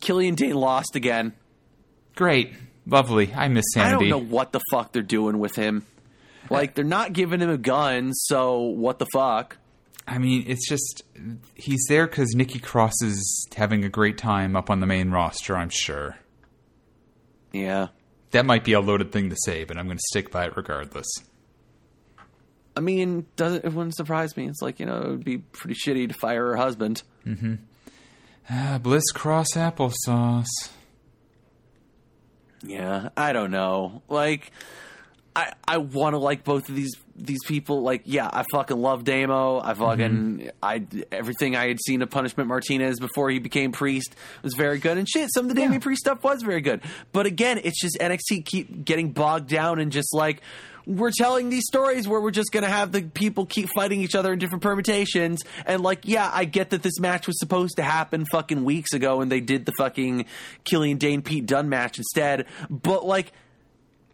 Killian 0.00 0.34
Dain 0.34 0.54
lost 0.54 0.94
again. 0.96 1.32
Great, 2.14 2.52
lovely. 2.86 3.32
I 3.34 3.48
miss 3.48 3.64
Sanity. 3.74 4.06
I 4.06 4.08
don't 4.08 4.08
know 4.10 4.28
what 4.34 4.52
the 4.52 4.60
fuck 4.70 4.92
they're 4.92 5.02
doing 5.02 5.38
with 5.38 5.56
him. 5.56 5.84
Like 6.50 6.74
they're 6.74 6.84
not 6.84 7.12
giving 7.12 7.40
him 7.40 7.50
a 7.50 7.58
gun, 7.58 8.12
so 8.14 8.60
what 8.60 8.98
the 8.98 9.06
fuck? 9.12 9.56
I 10.06 10.18
mean, 10.18 10.44
it's 10.46 10.66
just 10.68 11.02
he's 11.54 11.84
there 11.88 12.06
because 12.06 12.34
Nikki 12.34 12.58
Cross 12.58 13.02
is 13.02 13.46
having 13.54 13.84
a 13.84 13.88
great 13.90 14.16
time 14.16 14.56
up 14.56 14.70
on 14.70 14.80
the 14.80 14.86
main 14.86 15.10
roster. 15.10 15.56
I'm 15.56 15.68
sure 15.68 16.16
Yeah. 17.52 17.88
that 18.30 18.46
might 18.46 18.64
be 18.64 18.72
a 18.72 18.80
loaded 18.80 19.12
thing 19.12 19.28
to 19.30 19.36
say, 19.44 19.64
but 19.64 19.76
I'm 19.76 19.84
going 19.86 19.98
to 19.98 20.04
stick 20.08 20.30
by 20.30 20.46
it 20.46 20.56
regardless. 20.56 21.06
I 22.78 22.80
mean, 22.80 23.26
doesn't 23.34 23.64
it 23.64 23.74
wouldn't 23.74 23.96
surprise 23.96 24.36
me. 24.36 24.46
It's 24.46 24.62
like 24.62 24.78
you 24.78 24.86
know, 24.86 25.02
it 25.02 25.08
would 25.08 25.24
be 25.24 25.38
pretty 25.38 25.74
shitty 25.74 26.06
to 26.06 26.14
fire 26.14 26.46
her 26.46 26.56
husband. 26.56 27.02
Ah, 28.48 28.78
Bliss 28.80 29.10
Cross 29.12 29.48
applesauce. 29.54 30.46
Yeah, 32.62 33.08
I 33.16 33.32
don't 33.32 33.50
know. 33.50 34.02
Like, 34.08 34.52
I 35.34 35.52
I 35.66 35.78
want 35.78 36.14
to 36.14 36.18
like 36.18 36.44
both 36.44 36.68
of 36.68 36.76
these 36.76 36.92
these 37.16 37.42
people. 37.46 37.82
Like, 37.82 38.02
yeah, 38.04 38.30
I 38.32 38.44
fucking 38.52 38.76
love 38.78 39.02
Damo. 39.02 39.60
I 39.60 39.74
fucking 39.74 40.50
I 40.62 40.86
everything 41.10 41.56
I 41.56 41.66
had 41.66 41.78
seen 41.84 42.00
of 42.00 42.10
Punishment 42.10 42.48
Martinez 42.48 43.00
before 43.00 43.28
he 43.30 43.40
became 43.40 43.72
priest 43.72 44.14
was 44.42 44.54
very 44.54 44.78
good. 44.78 44.98
And 44.98 45.08
shit, 45.08 45.30
some 45.34 45.46
of 45.46 45.48
the 45.48 45.60
Damian 45.60 45.80
Priest 45.80 46.00
stuff 46.00 46.22
was 46.22 46.42
very 46.42 46.60
good. 46.60 46.80
But 47.12 47.26
again, 47.26 47.60
it's 47.64 47.80
just 47.80 47.98
NXT 48.00 48.44
keep 48.44 48.84
getting 48.84 49.10
bogged 49.10 49.48
down 49.48 49.80
and 49.80 49.90
just 49.90 50.14
like. 50.14 50.42
We're 50.88 51.12
telling 51.16 51.50
these 51.50 51.66
stories 51.66 52.08
where 52.08 52.18
we're 52.18 52.30
just 52.30 52.50
gonna 52.50 52.66
have 52.70 52.92
the 52.92 53.02
people 53.02 53.44
keep 53.44 53.68
fighting 53.74 54.00
each 54.00 54.14
other 54.14 54.32
in 54.32 54.38
different 54.38 54.62
permutations, 54.62 55.42
and 55.66 55.82
like, 55.82 56.00
yeah, 56.04 56.30
I 56.32 56.46
get 56.46 56.70
that 56.70 56.82
this 56.82 56.98
match 56.98 57.26
was 57.26 57.38
supposed 57.38 57.76
to 57.76 57.82
happen 57.82 58.24
fucking 58.32 58.64
weeks 58.64 58.94
ago, 58.94 59.20
and 59.20 59.30
they 59.30 59.40
did 59.40 59.66
the 59.66 59.72
fucking 59.76 60.24
Killian 60.64 60.96
Dain 60.96 61.20
Pete 61.20 61.44
Dunne 61.44 61.68
match 61.68 61.98
instead, 61.98 62.46
but 62.70 63.04
like, 63.04 63.32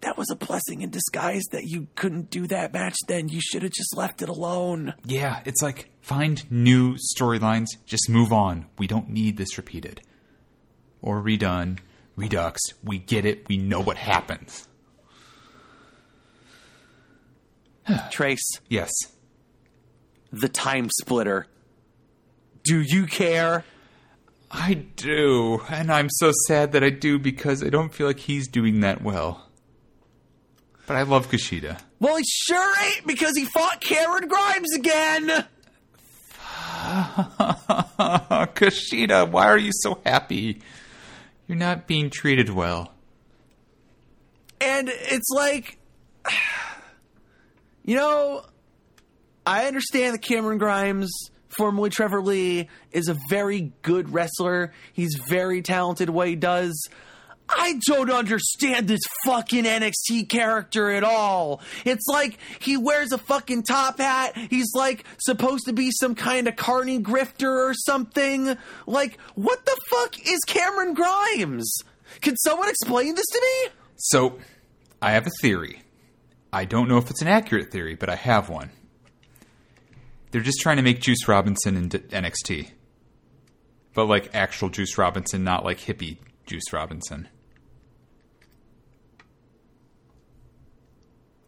that 0.00 0.18
was 0.18 0.26
a 0.30 0.36
blessing 0.36 0.82
in 0.82 0.90
disguise 0.90 1.44
that 1.52 1.64
you 1.64 1.86
couldn't 1.94 2.28
do 2.28 2.46
that 2.48 2.72
match 2.72 2.96
then. 3.08 3.28
You 3.28 3.40
should 3.40 3.62
have 3.62 3.72
just 3.72 3.96
left 3.96 4.20
it 4.20 4.28
alone. 4.28 4.94
Yeah, 5.06 5.40
it's 5.44 5.62
like 5.62 5.90
find 6.02 6.44
new 6.50 6.96
storylines, 7.16 7.68
just 7.86 8.10
move 8.10 8.32
on. 8.32 8.66
We 8.78 8.86
don't 8.86 9.08
need 9.08 9.36
this 9.36 9.56
repeated 9.56 10.02
or 11.00 11.22
redone, 11.22 11.78
redux. 12.16 12.60
We 12.82 12.98
get 12.98 13.24
it. 13.24 13.48
We 13.48 13.56
know 13.56 13.80
what 13.80 13.96
happens. 13.96 14.68
Trace, 18.10 18.60
Yes. 18.68 18.90
the 20.32 20.48
time 20.48 20.88
splitter. 21.00 21.46
Do 22.64 22.80
you 22.80 23.06
care? 23.06 23.64
I 24.50 24.74
do, 24.74 25.60
and 25.68 25.90
I'm 25.92 26.08
so 26.10 26.32
sad 26.46 26.72
that 26.72 26.82
I 26.84 26.90
do 26.90 27.18
because 27.18 27.62
I 27.62 27.68
don't 27.68 27.92
feel 27.92 28.06
like 28.06 28.20
he's 28.20 28.46
doing 28.48 28.80
that 28.80 29.02
well. 29.02 29.48
But 30.86 30.96
I 30.96 31.02
love 31.02 31.28
Kushida. 31.30 31.80
Well, 31.98 32.16
he 32.16 32.24
sure 32.26 32.72
ain't 32.84 33.06
because 33.06 33.36
he 33.36 33.46
fought 33.46 33.80
Cameron 33.80 34.28
Grimes 34.28 34.74
again. 34.76 35.44
Kushida, 38.54 39.28
why 39.30 39.46
are 39.46 39.58
you 39.58 39.70
so 39.72 40.00
happy? 40.04 40.60
You're 41.46 41.58
not 41.58 41.86
being 41.86 42.10
treated 42.10 42.50
well. 42.50 42.92
And 44.60 44.88
it's 44.90 45.28
like, 45.30 45.78
you 47.84 47.96
know, 47.96 48.44
I 49.46 49.66
understand 49.66 50.14
that 50.14 50.22
Cameron 50.22 50.58
Grimes, 50.58 51.12
formerly 51.48 51.90
Trevor 51.90 52.22
Lee, 52.22 52.68
is 52.92 53.08
a 53.08 53.16
very 53.28 53.72
good 53.82 54.12
wrestler. 54.12 54.72
He's 54.92 55.16
very 55.28 55.62
talented 55.62 56.08
at 56.08 56.14
what 56.14 56.28
he 56.28 56.36
does. 56.36 56.88
I 57.46 57.78
don't 57.86 58.10
understand 58.10 58.88
this 58.88 59.02
fucking 59.26 59.64
NXT 59.64 60.30
character 60.30 60.90
at 60.90 61.04
all. 61.04 61.60
It's 61.84 62.06
like 62.06 62.38
he 62.58 62.78
wears 62.78 63.12
a 63.12 63.18
fucking 63.18 63.64
top 63.64 63.98
hat. 63.98 64.34
He's 64.34 64.72
like 64.74 65.04
supposed 65.18 65.66
to 65.66 65.74
be 65.74 65.90
some 65.90 66.14
kind 66.14 66.48
of 66.48 66.56
carny 66.56 67.00
grifter 67.00 67.68
or 67.68 67.74
something. 67.74 68.56
Like, 68.86 69.20
what 69.34 69.64
the 69.66 69.76
fuck 69.90 70.18
is 70.26 70.40
Cameron 70.46 70.94
Grimes? 70.94 71.70
Can 72.22 72.36
someone 72.38 72.70
explain 72.70 73.14
this 73.14 73.26
to 73.26 73.40
me? 73.40 73.72
So, 73.96 74.38
I 75.02 75.12
have 75.12 75.26
a 75.26 75.30
theory. 75.42 75.83
I 76.54 76.64
don't 76.66 76.88
know 76.88 76.98
if 76.98 77.10
it's 77.10 77.20
an 77.20 77.28
accurate 77.28 77.72
theory, 77.72 77.96
but 77.96 78.08
I 78.08 78.14
have 78.14 78.48
one. 78.48 78.70
They're 80.30 80.40
just 80.40 80.60
trying 80.60 80.76
to 80.76 80.82
make 80.82 81.00
Juice 81.00 81.26
Robinson 81.26 81.76
into 81.76 81.98
NXT. 81.98 82.70
But 83.92 84.06
like 84.06 84.34
actual 84.34 84.68
Juice 84.68 84.96
Robinson, 84.96 85.42
not 85.44 85.64
like 85.64 85.78
hippie 85.78 86.18
Juice 86.46 86.72
Robinson. 86.72 87.28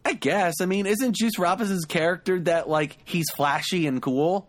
I 0.05 0.13
guess. 0.13 0.55
I 0.61 0.65
mean, 0.65 0.85
isn't 0.85 1.15
Juice 1.15 1.37
Robinson's 1.37 1.85
character 1.85 2.39
that 2.41 2.69
like 2.69 2.97
he's 3.05 3.29
flashy 3.35 3.87
and 3.87 4.01
cool? 4.01 4.47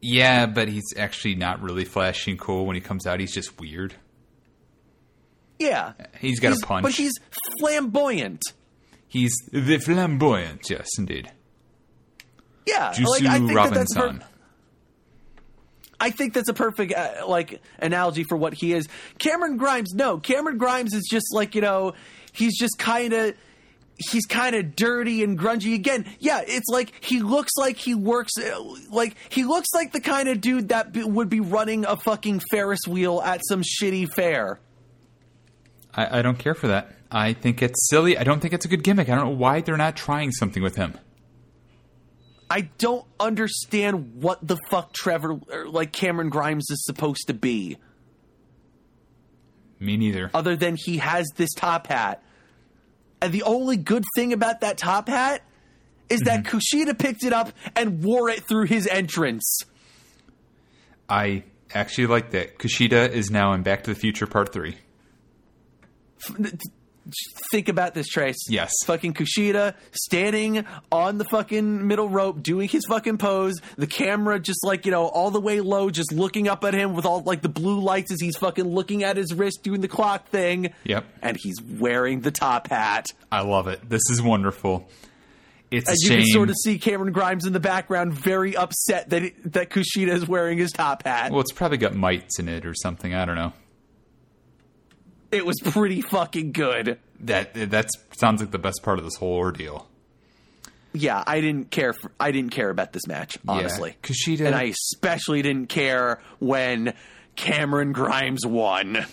Yeah, 0.00 0.46
but 0.46 0.68
he's 0.68 0.92
actually 0.96 1.36
not 1.36 1.62
really 1.62 1.84
flashy 1.84 2.32
and 2.32 2.40
cool 2.40 2.66
when 2.66 2.74
he 2.74 2.80
comes 2.82 3.06
out. 3.06 3.20
He's 3.20 3.32
just 3.32 3.58
weird. 3.60 3.94
Yeah. 5.58 5.92
He's 6.20 6.40
got 6.40 6.48
He's- 6.48 6.62
a 6.62 6.66
punch. 6.66 6.82
But 6.82 6.92
he's 6.92 7.12
flamboyant. 7.60 8.42
He's 9.12 9.34
the 9.52 9.76
flamboyant, 9.76 10.70
yes, 10.70 10.88
indeed. 10.96 11.30
Yeah. 12.66 12.92
Juice 12.92 13.06
like, 13.10 13.24
I 13.24 13.38
think 13.40 13.52
that 13.52 13.74
that's 13.74 13.94
Robinson. 13.94 14.20
per- 14.20 14.26
I 16.00 16.10
think 16.10 16.32
that's 16.32 16.48
a 16.48 16.54
perfect 16.54 16.94
uh, 16.94 17.26
like 17.28 17.60
analogy 17.78 18.24
for 18.24 18.36
what 18.38 18.54
he 18.54 18.72
is. 18.72 18.88
Cameron 19.18 19.58
Grimes, 19.58 19.92
no, 19.92 20.16
Cameron 20.18 20.56
Grimes 20.56 20.94
is 20.94 21.06
just 21.10 21.26
like 21.34 21.54
you 21.54 21.60
know, 21.60 21.92
he's 22.32 22.58
just 22.58 22.78
kind 22.78 23.12
of 23.12 23.34
he's 23.98 24.24
kind 24.24 24.56
of 24.56 24.74
dirty 24.74 25.22
and 25.22 25.38
grungy 25.38 25.74
again. 25.74 26.06
Yeah, 26.18 26.40
it's 26.46 26.68
like 26.68 27.04
he 27.04 27.20
looks 27.20 27.52
like 27.58 27.76
he 27.76 27.94
works 27.94 28.32
uh, 28.38 28.64
like 28.90 29.14
he 29.28 29.44
looks 29.44 29.68
like 29.74 29.92
the 29.92 30.00
kind 30.00 30.30
of 30.30 30.40
dude 30.40 30.70
that 30.70 30.92
b- 30.92 31.04
would 31.04 31.28
be 31.28 31.40
running 31.40 31.84
a 31.84 31.98
fucking 31.98 32.40
Ferris 32.50 32.80
wheel 32.88 33.20
at 33.20 33.42
some 33.46 33.62
shitty 33.62 34.10
fair. 34.10 34.58
I, 35.94 36.20
I 36.20 36.22
don't 36.22 36.38
care 36.38 36.54
for 36.54 36.68
that. 36.68 36.96
I 37.14 37.34
think 37.34 37.60
it's 37.60 37.90
silly. 37.90 38.16
I 38.16 38.24
don't 38.24 38.40
think 38.40 38.54
it's 38.54 38.64
a 38.64 38.68
good 38.68 38.82
gimmick. 38.82 39.10
I 39.10 39.14
don't 39.14 39.26
know 39.26 39.36
why 39.36 39.60
they're 39.60 39.76
not 39.76 39.96
trying 39.96 40.32
something 40.32 40.62
with 40.62 40.76
him. 40.76 40.98
I 42.48 42.62
don't 42.78 43.04
understand 43.20 44.14
what 44.22 44.46
the 44.46 44.58
fuck 44.70 44.94
Trevor 44.94 45.38
or 45.50 45.68
like 45.68 45.92
Cameron 45.92 46.30
Grimes 46.30 46.66
is 46.70 46.84
supposed 46.84 47.26
to 47.26 47.34
be. 47.34 47.76
Me 49.78 49.96
neither. 49.96 50.30
other 50.32 50.54
than 50.56 50.76
he 50.76 50.98
has 50.98 51.28
this 51.36 51.52
top 51.54 51.88
hat. 51.88 52.22
And 53.20 53.32
the 53.32 53.42
only 53.42 53.76
good 53.76 54.04
thing 54.14 54.32
about 54.32 54.60
that 54.60 54.78
top 54.78 55.08
hat 55.08 55.42
is 56.08 56.20
that 56.20 56.44
mm-hmm. 56.44 56.56
Kushida 56.56 56.98
picked 56.98 57.24
it 57.24 57.32
up 57.32 57.52
and 57.74 58.02
wore 58.02 58.28
it 58.28 58.44
through 58.44 58.66
his 58.66 58.86
entrance. 58.86 59.60
I 61.08 61.44
actually 61.74 62.06
like 62.06 62.30
that. 62.30 62.58
Kushida 62.58 63.10
is 63.10 63.30
now 63.30 63.52
in 63.54 63.62
Back 63.62 63.84
to 63.84 63.94
the 63.94 63.98
Future 63.98 64.26
Part 64.26 64.52
3. 64.52 64.76
Think 67.50 67.68
about 67.68 67.94
this, 67.94 68.06
Trace. 68.08 68.38
Yes. 68.48 68.70
Fucking 68.86 69.14
Kushida 69.14 69.74
standing 69.90 70.64
on 70.90 71.18
the 71.18 71.24
fucking 71.24 71.86
middle 71.86 72.08
rope 72.08 72.42
doing 72.42 72.68
his 72.68 72.84
fucking 72.86 73.18
pose. 73.18 73.60
The 73.76 73.86
camera 73.86 74.38
just 74.38 74.64
like, 74.64 74.86
you 74.86 74.92
know, 74.92 75.06
all 75.06 75.30
the 75.30 75.40
way 75.40 75.60
low, 75.60 75.90
just 75.90 76.12
looking 76.12 76.48
up 76.48 76.64
at 76.64 76.74
him 76.74 76.94
with 76.94 77.04
all 77.04 77.22
like 77.22 77.42
the 77.42 77.48
blue 77.48 77.80
lights 77.80 78.12
as 78.12 78.20
he's 78.20 78.36
fucking 78.36 78.64
looking 78.64 79.02
at 79.02 79.16
his 79.16 79.34
wrist 79.34 79.62
doing 79.62 79.80
the 79.80 79.88
clock 79.88 80.28
thing. 80.28 80.72
Yep. 80.84 81.04
And 81.22 81.36
he's 81.40 81.60
wearing 81.62 82.20
the 82.20 82.30
top 82.30 82.68
hat. 82.68 83.06
I 83.30 83.42
love 83.42 83.66
it. 83.68 83.88
This 83.88 84.02
is 84.10 84.22
wonderful. 84.22 84.88
It's 85.70 85.88
And 85.88 85.96
you 86.02 86.08
shame. 86.08 86.18
can 86.20 86.26
sort 86.28 86.50
of 86.50 86.56
see 86.62 86.78
Cameron 86.78 87.12
Grimes 87.14 87.46
in 87.46 87.54
the 87.54 87.60
background, 87.60 88.12
very 88.12 88.54
upset 88.54 89.08
that 89.10 89.22
it, 89.22 89.52
that 89.54 89.70
Kushida 89.70 90.08
is 90.12 90.28
wearing 90.28 90.58
his 90.58 90.70
top 90.70 91.02
hat. 91.04 91.32
well, 91.32 91.40
it's 91.40 91.52
probably 91.52 91.78
got 91.78 91.94
mites 91.94 92.38
in 92.38 92.48
it 92.48 92.66
or 92.66 92.74
something. 92.74 93.14
I 93.14 93.24
don't 93.24 93.36
know. 93.36 93.54
It 95.32 95.44
was 95.46 95.56
pretty 95.60 96.02
fucking 96.02 96.52
good. 96.52 96.98
That 97.20 97.54
that 97.70 97.88
sounds 98.18 98.40
like 98.40 98.50
the 98.50 98.58
best 98.58 98.82
part 98.82 98.98
of 98.98 99.04
this 99.04 99.16
whole 99.16 99.34
ordeal. 99.34 99.88
Yeah, 100.94 101.24
I 101.26 101.40
didn't 101.40 101.70
care. 101.70 101.94
For, 101.94 102.12
I 102.20 102.32
didn't 102.32 102.50
care 102.50 102.68
about 102.68 102.92
this 102.92 103.06
match, 103.06 103.38
honestly. 103.48 103.96
Kushida- 104.02 104.44
and 104.46 104.54
I 104.54 104.64
especially 104.64 105.40
didn't 105.40 105.68
care 105.68 106.20
when 106.38 106.92
Cameron 107.34 107.92
Grimes 107.92 108.44
won. 108.44 109.06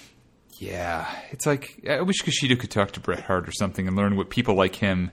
Yeah, 0.57 1.09
it's 1.31 1.45
like 1.45 1.85
I 1.89 2.01
wish 2.01 2.17
Kushida 2.21 2.59
could 2.59 2.69
talk 2.69 2.91
to 2.91 2.99
Bret 2.99 3.21
Hart 3.21 3.47
or 3.47 3.53
something 3.53 3.87
and 3.87 3.95
learn 3.95 4.17
what 4.17 4.29
people 4.29 4.55
like 4.55 4.75
him 4.75 5.11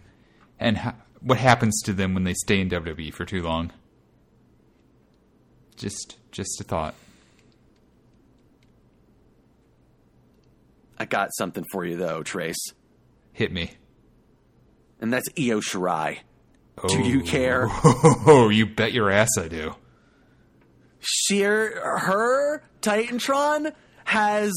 and 0.58 0.76
ha- 0.78 0.96
what 1.20 1.38
happens 1.38 1.80
to 1.82 1.92
them 1.92 2.14
when 2.14 2.24
they 2.24 2.34
stay 2.34 2.60
in 2.60 2.68
WWE 2.68 3.14
for 3.14 3.24
too 3.24 3.42
long. 3.42 3.72
Just, 5.76 6.16
just 6.32 6.60
a 6.60 6.64
thought. 6.64 6.94
I 10.98 11.04
got 11.04 11.34
something 11.36 11.64
for 11.72 11.84
you 11.84 11.96
though, 11.96 12.22
Trace, 12.22 12.72
Hit 13.32 13.52
me. 13.52 13.72
and 15.00 15.12
that's 15.12 15.28
Io 15.38 15.60
Shirai. 15.60 16.18
Do 16.88 17.00
you 17.00 17.22
care? 17.22 17.68
Oh, 17.70 18.48
you 18.52 18.66
bet 18.66 18.92
your 18.92 19.10
ass 19.10 19.30
I 19.38 19.48
do. 19.48 19.74
Sheer 21.00 21.80
her 21.98 22.62
Titantron 22.82 23.72
has 24.04 24.52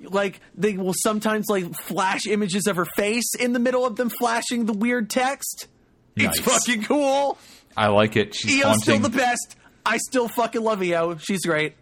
like 0.00 0.40
they 0.54 0.76
will 0.76 0.94
sometimes 0.94 1.46
like 1.48 1.72
flash 1.74 2.26
images 2.26 2.66
of 2.66 2.76
her 2.76 2.84
face 2.96 3.34
in 3.38 3.52
the 3.52 3.58
middle 3.58 3.86
of 3.86 3.96
them 3.96 4.10
flashing 4.10 4.66
the 4.66 4.72
weird 4.72 5.08
text. 5.08 5.68
It's 6.16 6.38
fucking 6.40 6.84
cool. 6.84 7.38
I 7.76 7.88
like 7.88 8.16
it. 8.16 8.34
She's 8.34 8.62
Io's 8.64 8.82
still 8.82 8.98
the 8.98 9.08
best. 9.08 9.56
I 9.84 9.96
still 9.98 10.28
fucking 10.28 10.62
love 10.62 10.80
Io. 10.82 11.16
She's 11.16 11.44
great. 11.44 11.74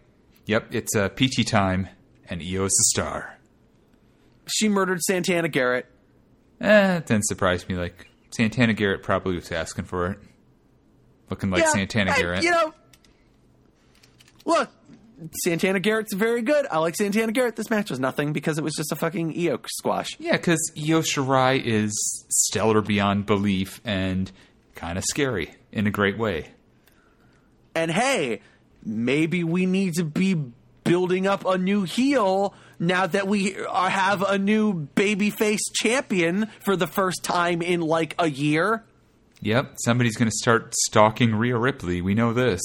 Yep, 0.45 0.73
it's 0.73 0.95
uh, 0.95 1.09
PT 1.09 1.45
time, 1.47 1.87
and 2.29 2.41
Io 2.41 2.65
is 2.65 2.71
the 2.71 2.85
star. 3.01 3.37
She 4.53 4.69
murdered 4.69 5.01
Santana 5.01 5.47
Garrett. 5.47 5.87
Eh, 6.61 6.97
it 6.97 7.07
didn't 7.07 7.25
surprise 7.25 7.67
me. 7.67 7.75
Like 7.75 8.07
Santana 8.31 8.73
Garrett 8.73 9.03
probably 9.03 9.35
was 9.35 9.51
asking 9.51 9.85
for 9.85 10.11
it, 10.11 10.19
looking 11.29 11.49
like 11.49 11.63
Yeah, 11.63 11.71
Santana 11.71 12.11
and, 12.11 12.21
Garrett. 12.21 12.43
You 12.43 12.51
know, 12.51 12.73
look, 14.45 14.69
Santana 15.43 15.79
Garrett's 15.79 16.13
very 16.13 16.41
good. 16.41 16.67
I 16.69 16.77
like 16.77 16.95
Santana 16.95 17.31
Garrett. 17.31 17.55
This 17.55 17.69
match 17.69 17.89
was 17.89 17.99
nothing 17.99 18.33
because 18.33 18.57
it 18.57 18.63
was 18.63 18.73
just 18.75 18.91
a 18.91 18.95
fucking 18.95 19.33
Io 19.37 19.59
squash. 19.67 20.09
Yeah, 20.19 20.33
because 20.33 20.71
Io 20.77 21.01
Shirai 21.01 21.61
is 21.63 21.91
stellar 22.29 22.81
beyond 22.81 23.25
belief 23.25 23.81
and 23.83 24.31
kind 24.75 24.97
of 24.97 25.03
scary 25.05 25.55
in 25.71 25.87
a 25.87 25.91
great 25.91 26.17
way. 26.17 26.49
And 27.75 27.89
hey, 27.89 28.41
maybe 28.83 29.43
we 29.43 29.65
need 29.65 29.95
to 29.95 30.03
be 30.03 30.35
building 30.83 31.27
up 31.27 31.45
a 31.45 31.57
new 31.57 31.83
heel 31.83 32.53
now 32.79 33.07
that 33.07 33.27
we 33.27 33.57
are, 33.65 33.89
have 33.89 34.21
a 34.21 34.37
new 34.37 34.87
babyface 34.95 35.61
champion 35.73 36.47
for 36.59 36.75
the 36.75 36.87
first 36.87 37.23
time 37.23 37.61
in 37.61 37.81
like 37.81 38.15
a 38.19 38.29
year. 38.29 38.83
Yep, 39.41 39.75
somebody's 39.83 40.15
going 40.15 40.29
to 40.29 40.35
start 40.35 40.73
stalking 40.75 41.35
Rhea 41.35 41.57
Ripley. 41.57 42.01
We 42.01 42.13
know 42.13 42.33
this. 42.33 42.61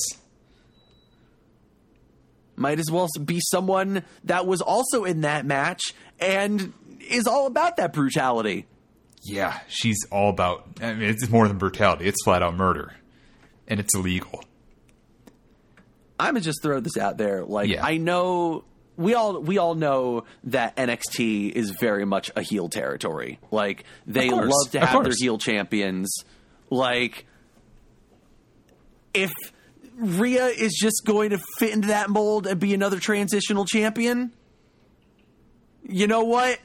Might 2.57 2.79
as 2.79 2.91
well 2.91 3.09
be 3.25 3.41
someone 3.51 4.03
that 4.25 4.47
was 4.47 4.61
also 4.61 5.05
in 5.05 5.21
that 5.23 5.47
match 5.47 5.95
and 6.19 6.73
is 7.09 7.27
all 7.27 7.47
about 7.47 7.77
that 7.77 7.93
brutality. 7.93 8.67
Yeah, 9.23 9.59
she's 9.69 9.99
all 10.11 10.31
about. 10.31 10.67
I 10.81 10.95
mean, 10.95 11.09
it's 11.09 11.29
more 11.29 11.47
than 11.49 11.59
brutality. 11.59 12.07
It's 12.07 12.23
flat 12.25 12.43
out 12.43 12.57
murder, 12.57 12.95
and 13.67 13.81
it's 13.81 13.95
illegal. 13.95 14.45
I'm 16.19 16.35
gonna 16.35 16.41
just 16.41 16.63
throw 16.63 16.81
this 16.81 16.97
out 16.97 17.17
there. 17.19 17.45
Like 17.45 17.69
Yeah. 17.69 17.85
I 17.85 17.97
know 17.97 18.65
we 18.97 19.15
all 19.15 19.41
we 19.41 19.59
all 19.59 19.75
know 19.75 20.25
that 20.45 20.77
NXT 20.77 21.53
is 21.53 21.71
very 21.71 22.05
much 22.05 22.31
a 22.37 22.43
heel 22.43 22.69
territory. 22.69 23.39
Like 23.51 23.85
they 24.07 24.29
course, 24.29 24.51
love 24.51 24.73
to 24.73 24.81
have 24.81 25.05
their 25.05 25.13
heel 25.17 25.39
champions. 25.39 26.25
Like 26.71 27.25
if 29.15 29.31
Rhea 29.97 30.47
is 30.47 30.75
just 30.75 31.03
going 31.05 31.31
to 31.31 31.39
fit 31.59 31.73
into 31.73 31.89
that 31.89 32.11
mold 32.11 32.47
and 32.47 32.61
be 32.61 32.75
another 32.75 32.99
transitional 32.99 33.65
champion, 33.65 34.33
you 35.89 36.07
know 36.07 36.25
what? 36.25 36.59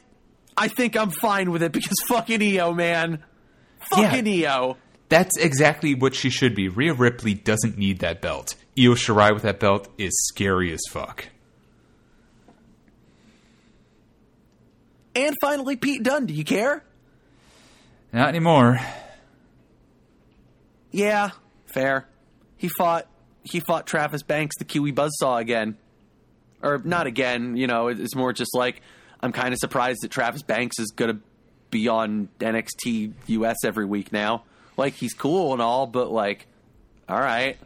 I 0.56 0.68
think 0.68 0.96
I'm 0.96 1.10
fine 1.10 1.52
with 1.52 1.64
it 1.64 1.72
because 1.72 1.98
fucking 2.08 2.42
Io, 2.42 2.74
man. 2.74 3.24
Fucking 3.92 4.28
Io. 4.46 4.78
That's 5.14 5.38
exactly 5.38 5.94
what 5.94 6.16
she 6.16 6.32
should 6.32 6.56
be. 6.56 6.70
Rhea 6.70 6.92
Ripley 6.92 7.36
doesn't 7.36 7.78
need 7.78 8.00
that 8.00 8.20
belt. 8.20 8.56
Io 8.76 8.96
Shirai 8.96 9.32
with 9.32 9.44
that 9.44 9.60
belt 9.60 9.88
is 10.00 10.12
scary 10.30 10.74
as 10.74 10.82
fuck. 10.90 11.28
And 15.14 15.36
finally, 15.40 15.76
Pete 15.76 16.02
Dunne. 16.02 16.26
Do 16.26 16.34
you 16.34 16.44
care? 16.44 16.84
Not 18.12 18.30
anymore. 18.30 18.80
Yeah, 20.90 21.30
fair. 21.68 22.08
He 22.58 22.70
fought 22.76 23.06
he 23.44 23.60
fought 23.60 23.86
Travis 23.86 24.24
Banks, 24.24 24.56
the 24.58 24.66
Kiwi 24.66 24.94
Buzzsaw 24.94 25.40
again. 25.40 25.78
Or 26.64 26.82
not 26.84 27.06
again, 27.06 27.56
you 27.56 27.68
know, 27.68 27.90
it's 27.90 28.16
more 28.16 28.34
just 28.34 28.56
like 28.56 28.82
I'm 29.20 29.32
kind 29.32 29.54
of 29.54 29.60
surprised 29.60 30.00
that 30.02 30.10
Travis 30.10 30.42
Banks 30.42 30.80
is 30.80 30.90
going 30.90 31.18
to 31.18 31.22
be 31.70 31.88
on 31.88 32.30
NXT 32.40 33.14
US 33.28 33.58
every 33.64 33.86
week 33.86 34.12
now. 34.12 34.46
Like 34.78 34.94
he's 34.94 35.14
cool 35.14 35.54
and 35.54 35.62
all, 35.62 35.88
but 35.88 36.12
like 36.12 36.48
all 37.08 37.20
right. 37.20 37.58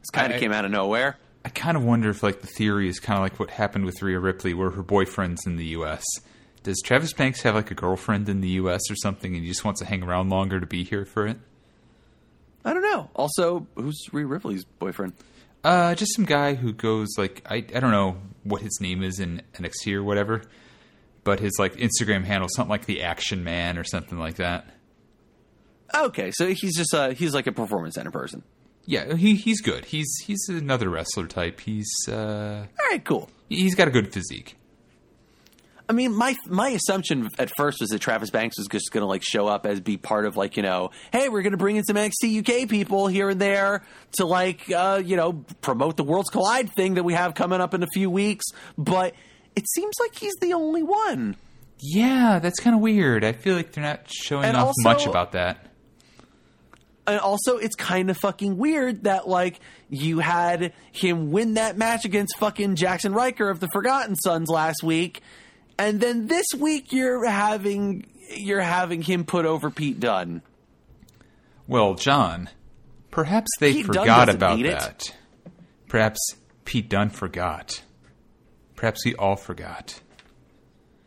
This 0.00 0.10
kind 0.12 0.32
of 0.32 0.40
came 0.40 0.52
out 0.52 0.64
of 0.64 0.70
nowhere. 0.70 1.16
I 1.44 1.50
kind 1.50 1.76
of 1.76 1.84
wonder 1.84 2.10
if 2.10 2.22
like 2.22 2.40
the 2.40 2.46
theory 2.46 2.88
is 2.88 3.00
kind 3.00 3.18
of 3.18 3.22
like 3.22 3.38
what 3.38 3.50
happened 3.50 3.84
with 3.84 4.02
Rhea 4.02 4.18
Ripley, 4.18 4.54
where 4.54 4.70
her 4.70 4.82
boyfriend's 4.82 5.46
in 5.46 5.56
the 5.56 5.66
U.S. 5.66 6.04
Does 6.62 6.80
Travis 6.84 7.12
Banks 7.12 7.42
have 7.42 7.54
like 7.54 7.70
a 7.70 7.74
girlfriend 7.74 8.28
in 8.28 8.40
the 8.40 8.48
U.S. 8.50 8.80
or 8.90 8.96
something, 8.96 9.34
and 9.34 9.42
he 9.42 9.48
just 9.48 9.64
wants 9.64 9.80
to 9.80 9.86
hang 9.86 10.02
around 10.02 10.30
longer 10.30 10.60
to 10.60 10.66
be 10.66 10.84
here 10.84 11.04
for 11.04 11.26
it? 11.26 11.38
I 12.64 12.72
don't 12.72 12.82
know. 12.82 13.08
Also, 13.14 13.66
who's 13.76 13.96
Rhea 14.12 14.26
Ripley's 14.26 14.64
boyfriend? 14.64 15.14
Uh, 15.64 15.94
just 15.94 16.14
some 16.14 16.24
guy 16.24 16.54
who 16.54 16.72
goes 16.72 17.08
like 17.16 17.42
I 17.48 17.56
I 17.56 17.80
don't 17.80 17.90
know 17.90 18.16
what 18.44 18.62
his 18.62 18.78
name 18.80 19.02
is 19.02 19.18
in 19.18 19.42
NXT 19.54 19.94
or 19.94 20.02
whatever, 20.02 20.42
but 21.24 21.40
his 21.40 21.52
like 21.58 21.76
Instagram 21.76 22.24
handle 22.24 22.48
something 22.54 22.70
like 22.70 22.86
the 22.86 23.02
Action 23.02 23.44
Man 23.44 23.78
or 23.78 23.84
something 23.84 24.18
like 24.18 24.36
that. 24.36 24.66
Okay, 25.94 26.30
so 26.34 26.46
he's 26.48 26.76
just 26.76 26.92
uh 26.94 27.10
he's 27.10 27.34
like 27.34 27.46
a 27.46 27.52
performance 27.52 27.94
center 27.94 28.10
person. 28.10 28.42
Yeah, 28.84 29.14
he 29.16 29.34
he's 29.34 29.60
good. 29.60 29.84
He's 29.86 30.08
he's 30.24 30.48
another 30.48 30.88
wrestler 30.88 31.26
type. 31.26 31.60
He's 31.60 31.90
uh 32.08 32.66
All 32.80 32.90
right, 32.90 33.04
cool. 33.04 33.28
he's 33.48 33.74
got 33.74 33.88
a 33.88 33.90
good 33.90 34.12
physique. 34.12 34.56
I 35.90 35.94
mean, 35.94 36.14
my 36.14 36.36
my 36.46 36.68
assumption 36.68 37.30
at 37.38 37.50
first 37.56 37.80
was 37.80 37.88
that 37.90 37.98
Travis 38.00 38.28
Banks 38.28 38.58
was 38.58 38.66
just 38.70 38.92
going 38.92 39.00
to 39.00 39.06
like 39.06 39.22
show 39.24 39.46
up 39.46 39.64
as 39.64 39.80
be 39.80 39.96
part 39.96 40.26
of 40.26 40.36
like 40.36 40.58
you 40.58 40.62
know, 40.62 40.90
hey, 41.12 41.30
we're 41.30 41.40
going 41.40 41.52
to 41.52 41.56
bring 41.58 41.76
in 41.76 41.84
some 41.84 41.96
NXT 41.96 42.40
UK 42.40 42.68
people 42.68 43.06
here 43.06 43.30
and 43.30 43.40
there 43.40 43.82
to 44.18 44.26
like 44.26 44.70
uh, 44.70 45.00
you 45.02 45.16
know 45.16 45.44
promote 45.62 45.96
the 45.96 46.04
Worlds 46.04 46.28
Collide 46.28 46.70
thing 46.72 46.94
that 46.94 47.04
we 47.04 47.14
have 47.14 47.34
coming 47.34 47.62
up 47.62 47.72
in 47.72 47.82
a 47.82 47.86
few 47.94 48.10
weeks. 48.10 48.44
But 48.76 49.14
it 49.56 49.66
seems 49.70 49.94
like 49.98 50.14
he's 50.14 50.34
the 50.42 50.52
only 50.52 50.82
one. 50.82 51.36
Yeah, 51.80 52.38
that's 52.38 52.60
kind 52.60 52.76
of 52.76 52.82
weird. 52.82 53.24
I 53.24 53.32
feel 53.32 53.54
like 53.56 53.72
they're 53.72 53.84
not 53.84 54.02
showing 54.12 54.44
And 54.44 54.56
off 54.58 54.66
also- 54.66 54.82
much 54.82 55.06
about 55.06 55.32
that. 55.32 55.64
And 57.08 57.18
also, 57.18 57.56
it's 57.56 57.74
kind 57.74 58.10
of 58.10 58.18
fucking 58.18 58.58
weird 58.58 59.04
that 59.04 59.26
like 59.26 59.60
you 59.88 60.18
had 60.18 60.74
him 60.92 61.30
win 61.32 61.54
that 61.54 61.78
match 61.78 62.04
against 62.04 62.36
fucking 62.36 62.76
Jaxson 62.76 63.14
Ryker 63.14 63.48
of 63.48 63.60
the 63.60 63.68
Forgotten 63.72 64.14
Sons 64.14 64.48
last 64.50 64.82
week, 64.82 65.22
and 65.78 66.00
then 66.00 66.26
this 66.26 66.44
week 66.58 66.92
you're 66.92 67.24
having 67.26 68.04
you're 68.36 68.60
having 68.60 69.00
him 69.00 69.24
put 69.24 69.46
over 69.46 69.70
Pete 69.70 69.98
Dunne. 69.98 70.42
Well, 71.66 71.94
John, 71.94 72.50
perhaps 73.10 73.48
they 73.58 73.72
Pete 73.72 73.86
forgot 73.86 74.28
about 74.28 74.60
it. 74.60 74.66
that. 74.70 75.16
Perhaps 75.88 76.18
Pete 76.66 76.90
Dunne 76.90 77.08
forgot. 77.08 77.82
Perhaps 78.76 79.06
we 79.06 79.14
all 79.14 79.36
forgot. 79.36 80.00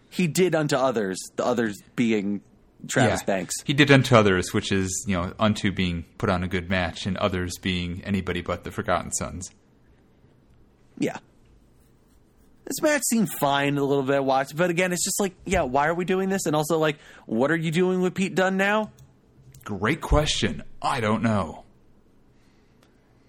he 0.09 0.25
did 0.27 0.55
unto 0.55 0.75
others, 0.75 1.19
the 1.35 1.45
others 1.45 1.79
being 1.95 2.41
Travis 2.87 3.21
Yeah. 3.21 3.25
Banks. 3.25 3.53
He 3.65 3.73
did 3.73 3.91
unto 3.91 4.15
others, 4.15 4.53
which 4.53 4.71
is, 4.71 5.05
you 5.07 5.15
know, 5.15 5.33
unto 5.39 5.71
being 5.71 6.05
put 6.17 6.29
on 6.29 6.43
a 6.43 6.47
good 6.47 6.69
match, 6.69 7.05
and 7.05 7.17
others 7.17 7.57
being 7.61 8.01
anybody 8.03 8.41
but 8.41 8.63
the 8.63 8.71
Forgotten 8.71 9.11
Sons. 9.11 9.51
Yeah. 10.97 11.17
This 12.65 12.81
match 12.81 13.01
seemed 13.09 13.29
fine 13.39 13.77
a 13.77 13.83
little 13.83 14.03
bit 14.03 14.15
to 14.15 14.23
watch, 14.23 14.55
but 14.55 14.69
again, 14.69 14.93
it's 14.93 15.03
just 15.03 15.19
like, 15.19 15.33
yeah, 15.45 15.63
why 15.63 15.87
are 15.87 15.93
we 15.93 16.05
doing 16.05 16.29
this? 16.29 16.45
And 16.45 16.55
also, 16.55 16.77
like, 16.77 16.97
what 17.25 17.51
are 17.51 17.55
you 17.55 17.71
doing 17.71 18.01
with 18.01 18.13
Pete 18.13 18.33
Dunne 18.35 18.55
now? 18.55 18.91
Great 19.65 19.99
question. 20.01 20.63
I 20.81 21.01
don't 21.01 21.21
know. 21.21 21.65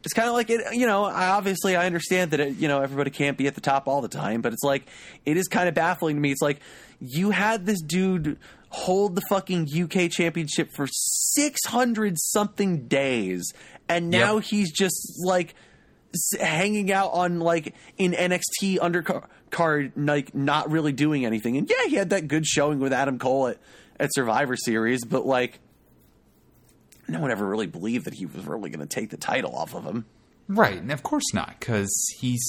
It's 0.04 0.14
kind 0.14 0.28
of 0.28 0.34
like 0.34 0.50
it, 0.50 0.60
you 0.74 0.86
know. 0.86 1.04
I 1.04 1.28
obviously 1.28 1.76
I 1.76 1.86
understand 1.86 2.32
that 2.32 2.40
it, 2.40 2.56
you 2.56 2.66
know 2.66 2.82
everybody 2.82 3.10
can't 3.10 3.38
be 3.38 3.46
at 3.46 3.54
the 3.54 3.60
top 3.60 3.86
all 3.86 4.00
the 4.00 4.08
time, 4.08 4.42
but 4.42 4.52
it's 4.52 4.64
like 4.64 4.84
it 5.24 5.36
is 5.36 5.46
kind 5.46 5.68
of 5.68 5.74
baffling 5.74 6.16
to 6.16 6.20
me. 6.20 6.32
It's 6.32 6.42
like 6.42 6.58
you 6.98 7.30
had 7.30 7.66
this 7.66 7.80
dude 7.80 8.36
hold 8.72 9.14
the 9.14 9.22
fucking 9.28 9.68
UK 9.72 10.10
championship 10.10 10.70
for 10.74 10.86
six 10.90 11.60
hundred 11.66 12.18
something 12.18 12.88
days, 12.88 13.52
and 13.88 14.10
now 14.10 14.36
Yep. 14.36 14.44
he's 14.44 14.72
just 14.72 15.20
like 15.24 15.54
hanging 16.40 16.90
out 16.92 17.10
on 17.12 17.40
like 17.40 17.74
in 17.98 18.12
NXT 18.12 18.78
undercard, 18.78 19.92
like 19.96 20.34
not 20.34 20.70
really 20.70 20.92
doing 20.92 21.24
anything. 21.24 21.56
And 21.56 21.70
yeah, 21.70 21.86
he 21.88 21.96
had 21.96 22.10
that 22.10 22.28
good 22.28 22.46
showing 22.46 22.80
with 22.80 22.92
Adam 22.92 23.18
Cole 23.18 23.48
at, 23.48 23.58
at 23.98 24.10
Survivor 24.14 24.56
Series, 24.56 25.04
but 25.04 25.26
like 25.26 25.58
no 27.08 27.20
one 27.20 27.30
ever 27.30 27.46
really 27.46 27.66
believed 27.66 28.06
that 28.06 28.14
he 28.14 28.26
was 28.26 28.46
really 28.46 28.70
going 28.70 28.86
to 28.86 28.86
take 28.86 29.10
the 29.10 29.16
title 29.16 29.54
off 29.54 29.74
of 29.74 29.84
him. 29.84 30.06
Right, 30.48 30.78
and 30.78 30.90
of 30.92 31.02
course 31.02 31.32
not, 31.34 31.58
because 31.60 31.90
he's. 32.18 32.40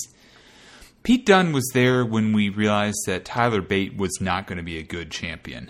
Pete 1.03 1.25
Dunne 1.25 1.51
was 1.51 1.69
there 1.73 2.05
when 2.05 2.31
we 2.31 2.47
realized 2.47 2.99
that 3.07 3.25
Tyler 3.25 3.61
Bate 3.61 3.97
was 3.97 4.21
not 4.21 4.47
going 4.47 4.57
to 4.57 4.63
be 4.63 4.77
a 4.77 4.83
good 4.83 5.11
champion. 5.11 5.69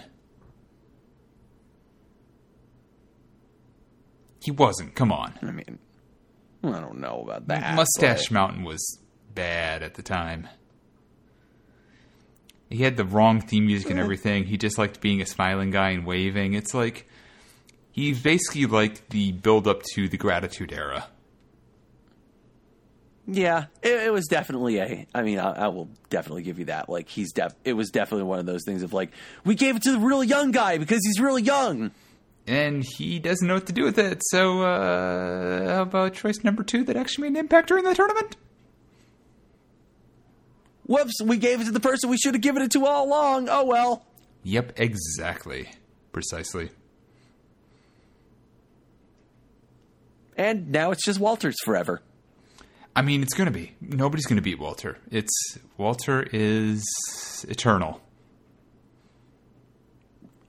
He 4.44 4.52
wasn't. 4.52 4.96
Come 4.96 5.12
on. 5.12 5.34
I 5.42 5.52
mean, 5.52 5.80
I 6.64 6.80
don't 6.80 7.00
know 7.00 7.22
about 7.24 7.48
that. 7.48 7.76
Mustache 7.76 8.28
but- 8.28 8.34
Mountain 8.34 8.64
was 8.64 9.00
bad 9.34 9.84
at 9.84 9.96
the 9.96 10.04
time. 10.04 10.48
He 12.70 12.84
had 12.84 12.98
the 12.98 13.06
wrong 13.06 13.40
theme 13.40 13.68
music 13.68 13.92
and 13.92 14.00
everything. 14.00 14.46
He 14.46 14.58
just 14.58 14.80
liked 14.80 15.00
being 15.00 15.22
a 15.22 15.28
smiling 15.28 15.70
guy 15.70 15.92
and 15.92 16.06
waving. 16.08 16.54
It's 16.54 16.74
like 16.74 17.08
he's 17.92 18.20
basically 18.20 18.66
like 18.66 19.10
the 19.10 19.32
build 19.32 19.68
up 19.68 19.84
to 19.94 20.10
the 20.10 20.18
Gratitude 20.18 20.72
Era. 20.74 21.06
Yeah, 23.28 23.66
it, 23.82 24.08
it 24.08 24.12
was 24.12 24.26
definitely 24.28 24.80
a. 24.80 25.08
I 25.14 25.22
mean, 25.22 25.40
I, 25.40 25.52
I 25.52 25.68
will 25.68 25.88
definitely 26.10 26.44
give 26.44 26.60
you 26.60 26.66
that. 26.66 26.90
Like, 26.90 27.08
he's 27.08 27.32
def. 27.32 27.54
It 27.64 27.74
was 27.74 27.90
definitely 27.90 28.26
one 28.26 28.40
of 28.40 28.46
those 28.46 28.64
things 28.66 28.84
of 28.84 28.92
like, 28.92 29.12
we 29.46 29.56
gave 29.56 29.76
it 29.78 29.84
to 29.84 29.92
the 29.94 30.00
real 30.00 30.24
young 30.24 30.52
guy 30.52 30.78
because 30.78 31.00
he's 31.06 31.22
really 31.22 31.42
young. 31.44 31.92
And 32.46 32.84
he 32.98 33.20
doesn't 33.20 33.48
know 33.48 33.54
what 33.54 33.68
to 33.68 33.74
do 33.74 33.84
with 33.84 33.98
it. 33.98 34.22
So, 34.26 34.62
uh, 34.62 35.76
how 35.76 35.82
about 35.84 36.14
choice 36.14 36.44
number 36.44 36.64
two 36.64 36.84
that 36.86 36.98
actually 36.98 37.30
made 37.30 37.38
an 37.38 37.46
impact 37.46 37.70
during 37.70 37.86
the 37.86 37.96
tournament? 37.96 38.36
Whoops, 40.86 41.22
we 41.24 41.38
gave 41.38 41.62
it 41.62 41.66
to 41.66 41.72
the 41.72 41.80
person 41.80 42.10
we 42.10 42.18
should 42.18 42.34
have 42.34 42.42
given 42.42 42.62
it 42.62 42.72
to 42.72 42.86
all 42.86 43.06
along. 43.08 43.48
Oh 43.50 43.64
well. 43.66 44.06
Yep, 44.44 44.74
exactly. 44.78 45.70
Precisely. 46.12 46.70
And 50.36 50.72
now 50.72 50.92
it's 50.92 51.06
just 51.06 51.20
Walters 51.20 51.56
forever. 51.64 52.02
I 52.96 53.02
mean, 53.02 53.24
it's 53.24 53.34
going 53.34 53.46
to 53.46 53.52
be. 53.52 53.74
Nobody's 53.82 54.26
going 54.26 54.36
to 54.36 54.42
beat 54.42 54.60
Walter. 54.60 54.98
It's 55.10 55.58
Walter 55.78 56.28
is 56.32 56.84
eternal. 57.48 58.02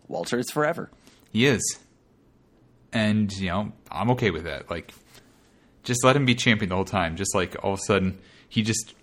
Walter 0.08 0.38
is 0.38 0.50
forever. 0.50 0.90
He 1.30 1.46
is. 1.46 1.78
And, 2.94 3.30
you 3.32 3.48
know, 3.48 3.72
I'm 3.90 4.10
okay 4.12 4.30
with 4.30 4.44
that. 4.44 4.70
Like, 4.70 4.94
just 5.82 6.02
let 6.04 6.16
him 6.16 6.24
be 6.24 6.34
champion 6.34 6.68
the 6.70 6.76
whole 6.76 6.84
time. 6.84 7.16
Just 7.16 7.34
like 7.34 7.56
all 7.62 7.74
of 7.74 7.80
a 7.80 7.82
sudden, 7.82 8.18
he 8.48 8.62
just. 8.62 8.94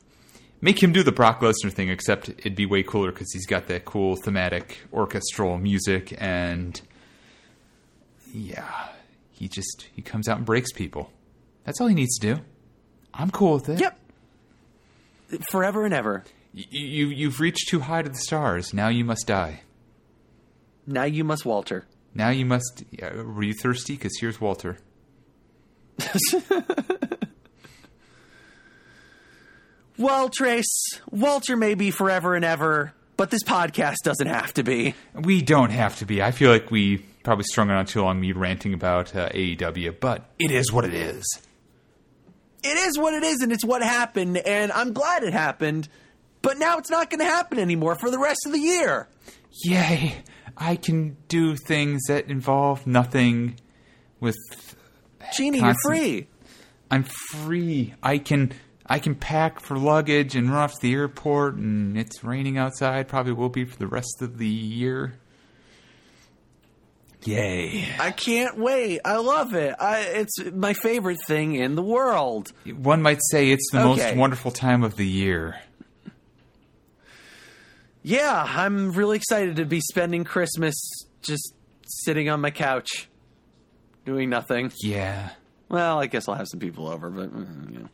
Make 0.63 0.81
him 0.81 0.91
do 0.93 1.01
the 1.01 1.11
Brock 1.11 1.41
Lesnar 1.41 1.71
thing, 1.73 1.89
except 1.89 2.29
it'd 2.29 2.53
be 2.55 2.67
way 2.67 2.83
cooler 2.83 3.11
because 3.11 3.31
he's 3.33 3.47
got 3.47 3.65
that 3.67 3.83
cool 3.83 4.15
thematic 4.15 4.77
orchestral 4.93 5.57
music 5.57 6.15
and. 6.19 6.79
Yeah. 8.33 8.87
He 9.31 9.47
just. 9.47 9.87
He 9.95 10.01
comes 10.01 10.29
out 10.29 10.37
and 10.37 10.45
breaks 10.45 10.71
people. 10.71 11.11
That's 11.65 11.81
all 11.81 11.87
he 11.87 11.95
needs 11.95 12.17
to 12.19 12.35
do. 12.35 12.41
I'm 13.13 13.29
cool 13.31 13.55
with 13.55 13.69
it. 13.69 13.79
Yep. 13.81 13.99
Forever 15.49 15.83
and 15.85 15.93
ever. 15.93 16.23
Y- 16.53 16.65
You, 16.69 17.07
you've 17.07 17.39
reached 17.39 17.67
too 17.69 17.79
high 17.81 18.01
to 18.03 18.09
the 18.09 18.17
stars. 18.17 18.73
Now 18.73 18.87
you 18.89 19.03
must 19.03 19.27
die. 19.27 19.61
Now 20.87 21.03
you 21.03 21.23
must 21.23 21.45
Walter. 21.45 21.85
Now 22.13 22.29
you 22.29 22.45
must. 22.45 22.83
Yeah, 22.91 23.21
were 23.21 23.43
you 23.43 23.53
thirsty? 23.53 23.93
Because 23.93 24.17
here's 24.19 24.39
Walter. 24.41 24.77
Well, 30.01 30.29
Trace, 30.29 30.99
Walter 31.11 31.55
may 31.55 31.75
be 31.75 31.91
forever 31.91 32.33
and 32.33 32.43
ever, 32.43 32.91
but 33.17 33.29
this 33.29 33.43
podcast 33.43 33.97
doesn't 34.03 34.25
have 34.25 34.51
to 34.55 34.63
be. 34.63 34.95
We 35.13 35.43
don't 35.43 35.69
have 35.69 35.97
to 35.99 36.05
be. 36.05 36.23
I 36.23 36.31
feel 36.31 36.49
like 36.49 36.71
we 36.71 36.97
probably 37.23 37.43
strung 37.43 37.69
it 37.69 37.73
on 37.73 37.85
too 37.85 38.01
long, 38.01 38.19
me 38.19 38.31
ranting 38.31 38.73
about 38.73 39.15
uh, 39.15 39.29
AEW, 39.29 39.99
but 39.99 40.25
it 40.39 40.49
is 40.49 40.71
what 40.71 40.85
it 40.85 40.95
is. 40.95 41.23
It 42.63 42.77
is 42.77 42.97
what 42.97 43.13
it 43.13 43.21
is, 43.21 43.41
and 43.41 43.51
it's 43.51 43.63
what 43.63 43.83
happened, 43.83 44.37
and 44.37 44.71
I'm 44.71 44.93
glad 44.93 45.23
it 45.23 45.33
happened. 45.33 45.87
But 46.41 46.57
now 46.57 46.79
it's 46.79 46.89
not 46.89 47.11
going 47.11 47.19
to 47.19 47.25
happen 47.25 47.59
anymore 47.59 47.93
for 47.93 48.09
the 48.09 48.17
rest 48.17 48.39
of 48.47 48.53
the 48.53 48.59
year. 48.59 49.07
Yay! 49.63 50.15
I 50.57 50.75
can 50.75 51.17
do 51.27 51.55
things 51.55 52.01
that 52.07 52.27
involve 52.29 52.85
nothing 52.87 53.59
with. 54.19 54.35
Genie, 55.35 55.59
Constant- 55.59 55.95
you're 55.95 56.03
free. 56.03 56.27
I'm 56.89 57.03
free. 57.03 57.93
I 58.03 58.17
can. 58.17 58.53
I 58.85 58.99
can 58.99 59.15
pack 59.15 59.61
for 59.61 59.77
luggage 59.77 60.35
and 60.35 60.49
run 60.49 60.59
off 60.63 60.73
to 60.73 60.81
the 60.81 60.93
airport, 60.93 61.55
and 61.55 61.97
it's 61.97 62.23
raining 62.25 62.57
outside. 62.57 63.07
Probably 63.07 63.31
will 63.31 63.47
be 63.47 63.63
for 63.63 63.77
the 63.77 63.87
rest 63.87 64.21
of 64.21 64.37
the 64.37 64.47
year. 64.49 65.13
Yay! 67.23 67.87
I 67.99 68.09
can't 68.11 68.57
wait. 68.57 68.99
I 69.05 69.17
love 69.17 69.53
it. 69.53 69.75
I, 69.79 69.99
it's 70.01 70.33
my 70.53 70.73
favorite 70.73 71.19
thing 71.27 71.53
in 71.55 71.75
the 71.75 71.83
world. 71.83 72.51
One 72.65 73.01
might 73.03 73.19
say 73.29 73.51
it's 73.51 73.69
the 73.71 73.79
Okay. 73.85 73.87
most 74.07 74.15
wonderful 74.17 74.49
time 74.51 74.83
of 74.83 74.95
the 74.95 75.05
year. 75.05 75.59
Yeah, 78.03 78.43
I'm 78.47 78.91
really 78.91 79.17
excited 79.17 79.57
to 79.57 79.65
be 79.65 79.79
spending 79.79 80.23
Christmas 80.23 80.75
just 81.21 81.53
sitting 81.85 82.29
on 82.29 82.41
my 82.41 82.51
couch, 82.51 83.07
doing 84.05 84.29
nothing. 84.29 84.71
Yeah. 84.81 85.29
Well, 85.69 85.99
I 85.99 86.07
guess 86.07 86.27
I'll 86.27 86.35
have 86.35 86.47
some 86.47 86.59
people 86.59 86.87
over, 86.87 87.09
but 87.09 87.33
mm, 87.33 87.73
yeah. 87.81 87.87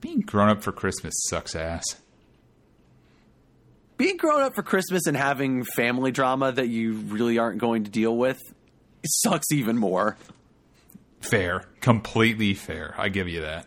Being 0.00 0.20
grown 0.20 0.48
up 0.48 0.62
for 0.62 0.72
Christmas 0.72 1.14
sucks 1.28 1.54
ass. 1.56 1.84
being 3.96 4.16
grown 4.16 4.42
up 4.42 4.54
for 4.54 4.62
Christmas 4.62 5.06
and 5.06 5.16
having 5.16 5.64
family 5.64 6.10
drama 6.12 6.52
that 6.52 6.68
you 6.68 6.92
really 6.94 7.38
aren't 7.38 7.58
going 7.58 7.84
to 7.84 7.90
deal 7.90 8.16
with 8.16 8.40
it 9.02 9.10
sucks 9.10 9.50
even 9.52 9.76
more. 9.78 10.16
Fair. 11.20 11.64
Completely 11.80 12.54
fair. 12.54 12.94
I 12.98 13.08
give 13.08 13.28
you 13.28 13.40
that. 13.42 13.66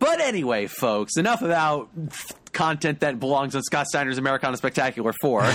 But 0.00 0.20
anyway, 0.20 0.66
folks, 0.66 1.16
enough 1.16 1.42
about 1.42 1.88
content 2.52 3.00
that 3.00 3.18
belongs 3.20 3.54
on 3.54 3.62
Scott 3.62 3.86
Steiner's 3.86 4.18
Americana 4.18 4.56
Spectacular 4.56 5.12
4. 5.20 5.42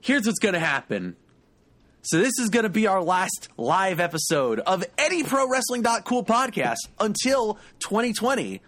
Here's 0.00 0.26
what's 0.26 0.38
going 0.38 0.54
to 0.54 0.60
happen. 0.60 1.16
So 2.02 2.18
this 2.18 2.38
is 2.38 2.48
going 2.48 2.62
to 2.62 2.70
be 2.70 2.86
our 2.86 3.02
last 3.02 3.48
live 3.56 4.00
episode 4.00 4.60
of 4.60 4.84
any 4.96 5.24
Pro 5.24 5.50
Wrestling 5.50 5.82
Cool 6.04 6.24
podcast 6.24 6.78
until 6.98 7.58
2020. 7.80 8.62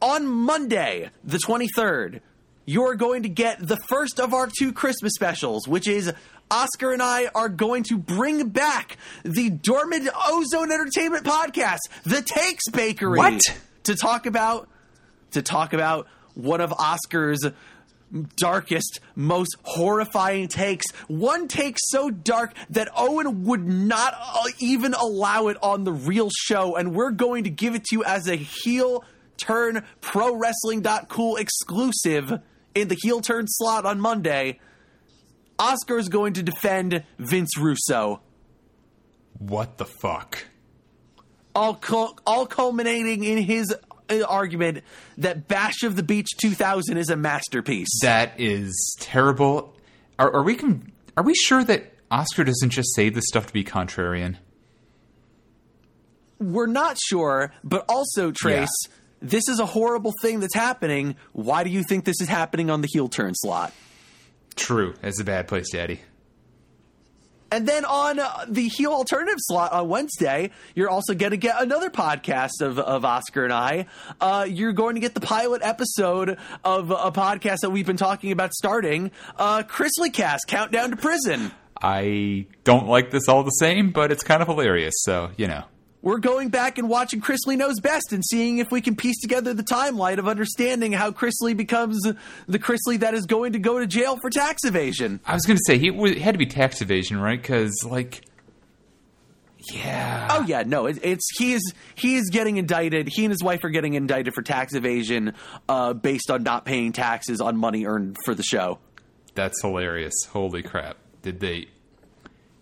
On 0.00 0.26
Monday, 0.26 1.10
the 1.22 1.38
23rd, 1.38 2.20
you're 2.64 2.94
going 2.94 3.24
to 3.24 3.28
get 3.28 3.58
the 3.60 3.76
first 3.76 4.18
of 4.20 4.32
our 4.32 4.48
two 4.58 4.72
Christmas 4.72 5.12
specials, 5.14 5.68
which 5.68 5.86
is 5.86 6.12
Oscar 6.50 6.92
and 6.92 7.02
I 7.02 7.28
are 7.34 7.48
going 7.48 7.82
to 7.84 7.96
bring 7.96 8.48
back 8.48 8.96
the 9.24 9.50
dormant 9.50 10.08
Ozone 10.28 10.70
Entertainment 10.70 11.24
podcast, 11.24 11.78
The 12.04 12.22
Takes 12.22 12.68
Bakery, 12.70 13.18
What? 13.18 13.40
to 13.84 13.96
talk 13.96 14.26
about 14.26 14.68
to 15.32 15.40
talk 15.42 15.72
about 15.72 16.06
one 16.34 16.60
of 16.60 16.72
Oscar's 16.74 17.40
darkest, 18.36 19.00
most 19.16 19.56
horrifying 19.62 20.46
takes. 20.48 20.84
One 21.08 21.48
take 21.48 21.76
so 21.78 22.10
dark 22.10 22.52
that 22.70 22.88
Owen 22.94 23.44
would 23.44 23.66
not 23.66 24.14
uh, 24.14 24.42
even 24.58 24.92
allow 24.92 25.48
it 25.48 25.56
on 25.62 25.84
the 25.84 25.92
real 25.92 26.28
show, 26.30 26.76
and 26.76 26.94
we're 26.94 27.10
going 27.12 27.44
to 27.44 27.50
give 27.50 27.74
it 27.74 27.84
to 27.84 27.96
you 27.96 28.04
as 28.04 28.28
a 28.28 28.36
heel 28.36 29.04
turn 29.38 29.84
pro 30.02 30.36
wrestling.cool 30.36 31.36
exclusive 31.36 32.40
in 32.74 32.88
the 32.88 32.98
heel 33.02 33.22
turn 33.22 33.46
slot 33.48 33.86
on 33.86 33.98
Monday. 34.00 34.58
Oscar 35.62 35.96
is 35.98 36.08
going 36.08 36.32
to 36.34 36.42
defend 36.42 37.04
Vince 37.18 37.56
Russo. 37.56 38.20
What 39.38 39.78
the 39.78 39.84
fuck? 39.86 40.46
all 41.54 41.74
cul- 41.74 42.18
all 42.26 42.46
culminating 42.46 43.24
in 43.24 43.38
his 43.38 43.74
uh, 44.08 44.22
argument 44.28 44.82
that 45.18 45.48
Bash 45.48 45.82
of 45.82 45.96
the 45.96 46.02
Beach 46.02 46.28
2000 46.40 46.96
is 46.96 47.10
a 47.10 47.16
masterpiece. 47.16 47.88
That 48.00 48.32
is 48.38 48.96
terrible. 49.00 49.74
Are, 50.18 50.32
are 50.34 50.42
we 50.42 50.56
con- 50.56 50.92
are 51.16 51.22
we 51.22 51.34
sure 51.34 51.62
that 51.64 51.92
Oscar 52.10 52.44
doesn't 52.44 52.70
just 52.70 52.94
say 52.94 53.08
this 53.10 53.24
stuff 53.26 53.46
to 53.46 53.52
be 53.52 53.64
contrarian? 53.64 54.36
We're 56.38 56.66
not 56.66 56.98
sure, 56.98 57.52
but 57.62 57.84
also 57.88 58.32
Trace, 58.32 58.68
this 59.20 59.46
is 59.48 59.60
a 59.60 59.66
horrible 59.66 60.12
thing 60.22 60.40
that's 60.40 60.54
happening. 60.54 61.14
Why 61.32 61.62
do 61.62 61.70
you 61.70 61.84
think 61.84 62.04
this 62.04 62.20
is 62.20 62.28
happening 62.28 62.68
on 62.68 62.80
the 62.80 62.88
heel 62.90 63.08
turn 63.08 63.34
slot? 63.36 63.72
True. 64.54 64.94
It's 65.02 65.20
a 65.20 65.24
bad 65.24 65.48
place, 65.48 65.70
Daddy. 65.70 66.00
And 67.52 67.68
then 67.68 67.84
on 67.84 68.18
uh, 68.18 68.46
the 68.48 68.66
heel 68.68 68.92
alternative 68.92 69.36
slot 69.38 69.72
on 69.72 69.86
Wednesday, 69.86 70.52
you're 70.74 70.88
also 70.88 71.14
going 71.14 71.32
to 71.32 71.36
get 71.36 71.60
another 71.60 71.90
podcast 71.90 72.62
of, 72.62 72.78
of 72.78 73.04
Oscar 73.04 73.44
and 73.44 73.52
I. 73.52 73.86
Uh, 74.22 74.46
you're 74.48 74.72
going 74.72 74.94
to 74.94 75.02
get 75.02 75.12
the 75.12 75.20
pilot 75.20 75.60
episode 75.62 76.38
of 76.64 76.90
a 76.90 77.12
podcast 77.12 77.58
that 77.60 77.68
we've 77.68 77.84
been 77.84 77.98
talking 77.98 78.32
about 78.32 78.54
starting, 78.54 79.10
uh, 79.36 79.64
Chrisley 79.64 80.10
Cast, 80.10 80.46
Countdown 80.46 80.92
to 80.92 80.96
Prison. 80.96 81.52
I 81.82 82.46
don't 82.64 82.86
like 82.86 83.10
this 83.10 83.28
all 83.28 83.42
the 83.42 83.50
same, 83.50 83.90
but 83.90 84.10
it's 84.10 84.22
kind 84.22 84.40
of 84.40 84.48
hilarious. 84.48 84.94
So 84.98 85.30
you 85.36 85.46
know, 85.46 85.64
We're 86.02 86.18
going 86.18 86.48
back 86.48 86.78
and 86.78 86.88
watching 86.88 87.20
Chrisley 87.20 87.56
Knows 87.56 87.78
Best 87.78 88.12
and 88.12 88.24
seeing 88.24 88.58
if 88.58 88.72
we 88.72 88.80
can 88.80 88.96
piece 88.96 89.20
together 89.20 89.54
the 89.54 89.62
timeline 89.62 90.18
of 90.18 90.26
understanding 90.26 90.90
how 90.90 91.12
Chrisley 91.12 91.56
becomes 91.56 92.02
the 92.48 92.58
Chrisley 92.58 92.98
that 92.98 93.14
is 93.14 93.24
going 93.24 93.52
to 93.52 93.60
go 93.60 93.78
to 93.78 93.86
jail 93.86 94.18
for 94.20 94.28
tax 94.28 94.64
evasion. 94.64 95.20
I 95.24 95.34
was 95.34 95.44
going 95.44 95.56
to 95.56 95.62
say 95.64 95.78
he 95.78 95.90
it 95.90 96.18
had 96.18 96.34
to 96.34 96.38
be 96.38 96.46
tax 96.46 96.82
evasion, 96.82 97.20
right? 97.20 97.40
Because 97.40 97.72
like, 97.88 98.22
yeah. 99.72 100.26
Oh 100.28 100.44
yeah, 100.44 100.64
no, 100.66 100.86
it, 100.86 100.98
it's 101.04 101.38
he 101.38 101.52
is 101.52 101.72
he 101.94 102.16
is 102.16 102.30
getting 102.30 102.56
indicted. 102.56 103.06
He 103.06 103.24
and 103.24 103.30
his 103.30 103.44
wife 103.44 103.62
are 103.62 103.70
getting 103.70 103.94
indicted 103.94 104.34
for 104.34 104.42
tax 104.42 104.74
evasion 104.74 105.34
uh, 105.68 105.92
based 105.92 106.32
on 106.32 106.42
not 106.42 106.64
paying 106.64 106.90
taxes 106.90 107.40
on 107.40 107.56
money 107.56 107.86
earned 107.86 108.16
for 108.24 108.34
the 108.34 108.42
show. 108.42 108.80
That's 109.36 109.62
hilarious. 109.62 110.14
Holy 110.32 110.64
crap! 110.64 110.96
Did 111.22 111.38
they 111.38 111.68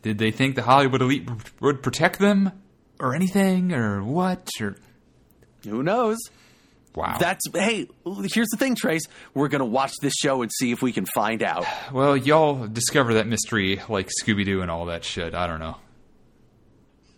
did 0.02 0.18
they 0.18 0.30
think 0.30 0.56
the 0.56 0.62
Hollywood 0.62 1.00
elite 1.00 1.26
would 1.62 1.82
protect 1.82 2.18
them 2.18 2.52
or 3.00 3.14
anything 3.14 3.72
or 3.72 4.02
what 4.04 4.48
or 4.60 4.76
Who 5.64 5.82
knows? 5.82 6.18
wow? 6.94 7.16
That's 7.18 7.44
hey. 7.52 7.88
Here's 8.04 8.48
the 8.48 8.56
thing, 8.56 8.74
Trace. 8.74 9.02
We're 9.34 9.48
gonna 9.48 9.64
watch 9.64 9.92
this 10.00 10.14
show 10.14 10.42
and 10.42 10.50
see 10.52 10.72
if 10.72 10.82
we 10.82 10.92
can 10.92 11.06
find 11.06 11.42
out. 11.42 11.64
well, 11.92 12.16
y'all 12.16 12.66
discover 12.66 13.14
that 13.14 13.26
mystery 13.26 13.80
like 13.88 14.08
Scooby 14.22 14.44
Doo 14.44 14.62
and 14.62 14.70
all 14.70 14.86
that 14.86 15.04
shit. 15.04 15.34
I 15.34 15.46
don't 15.46 15.60
know. 15.60 15.76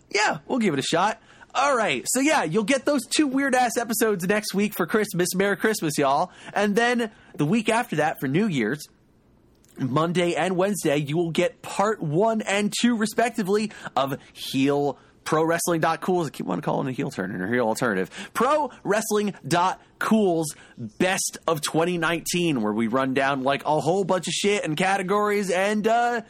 Yeah, 0.09 0.39
we'll 0.47 0.59
give 0.59 0.73
it 0.73 0.79
a 0.79 0.83
shot. 0.83 1.21
All 1.55 1.75
right. 1.75 2.03
So 2.07 2.19
yeah, 2.19 2.43
you'll 2.43 2.63
get 2.63 2.85
those 2.85 3.01
two 3.05 3.27
weird 3.27 3.53
ass 3.55 3.77
episodes 3.77 4.25
next 4.25 4.53
week 4.53 4.73
for 4.75 4.87
Christmas. 4.87 5.35
Merry 5.35 5.55
Christmas, 5.55 5.97
y'all. 5.97 6.31
And 6.53 6.75
then 6.75 7.11
the 7.35 7.45
week 7.45 7.69
after 7.69 7.97
that 7.97 8.19
for 8.19 8.27
New 8.27 8.47
Year's, 8.47 8.87
Monday 9.77 10.35
and 10.35 10.55
Wednesday, 10.55 10.97
you 10.97 11.17
will 11.17 11.31
get 11.31 11.61
part 11.61 12.01
one 12.01 12.41
and 12.41 12.73
two, 12.81 12.95
respectively, 12.95 13.71
of 13.95 14.17
Heel 14.33 14.97
Pro 15.23 15.43
Wrestling.cool's. 15.43 16.27
I 16.27 16.29
keep 16.29 16.49
on 16.49 16.61
calling 16.61 16.87
it 16.87 16.91
a 16.91 16.93
heel 16.93 17.11
turn 17.11 17.31
or 17.41 17.51
heel 17.51 17.67
alternative. 17.67 18.09
Pro 18.33 18.71
Wrestling.cool's 18.83 20.55
best 20.77 21.37
of 21.47 21.61
2019, 21.61 22.61
where 22.61 22.73
we 22.73 22.87
run 22.87 23.13
down 23.13 23.43
like 23.43 23.65
a 23.65 23.79
whole 23.79 24.03
bunch 24.03 24.27
of 24.27 24.33
shit 24.33 24.63
and 24.63 24.75
categories 24.77 25.49
and 25.49 25.87
uh 25.87 26.21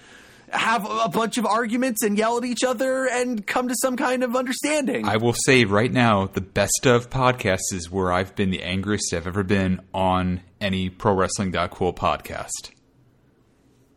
have 0.53 0.85
a 0.87 1.09
bunch 1.09 1.37
of 1.37 1.45
arguments 1.45 2.03
and 2.03 2.17
yell 2.17 2.37
at 2.37 2.45
each 2.45 2.63
other 2.63 3.07
and 3.09 3.45
come 3.45 3.67
to 3.67 3.75
some 3.81 3.95
kind 3.97 4.23
of 4.23 4.35
understanding. 4.35 5.07
I 5.07 5.17
will 5.17 5.33
say 5.33 5.65
right 5.65 5.91
now, 5.91 6.27
the 6.27 6.41
best 6.41 6.85
of 6.85 7.09
podcasts 7.09 7.73
is 7.73 7.89
where 7.89 8.11
I've 8.11 8.35
been 8.35 8.51
the 8.51 8.61
angriest 8.61 9.13
I've 9.13 9.27
ever 9.27 9.43
been 9.43 9.81
on 9.93 10.41
any 10.61 10.89
pro 10.89 11.13
wrestling 11.13 11.51
cool 11.71 11.93
podcast. 11.93 12.71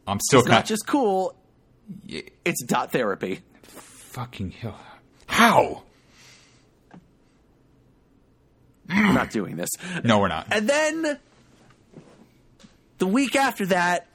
I'm 0.06 0.20
still 0.20 0.40
it's 0.40 0.48
not 0.48 0.66
just 0.66 0.86
cool, 0.86 1.36
it's 2.08 2.62
dot 2.64 2.92
therapy. 2.92 3.40
Fucking 4.16 4.50
hell. 4.50 4.80
How? 5.26 5.82
We're 8.88 9.12
not 9.12 9.30
doing 9.30 9.56
this. 9.56 9.68
No, 10.04 10.20
we're 10.20 10.28
not. 10.28 10.46
And 10.50 10.66
then 10.66 11.18
the 12.96 13.06
week 13.06 13.36
after 13.36 13.66
that, 13.66 14.06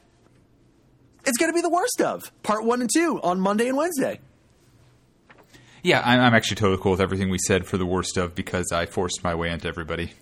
it's 1.24 1.38
going 1.38 1.52
to 1.52 1.56
be 1.56 1.62
the 1.62 1.70
worst 1.70 2.02
of 2.02 2.32
part 2.42 2.66
one 2.66 2.82
and 2.82 2.90
two 2.92 3.20
on 3.22 3.40
Monday 3.40 3.68
and 3.68 3.78
Wednesday. 3.78 4.20
Yeah, 5.84 6.02
I'm, 6.04 6.20
I'm 6.20 6.34
actually 6.34 6.56
totally 6.56 6.82
cool 6.82 6.94
with 6.94 7.02
everything 7.02 7.30
we 7.30 7.38
said 7.38 7.68
for 7.68 7.78
the 7.78 7.86
worst 7.86 8.18
of 8.18 8.34
because 8.34 8.72
I 8.72 8.88
forced 8.88 9.24
my 9.24 9.36
way 9.36 9.52
into 9.52 9.68
everybody. 9.68 10.14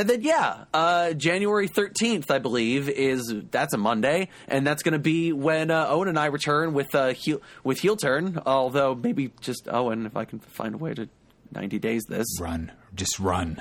And 0.00 0.08
then 0.08 0.22
yeah, 0.22 0.64
uh, 0.72 1.12
January 1.12 1.68
thirteenth, 1.68 2.30
I 2.30 2.38
believe, 2.38 2.88
is 2.88 3.34
that's 3.50 3.74
a 3.74 3.76
Monday, 3.76 4.30
and 4.48 4.66
that's 4.66 4.82
going 4.82 4.94
to 4.94 4.98
be 4.98 5.30
when 5.34 5.70
uh, 5.70 5.88
Owen 5.90 6.08
and 6.08 6.18
I 6.18 6.26
return 6.26 6.72
with 6.72 6.94
uh, 6.94 7.12
heel, 7.12 7.42
with 7.64 7.80
heel 7.80 7.98
turn. 7.98 8.40
Although 8.46 8.94
maybe 8.94 9.30
just 9.42 9.68
Owen, 9.70 10.06
if 10.06 10.16
I 10.16 10.24
can 10.24 10.38
find 10.38 10.74
a 10.74 10.78
way 10.78 10.94
to 10.94 11.10
ninety 11.52 11.78
days 11.78 12.04
this. 12.08 12.26
Run, 12.40 12.72
just 12.94 13.20
run. 13.20 13.60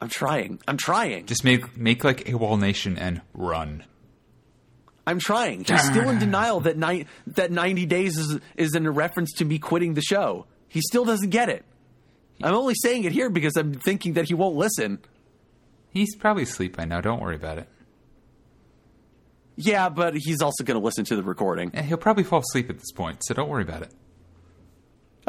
I'm 0.00 0.08
trying. 0.08 0.60
I'm 0.66 0.78
trying. 0.78 1.26
Just 1.26 1.44
make 1.44 1.76
make 1.76 2.04
like 2.04 2.24
AWOL 2.24 2.58
Nation 2.58 2.96
and 2.96 3.20
run. 3.34 3.84
I'm 5.06 5.18
trying. 5.18 5.62
He's 5.62 5.84
still 5.90 6.08
in 6.08 6.18
denial 6.18 6.60
that 6.60 6.78
ni- 6.78 7.04
that 7.26 7.50
90 7.50 7.84
days 7.84 8.16
is 8.16 8.40
is 8.56 8.74
in 8.74 8.86
a 8.86 8.90
reference 8.90 9.34
to 9.34 9.44
me 9.44 9.58
quitting 9.58 9.92
the 9.92 10.00
show. 10.00 10.46
He 10.68 10.80
still 10.80 11.04
doesn't 11.04 11.28
get 11.28 11.50
it. 11.50 11.66
I'm 12.42 12.54
only 12.54 12.74
saying 12.82 13.04
it 13.04 13.12
here 13.12 13.28
because 13.28 13.56
I'm 13.56 13.74
thinking 13.74 14.14
that 14.14 14.26
he 14.26 14.32
won't 14.32 14.56
listen. 14.56 15.00
He's 15.90 16.14
probably 16.16 16.44
asleep 16.44 16.76
by 16.76 16.84
now. 16.84 17.00
Don't 17.00 17.20
worry 17.20 17.36
about 17.36 17.58
it. 17.58 17.68
Yeah, 19.56 19.88
but 19.88 20.14
he's 20.16 20.40
also 20.40 20.62
going 20.62 20.78
to 20.78 20.84
listen 20.84 21.04
to 21.06 21.16
the 21.16 21.22
recording. 21.22 21.72
And 21.74 21.84
he'll 21.84 21.96
probably 21.96 22.22
fall 22.22 22.40
asleep 22.40 22.70
at 22.70 22.78
this 22.78 22.92
point, 22.92 23.24
so 23.24 23.34
don't 23.34 23.48
worry 23.48 23.64
about 23.64 23.82
it. 23.82 23.92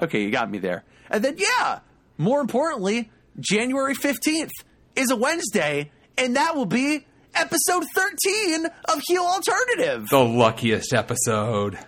Okay, 0.02 0.22
you 0.22 0.30
got 0.30 0.52
me 0.52 0.60
there. 0.60 0.84
And 1.10 1.24
then, 1.24 1.38
yeah, 1.38 1.80
more 2.18 2.40
importantly, 2.40 3.10
January 3.40 3.96
15th 3.96 4.52
is 4.96 5.10
a 5.10 5.16
Wednesday, 5.16 5.92
and 6.18 6.36
that 6.36 6.56
will 6.56 6.68
be 6.68 7.06
episode 7.34 7.86
13 7.96 8.66
of 8.66 9.02
Heel 9.08 9.24
Alternative. 9.24 10.08
The 10.10 10.24
luckiest 10.24 10.94
episode. 10.94 11.80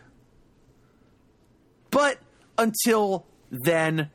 But 1.92 2.18
until 2.58 3.26
then, 3.52 4.10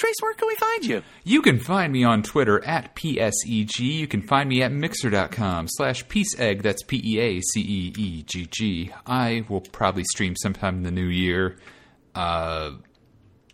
Trace, 0.00 0.16
where 0.20 0.32
can 0.32 0.48
we 0.48 0.54
find 0.54 0.84
you? 0.86 1.02
You 1.24 1.42
can 1.42 1.58
find 1.58 1.92
me 1.92 2.04
on 2.04 2.22
Twitter 2.22 2.64
at 2.64 2.96
PSEG. 2.96 3.80
You 3.80 4.06
can 4.06 4.22
find 4.22 4.48
me 4.48 4.62
at 4.62 4.72
mixer.com 4.72 5.68
slash 5.68 6.06
peaceegg. 6.06 6.62
That's 6.62 6.82
P 6.82 7.02
E 7.04 7.20
A 7.20 7.40
C 7.42 7.60
E 7.60 7.92
E 7.98 8.22
G 8.22 8.48
G. 8.50 8.92
I 9.04 9.44
will 9.50 9.60
probably 9.60 10.04
stream 10.04 10.36
sometime 10.36 10.76
in 10.76 10.82
the 10.84 10.90
new 10.90 11.04
year. 11.04 11.58
Uh, 12.14 12.76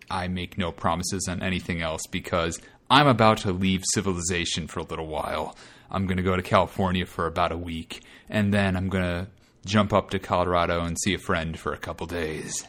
I 0.08 0.28
make 0.28 0.56
no 0.56 0.70
promises 0.70 1.26
on 1.28 1.42
anything 1.42 1.82
else 1.82 2.02
because 2.12 2.60
I'm 2.88 3.08
about 3.08 3.38
to 3.38 3.50
leave 3.50 3.82
civilization 3.92 4.68
for 4.68 4.78
a 4.78 4.84
little 4.84 5.08
while. 5.08 5.56
I'm 5.90 6.06
going 6.06 6.18
to 6.18 6.22
go 6.22 6.36
to 6.36 6.42
California 6.42 7.06
for 7.06 7.26
about 7.26 7.50
a 7.50 7.58
week, 7.58 8.04
and 8.28 8.54
then 8.54 8.76
I'm 8.76 8.88
going 8.88 9.02
to 9.02 9.26
jump 9.64 9.92
up 9.92 10.10
to 10.10 10.20
Colorado 10.20 10.84
and 10.84 10.96
see 10.96 11.12
a 11.12 11.18
friend 11.18 11.58
for 11.58 11.72
a 11.72 11.78
couple 11.78 12.06
days. 12.06 12.64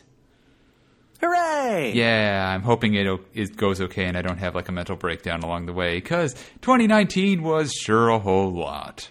Hooray! 1.22 1.94
Yeah, 1.96 2.52
I'm 2.54 2.62
hoping 2.62 2.94
it, 2.94 3.08
o- 3.08 3.20
it 3.34 3.56
goes 3.58 3.82
okay 3.82 4.06
and 4.06 4.18
I 4.18 4.22
don't 4.22 4.38
have 4.38 4.54
like 4.56 4.70
a 4.70 4.72
mental 4.72 4.96
breakdown 4.96 5.42
along 5.42 5.66
the 5.66 5.74
way 5.74 5.96
because 5.96 6.34
2019 6.62 7.42
was 7.44 7.72
sure 7.74 8.10
a 8.10 8.20
whole 8.20 8.52
lot. 8.52 9.10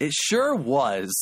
It 0.00 0.12
sure 0.12 0.54
was. 0.54 1.12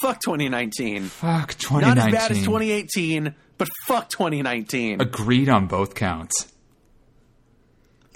Fuck 0.00 0.20
2019. 0.20 1.04
Fuck 1.04 1.54
2019. 1.54 1.80
Not 1.80 1.98
as 1.98 2.12
bad 2.12 2.30
as 2.36 2.44
2018, 2.44 3.34
but 3.56 3.68
fuck 3.86 4.08
2019. 4.10 5.00
Agreed 5.00 5.48
on 5.48 5.66
both 5.66 5.94
counts. 5.94 6.51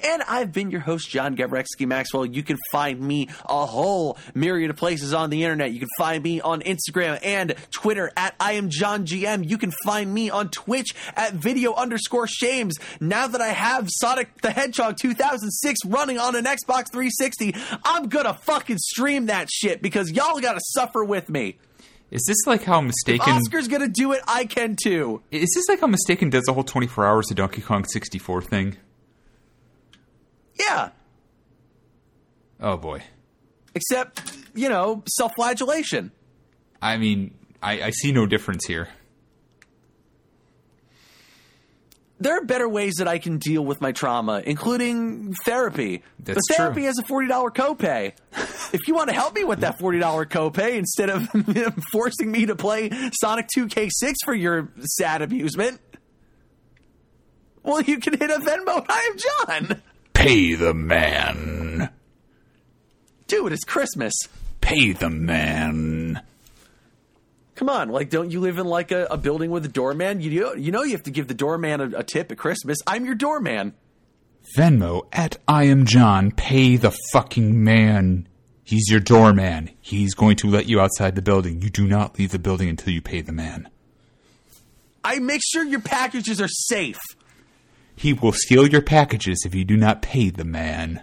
And 0.02 0.22
I've 0.22 0.52
been 0.52 0.70
your 0.70 0.80
host, 0.80 1.08
John 1.08 1.36
Gavrexky 1.36 1.86
Maxwell. 1.86 2.26
You 2.26 2.42
can 2.42 2.56
find 2.70 3.00
me 3.00 3.28
a 3.44 3.66
whole 3.66 4.18
myriad 4.34 4.70
of 4.70 4.76
places 4.76 5.14
on 5.14 5.30
the 5.30 5.42
internet. 5.42 5.72
You 5.72 5.80
can 5.80 5.88
find 5.98 6.22
me 6.22 6.40
on 6.40 6.60
Instagram 6.62 7.18
and 7.22 7.54
Twitter 7.70 8.12
at 8.16 8.34
I 8.38 8.52
am 8.52 8.68
John 8.68 9.06
GM. 9.06 9.48
You 9.48 9.58
can 9.58 9.72
find 9.84 10.12
me 10.12 10.30
on 10.30 10.50
Twitch 10.50 10.94
at 11.16 11.34
video 11.34 11.74
underscore 11.74 12.26
shames. 12.26 12.76
Now 13.00 13.26
that 13.26 13.40
I 13.40 13.48
have 13.48 13.88
Sonic 14.00 14.40
the 14.42 14.50
Hedgehog 14.50 14.96
2006 15.00 15.84
running 15.86 16.18
on 16.18 16.36
an 16.36 16.44
Xbox 16.44 16.90
360, 16.92 17.54
I'm 17.84 18.08
gonna 18.08 18.34
fucking 18.34 18.78
stream 18.78 19.26
that 19.26 19.48
shit 19.50 19.82
because 19.82 20.10
y'all 20.10 20.40
gotta 20.40 20.60
suffer 20.62 21.04
with 21.04 21.28
me. 21.28 21.58
Is 22.10 22.22
this 22.26 22.46
like 22.46 22.62
how 22.62 22.80
Mistaken? 22.80 23.32
Oscar's 23.32 23.66
gonna 23.66 23.88
do 23.88 24.12
it, 24.12 24.20
I 24.28 24.44
can 24.44 24.76
too. 24.80 25.22
Is 25.30 25.50
this 25.54 25.68
like 25.68 25.80
how 25.80 25.88
Mistaken 25.88 26.30
does 26.30 26.44
the 26.44 26.52
whole 26.52 26.62
24 26.62 27.04
hours 27.04 27.30
of 27.30 27.36
Donkey 27.36 27.62
Kong 27.62 27.84
64 27.84 28.42
thing? 28.42 28.76
Yeah. 30.58 30.90
Oh 32.60 32.76
boy. 32.76 33.02
Except, 33.74 34.22
you 34.54 34.68
know, 34.68 35.02
self 35.08 35.32
flagellation. 35.36 36.12
I 36.80 36.96
mean, 36.96 37.34
I, 37.62 37.82
I 37.82 37.90
see 37.90 38.12
no 38.12 38.26
difference 38.26 38.64
here. 38.66 38.88
there 42.18 42.38
are 42.38 42.44
better 42.44 42.68
ways 42.68 42.94
that 42.94 43.06
I 43.08 43.18
can 43.18 43.36
deal 43.38 43.62
with 43.62 43.80
my 43.82 43.92
trauma, 43.92 44.42
including 44.44 45.34
therapy. 45.44 46.02
That's 46.18 46.40
but 46.48 46.56
therapy 46.56 46.80
true. 46.80 46.86
has 46.86 46.98
a 46.98 47.02
forty 47.02 47.28
dollar 47.28 47.50
copay. 47.50 48.12
if 48.72 48.88
you 48.88 48.94
want 48.94 49.10
to 49.10 49.14
help 49.14 49.34
me 49.34 49.44
with 49.44 49.60
that 49.60 49.78
forty 49.78 49.98
dollar 49.98 50.24
copay 50.24 50.76
instead 50.76 51.10
of 51.10 51.28
forcing 51.92 52.30
me 52.32 52.46
to 52.46 52.56
play 52.56 52.90
Sonic 53.20 53.48
Two 53.54 53.66
K 53.66 53.88
six 53.90 54.18
for 54.24 54.34
your 54.34 54.70
sad 54.80 55.20
amusement, 55.20 55.80
well, 57.62 57.82
you 57.82 57.98
can 57.98 58.14
hit 58.16 58.30
a 58.30 58.38
Venmo. 58.38 58.86
I 58.88 59.10
am 59.10 59.68
John. 59.68 59.82
Pay 60.16 60.54
the 60.54 60.72
man. 60.72 61.90
Dude, 63.26 63.52
it's 63.52 63.64
Christmas. 63.64 64.14
Pay 64.60 64.92
the 64.92 65.10
man. 65.10 66.22
Come 67.54 67.68
on, 67.68 67.90
like, 67.90 68.10
don't 68.10 68.30
you 68.30 68.40
live 68.40 68.58
in 68.58 68.66
like 68.66 68.92
a, 68.92 69.06
a 69.10 69.18
building 69.18 69.50
with 69.50 69.64
a 69.66 69.68
doorman? 69.68 70.20
You 70.20 70.40
know, 70.40 70.54
you 70.54 70.72
know, 70.72 70.82
you 70.82 70.92
have 70.92 71.02
to 71.04 71.10
give 71.10 71.28
the 71.28 71.34
doorman 71.34 71.80
a, 71.80 71.98
a 71.98 72.02
tip 72.02 72.32
at 72.32 72.38
Christmas. 72.38 72.78
I'm 72.86 73.04
your 73.04 73.14
doorman. 73.14 73.74
Venmo 74.56 75.06
at 75.12 75.36
I 75.46 75.64
am 75.64 75.84
John. 75.84 76.32
Pay 76.32 76.76
the 76.76 76.96
fucking 77.12 77.62
man. 77.62 78.26
He's 78.64 78.88
your 78.90 79.00
doorman. 79.00 79.70
He's 79.80 80.14
going 80.14 80.36
to 80.36 80.48
let 80.48 80.66
you 80.66 80.80
outside 80.80 81.14
the 81.14 81.22
building. 81.22 81.60
You 81.60 81.70
do 81.70 81.86
not 81.86 82.18
leave 82.18 82.32
the 82.32 82.38
building 82.38 82.68
until 82.68 82.92
you 82.92 83.02
pay 83.02 83.20
the 83.20 83.32
man. 83.32 83.68
I 85.04 85.18
make 85.18 85.42
sure 85.44 85.62
your 85.62 85.80
packages 85.80 86.40
are 86.40 86.48
safe. 86.48 86.98
He 87.96 88.12
will 88.12 88.32
steal 88.32 88.68
your 88.68 88.82
packages 88.82 89.42
if 89.46 89.54
you 89.54 89.64
do 89.64 89.76
not 89.76 90.02
pay 90.02 90.28
the 90.30 90.44
man. 90.44 91.02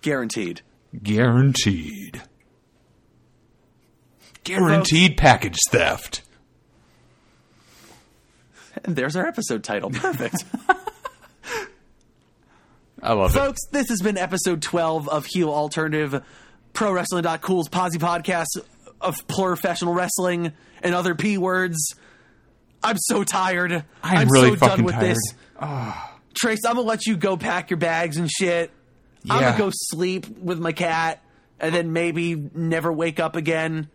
Guaranteed. 0.00 0.62
Guaranteed. 1.02 2.22
Guaranteed 4.44 5.16
package 5.16 5.58
theft. 5.68 6.22
And 8.84 8.94
there's 8.94 9.16
our 9.16 9.26
episode 9.26 9.64
title. 9.64 9.90
Perfect. 9.90 10.44
I 13.02 13.12
love 13.12 13.34
it. 13.34 13.38
Folks, 13.38 13.60
this 13.70 13.88
has 13.88 14.00
been 14.00 14.16
episode 14.16 14.62
12 14.62 15.08
of 15.08 15.26
Heel 15.26 15.50
Alternative 15.50 16.24
Pro 16.72 16.92
Wrestling.cool's 16.92 17.68
Posse 17.68 17.98
podcast 17.98 18.46
of 19.00 19.26
professional 19.26 19.94
wrestling 19.94 20.52
and 20.82 20.94
other 20.94 21.14
P 21.14 21.38
words. 21.38 21.76
I'm 22.82 22.96
so 22.98 23.24
tired. 23.24 23.72
I'm 23.72 24.18
I'm 24.18 24.28
really 24.28 24.50
so 24.50 24.56
fucking 24.56 24.76
done 24.76 24.84
with 24.84 24.94
tired. 24.94 25.16
this. 25.16 25.18
Trace, 26.40 26.64
I'm 26.64 26.76
gonna 26.76 26.86
let 26.86 27.06
you 27.06 27.16
go 27.16 27.36
pack 27.36 27.70
your 27.70 27.78
bags 27.78 28.16
and 28.16 28.30
shit. 28.30 28.70
I'm 29.28 29.40
gonna 29.42 29.58
go 29.58 29.70
sleep 29.72 30.26
with 30.38 30.58
my 30.60 30.72
cat 30.72 31.22
and 31.60 31.74
then 31.74 31.92
maybe 31.92 32.34
never 32.54 32.92
wake 32.92 33.18
up 33.18 33.34
again. 33.36 33.88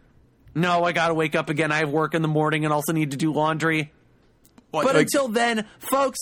No, 0.53 0.83
I 0.83 0.91
gotta 0.91 1.13
wake 1.13 1.35
up 1.35 1.49
again. 1.49 1.71
I 1.71 1.77
have 1.79 1.89
work 1.89 2.13
in 2.13 2.21
the 2.21 2.27
morning 2.27 2.65
and 2.65 2.73
also 2.73 2.91
need 2.91 3.11
to 3.11 3.17
do 3.17 3.31
laundry. 3.31 3.91
But 4.71 4.85
Like- 4.85 4.95
until 4.97 5.27
then, 5.29 5.65
folks, 5.79 6.19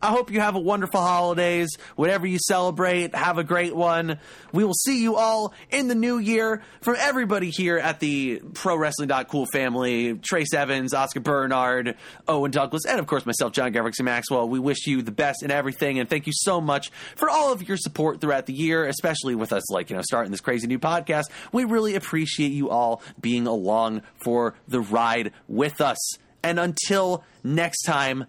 I 0.00 0.08
hope 0.08 0.30
you 0.30 0.40
have 0.40 0.54
a 0.54 0.60
wonderful 0.60 1.00
holidays. 1.00 1.76
Whatever 1.96 2.24
you 2.26 2.38
celebrate, 2.38 3.16
have 3.16 3.36
a 3.38 3.42
great 3.42 3.74
one. 3.74 4.20
We 4.52 4.62
will 4.62 4.74
see 4.74 5.02
you 5.02 5.16
all 5.16 5.52
in 5.70 5.88
the 5.88 5.96
new 5.96 6.18
year. 6.18 6.62
From 6.82 6.94
everybody 6.96 7.50
here 7.50 7.78
at 7.78 7.98
the 7.98 8.40
Pro 8.54 8.76
Wrestling.cool 8.76 9.46
family, 9.52 10.14
Trace 10.14 10.54
Evans, 10.54 10.94
Oscar 10.94 11.18
Bernard, 11.18 11.96
Owen 12.28 12.52
Douglas, 12.52 12.84
and 12.86 13.00
of 13.00 13.08
course 13.08 13.26
myself, 13.26 13.52
John 13.52 13.72
Gavrexy 13.72 14.02
Maxwell. 14.02 14.48
We 14.48 14.60
wish 14.60 14.86
you 14.86 15.02
the 15.02 15.10
best 15.10 15.42
in 15.42 15.50
everything, 15.50 15.98
and 15.98 16.08
thank 16.08 16.28
you 16.28 16.32
so 16.32 16.60
much 16.60 16.90
for 17.16 17.28
all 17.28 17.52
of 17.52 17.66
your 17.66 17.76
support 17.76 18.20
throughout 18.20 18.46
the 18.46 18.52
year, 18.52 18.84
especially 18.86 19.34
with 19.34 19.52
us, 19.52 19.68
like 19.72 19.90
you 19.90 19.96
know, 19.96 20.02
starting 20.02 20.30
this 20.30 20.40
crazy 20.40 20.68
new 20.68 20.78
podcast. 20.78 21.24
We 21.50 21.64
really 21.64 21.96
appreciate 21.96 22.52
you 22.52 22.70
all 22.70 23.02
being 23.20 23.48
along 23.48 24.02
for 24.22 24.54
the 24.68 24.80
ride 24.80 25.32
with 25.48 25.80
us. 25.80 25.98
And 26.44 26.60
until 26.60 27.24
next 27.42 27.82
time, 27.82 28.26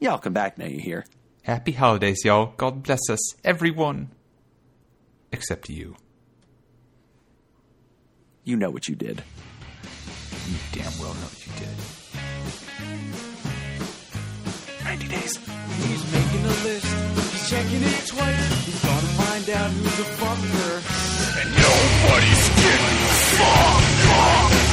y'all 0.00 0.18
come 0.18 0.32
back 0.32 0.58
now. 0.58 0.66
You 0.66 0.80
hear? 0.80 1.04
Happy 1.42 1.72
holidays, 1.72 2.24
y'all. 2.24 2.52
God 2.56 2.82
bless 2.82 3.08
us, 3.08 3.34
everyone. 3.44 4.10
Except 5.32 5.68
you. 5.68 5.96
You 8.44 8.56
know 8.56 8.70
what 8.70 8.88
you 8.88 8.94
did. 8.94 9.22
You 10.48 10.56
damn 10.72 10.98
well 10.98 11.14
know 11.14 11.28
what 11.28 11.46
you 11.46 11.52
did. 11.58 11.76
90 14.84 15.08
days. 15.08 15.36
He's 15.36 16.12
making 16.12 16.44
a 16.44 16.54
list, 16.64 16.86
he's 17.32 17.50
checking 17.50 17.82
it 17.82 18.06
twice. 18.06 18.64
He's 18.64 18.82
gonna 18.82 19.12
find 19.20 19.50
out 19.50 19.70
who's 19.70 19.98
a 20.00 20.08
fucker. 20.16 20.80
And 21.40 21.48
nobody's 21.52 22.48
getting 22.56 22.98
fucked. 23.36 24.67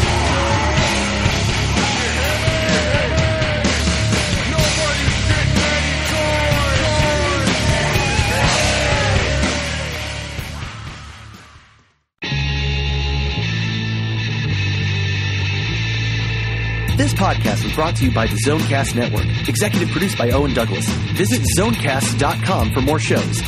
This 16.95 17.13
podcast 17.13 17.61
was 17.65 17.73
brought 17.73 17.97
to 17.97 18.05
you 18.05 18.13
by 18.13 18.25
the 18.25 18.39
Zonecast 18.47 18.95
Network, 18.95 19.25
executive 19.49 19.89
produced 19.89 20.17
by 20.17 20.31
Owen 20.31 20.53
Douglas. 20.53 20.87
Visit 21.17 21.41
zonecast.com 21.59 22.71
for 22.71 22.79
more 22.79 22.99
shows. 22.99 23.41